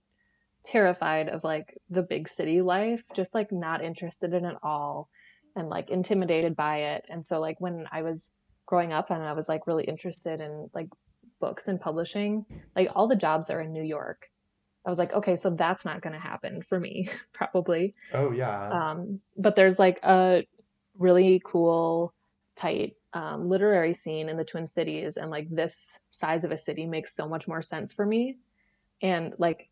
terrified 0.65 1.29
of 1.29 1.45
like 1.45 1.77
the 1.91 2.03
big 2.03 2.29
city 2.29 2.63
life, 2.63 3.05
just 3.15 3.35
like 3.35 3.51
not 3.53 3.85
interested 3.85 4.33
in 4.35 4.45
it 4.45 4.57
all 4.63 5.09
and 5.57 5.69
like 5.69 5.91
intimidated 5.91 6.57
by 6.57 6.79
it. 6.79 7.05
And 7.09 7.25
so 7.25 7.41
like 7.41 7.61
when 7.61 7.87
I 7.93 8.03
was 8.03 8.31
growing 8.67 8.93
up 8.93 9.11
and 9.11 9.23
I 9.23 9.33
was 9.33 9.49
like 9.49 9.67
really 9.67 9.85
interested 9.85 10.41
in 10.41 10.71
like 10.75 10.89
books 11.41 11.69
and 11.69 11.81
publishing, 11.81 12.47
like 12.75 12.91
all 12.97 13.09
the 13.09 13.17
jobs 13.17 13.51
are 13.51 13.61
in 13.61 13.73
New 13.73 13.83
York. 13.83 14.29
I 14.85 14.91
was 14.91 14.99
like, 14.99 15.13
okay, 15.13 15.37
so 15.37 15.51
that's 15.51 15.85
not 15.85 16.01
going 16.01 16.15
to 16.15 16.19
happen 16.19 16.63
for 16.63 16.81
me 16.81 17.09
probably. 17.33 17.95
Oh 18.13 18.33
yeah. 18.33 18.71
Um, 18.71 19.21
but 19.37 19.55
there's 19.55 19.79
like 19.79 20.01
a 20.03 20.45
really 20.99 21.41
cool, 21.45 22.15
tight 22.57 22.97
um, 23.13 23.49
literary 23.49 23.95
scene 23.95 24.29
in 24.29 24.37
the 24.37 24.45
Twin 24.45 24.67
Cities, 24.67 25.17
and 25.17 25.31
like 25.31 25.49
this 25.51 26.01
size 26.09 26.45
of 26.45 26.51
a 26.51 26.57
city 26.57 26.87
makes 26.87 27.15
so 27.15 27.29
much 27.29 27.47
more 27.47 27.63
sense 27.63 27.93
for 27.93 28.07
me. 28.07 28.39
And 29.03 29.35
like, 29.39 29.69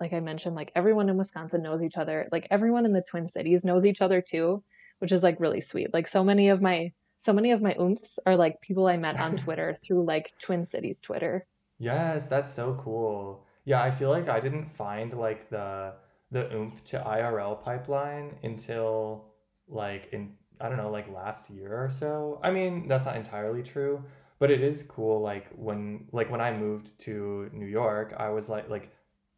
like 0.00 0.12
I 0.12 0.20
mentioned, 0.20 0.56
like 0.56 0.72
everyone 0.74 1.08
in 1.08 1.16
Wisconsin 1.16 1.62
knows 1.62 1.82
each 1.82 1.96
other. 1.96 2.28
Like 2.32 2.46
everyone 2.50 2.86
in 2.86 2.92
the 2.92 3.02
Twin 3.02 3.28
Cities 3.28 3.64
knows 3.64 3.84
each 3.84 4.00
other 4.00 4.20
too, 4.20 4.62
which 5.02 5.10
is 5.10 5.24
like 5.24 5.40
really 5.40 5.60
sweet. 5.60 5.92
Like 5.92 6.06
so 6.06 6.22
many 6.22 6.48
of 6.48 6.62
my 6.62 6.92
so 7.18 7.32
many 7.32 7.50
of 7.50 7.60
my 7.60 7.74
oomfs 7.74 8.20
are 8.24 8.36
like 8.36 8.60
people 8.60 8.86
I 8.86 8.96
met 8.96 9.18
on 9.18 9.36
Twitter 9.44 9.74
through 9.74 10.04
like 10.04 10.32
Twin 10.40 10.64
Cities 10.64 11.00
Twitter. 11.00 11.44
Yes, 11.78 12.28
that's 12.28 12.52
so 12.54 12.78
cool. 12.80 13.44
Yeah, 13.64 13.82
I 13.82 13.90
feel 13.90 14.10
like 14.10 14.28
I 14.28 14.38
didn't 14.38 14.72
find 14.72 15.12
like 15.18 15.50
the 15.50 15.94
the 16.30 16.44
oomf 16.44 16.84
to 16.84 16.98
IRL 17.00 17.60
pipeline 17.60 18.36
until 18.44 19.24
like 19.66 20.08
in 20.12 20.34
I 20.60 20.68
don't 20.68 20.78
know, 20.78 20.90
like 20.90 21.12
last 21.12 21.50
year 21.50 21.84
or 21.84 21.90
so. 21.90 22.38
I 22.44 22.52
mean, 22.52 22.86
that's 22.86 23.04
not 23.04 23.16
entirely 23.16 23.64
true, 23.64 24.04
but 24.38 24.52
it 24.52 24.60
is 24.60 24.84
cool 24.84 25.20
like 25.20 25.48
when 25.56 26.06
like 26.12 26.30
when 26.30 26.40
I 26.40 26.56
moved 26.56 26.96
to 27.00 27.50
New 27.52 27.66
York, 27.66 28.14
I 28.16 28.28
was 28.28 28.48
like 28.48 28.70
like 28.70 28.92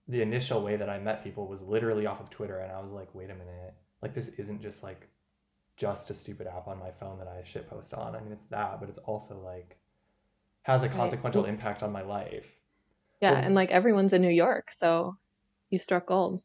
the 0.08 0.20
initial 0.20 0.62
way 0.62 0.76
that 0.76 0.90
I 0.90 0.98
met 0.98 1.24
people 1.24 1.48
was 1.48 1.62
literally 1.62 2.04
off 2.04 2.20
of 2.20 2.28
Twitter 2.28 2.58
and 2.58 2.70
I 2.70 2.82
was 2.82 2.92
like, 2.92 3.14
"Wait 3.14 3.30
a 3.30 3.34
minute. 3.34 3.74
Like 4.02 4.12
this 4.12 4.28
isn't 4.28 4.60
just 4.60 4.82
like 4.82 5.08
just 5.76 6.10
a 6.10 6.14
stupid 6.14 6.46
app 6.46 6.68
on 6.68 6.78
my 6.78 6.90
phone 6.90 7.18
that 7.18 7.28
I 7.28 7.42
shit 7.44 7.68
post 7.68 7.94
on. 7.94 8.14
I 8.14 8.20
mean, 8.20 8.32
it's 8.32 8.46
that, 8.46 8.80
but 8.80 8.88
it's 8.88 8.98
also 8.98 9.38
like 9.38 9.78
has 10.62 10.82
a 10.82 10.88
consequential 10.88 11.42
right. 11.42 11.50
impact 11.50 11.82
on 11.82 11.92
my 11.92 12.02
life. 12.02 12.56
Yeah, 13.20 13.34
and 13.34 13.54
like 13.54 13.70
everyone's 13.70 14.12
in 14.12 14.22
New 14.22 14.30
York, 14.30 14.70
so 14.72 15.16
you 15.70 15.78
struck 15.78 16.06
gold. 16.06 16.42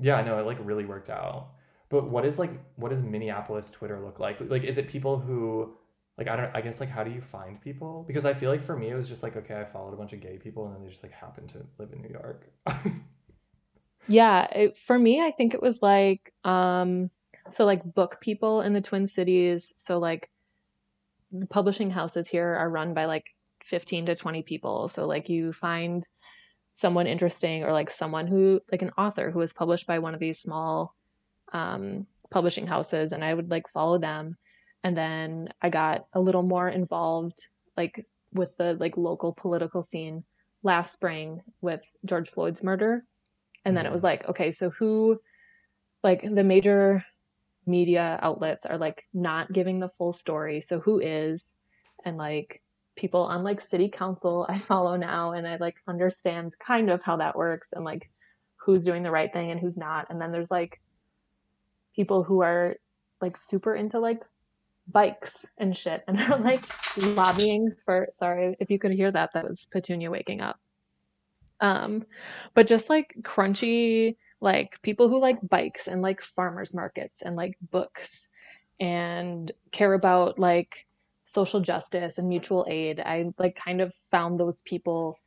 Yeah, 0.00 0.20
no, 0.22 0.38
it 0.38 0.46
like 0.46 0.58
really 0.60 0.84
worked 0.84 1.10
out. 1.10 1.50
But 1.88 2.08
what 2.08 2.24
is 2.24 2.38
like 2.38 2.52
what 2.76 2.88
does 2.88 3.02
Minneapolis 3.02 3.70
Twitter 3.70 4.00
look 4.00 4.18
like? 4.18 4.40
Like 4.40 4.64
is 4.64 4.78
it 4.78 4.88
people 4.88 5.18
who 5.18 5.74
like 6.16 6.26
I 6.26 6.36
don't 6.36 6.50
I 6.54 6.60
guess 6.60 6.80
like 6.80 6.88
how 6.88 7.04
do 7.04 7.10
you 7.10 7.20
find 7.20 7.60
people? 7.60 8.04
Because 8.06 8.24
I 8.24 8.32
feel 8.32 8.50
like 8.50 8.62
for 8.62 8.76
me 8.76 8.88
it 8.88 8.94
was 8.94 9.08
just 9.08 9.22
like 9.22 9.36
okay, 9.36 9.60
I 9.60 9.64
followed 9.64 9.92
a 9.92 9.96
bunch 9.96 10.12
of 10.14 10.20
gay 10.20 10.38
people 10.38 10.66
and 10.66 10.74
then 10.74 10.82
they 10.82 10.88
just 10.88 11.02
like 11.02 11.12
happened 11.12 11.50
to 11.50 11.66
live 11.78 11.92
in 11.92 12.00
New 12.00 12.08
York. 12.08 12.50
yeah, 14.08 14.44
it, 14.44 14.78
for 14.78 14.98
me 14.98 15.20
I 15.20 15.32
think 15.32 15.52
it 15.52 15.60
was 15.60 15.82
like 15.82 16.32
um 16.44 17.10
so 17.50 17.64
like 17.64 17.82
book 17.84 18.18
people 18.20 18.60
in 18.62 18.72
the 18.72 18.80
Twin 18.80 19.06
Cities, 19.06 19.72
so 19.76 19.98
like 19.98 20.30
the 21.32 21.46
publishing 21.46 21.90
houses 21.90 22.28
here 22.28 22.54
are 22.54 22.70
run 22.70 22.94
by 22.94 23.06
like 23.06 23.26
15 23.64 24.06
to 24.06 24.14
20 24.14 24.42
people. 24.42 24.88
So 24.88 25.06
like 25.06 25.28
you 25.28 25.52
find 25.52 26.06
someone 26.74 27.06
interesting 27.06 27.64
or 27.64 27.72
like 27.72 27.90
someone 27.90 28.26
who 28.26 28.60
like 28.70 28.82
an 28.82 28.92
author 28.96 29.30
who 29.30 29.38
was 29.38 29.52
published 29.52 29.86
by 29.86 29.98
one 29.98 30.14
of 30.14 30.20
these 30.20 30.40
small 30.40 30.94
um, 31.52 32.06
publishing 32.30 32.66
houses 32.66 33.12
and 33.12 33.24
I 33.24 33.34
would 33.34 33.50
like 33.50 33.68
follow 33.68 33.98
them. 33.98 34.36
And 34.84 34.96
then 34.96 35.48
I 35.60 35.68
got 35.68 36.06
a 36.12 36.20
little 36.20 36.42
more 36.42 36.68
involved 36.68 37.46
like 37.76 38.06
with 38.32 38.56
the 38.56 38.74
like 38.74 38.96
local 38.96 39.32
political 39.32 39.82
scene 39.82 40.24
last 40.62 40.92
spring 40.92 41.42
with 41.60 41.80
George 42.04 42.28
Floyd's 42.28 42.62
murder. 42.62 43.04
And 43.64 43.76
then 43.76 43.86
it 43.86 43.92
was 43.92 44.00
mm-hmm. 44.00 44.06
like, 44.06 44.28
okay, 44.28 44.50
so 44.50 44.70
who 44.70 45.20
like 46.02 46.22
the 46.22 46.44
major 46.44 47.04
media 47.66 48.18
outlets 48.22 48.66
are 48.66 48.78
like 48.78 49.04
not 49.14 49.52
giving 49.52 49.78
the 49.78 49.88
full 49.88 50.12
story. 50.12 50.60
So 50.60 50.80
who 50.80 51.00
is 51.00 51.52
and 52.04 52.16
like 52.16 52.62
people 52.96 53.22
on 53.22 53.42
like 53.42 53.60
city 53.60 53.88
council 53.88 54.46
I 54.48 54.58
follow 54.58 54.96
now 54.96 55.32
and 55.32 55.46
I 55.46 55.56
like 55.56 55.76
understand 55.88 56.54
kind 56.58 56.90
of 56.90 57.02
how 57.02 57.16
that 57.16 57.36
works 57.36 57.70
and 57.72 57.84
like 57.84 58.08
who's 58.56 58.84
doing 58.84 59.02
the 59.02 59.10
right 59.10 59.32
thing 59.32 59.50
and 59.50 59.60
who's 59.60 59.76
not. 59.76 60.06
And 60.10 60.20
then 60.20 60.32
there's 60.32 60.50
like 60.50 60.80
people 61.94 62.22
who 62.22 62.42
are 62.42 62.76
like 63.20 63.36
super 63.36 63.74
into 63.74 63.98
like 63.98 64.24
bikes 64.88 65.46
and 65.58 65.76
shit 65.76 66.02
and 66.08 66.18
they're 66.18 66.38
like 66.38 66.64
lobbying 67.16 67.72
for 67.84 68.08
sorry 68.12 68.56
if 68.58 68.70
you 68.70 68.78
could 68.78 68.92
hear 68.92 69.10
that 69.10 69.30
that 69.34 69.46
was 69.46 69.66
Petunia 69.72 70.10
waking 70.10 70.40
up. 70.40 70.58
Um 71.60 72.04
but 72.54 72.66
just 72.66 72.90
like 72.90 73.14
crunchy 73.22 74.16
like 74.42 74.82
people 74.82 75.08
who 75.08 75.20
like 75.20 75.36
bikes 75.48 75.86
and 75.86 76.02
like 76.02 76.20
farmers 76.20 76.74
markets 76.74 77.22
and 77.22 77.36
like 77.36 77.56
books 77.70 78.26
and 78.80 79.52
care 79.70 79.94
about 79.94 80.38
like 80.38 80.86
social 81.24 81.60
justice 81.60 82.18
and 82.18 82.28
mutual 82.28 82.66
aid. 82.68 83.00
I 83.00 83.32
like 83.38 83.54
kind 83.54 83.80
of 83.80 83.94
found 83.94 84.38
those 84.38 84.60
people 84.62 85.18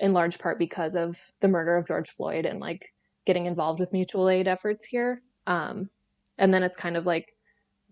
in 0.00 0.12
large 0.12 0.40
part 0.40 0.58
because 0.58 0.96
of 0.96 1.16
the 1.40 1.48
murder 1.48 1.76
of 1.76 1.86
George 1.86 2.10
Floyd 2.10 2.44
and 2.44 2.58
like 2.58 2.92
getting 3.24 3.46
involved 3.46 3.78
with 3.78 3.92
mutual 3.92 4.28
aid 4.28 4.48
efforts 4.48 4.84
here. 4.84 5.22
Um, 5.46 5.88
and 6.36 6.52
then 6.52 6.64
it's 6.64 6.76
kind 6.76 6.96
of 6.96 7.06
like 7.06 7.36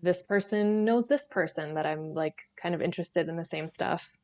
this 0.01 0.23
person 0.23 0.83
knows 0.83 1.07
this 1.07 1.27
person 1.27 1.73
that 1.75 1.85
I'm 1.85 2.13
like 2.13 2.41
kind 2.61 2.75
of 2.75 2.81
interested 2.81 3.29
in 3.29 3.37
the 3.37 3.45
same 3.45 3.69
stuff. 3.69 4.17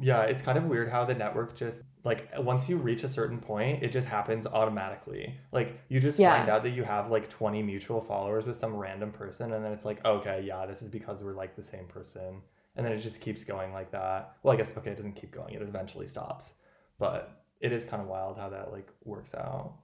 Yeah, 0.00 0.22
it's 0.22 0.42
kind 0.42 0.56
of 0.56 0.64
weird 0.64 0.88
how 0.88 1.04
the 1.04 1.14
network 1.14 1.54
just 1.54 1.82
like 2.04 2.28
once 2.38 2.68
you 2.68 2.76
reach 2.76 3.04
a 3.04 3.08
certain 3.08 3.38
point, 3.38 3.82
it 3.82 3.92
just 3.92 4.08
happens 4.08 4.46
automatically. 4.46 5.34
Like 5.52 5.80
you 5.88 6.00
just 6.00 6.18
yeah. 6.18 6.38
find 6.38 6.48
out 6.48 6.62
that 6.62 6.70
you 6.70 6.82
have 6.84 7.10
like 7.10 7.28
20 7.28 7.62
mutual 7.62 8.00
followers 8.00 8.46
with 8.46 8.56
some 8.56 8.74
random 8.74 9.12
person 9.12 9.52
and 9.52 9.64
then 9.64 9.72
it's 9.72 9.84
like, 9.84 10.04
okay, 10.04 10.42
yeah, 10.44 10.64
this 10.66 10.80
is 10.82 10.88
because 10.88 11.22
we're 11.22 11.34
like 11.34 11.54
the 11.54 11.62
same 11.62 11.84
person. 11.84 12.40
And 12.76 12.86
then 12.86 12.92
it 12.92 12.98
just 12.98 13.20
keeps 13.20 13.44
going 13.44 13.72
like 13.72 13.90
that. 13.90 14.36
Well, 14.42 14.54
I 14.54 14.56
guess 14.56 14.72
okay, 14.76 14.90
it 14.90 14.96
doesn't 14.96 15.16
keep 15.16 15.32
going. 15.32 15.54
It 15.54 15.62
eventually 15.62 16.06
stops. 16.06 16.54
But 16.98 17.42
it 17.60 17.72
is 17.72 17.84
kind 17.84 18.00
of 18.02 18.08
wild 18.08 18.38
how 18.38 18.48
that 18.48 18.72
like 18.72 18.88
works 19.04 19.34
out. 19.34 19.74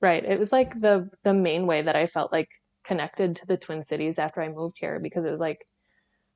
Right. 0.00 0.24
It 0.24 0.38
was 0.38 0.52
like 0.52 0.80
the 0.80 1.10
the 1.24 1.34
main 1.34 1.66
way 1.66 1.82
that 1.82 1.96
I 1.96 2.06
felt 2.06 2.32
like 2.32 2.48
connected 2.84 3.36
to 3.36 3.46
the 3.46 3.56
Twin 3.56 3.82
Cities 3.82 4.18
after 4.18 4.40
I 4.40 4.48
moved 4.48 4.76
here 4.78 5.00
because 5.00 5.24
it 5.24 5.30
was 5.30 5.40
like 5.40 5.58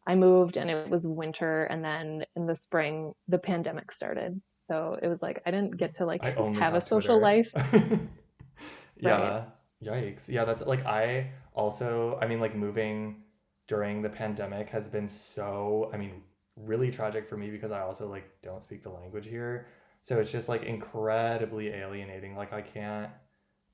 I 0.06 0.14
moved 0.14 0.56
and 0.56 0.70
it 0.70 0.88
was 0.88 1.06
winter 1.06 1.64
and 1.64 1.84
then 1.84 2.24
in 2.36 2.46
the 2.46 2.56
spring 2.56 3.12
the 3.28 3.38
pandemic 3.38 3.90
started. 3.92 4.40
So 4.66 4.98
it 5.02 5.08
was 5.08 5.22
like 5.22 5.42
I 5.46 5.50
didn't 5.50 5.76
get 5.76 5.94
to 5.96 6.06
like 6.06 6.24
have, 6.24 6.74
a 6.74 6.80
social 6.80 7.20
life. 7.20 7.52
yeah. 8.96 9.20
Right. 9.20 9.44
Yikes. 9.82 10.28
Yeah, 10.28 10.44
that's 10.44 10.62
like 10.62 10.84
I 10.86 11.30
also 11.52 12.18
I 12.20 12.26
mean 12.26 12.40
like 12.40 12.56
moving 12.56 13.22
during 13.66 14.02
the 14.02 14.08
pandemic 14.08 14.70
has 14.70 14.88
been 14.88 15.08
so 15.08 15.90
I 15.92 15.96
mean 15.96 16.22
really 16.56 16.90
tragic 16.90 17.28
for 17.28 17.36
me 17.36 17.50
because 17.50 17.72
I 17.72 17.80
also 17.80 18.08
like 18.08 18.30
don't 18.42 18.62
speak 18.62 18.82
the 18.82 18.90
language 18.90 19.26
here. 19.26 19.66
So 20.02 20.18
it's 20.20 20.30
just 20.30 20.48
like 20.48 20.62
incredibly 20.62 21.68
alienating. 21.68 22.36
Like 22.36 22.52
I 22.52 22.62
can't 22.62 23.10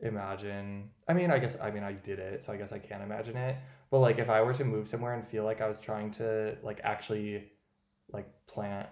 imagine 0.01 0.91
I 1.07 1.13
mean 1.13 1.31
I 1.31 1.39
guess 1.39 1.57
I 1.61 1.71
mean 1.71 1.85
I 1.85 1.93
did 1.93 2.19
it, 2.19 2.43
so 2.43 2.53
I 2.53 2.57
guess 2.57 2.73
I 2.73 2.79
can't 2.79 3.03
imagine 3.03 3.37
it. 3.37 3.57
But 3.91 3.99
like 4.01 4.19
if 4.19 4.31
I 4.31 4.41
were 4.43 4.55
to 4.55 4.65
move 4.65 4.89
somewhere 4.89 5.15
and 5.15 5.27
feel 5.27 5.45
like 5.45 5.61
I 5.61 5.69
was 5.69 5.81
trying 5.81 6.11
to 6.13 6.57
like 6.63 6.81
actually 6.85 7.51
like 8.13 8.29
plant 8.47 8.89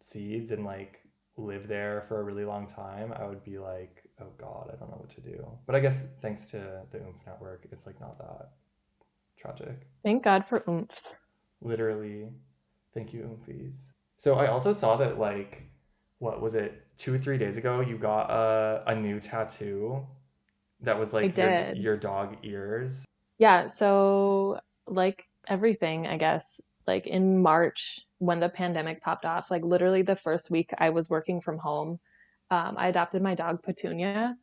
seeds 0.00 0.50
and 0.50 0.64
like 0.64 1.00
live 1.38 1.68
there 1.68 2.02
for 2.02 2.20
a 2.20 2.24
really 2.24 2.44
long 2.44 2.66
time, 2.66 3.12
I 3.16 3.26
would 3.26 3.42
be 3.44 3.58
like, 3.58 4.02
oh 4.20 4.32
god, 4.38 4.70
I 4.72 4.76
don't 4.76 4.90
know 4.90 4.98
what 4.98 5.10
to 5.10 5.20
do. 5.20 5.46
But 5.66 5.74
I 5.74 5.80
guess 5.80 6.04
thanks 6.20 6.46
to 6.48 6.82
the 6.90 6.98
Oomf 6.98 7.26
network, 7.26 7.66
it's 7.72 7.86
like 7.86 8.00
not 8.00 8.18
that 8.18 8.50
tragic. 9.38 9.86
Thank 10.02 10.22
God 10.22 10.44
for 10.44 10.60
oomfs. 10.60 11.16
Literally. 11.62 12.28
Thank 12.94 13.12
you, 13.12 13.22
oomfs. 13.22 13.76
So 14.18 14.34
I 14.34 14.48
also 14.48 14.72
saw 14.72 14.96
that 14.96 15.18
like 15.18 15.70
what 16.18 16.40
was 16.40 16.54
it, 16.54 16.82
two 16.96 17.14
or 17.14 17.18
three 17.18 17.38
days 17.38 17.56
ago 17.56 17.80
you 17.80 17.96
got 17.98 18.30
a, 18.30 18.82
a 18.86 18.94
new 18.94 19.20
tattoo 19.20 20.06
that 20.80 20.98
was 20.98 21.12
like 21.12 21.36
your, 21.36 21.74
your 21.74 21.96
dog 21.96 22.36
ears. 22.42 23.06
Yeah, 23.38 23.66
so 23.66 24.60
like 24.86 25.24
everything, 25.48 26.06
I 26.06 26.16
guess, 26.16 26.60
like 26.86 27.06
in 27.06 27.42
March 27.42 28.00
when 28.18 28.40
the 28.40 28.48
pandemic 28.48 29.02
popped 29.02 29.24
off, 29.24 29.50
like 29.50 29.64
literally 29.64 30.02
the 30.02 30.16
first 30.16 30.50
week 30.50 30.70
I 30.78 30.90
was 30.90 31.10
working 31.10 31.40
from 31.40 31.58
home, 31.58 31.98
um, 32.50 32.76
I 32.78 32.88
adopted 32.88 33.22
my 33.22 33.34
dog 33.34 33.62
Petunia. 33.62 34.36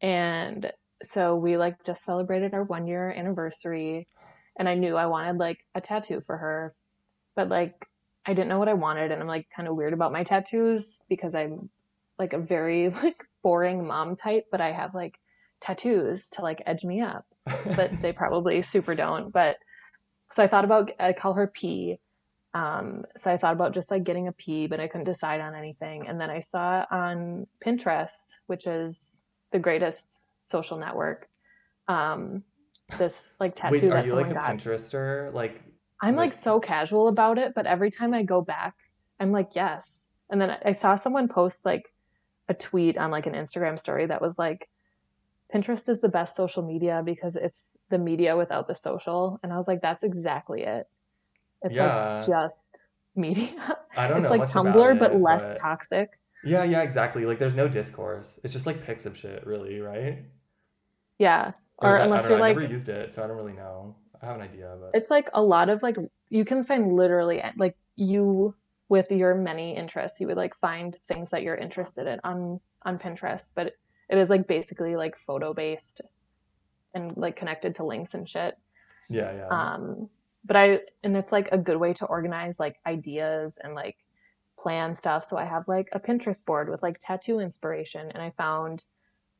And 0.00 0.72
so 1.02 1.36
we 1.36 1.56
like 1.56 1.84
just 1.84 2.04
celebrated 2.04 2.54
our 2.54 2.64
one 2.64 2.86
year 2.86 3.10
anniversary. 3.10 4.08
And 4.58 4.68
I 4.68 4.74
knew 4.74 4.96
I 4.96 5.06
wanted 5.06 5.36
like 5.38 5.58
a 5.74 5.80
tattoo 5.80 6.22
for 6.26 6.38
her. 6.38 6.74
But 7.34 7.48
like 7.48 7.74
I 8.26 8.32
didn't 8.34 8.48
know 8.48 8.58
what 8.58 8.68
I 8.68 8.74
wanted. 8.74 9.12
And 9.12 9.20
I'm 9.20 9.28
like 9.28 9.48
kind 9.54 9.68
of 9.68 9.76
weird 9.76 9.92
about 9.92 10.12
my 10.12 10.24
tattoos 10.24 11.02
because 11.08 11.34
I'm 11.34 11.70
like 12.18 12.32
a 12.32 12.38
very 12.38 12.88
like 13.02 13.22
boring 13.42 13.86
mom 13.86 14.16
type, 14.16 14.46
but 14.50 14.60
I 14.62 14.72
have 14.72 14.94
like 14.94 15.18
tattoos 15.60 16.30
to 16.30 16.42
like 16.42 16.62
edge 16.66 16.84
me 16.84 17.00
up 17.02 17.26
but 17.76 18.00
they 18.00 18.12
probably 18.14 18.62
super 18.62 18.94
don't. 18.94 19.32
But 19.32 19.56
so 20.30 20.42
I 20.42 20.46
thought 20.46 20.64
about 20.64 20.90
I 20.98 21.12
call 21.12 21.34
her 21.34 21.46
P. 21.46 21.98
Um, 22.54 23.04
so 23.16 23.30
I 23.30 23.36
thought 23.36 23.52
about 23.52 23.74
just 23.74 23.90
like 23.90 24.04
getting 24.04 24.28
a 24.28 24.32
P, 24.32 24.66
but 24.66 24.80
I 24.80 24.88
couldn't 24.88 25.04
decide 25.04 25.40
on 25.40 25.54
anything. 25.54 26.08
And 26.08 26.20
then 26.20 26.30
I 26.30 26.40
saw 26.40 26.86
on 26.90 27.46
Pinterest, 27.64 28.38
which 28.46 28.66
is 28.66 29.18
the 29.52 29.58
greatest 29.58 30.22
social 30.42 30.78
network, 30.78 31.28
um, 31.88 32.42
this 32.98 33.30
like 33.40 33.54
tattoo 33.54 33.72
Wait, 33.72 33.92
are 33.92 34.06
you 34.06 34.14
like 34.14 34.30
a 34.30 34.34
got. 34.34 34.50
Pinterester? 34.50 35.32
Like 35.34 35.62
I'm 36.00 36.16
like, 36.16 36.32
like 36.32 36.34
so 36.34 36.60
casual 36.60 37.08
about 37.08 37.38
it, 37.38 37.52
but 37.54 37.66
every 37.66 37.90
time 37.90 38.14
I 38.14 38.22
go 38.22 38.40
back, 38.40 38.74
I'm 39.20 39.32
like, 39.32 39.50
yes. 39.54 40.08
And 40.30 40.40
then 40.40 40.56
I 40.64 40.72
saw 40.72 40.96
someone 40.96 41.28
post 41.28 41.64
like 41.64 41.92
a 42.48 42.54
tweet 42.54 42.98
on 42.98 43.10
like 43.10 43.26
an 43.26 43.34
Instagram 43.34 43.78
story 43.78 44.06
that 44.06 44.22
was 44.22 44.38
like, 44.38 44.68
Pinterest 45.54 45.88
is 45.88 46.00
the 46.00 46.08
best 46.08 46.34
social 46.36 46.62
media 46.62 47.02
because 47.04 47.36
it's 47.36 47.76
the 47.88 47.98
media 47.98 48.36
without 48.36 48.66
the 48.66 48.74
social. 48.74 49.38
And 49.42 49.52
I 49.52 49.56
was 49.56 49.68
like, 49.68 49.80
that's 49.80 50.02
exactly 50.02 50.62
it. 50.62 50.86
It's 51.62 51.76
Yeah. 51.76 51.86
like 51.86 52.26
just 52.26 52.86
media. 53.14 53.48
I 53.96 54.08
don't 54.08 54.18
It's 54.22 54.24
know 54.24 54.30
like 54.30 54.40
much 54.40 54.54
about 54.54 54.74
Tumblr, 54.74 54.98
but 54.98 55.14
less 55.14 55.48
but 55.50 55.56
toxic. 55.56 56.10
yeah, 56.42 56.64
yeah, 56.64 56.82
exactly. 56.82 57.26
Like 57.26 57.38
there's 57.38 57.54
no 57.54 57.68
discourse. 57.68 58.38
It's 58.42 58.52
just 58.52 58.66
like 58.66 58.84
pics 58.84 59.06
of 59.06 59.16
shit, 59.16 59.46
really, 59.46 59.80
right? 59.80 60.24
Yeah. 61.18 61.52
Or 61.78 61.88
Or 61.90 61.92
that, 61.92 62.04
unless 62.04 62.28
you're 62.28 62.38
know, 62.38 62.44
I 62.44 62.48
like 62.48 62.56
never 62.56 62.72
used 62.72 62.88
it, 62.88 63.14
so 63.14 63.22
I 63.22 63.26
don't 63.26 63.36
really 63.36 63.52
know. 63.52 63.96
I 64.20 64.26
have 64.26 64.36
an 64.36 64.42
idea, 64.42 64.76
but 64.80 64.96
it's 64.98 65.10
like 65.10 65.28
a 65.34 65.42
lot 65.42 65.68
of 65.68 65.82
like 65.82 65.96
you 66.30 66.44
can 66.44 66.62
find 66.62 66.92
literally 66.92 67.42
like 67.56 67.76
you 67.96 68.54
with 68.88 69.10
your 69.10 69.34
many 69.34 69.76
interests 69.76 70.20
you 70.20 70.26
would 70.28 70.36
like 70.36 70.54
find 70.54 70.96
things 71.08 71.30
that 71.30 71.42
you're 71.42 71.56
interested 71.56 72.06
in 72.06 72.20
on 72.24 72.60
on 72.84 72.96
pinterest 72.96 73.50
but 73.54 73.72
it 74.08 74.18
is 74.18 74.30
like 74.30 74.46
basically 74.46 74.96
like 74.96 75.16
photo 75.16 75.52
based 75.52 76.00
and 76.94 77.16
like 77.16 77.36
connected 77.36 77.74
to 77.76 77.84
links 77.84 78.14
and 78.14 78.28
shit. 78.28 78.56
Yeah, 79.08 79.34
yeah. 79.34 79.48
um 79.48 80.08
but 80.46 80.56
i 80.56 80.80
and 81.02 81.16
it's 81.16 81.32
like 81.32 81.48
a 81.52 81.58
good 81.58 81.76
way 81.76 81.92
to 81.94 82.04
organize 82.06 82.58
like 82.60 82.76
ideas 82.86 83.58
and 83.62 83.74
like 83.74 83.96
plan 84.58 84.94
stuff. 84.94 85.24
So 85.24 85.36
i 85.36 85.44
have 85.44 85.68
like 85.68 85.88
a 85.92 86.00
pinterest 86.00 86.44
board 86.44 86.68
with 86.68 86.82
like 86.82 86.98
tattoo 87.00 87.40
inspiration 87.40 88.10
and 88.10 88.22
i 88.22 88.30
found 88.30 88.84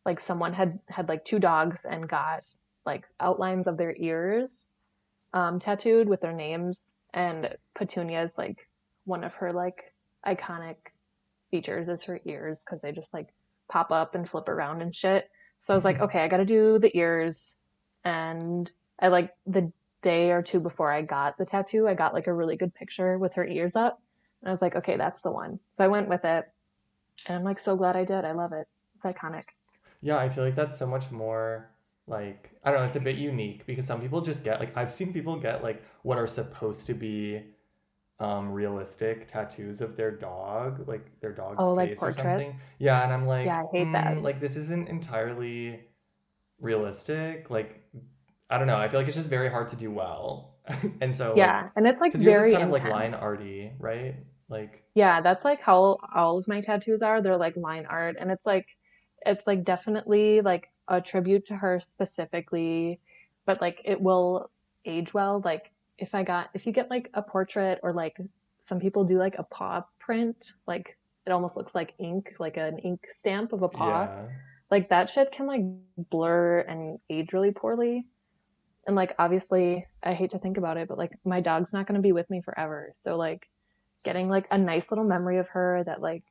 like 0.05 0.21
someone 0.21 0.53
had 0.53 0.79
had 0.89 1.09
like 1.09 1.25
two 1.25 1.39
dogs 1.39 1.85
and 1.85 2.09
got 2.09 2.45
like 2.87 3.05
outlines 3.21 3.67
of 3.67 3.77
their 3.77 3.95
ears 3.97 4.67
um, 5.35 5.59
tattooed 5.59 6.09
with 6.09 6.21
their 6.21 6.33
names. 6.33 6.95
And 7.13 7.55
petunia 7.75 8.23
is 8.23 8.39
like 8.39 8.69
one 9.05 9.25
of 9.25 9.35
her 9.35 9.53
like 9.53 9.93
iconic 10.27 10.77
features 11.51 11.89
is 11.89 12.05
her 12.05 12.21
ears 12.25 12.63
because 12.65 12.81
they 12.81 12.93
just 12.93 13.15
like 13.15 13.29
pop 13.69 13.91
up 13.91 14.15
and 14.15 14.29
flip 14.29 14.49
around 14.49 14.83
and 14.83 14.95
shit. 14.95 15.29
So 15.59 15.75
i 15.75 15.77
was 15.77 15.85
like 15.85 15.97
mm-hmm. 15.97 16.05
okay 16.05 16.21
i 16.21 16.29
gotta 16.29 16.45
do 16.45 16.79
the 16.79 16.97
ears. 16.97 17.55
And 18.05 18.71
i 19.01 19.09
like 19.09 19.35
the 19.47 19.73
day 20.03 20.31
or 20.31 20.43
two 20.43 20.61
before 20.61 20.93
i 20.93 21.03
got 21.03 21.37
the 21.37 21.45
tattoo 21.45 21.89
i 21.89 21.95
got 21.95 22.15
like 22.15 22.29
a 22.29 22.33
really 22.33 22.57
good 22.57 22.75
picture 22.75 23.19
with 23.19 23.35
her 23.35 23.47
ears 23.47 23.77
up. 23.77 24.01
And 24.43 24.49
i 24.49 24.51
was 24.51 24.63
like 24.63 24.77
okay 24.77 24.97
that's 24.97 25.23
the 25.23 25.31
one. 25.31 25.59
So 25.73 25.85
i 25.85 25.89
went 25.89 26.09
with 26.09 26.25
it. 26.25 26.49
And 27.29 27.39
i'm 27.39 27.45
like 27.45 27.59
so 27.59 27.77
glad 27.77 27.97
i 27.97 28.05
did. 28.05 28.25
I 28.25 28.33
love 28.33 28.53
it. 28.53 28.69
It's 28.97 29.15
iconic. 29.15 29.45
Yeah, 30.03 30.19
I 30.19 30.29
feel 30.29 30.45
like 30.45 30.55
that's 30.55 30.79
so 30.79 30.87
much 30.87 31.11
more 31.11 31.71
like 32.07 32.51
I 32.63 32.71
don't 32.71 32.81
know, 32.81 32.87
it's 32.87 32.97
a 32.97 33.01
bit 33.01 33.17
unique 33.17 33.67
because 33.67 33.87
some 33.87 34.01
people 34.01 34.21
just 34.21 34.45
get 34.45 34.61
like 34.61 34.77
I've 34.77 34.93
seen 34.93 35.13
people 35.13 35.37
get 35.39 35.63
like 35.63 35.83
what 36.03 36.19
are 36.19 36.27
supposed 36.27 36.87
to 36.87 36.95
be 36.95 37.43
um 38.19 38.51
realistic 38.51 39.29
tattoos 39.29 39.81
of 39.81 39.97
their 39.97 40.11
dog, 40.11 40.87
like 40.89 41.21
their 41.21 41.33
dog's 41.33 41.63
oh 41.63 41.75
like 41.75 41.91
face 41.91 42.03
or 42.03 42.13
something. 42.13 42.55
Yeah, 42.79 43.03
and 43.05 43.13
I'm 43.13 43.27
like, 43.27 43.47
yeah 43.47 43.63
i 43.63 43.77
hate 43.77 43.93
that 43.93 44.19
mm, 44.19 44.23
like 44.23 44.41
this 44.41 44.57
isn't 44.57 44.89
entirely 44.89 45.81
realistic. 46.61 47.51
Like 47.51 47.83
I 48.51 48.59
don't 48.59 48.67
know, 48.67 48.77
I 48.79 48.89
feel 48.89 49.01
like 49.01 49.09
it's 49.09 49.17
just 49.17 49.31
very 49.31 49.51
hard 49.51 49.69
to 49.69 49.77
do 49.77 49.91
well. 49.91 50.55
And 51.01 51.15
so 51.15 51.39
like 51.39 51.39
yeah 51.39 51.69
and 51.77 51.87
it's 51.87 52.01
like 52.01 52.15
very 52.15 52.53
kind 52.53 52.65
of 52.65 52.71
like 52.71 52.85
line 52.85 53.15
arty, 53.15 53.73
right? 53.79 54.17
Like 54.49 54.85
Yeah, 54.95 55.21
that's 55.21 55.45
like 55.45 55.61
how 55.61 55.99
all 56.15 56.39
of 56.39 56.49
my 56.49 56.61
tattoos 56.61 57.03
are. 57.03 57.21
They're 57.21 57.37
like 57.37 57.57
line 57.57 57.87
art 57.87 58.17
and 58.19 58.31
it's 58.31 58.47
like 58.47 58.67
it's 59.25 59.47
like 59.47 59.65
definitely 59.65 60.41
like 60.41 60.71
a 60.89 61.01
tribute 61.01 61.47
to 61.47 61.57
her 61.57 61.81
specifically, 61.81 63.01
but 63.47 63.61
like 63.61 63.81
it 63.85 64.01
will 64.01 64.51
age 64.85 65.13
well. 65.15 65.41
Like 65.45 65.71
if 65.99 66.15
I 66.15 66.23
got 66.23 66.51
if 66.55 66.67
you 66.67 66.73
get 66.73 66.91
like 66.91 67.11
a 67.15 67.23
portrait 67.23 67.81
or 67.83 67.93
like 67.93 68.17
some 68.59 68.81
people 68.81 69.05
do 69.05 69.19
like 69.19 69.37
a 69.39 69.45
paw 69.45 69.85
print, 69.99 70.53
like 70.67 70.97
it 71.27 71.33
almost 71.33 71.57
looks 71.57 71.75
like 71.75 71.95
ink, 71.99 72.35
like 72.39 72.57
an 72.57 72.79
ink 72.79 73.07
stamp 73.09 73.53
of 73.53 73.63
a 73.63 73.69
paw. 73.69 74.03
yeah. 74.03 74.27
Like 74.71 74.89
that 74.91 75.11
shit 75.11 75.33
can 75.33 75.47
like 75.47 75.63
blur 76.11 76.61
and 76.61 76.99
age 77.11 77.33
really 77.33 77.53
poorly. 77.53 78.07
And 78.87 78.95
like 78.95 79.15
obviously 79.19 79.87
I 80.03 80.15
hate 80.15 80.31
to 80.31 80.39
think 80.39 80.59
about 80.59 80.77
it, 80.77 80.89
but 80.89 80.99
like 80.99 81.13
my 81.25 81.41
dog's 81.41 81.73
not 81.73 81.87
going 81.87 81.97
to 81.97 82.03
be 82.03 82.13
with 82.13 82.29
me 82.31 82.41
forever. 82.41 82.93
So 82.95 83.17
like 83.17 83.49
getting 84.05 84.29
like 84.29 84.47
a 84.51 84.59
nice 84.59 84.91
little 84.91 85.05
memory 85.05 85.39
of 85.39 85.49
her 85.49 85.83
that 85.85 86.01
like 86.01 86.25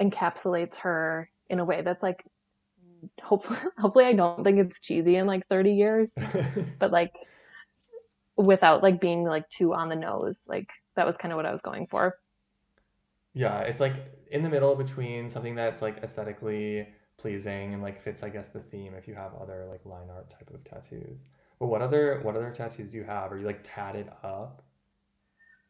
encapsulates 0.00 0.76
her 0.76 1.30
in 1.48 1.58
a 1.58 1.64
way 1.64 1.82
that's 1.82 2.02
like 2.02 2.24
hopefully 3.22 3.58
hopefully 3.78 4.04
I 4.04 4.12
don't 4.12 4.44
think 4.44 4.58
it's 4.58 4.80
cheesy 4.80 5.16
in 5.16 5.26
like 5.26 5.46
30 5.46 5.72
years, 5.72 6.14
but 6.78 6.92
like 6.92 7.12
without 8.38 8.82
like 8.82 9.00
being 9.00 9.24
like 9.24 9.48
too 9.50 9.74
on 9.74 9.88
the 9.88 9.96
nose. 9.96 10.46
Like 10.48 10.70
that 10.96 11.04
was 11.04 11.16
kind 11.16 11.32
of 11.32 11.36
what 11.36 11.46
I 11.46 11.52
was 11.52 11.60
going 11.60 11.86
for. 11.86 12.14
Yeah, 13.34 13.60
it's 13.60 13.80
like 13.80 13.94
in 14.30 14.42
the 14.42 14.48
middle 14.48 14.74
between 14.74 15.28
something 15.28 15.54
that's 15.54 15.82
like 15.82 15.98
aesthetically 15.98 16.88
pleasing 17.18 17.74
and 17.74 17.82
like 17.82 18.00
fits, 18.00 18.22
I 18.22 18.28
guess, 18.30 18.48
the 18.48 18.60
theme 18.60 18.94
if 18.94 19.06
you 19.06 19.14
have 19.14 19.32
other 19.34 19.66
like 19.70 19.84
line 19.84 20.08
art 20.10 20.30
type 20.30 20.50
of 20.54 20.64
tattoos. 20.64 21.24
But 21.58 21.66
what 21.66 21.82
other 21.82 22.20
what 22.22 22.36
other 22.36 22.50
tattoos 22.50 22.92
do 22.92 22.98
you 22.98 23.04
have? 23.04 23.32
Are 23.32 23.38
you 23.38 23.46
like 23.46 23.60
tatted 23.62 24.08
up? 24.22 24.62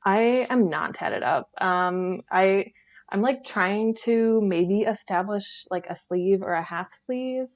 I 0.05 0.47
am 0.51 0.69
not 0.69 0.95
tatted 0.95 1.23
up. 1.23 1.51
Um 1.61 2.20
I 2.31 2.73
I'm 3.11 3.23
like 3.23 3.45
trying 3.45 3.95
to 4.05 4.40
maybe 4.43 4.82
establish 4.82 5.66
like 5.70 5.86
a 5.89 5.97
sleeve 5.97 6.43
or 6.43 6.53
a 6.53 6.62
half 6.62 6.93
sleeve. 6.93 7.47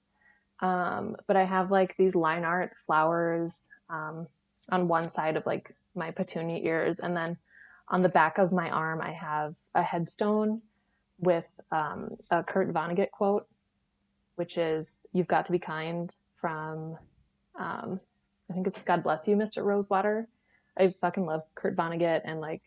Um 0.61 1.17
but 1.27 1.37
I 1.37 1.45
have 1.45 1.71
like 1.71 1.97
these 1.97 2.15
line 2.15 2.45
art 2.45 2.73
flowers 2.87 3.69
um 3.91 4.27
on 4.71 4.89
one 4.89 5.09
side 5.09 5.37
of 5.37 5.47
like 5.47 5.75
my 5.95 6.11
petunia 6.11 6.59
ears 6.63 6.99
and 6.99 7.17
then 7.17 7.37
on 7.89 8.03
the 8.03 8.09
back 8.09 8.39
of 8.39 8.53
my 8.53 8.71
arm 8.71 9.01
I 9.01 9.13
have 9.13 9.55
a 9.75 9.83
headstone 9.83 10.63
with 11.23 11.51
um, 11.71 12.11
a 12.31 12.43
Kurt 12.43 12.73
Vonnegut 12.73 13.11
quote, 13.11 13.47
which 14.37 14.59
is 14.59 14.99
"You've 15.13 15.29
got 15.29 15.47
to 15.47 15.53
be 15.53 15.59
kind." 15.59 16.15
From 16.37 16.97
um, 17.59 18.01
I 18.51 18.55
think 18.55 18.67
it's 18.67 18.83
"God 18.83 19.03
bless 19.03 19.29
you, 19.29 19.37
Mr. 19.37 19.65
Rosewater." 19.65 20.29
I 20.77 20.89
fucking 20.89 21.25
love 21.25 21.43
Kurt 21.55 21.77
Vonnegut 21.77 22.23
and 22.25 22.41
like 22.41 22.63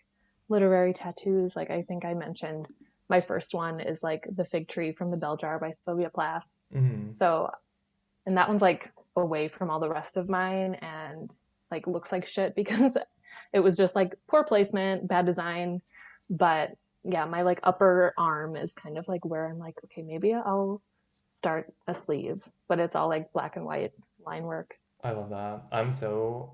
literary 0.49 0.93
tattoos. 0.93 1.55
Like 1.55 1.69
I 1.69 1.81
think 1.81 2.05
I 2.05 2.13
mentioned, 2.13 2.67
my 3.09 3.19
first 3.19 3.53
one 3.53 3.79
is 3.81 4.01
like 4.01 4.25
"The 4.33 4.45
Fig 4.45 4.67
Tree" 4.67 4.93
from 4.93 5.09
the 5.09 5.17
Bell 5.17 5.37
Jar 5.37 5.59
by 5.59 5.71
Sylvia 5.71 6.09
Plath. 6.09 6.45
hmm 6.71 7.11
So, 7.11 7.51
and 8.25 8.37
that 8.37 8.47
one's 8.47 8.61
like 8.61 8.89
away 9.17 9.49
from 9.49 9.69
all 9.69 9.79
the 9.79 9.89
rest 9.89 10.17
of 10.17 10.29
mine 10.29 10.75
and 10.75 11.33
like 11.75 11.87
looks 11.87 12.11
like 12.11 12.25
shit 12.25 12.55
because 12.55 12.97
it 13.53 13.59
was 13.59 13.75
just 13.75 13.95
like 13.95 14.15
poor 14.27 14.43
placement, 14.43 15.07
bad 15.07 15.25
design. 15.25 15.81
But 16.29 16.71
yeah, 17.03 17.25
my 17.25 17.41
like 17.41 17.59
upper 17.63 18.13
arm 18.17 18.55
is 18.55 18.73
kind 18.73 18.97
of 18.97 19.07
like 19.07 19.25
where 19.25 19.47
I'm 19.47 19.59
like, 19.59 19.75
okay, 19.85 20.01
maybe 20.01 20.33
I'll 20.33 20.81
start 21.31 21.73
a 21.87 21.93
sleeve, 21.93 22.43
but 22.67 22.79
it's 22.79 22.95
all 22.95 23.07
like 23.07 23.31
black 23.33 23.57
and 23.57 23.65
white 23.65 23.91
line 24.25 24.43
work. 24.43 24.75
I 25.03 25.11
love 25.11 25.29
that. 25.29 25.65
I'm 25.71 25.91
so 25.91 26.51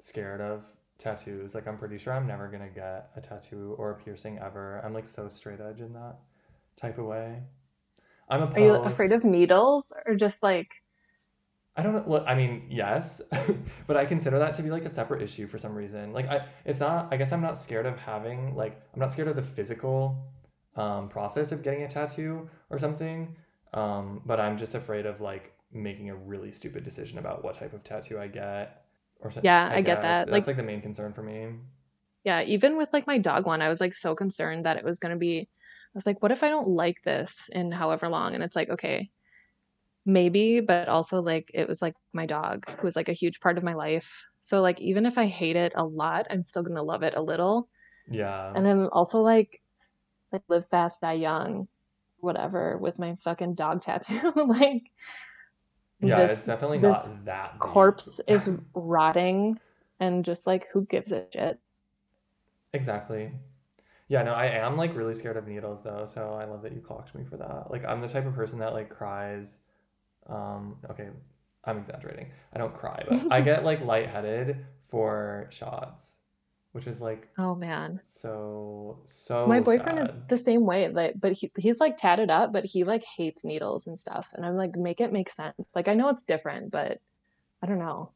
scared 0.00 0.40
of 0.40 0.64
tattoos. 0.98 1.54
Like 1.54 1.66
I'm 1.66 1.78
pretty 1.78 1.98
sure 1.98 2.12
I'm 2.12 2.26
never 2.26 2.48
gonna 2.48 2.68
get 2.68 3.10
a 3.16 3.20
tattoo 3.20 3.74
or 3.78 3.92
a 3.92 3.94
piercing 3.94 4.38
ever. 4.38 4.80
I'm 4.84 4.92
like 4.92 5.06
so 5.06 5.28
straight 5.28 5.60
edge 5.60 5.80
in 5.80 5.92
that 5.94 6.18
type 6.76 6.98
of 6.98 7.06
way. 7.06 7.42
I'm 8.30 8.42
Are 8.42 8.60
you 8.60 8.74
afraid 8.74 9.12
of 9.12 9.24
needles 9.24 9.92
or 10.06 10.14
just 10.14 10.42
like, 10.42 10.68
I 11.78 11.82
don't 11.82 11.94
know. 11.94 12.04
Well, 12.06 12.24
I 12.26 12.34
mean, 12.34 12.66
yes, 12.68 13.22
but 13.86 13.96
I 13.96 14.04
consider 14.04 14.38
that 14.40 14.54
to 14.54 14.62
be 14.62 14.70
like 14.70 14.84
a 14.84 14.90
separate 14.90 15.22
issue 15.22 15.46
for 15.46 15.58
some 15.58 15.74
reason. 15.74 16.12
Like 16.12 16.28
I, 16.28 16.46
it's 16.64 16.80
not. 16.80 17.08
I 17.12 17.16
guess 17.16 17.32
I'm 17.32 17.40
not 17.40 17.56
scared 17.56 17.86
of 17.86 17.98
having 17.98 18.56
like 18.56 18.80
I'm 18.94 19.00
not 19.00 19.12
scared 19.12 19.28
of 19.28 19.36
the 19.36 19.42
physical 19.42 20.18
um, 20.76 21.08
process 21.08 21.52
of 21.52 21.62
getting 21.62 21.84
a 21.84 21.88
tattoo 21.88 22.50
or 22.70 22.78
something. 22.78 23.36
Um, 23.74 24.22
but 24.26 24.40
I'm 24.40 24.58
just 24.58 24.74
afraid 24.74 25.06
of 25.06 25.20
like 25.20 25.54
making 25.72 26.10
a 26.10 26.16
really 26.16 26.52
stupid 26.52 26.84
decision 26.84 27.18
about 27.18 27.44
what 27.44 27.54
type 27.54 27.72
of 27.74 27.84
tattoo 27.84 28.18
I 28.18 28.28
get 28.28 28.84
or 29.20 29.30
so, 29.30 29.40
yeah, 29.42 29.70
I 29.72 29.78
I 29.78 29.82
get 29.82 30.02
that. 30.02 30.28
that's 30.28 30.30
Like, 30.30 30.46
like 30.46 30.56
the 30.56 30.62
main 30.62 30.80
concern 30.82 31.12
for 31.12 31.22
me. 31.22 31.48
yeah, 32.24 32.42
even 32.42 32.76
with 32.76 32.92
like 32.92 33.06
my 33.06 33.18
dog 33.18 33.46
one, 33.46 33.62
I 33.62 33.68
was 33.68 33.80
like 33.80 33.94
so 33.94 34.14
concerned 34.14 34.66
that 34.66 34.76
it 34.76 34.84
was 34.84 34.98
going 34.98 35.12
to 35.12 35.18
be, 35.18 35.40
I 35.40 35.46
was 35.94 36.06
like, 36.06 36.22
what 36.22 36.32
if 36.32 36.42
I 36.42 36.48
don't 36.48 36.68
like 36.68 37.02
this 37.04 37.48
in 37.52 37.72
however 37.72 38.08
long? 38.08 38.34
And 38.34 38.42
it's 38.44 38.56
like, 38.56 38.68
okay, 38.70 39.10
maybe, 40.08 40.60
but 40.60 40.88
also 40.88 41.22
like 41.22 41.50
it 41.54 41.68
was 41.68 41.82
like 41.82 41.94
my 42.12 42.26
dog 42.26 42.68
who 42.68 42.82
was 42.86 42.96
like 42.96 43.08
a 43.08 43.12
huge 43.12 43.40
part 43.40 43.58
of 43.58 43.64
my 43.64 43.74
life. 43.74 44.24
So 44.40 44.62
like 44.62 44.80
even 44.80 45.06
if 45.06 45.18
I 45.18 45.26
hate 45.26 45.56
it 45.56 45.74
a 45.76 45.84
lot, 45.84 46.26
I'm 46.30 46.42
still 46.42 46.62
gonna 46.62 46.82
love 46.82 47.02
it 47.04 47.14
a 47.16 47.22
little. 47.22 47.68
Yeah. 48.10 48.52
And 48.56 48.64
then 48.66 48.88
also 48.88 49.20
like 49.22 49.60
like 50.32 50.42
live 50.48 50.66
fast, 50.68 51.00
die 51.00 51.12
young, 51.14 51.68
whatever, 52.18 52.78
with 52.78 52.98
my 52.98 53.16
fucking 53.22 53.54
dog 53.54 53.80
tattoo. 53.82 54.32
like 54.34 54.90
Yeah, 56.00 56.26
it's 56.26 56.46
definitely 56.46 56.78
this 56.78 57.08
not 57.08 57.24
that 57.26 57.52
deep. 57.52 57.60
corpse 57.60 58.20
is 58.28 58.50
rotting 58.74 59.60
and 60.00 60.24
just 60.24 60.46
like 60.46 60.68
who 60.72 60.86
gives 60.86 61.12
a 61.12 61.26
shit? 61.32 61.58
Exactly. 62.72 63.32
Yeah, 64.08 64.22
no, 64.22 64.32
I 64.34 64.46
am 64.46 64.76
like 64.76 64.96
really 64.96 65.14
scared 65.14 65.36
of 65.36 65.46
needles 65.46 65.82
though, 65.82 66.06
so 66.06 66.32
I 66.34 66.44
love 66.44 66.62
that 66.62 66.72
you 66.72 66.80
clocked 66.80 67.14
me 67.14 67.24
for 67.24 67.36
that. 67.36 67.70
Like 67.70 67.84
I'm 67.84 68.00
the 68.00 68.08
type 68.08 68.26
of 68.26 68.34
person 68.34 68.58
that 68.60 68.72
like 68.72 68.88
cries. 68.90 69.60
Um, 70.28 70.76
okay, 70.90 71.08
I'm 71.64 71.78
exaggerating. 71.78 72.30
I 72.52 72.58
don't 72.58 72.74
cry, 72.74 73.02
but 73.06 73.26
I 73.30 73.40
get 73.40 73.64
like 73.64 73.80
lightheaded 73.84 74.64
for 74.88 75.48
shots, 75.50 76.18
which 76.72 76.86
is 76.86 77.00
like 77.00 77.28
Oh 77.38 77.54
man. 77.54 78.00
so 78.02 79.00
so. 79.04 79.46
My 79.46 79.60
boyfriend 79.60 79.98
is 80.00 80.10
the 80.28 80.38
same 80.38 80.64
way, 80.66 80.88
like 80.88 81.14
but 81.20 81.32
he 81.32 81.50
he's 81.58 81.80
like 81.80 81.96
tatted 81.96 82.30
up, 82.30 82.52
but 82.52 82.64
he 82.64 82.84
like 82.84 83.04
hates 83.16 83.44
needles 83.44 83.86
and 83.86 83.98
stuff. 83.98 84.30
And 84.34 84.44
I'm 84.44 84.56
like, 84.56 84.76
make 84.76 85.00
it 85.00 85.12
make 85.12 85.30
sense. 85.30 85.54
Like 85.74 85.88
I 85.88 85.94
know 85.94 86.08
it's 86.08 86.24
different, 86.24 86.70
but 86.70 87.00
I 87.62 87.66
don't 87.66 87.78
know. 87.78 88.12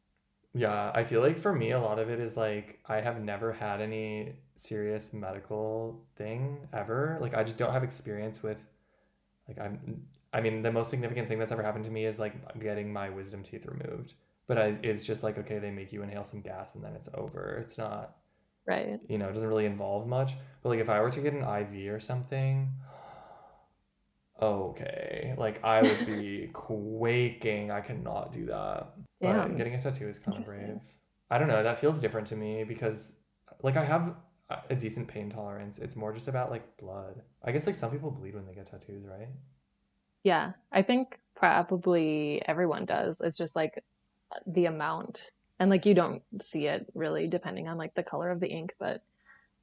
Yeah, 0.55 0.93
I 0.95 1.05
feel 1.05 1.21
like 1.23 1.39
for 1.39 1.55
me, 1.55 1.71
a 1.71 1.81
lot 1.81 1.99
of 1.99 2.11
it 2.11 2.21
is 2.21 2.37
like 2.37 2.81
I 2.87 3.01
have 3.01 3.21
never 3.23 3.53
had 3.53 3.81
any 3.81 4.35
serious 4.57 5.13
medical 5.13 6.05
thing 6.17 6.69
ever. 6.73 7.19
Like 7.21 7.35
I 7.35 7.43
just 7.45 7.59
don't 7.59 7.73
have 7.73 7.83
experience 7.85 8.43
with 8.43 8.59
like 9.49 9.59
I'm 9.59 10.07
I 10.33 10.41
mean, 10.41 10.63
the 10.63 10.73
most 10.73 10.91
significant 10.91 11.29
thing 11.29 11.39
that's 11.39 11.53
ever 11.53 11.63
happened 11.63 11.85
to 11.85 11.91
me 11.91 12.07
is 12.07 12.19
like 12.19 12.59
getting 12.59 12.93
my 12.93 13.11
wisdom 13.11 13.43
teeth 13.43 13.67
removed. 13.67 14.15
But 14.47 14.59
I, 14.59 14.79
it's 14.83 15.05
just 15.05 15.23
like 15.23 15.39
okay, 15.39 15.59
they 15.59 15.71
make 15.71 15.93
you 15.93 16.03
inhale 16.03 16.25
some 16.25 16.41
gas 16.41 16.75
and 16.75 16.83
then 16.85 16.95
it's 16.95 17.09
over. 17.15 17.59
It's 17.63 17.79
not 17.79 18.17
Right. 18.67 19.01
you 19.09 19.19
know, 19.19 19.29
it 19.29 19.33
doesn't 19.33 19.49
really 19.49 19.67
involve 19.67 20.07
much. 20.07 20.35
But 20.63 20.69
like 20.71 20.79
if 20.81 20.89
I 20.89 21.01
were 21.01 21.11
to 21.11 21.21
get 21.21 21.33
an 21.33 21.43
IV 21.43 21.93
or 21.93 21.99
something, 22.01 22.71
okay, 24.41 25.35
like 25.37 25.63
I 25.65 25.83
would 25.83 26.07
be 26.07 26.49
quaking. 26.53 27.71
I 27.71 27.81
cannot 27.81 28.33
do 28.33 28.47
that. 28.47 28.95
But 29.21 29.57
getting 29.57 29.75
a 29.75 29.81
tattoo 29.83 30.09
is 30.09 30.19
kind 30.19 30.39
of 30.39 30.45
brave. 30.45 30.81
I 31.31 31.39
don't 31.39 31.49
know, 31.49 31.63
that 31.63 31.79
feels 31.79 31.99
different 31.99 32.27
to 32.29 32.37
me 32.37 32.65
because 32.65 33.13
like 33.63 33.77
I 33.77 33.85
have 33.85 34.15
a 34.69 34.75
decent 34.75 35.09
pain 35.09 35.31
tolerance. 35.31 35.79
It's 35.79 35.97
more 35.97 36.13
just 36.13 36.29
about 36.29 36.51
like 36.51 36.77
blood. 36.77 37.23
I 37.43 37.53
guess 37.53 37.67
like 37.67 37.75
some 37.77 37.91
people 37.91 38.11
bleed 38.11 38.35
when 38.35 38.47
they 38.47 38.55
get 38.55 38.67
tattoos, 38.67 39.05
right? 39.05 39.29
Yeah, 40.25 40.53
I 40.71 40.83
think 40.83 41.19
probably 41.35 42.43
everyone 42.47 42.85
does. 42.85 43.21
It's 43.21 43.37
just 43.37 43.57
like 43.57 43.83
the 44.47 44.67
amount. 44.67 45.33
And 45.59 45.71
like 45.71 45.87
you 45.87 45.95
don't 45.95 46.23
see 46.41 46.67
it 46.67 46.87
really 46.95 47.29
depending 47.29 47.69
on 47.69 47.79
like 47.79 47.95
the 47.95 48.03
color 48.03 48.31
of 48.31 48.41
the 48.41 48.49
ink, 48.49 48.75
but 48.79 49.03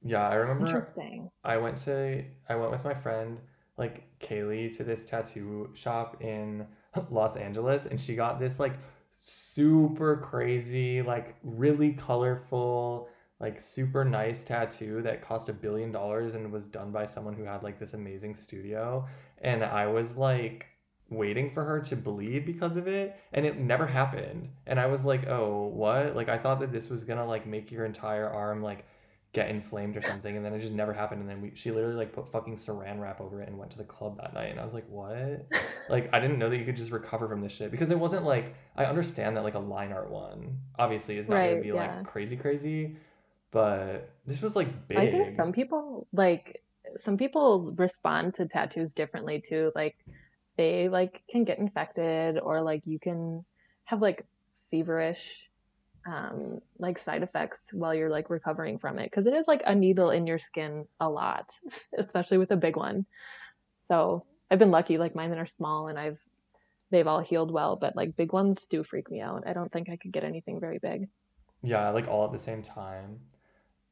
Yeah, 0.03 0.27
I 0.27 0.35
remember 0.35 0.65
interesting. 0.65 1.29
I 1.43 1.57
went 1.57 1.77
to 1.79 2.23
I 2.47 2.55
went 2.55 2.71
with 2.71 2.83
my 2.83 2.93
friend 2.93 3.39
like 3.77 4.03
Kaylee 4.19 4.75
to 4.77 4.83
this 4.83 5.05
tattoo 5.05 5.69
shop 5.73 6.21
in 6.21 6.67
Los 7.09 7.35
Angeles 7.35 7.85
and 7.85 7.99
she 7.99 8.15
got 8.15 8.39
this 8.39 8.59
like 8.59 8.73
super 9.17 10.17
crazy 10.17 11.01
like 11.01 11.35
really 11.43 11.91
colorful 11.91 13.09
like 13.39 13.59
super 13.59 14.03
nice 14.03 14.43
tattoo 14.43 15.01
that 15.01 15.21
cost 15.21 15.47
a 15.47 15.53
billion 15.53 15.91
dollars 15.91 16.35
and 16.35 16.51
was 16.51 16.67
done 16.67 16.91
by 16.91 17.05
someone 17.05 17.33
who 17.33 17.43
had 17.43 17.63
like 17.63 17.79
this 17.79 17.93
amazing 17.93 18.35
studio. 18.35 19.07
And 19.41 19.63
I 19.63 19.87
was 19.87 20.17
like 20.17 20.67
waiting 21.09 21.49
for 21.49 21.63
her 21.63 21.79
to 21.79 21.95
bleed 21.95 22.45
because 22.45 22.75
of 22.75 22.87
it 22.87 23.19
and 23.33 23.45
it 23.45 23.57
never 23.57 23.87
happened. 23.87 24.49
And 24.67 24.79
I 24.79 24.87
was 24.87 25.05
like 25.05 25.27
oh 25.27 25.67
what? 25.73 26.15
Like 26.15 26.27
I 26.27 26.37
thought 26.37 26.59
that 26.59 26.73
this 26.73 26.89
was 26.89 27.05
gonna 27.05 27.25
like 27.25 27.47
make 27.47 27.71
your 27.71 27.85
entire 27.85 28.29
arm 28.29 28.61
like 28.61 28.85
get 29.31 29.47
inflamed 29.47 29.95
or 29.95 30.01
something 30.01 30.35
and 30.35 30.43
then 30.43 30.53
it 30.53 30.59
just 30.59 30.73
never 30.73 30.91
happened. 30.91 31.21
And 31.21 31.29
then 31.29 31.41
we 31.41 31.51
she 31.55 31.71
literally 31.71 31.95
like 31.95 32.11
put 32.11 32.29
fucking 32.29 32.57
saran 32.57 32.99
wrap 32.99 33.21
over 33.21 33.41
it 33.41 33.47
and 33.47 33.57
went 33.57 33.71
to 33.71 33.77
the 33.77 33.85
club 33.85 34.17
that 34.17 34.33
night. 34.33 34.51
And 34.51 34.59
I 34.59 34.65
was 34.65 34.73
like 34.73 34.87
what? 34.89 35.47
Like 35.89 36.07
I 36.13 36.19
didn't 36.19 36.37
know 36.37 36.51
that 36.51 36.57
you 36.57 36.65
could 36.65 36.75
just 36.75 36.91
recover 36.91 37.27
from 37.27 37.41
this 37.41 37.51
shit 37.51 37.71
because 37.71 37.89
it 37.89 37.97
wasn't 37.97 38.23
like 38.23 38.53
I 38.75 38.85
understand 38.85 39.35
that 39.37 39.43
like 39.43 39.55
a 39.55 39.59
line 39.59 39.91
art 39.91 40.11
one 40.11 40.59
obviously 40.77 41.17
is 41.17 41.27
not 41.27 41.37
gonna 41.37 41.61
be 41.61 41.69
yeah. 41.69 41.73
like 41.73 42.03
crazy 42.03 42.37
crazy 42.37 42.95
but 43.51 44.13
this 44.25 44.41
was 44.41 44.55
like 44.55 44.87
big. 44.87 44.97
I 44.97 45.09
think 45.09 45.35
some 45.35 45.51
people 45.51 46.07
like 46.13 46.61
some 46.95 47.17
people 47.17 47.73
respond 47.77 48.33
to 48.35 48.47
tattoos 48.47 48.93
differently 48.93 49.41
too. 49.41 49.71
Like 49.75 49.95
they 50.57 50.89
like 50.89 51.23
can 51.29 51.43
get 51.43 51.59
infected 51.59 52.39
or 52.39 52.59
like 52.59 52.85
you 52.85 52.99
can 52.99 53.45
have 53.85 54.01
like 54.01 54.25
feverish 54.71 55.49
um 56.07 56.59
like 56.77 56.97
side 56.97 57.23
effects 57.23 57.59
while 57.73 57.93
you're 57.93 58.09
like 58.09 58.29
recovering 58.29 58.77
from 58.77 58.97
it 58.99 59.05
because 59.05 59.25
it 59.25 59.33
is 59.33 59.47
like 59.47 59.61
a 59.65 59.75
needle 59.75 60.11
in 60.11 60.27
your 60.27 60.37
skin 60.37 60.85
a 60.99 61.09
lot, 61.09 61.57
especially 61.97 62.37
with 62.37 62.51
a 62.51 62.57
big 62.57 62.75
one. 62.75 63.05
So 63.81 64.25
I've 64.51 64.59
been 64.59 64.71
lucky, 64.71 64.97
like 64.97 65.15
mine 65.15 65.31
are 65.31 65.45
small 65.45 65.87
and 65.87 65.99
I've 65.99 66.23
they've 66.91 67.07
all 67.07 67.19
healed 67.19 67.51
well, 67.51 67.75
but 67.75 67.95
like 67.95 68.15
big 68.15 68.33
ones 68.33 68.67
do 68.67 68.83
freak 68.83 69.09
me 69.11 69.21
out. 69.21 69.43
I 69.47 69.53
don't 69.53 69.71
think 69.71 69.89
I 69.89 69.97
could 69.97 70.11
get 70.11 70.23
anything 70.23 70.59
very 70.59 70.79
big. 70.79 71.07
Yeah, 71.61 71.89
like 71.89 72.07
all 72.07 72.25
at 72.25 72.31
the 72.31 72.37
same 72.37 72.61
time. 72.61 73.19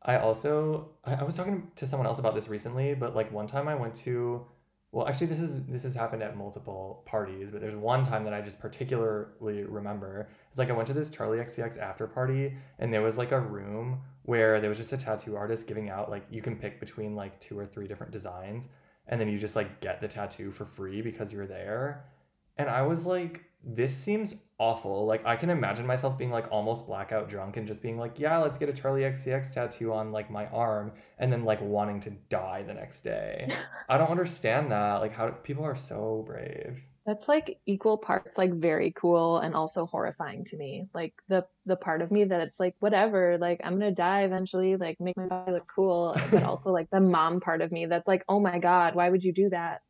I 0.07 0.17
also 0.17 0.89
I, 1.03 1.21
was 1.23 1.35
talking 1.35 1.69
to 1.75 1.85
someone 1.85 2.07
else 2.07 2.17
about 2.17 2.33
this 2.33 2.47
recently, 2.47 2.95
but 2.95 3.15
like 3.15 3.31
one 3.31 3.45
time 3.45 3.67
I 3.67 3.75
went 3.75 3.93
to 3.95 4.45
well, 4.93 5.05
actually 5.05 5.27
this 5.27 5.41
is 5.41 5.63
this 5.65 5.83
has 5.83 5.93
happened 5.93 6.23
at 6.23 6.37
multiple 6.37 7.03
parties, 7.05 7.51
but 7.51 7.59
there's 7.59 7.75
one 7.75 8.05
time 8.05 8.23
that 8.23 8.33
I 8.33 8.39
just 8.39 8.57
particularly 8.57 9.63
remember. 9.63 10.29
It's 10.49 10.57
like 10.57 10.69
I 10.69 10.71
went 10.71 10.87
to 10.87 10.93
this 10.93 11.09
Charli 11.09 11.43
XCX 11.43 11.77
after 11.77 12.07
party 12.07 12.55
and 12.79 12.93
there 12.93 13.01
was 13.01 13.17
like 13.17 13.33
a 13.33 13.39
room 13.39 13.99
where 14.23 14.61
there 14.61 14.69
was 14.69 14.77
just 14.77 14.93
a 14.93 14.97
tattoo 14.97 15.35
artist 15.35 15.67
giving 15.67 15.89
out 15.89 16.09
like 16.09 16.25
you 16.31 16.41
can 16.41 16.55
pick 16.55 16.79
between 16.79 17.13
like 17.15 17.37
two 17.41 17.59
or 17.59 17.65
three 17.65 17.87
different 17.87 18.13
designs 18.13 18.69
and 19.09 19.19
then 19.19 19.27
you 19.27 19.37
just 19.37 19.57
like 19.57 19.81
get 19.81 19.99
the 19.99 20.07
tattoo 20.07 20.51
for 20.51 20.65
free 20.65 21.01
because 21.01 21.33
you're 21.33 21.47
there. 21.47 22.05
And 22.57 22.69
I 22.69 22.81
was 22.81 23.05
like, 23.05 23.43
this 23.63 23.95
seems 23.95 24.35
awful. 24.59 25.05
Like 25.05 25.25
I 25.25 25.35
can 25.35 25.49
imagine 25.49 25.85
myself 25.85 26.17
being 26.17 26.31
like 26.31 26.47
almost 26.51 26.87
blackout 26.87 27.29
drunk 27.29 27.57
and 27.57 27.67
just 27.67 27.81
being 27.81 27.97
like, 27.97 28.19
yeah, 28.19 28.37
let's 28.37 28.57
get 28.57 28.69
a 28.69 28.73
Charli 28.73 29.01
XCX 29.09 29.53
tattoo 29.53 29.93
on 29.93 30.11
like 30.11 30.31
my 30.31 30.47
arm 30.47 30.91
and 31.19 31.31
then 31.31 31.43
like 31.43 31.61
wanting 31.61 31.99
to 32.01 32.11
die 32.29 32.63
the 32.63 32.73
next 32.73 33.01
day. 33.01 33.47
I 33.89 33.97
don't 33.97 34.09
understand 34.09 34.71
that. 34.71 34.95
Like 34.95 35.13
how 35.13 35.27
do, 35.27 35.33
people 35.43 35.63
are 35.63 35.75
so 35.75 36.23
brave. 36.25 36.81
That's 37.05 37.29
like 37.29 37.59
equal 37.65 37.97
parts 37.97 38.37
like 38.37 38.53
very 38.53 38.91
cool 38.91 39.37
and 39.37 39.55
also 39.55 39.85
horrifying 39.85 40.43
to 40.45 40.57
me. 40.57 40.87
Like 40.93 41.13
the 41.29 41.45
the 41.65 41.77
part 41.77 42.01
of 42.01 42.11
me 42.11 42.25
that 42.25 42.41
it's 42.41 42.59
like 42.59 42.75
whatever, 42.79 43.37
like 43.37 43.61
I'm 43.63 43.79
gonna 43.79 43.91
die 43.91 44.23
eventually, 44.23 44.75
like 44.75 44.99
make 44.99 45.15
my 45.15 45.27
body 45.27 45.53
look 45.53 45.67
cool, 45.73 46.17
but 46.31 46.43
also 46.43 46.71
like 46.71 46.89
the 46.89 46.99
mom 46.99 47.39
part 47.39 47.61
of 47.61 47.71
me 47.71 47.85
that's 47.85 48.07
like, 48.07 48.25
oh 48.27 48.39
my 48.41 48.59
god, 48.59 48.95
why 48.95 49.09
would 49.09 49.23
you 49.23 49.31
do 49.31 49.49
that? 49.49 49.81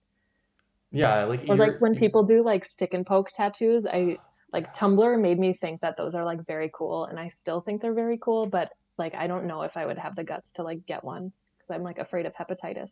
Yeah, 0.92 1.26
like 1.26 1.44
Or 1.50 1.56
like 1.58 1.76
when 1.80 1.96
people 1.96 2.24
do 2.24 2.44
like 2.44 2.66
stick 2.66 2.94
and 2.94 3.06
poke 3.06 3.32
tattoos, 3.34 3.86
I 3.86 4.20
like 4.54 4.72
Tumblr 4.74 5.20
made 5.22 5.40
me 5.40 5.54
think 5.54 5.80
that 5.82 5.96
those 5.98 6.14
are 6.16 6.26
like 6.26 6.46
very 6.46 6.70
cool, 6.74 7.06
and 7.06 7.20
I 7.20 7.30
still 7.30 7.62
think 7.62 7.82
they're 7.82 7.94
very 7.94 8.18
cool, 8.18 8.48
but 8.48 8.72
like 8.98 9.16
I 9.16 9.28
don't 9.28 9.46
know 9.48 9.62
if 9.64 9.78
I 9.78 9.86
would 9.86 9.98
have 9.98 10.16
the 10.16 10.24
guts 10.24 10.52
to 10.54 10.64
like 10.64 10.86
get 10.86 11.04
one 11.04 11.34
because 11.58 11.74
I'm 11.76 11.84
like 11.84 12.00
afraid 12.00 12.26
of 12.26 12.34
hepatitis. 12.34 12.92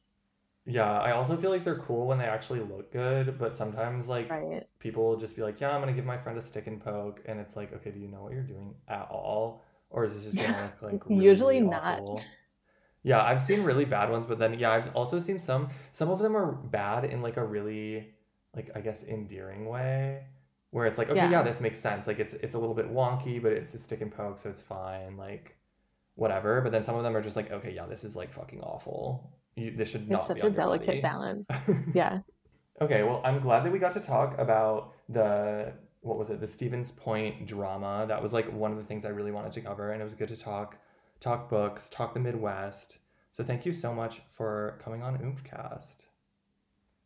Yeah, 0.66 0.92
I 1.00 1.12
also 1.12 1.38
feel 1.38 1.52
like 1.52 1.64
they're 1.64 1.80
cool 1.80 2.08
when 2.08 2.18
they 2.18 2.26
actually 2.26 2.60
look 2.62 2.92
good, 2.92 3.38
but 3.38 3.54
sometimes 3.54 4.10
like 4.10 4.30
Right. 4.30 4.68
people 4.80 5.04
will 5.08 5.18
just 5.18 5.36
be 5.36 5.44
like, 5.44 5.60
"Yeah, 5.62 5.70
I'm 5.72 5.82
gonna 5.82 5.94
give 5.94 6.06
my 6.06 6.18
friend 6.18 6.38
a 6.38 6.42
stick 6.42 6.66
and 6.68 6.82
poke," 6.82 7.22
and 7.26 7.40
it's 7.40 7.56
like, 7.56 7.72
okay, 7.74 7.92
do 7.92 8.00
you 8.00 8.08
know 8.08 8.24
what 8.24 8.34
you're 8.34 8.44
doing 8.44 8.76
at 8.88 9.08
all, 9.12 9.64
or 9.90 10.04
is 10.04 10.14
this 10.16 10.24
just 10.24 10.40
gonna 10.40 10.60
look 10.64 10.82
like 10.82 11.06
really, 11.06 11.38
Usually 11.38 11.60
really 11.60 11.62
not. 11.62 12.10
awful? 12.10 12.36
Yeah, 13.06 13.22
I've 13.24 13.40
seen 13.40 13.64
really 13.64 13.86
bad 13.86 14.10
ones, 14.10 14.26
but 14.26 14.40
then 14.40 14.58
yeah, 14.60 14.72
I've 14.72 14.90
also 14.96 15.20
seen 15.20 15.40
some. 15.40 15.70
Some 15.92 16.10
of 16.10 16.20
them 16.20 16.36
are 16.36 16.52
bad 16.52 17.06
in 17.06 17.22
like 17.22 17.38
a 17.38 17.46
really, 17.46 18.10
like 18.56 18.72
I 18.76 18.82
guess 18.82 19.04
endearing 19.04 19.68
way, 19.68 20.24
where 20.72 20.88
it's 20.88 20.98
like, 20.98 21.10
okay, 21.10 21.18
yeah, 21.20 21.30
Yeah. 21.30 21.42
this 21.44 21.60
makes 21.62 21.80
sense. 21.80 22.08
Like 22.08 22.20
it's 22.20 22.34
it's 22.34 22.56
a 22.56 22.60
little 22.60 22.74
bit 22.76 22.92
wonky, 22.92 23.42
but 23.42 23.52
it's 23.52 23.74
a 23.76 23.78
stick 23.78 24.02
and 24.02 24.12
poke, 24.12 24.40
so 24.40 24.50
it's 24.50 24.62
fine. 24.62 25.18
Like 25.18 25.56
whatever. 26.16 26.62
But 26.62 26.72
then 26.72 26.84
some 26.84 26.96
of 26.96 27.04
them 27.04 27.16
are 27.16 27.22
just 27.22 27.36
like, 27.36 27.52
okay, 27.52 27.72
yeah, 27.74 27.86
this 27.86 28.04
is 28.04 28.16
like 28.16 28.34
fucking 28.34 28.62
awful. 28.62 29.32
You, 29.56 29.72
this 29.72 29.90
should 29.90 30.02
It's 30.02 30.10
not 30.12 30.28
such 30.28 30.42
be 30.42 30.48
a 30.48 30.50
delicate 30.50 30.88
body. 30.88 31.02
balance. 31.02 31.48
Yeah. 31.94 32.20
Okay, 32.82 33.04
well, 33.04 33.22
I'm 33.24 33.40
glad 33.40 33.64
that 33.64 33.72
we 33.72 33.80
got 33.80 33.94
to 33.94 34.02
talk 34.02 34.38
about 34.40 34.94
the 35.10 35.74
what 36.02 36.18
was 36.18 36.30
it, 36.30 36.40
the 36.42 36.48
Stevens 36.48 36.92
Point 36.92 37.46
drama. 37.46 38.06
That 38.08 38.22
was 38.22 38.34
like 38.34 38.52
one 38.52 38.72
of 38.72 38.78
the 38.78 38.84
things 38.84 39.06
I 39.06 39.10
really 39.10 39.32
wanted 39.32 39.52
to 39.54 39.62
cover, 39.62 39.92
and 39.92 40.02
it 40.02 40.06
was 40.06 40.16
good 40.16 40.28
to 40.30 40.38
talk 40.38 40.78
talk 41.26 41.50
books, 41.50 41.90
talk 41.90 42.14
the 42.14 42.20
Midwest. 42.20 43.00
So 43.32 43.44
thank 43.44 43.66
you 43.66 43.74
so 43.74 43.92
much 43.94 44.22
for 44.30 44.80
coming 44.84 45.02
on 45.02 45.18
Oomfcast. 45.18 46.06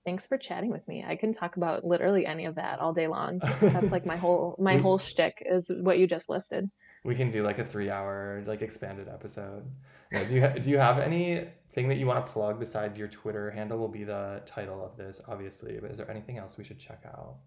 Thanks 0.05 0.27
for 0.27 0.37
chatting 0.37 0.71
with 0.71 0.85
me. 0.89 1.05
I 1.07 1.15
can 1.15 1.33
talk 1.33 1.55
about 1.55 1.85
literally 1.85 2.25
any 2.25 2.45
of 2.45 2.55
that 2.55 2.79
all 2.79 2.91
day 2.93 3.07
long. 3.07 3.39
That's 3.61 3.91
like 3.91 4.05
my 4.05 4.17
whole 4.17 4.55
my 4.59 4.75
We- 4.75 4.81
whole 4.81 4.97
shtick 4.97 5.41
is 5.45 5.71
what 5.81 5.99
you 5.99 6.05
just 6.07 6.27
listed. 6.29 6.69
We 7.05 7.15
can 7.15 7.29
do 7.29 7.43
like 7.43 7.59
a 7.59 7.63
three 7.65 7.89
hour 7.89 8.43
like 8.45 8.61
expanded 8.61 9.07
episode. 9.07 9.63
No, 10.11 10.25
do 10.25 10.35
you 10.35 10.41
ha- 10.41 10.57
do 10.61 10.69
you 10.69 10.77
have 10.79 10.99
anything 10.99 11.87
that 11.87 11.97
you 11.97 12.05
want 12.05 12.25
to 12.25 12.29
plug 12.31 12.59
besides 12.59 12.97
your 12.97 13.07
Twitter 13.07 13.49
handle? 13.51 13.77
Will 13.77 13.87
be 13.87 14.03
the 14.03 14.41
title 14.45 14.83
of 14.83 14.97
this, 14.97 15.21
obviously. 15.29 15.77
But 15.81 15.91
is 15.91 15.97
there 15.97 16.11
anything 16.11 16.37
else 16.37 16.57
we 16.57 16.65
should 16.65 16.77
check 16.79 17.03
out? 17.05 17.37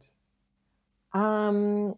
Um, 1.13 1.97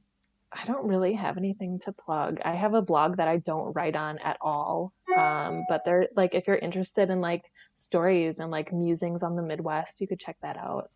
I 0.54 0.64
don't 0.66 0.86
really 0.86 1.14
have 1.14 1.36
anything 1.36 1.78
to 1.80 1.92
plug. 1.92 2.40
I 2.44 2.54
have 2.54 2.74
a 2.74 2.82
blog 2.82 3.16
that 3.16 3.28
I 3.28 3.38
don't 3.38 3.72
write 3.72 3.96
on 3.96 4.18
at 4.18 4.36
all. 4.40 4.92
Um, 5.16 5.64
but 5.68 5.84
they're 5.84 6.08
like 6.16 6.34
if 6.34 6.46
you're 6.46 6.56
interested 6.56 7.10
in 7.10 7.20
like 7.20 7.42
stories 7.74 8.38
and 8.38 8.50
like 8.50 8.72
musings 8.72 9.22
on 9.22 9.36
the 9.36 9.42
Midwest, 9.42 10.00
you 10.00 10.08
could 10.08 10.18
check 10.18 10.36
that 10.42 10.56
out. 10.56 10.90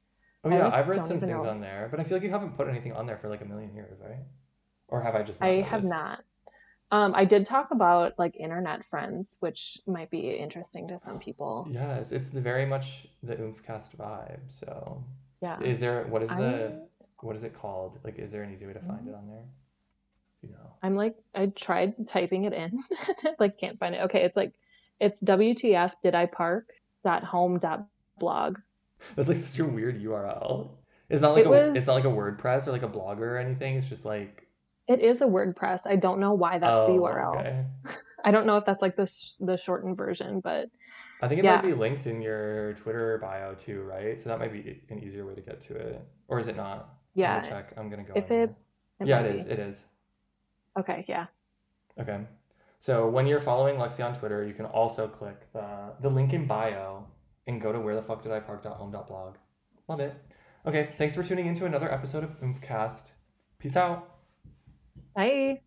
Oh 0.44 0.50
I, 0.50 0.56
yeah, 0.56 0.64
like, 0.64 0.74
I've 0.74 0.88
read 0.88 1.04
some 1.04 1.20
things 1.20 1.32
know. 1.32 1.46
on 1.46 1.60
there, 1.60 1.88
but 1.90 2.00
I 2.00 2.04
feel 2.04 2.16
like 2.16 2.24
you 2.24 2.30
haven't 2.30 2.56
put 2.56 2.68
anything 2.68 2.92
on 2.92 3.06
there 3.06 3.18
for 3.18 3.28
like 3.28 3.42
a 3.42 3.44
million 3.44 3.74
years, 3.74 3.98
right? 4.00 4.24
Or 4.88 5.02
have 5.02 5.14
I 5.14 5.22
just 5.22 5.42
I 5.42 5.60
have 5.62 5.84
not. 5.84 6.20
Um, 6.90 7.12
I 7.14 7.26
did 7.26 7.44
talk 7.44 7.68
about 7.70 8.14
like 8.18 8.34
internet 8.36 8.84
friends, 8.84 9.36
which 9.40 9.78
might 9.86 10.10
be 10.10 10.30
interesting 10.30 10.88
to 10.88 10.98
some 10.98 11.18
people. 11.18 11.68
Yes, 11.70 12.12
it's 12.12 12.30
the 12.30 12.40
very 12.40 12.64
much 12.64 13.08
the 13.22 13.36
Oomfcast 13.36 13.96
vibe. 13.96 14.40
So, 14.48 15.04
Yeah. 15.42 15.60
is 15.60 15.80
there 15.80 16.04
what 16.04 16.22
is 16.22 16.30
the 16.30 16.34
I'm, 16.34 16.87
what 17.20 17.36
is 17.36 17.44
it 17.44 17.54
called? 17.54 17.98
Like, 18.04 18.18
is 18.18 18.30
there 18.32 18.42
an 18.42 18.52
easy 18.52 18.66
way 18.66 18.72
to 18.72 18.80
find 18.80 19.06
it 19.06 19.10
mm-hmm. 19.12 19.20
on 19.20 19.28
there? 19.28 19.44
You 20.42 20.50
know. 20.50 20.74
I'm 20.82 20.94
like 20.94 21.16
I 21.34 21.46
tried 21.46 22.06
typing 22.06 22.44
it 22.44 22.52
in, 22.52 22.78
like 23.38 23.58
can't 23.58 23.78
find 23.78 23.94
it. 23.94 24.02
Okay, 24.02 24.22
it's 24.22 24.36
like 24.36 24.54
it's 25.00 25.22
WTF 25.22 25.92
did 26.02 26.14
I 26.14 26.26
park 26.26 26.68
dot 27.04 27.24
home 27.24 27.58
dot 27.58 27.86
blog. 28.18 28.58
That's 29.16 29.28
like 29.28 29.38
such 29.38 29.58
a 29.60 29.64
weird 29.64 30.00
URL. 30.02 30.70
It's 31.08 31.22
not 31.22 31.32
like 31.32 31.44
It 31.44 31.46
a 31.46 31.50
was- 31.50 31.76
it's 31.76 31.86
not 31.86 31.94
like 31.94 32.04
a 32.04 32.08
WordPress 32.08 32.66
or 32.66 32.72
like 32.72 32.82
a 32.82 32.88
blogger 32.88 33.20
or 33.20 33.38
anything. 33.38 33.76
It's 33.76 33.88
just 33.88 34.04
like 34.04 34.46
It 34.86 35.00
is 35.00 35.20
a 35.22 35.26
WordPress. 35.26 35.80
I 35.86 35.96
don't 35.96 36.20
know 36.20 36.34
why 36.34 36.58
that's 36.58 36.82
the 36.82 36.92
Oh, 36.92 37.00
URL. 37.00 37.40
okay. 37.40 37.64
I 38.24 38.30
don't 38.30 38.46
know 38.46 38.56
if 38.56 38.64
that's 38.64 38.82
like 38.82 38.96
the 38.96 39.06
sh- 39.06 39.34
the 39.40 39.56
shortened 39.56 39.96
version, 39.96 40.40
but 40.40 40.68
I 41.20 41.28
think 41.28 41.40
it 41.40 41.44
Yeah. 41.44 41.56
might 41.56 41.64
be 41.64 41.74
linked 41.74 42.06
in 42.06 42.20
your 42.20 42.74
Twitter 42.74 43.18
bio 43.18 43.54
too, 43.54 43.82
right? 43.82 44.18
So 44.18 44.28
that 44.28 44.38
might 44.38 44.52
be 44.52 44.82
an 44.90 45.02
easier 45.02 45.26
way 45.26 45.34
to 45.34 45.40
get 45.40 45.60
to 45.62 45.74
it. 45.74 46.00
Or 46.28 46.38
is 46.38 46.46
it 46.46 46.56
not? 46.56 46.97
Yeah, 47.18 47.40
check. 47.40 47.72
I'm 47.76 47.90
gonna 47.90 48.04
go. 48.04 48.12
if 48.14 48.30
it's 48.30 48.92
it 49.00 49.08
yeah, 49.08 49.20
it 49.20 49.34
is. 49.34 49.44
It 49.44 49.58
is. 49.58 49.84
Okay, 50.78 51.04
yeah. 51.08 51.26
Okay. 52.00 52.20
So 52.78 53.08
when 53.08 53.26
you're 53.26 53.40
following 53.40 53.74
Lexie 53.74 54.04
on 54.04 54.14
Twitter, 54.14 54.46
you 54.46 54.54
can 54.54 54.66
also 54.66 55.08
click 55.08 55.52
the 55.52 55.94
the 56.00 56.10
link 56.10 56.32
in 56.32 56.46
bio 56.46 57.04
and 57.48 57.60
go 57.60 57.72
to 57.72 57.80
where 57.80 57.96
the 57.96 58.02
fuck 58.02 58.22
did 58.22 58.30
I 58.30 58.38
park.home.blog. 58.40 59.34
Love 59.88 60.00
it. 60.00 60.14
Okay, 60.64 60.90
thanks 60.96 61.16
for 61.16 61.24
tuning 61.24 61.46
in 61.46 61.54
to 61.56 61.64
another 61.64 61.90
episode 61.90 62.22
of 62.22 62.40
Oomfcast. 62.40 63.10
Peace 63.58 63.76
out. 63.76 64.18
Bye. 65.14 65.62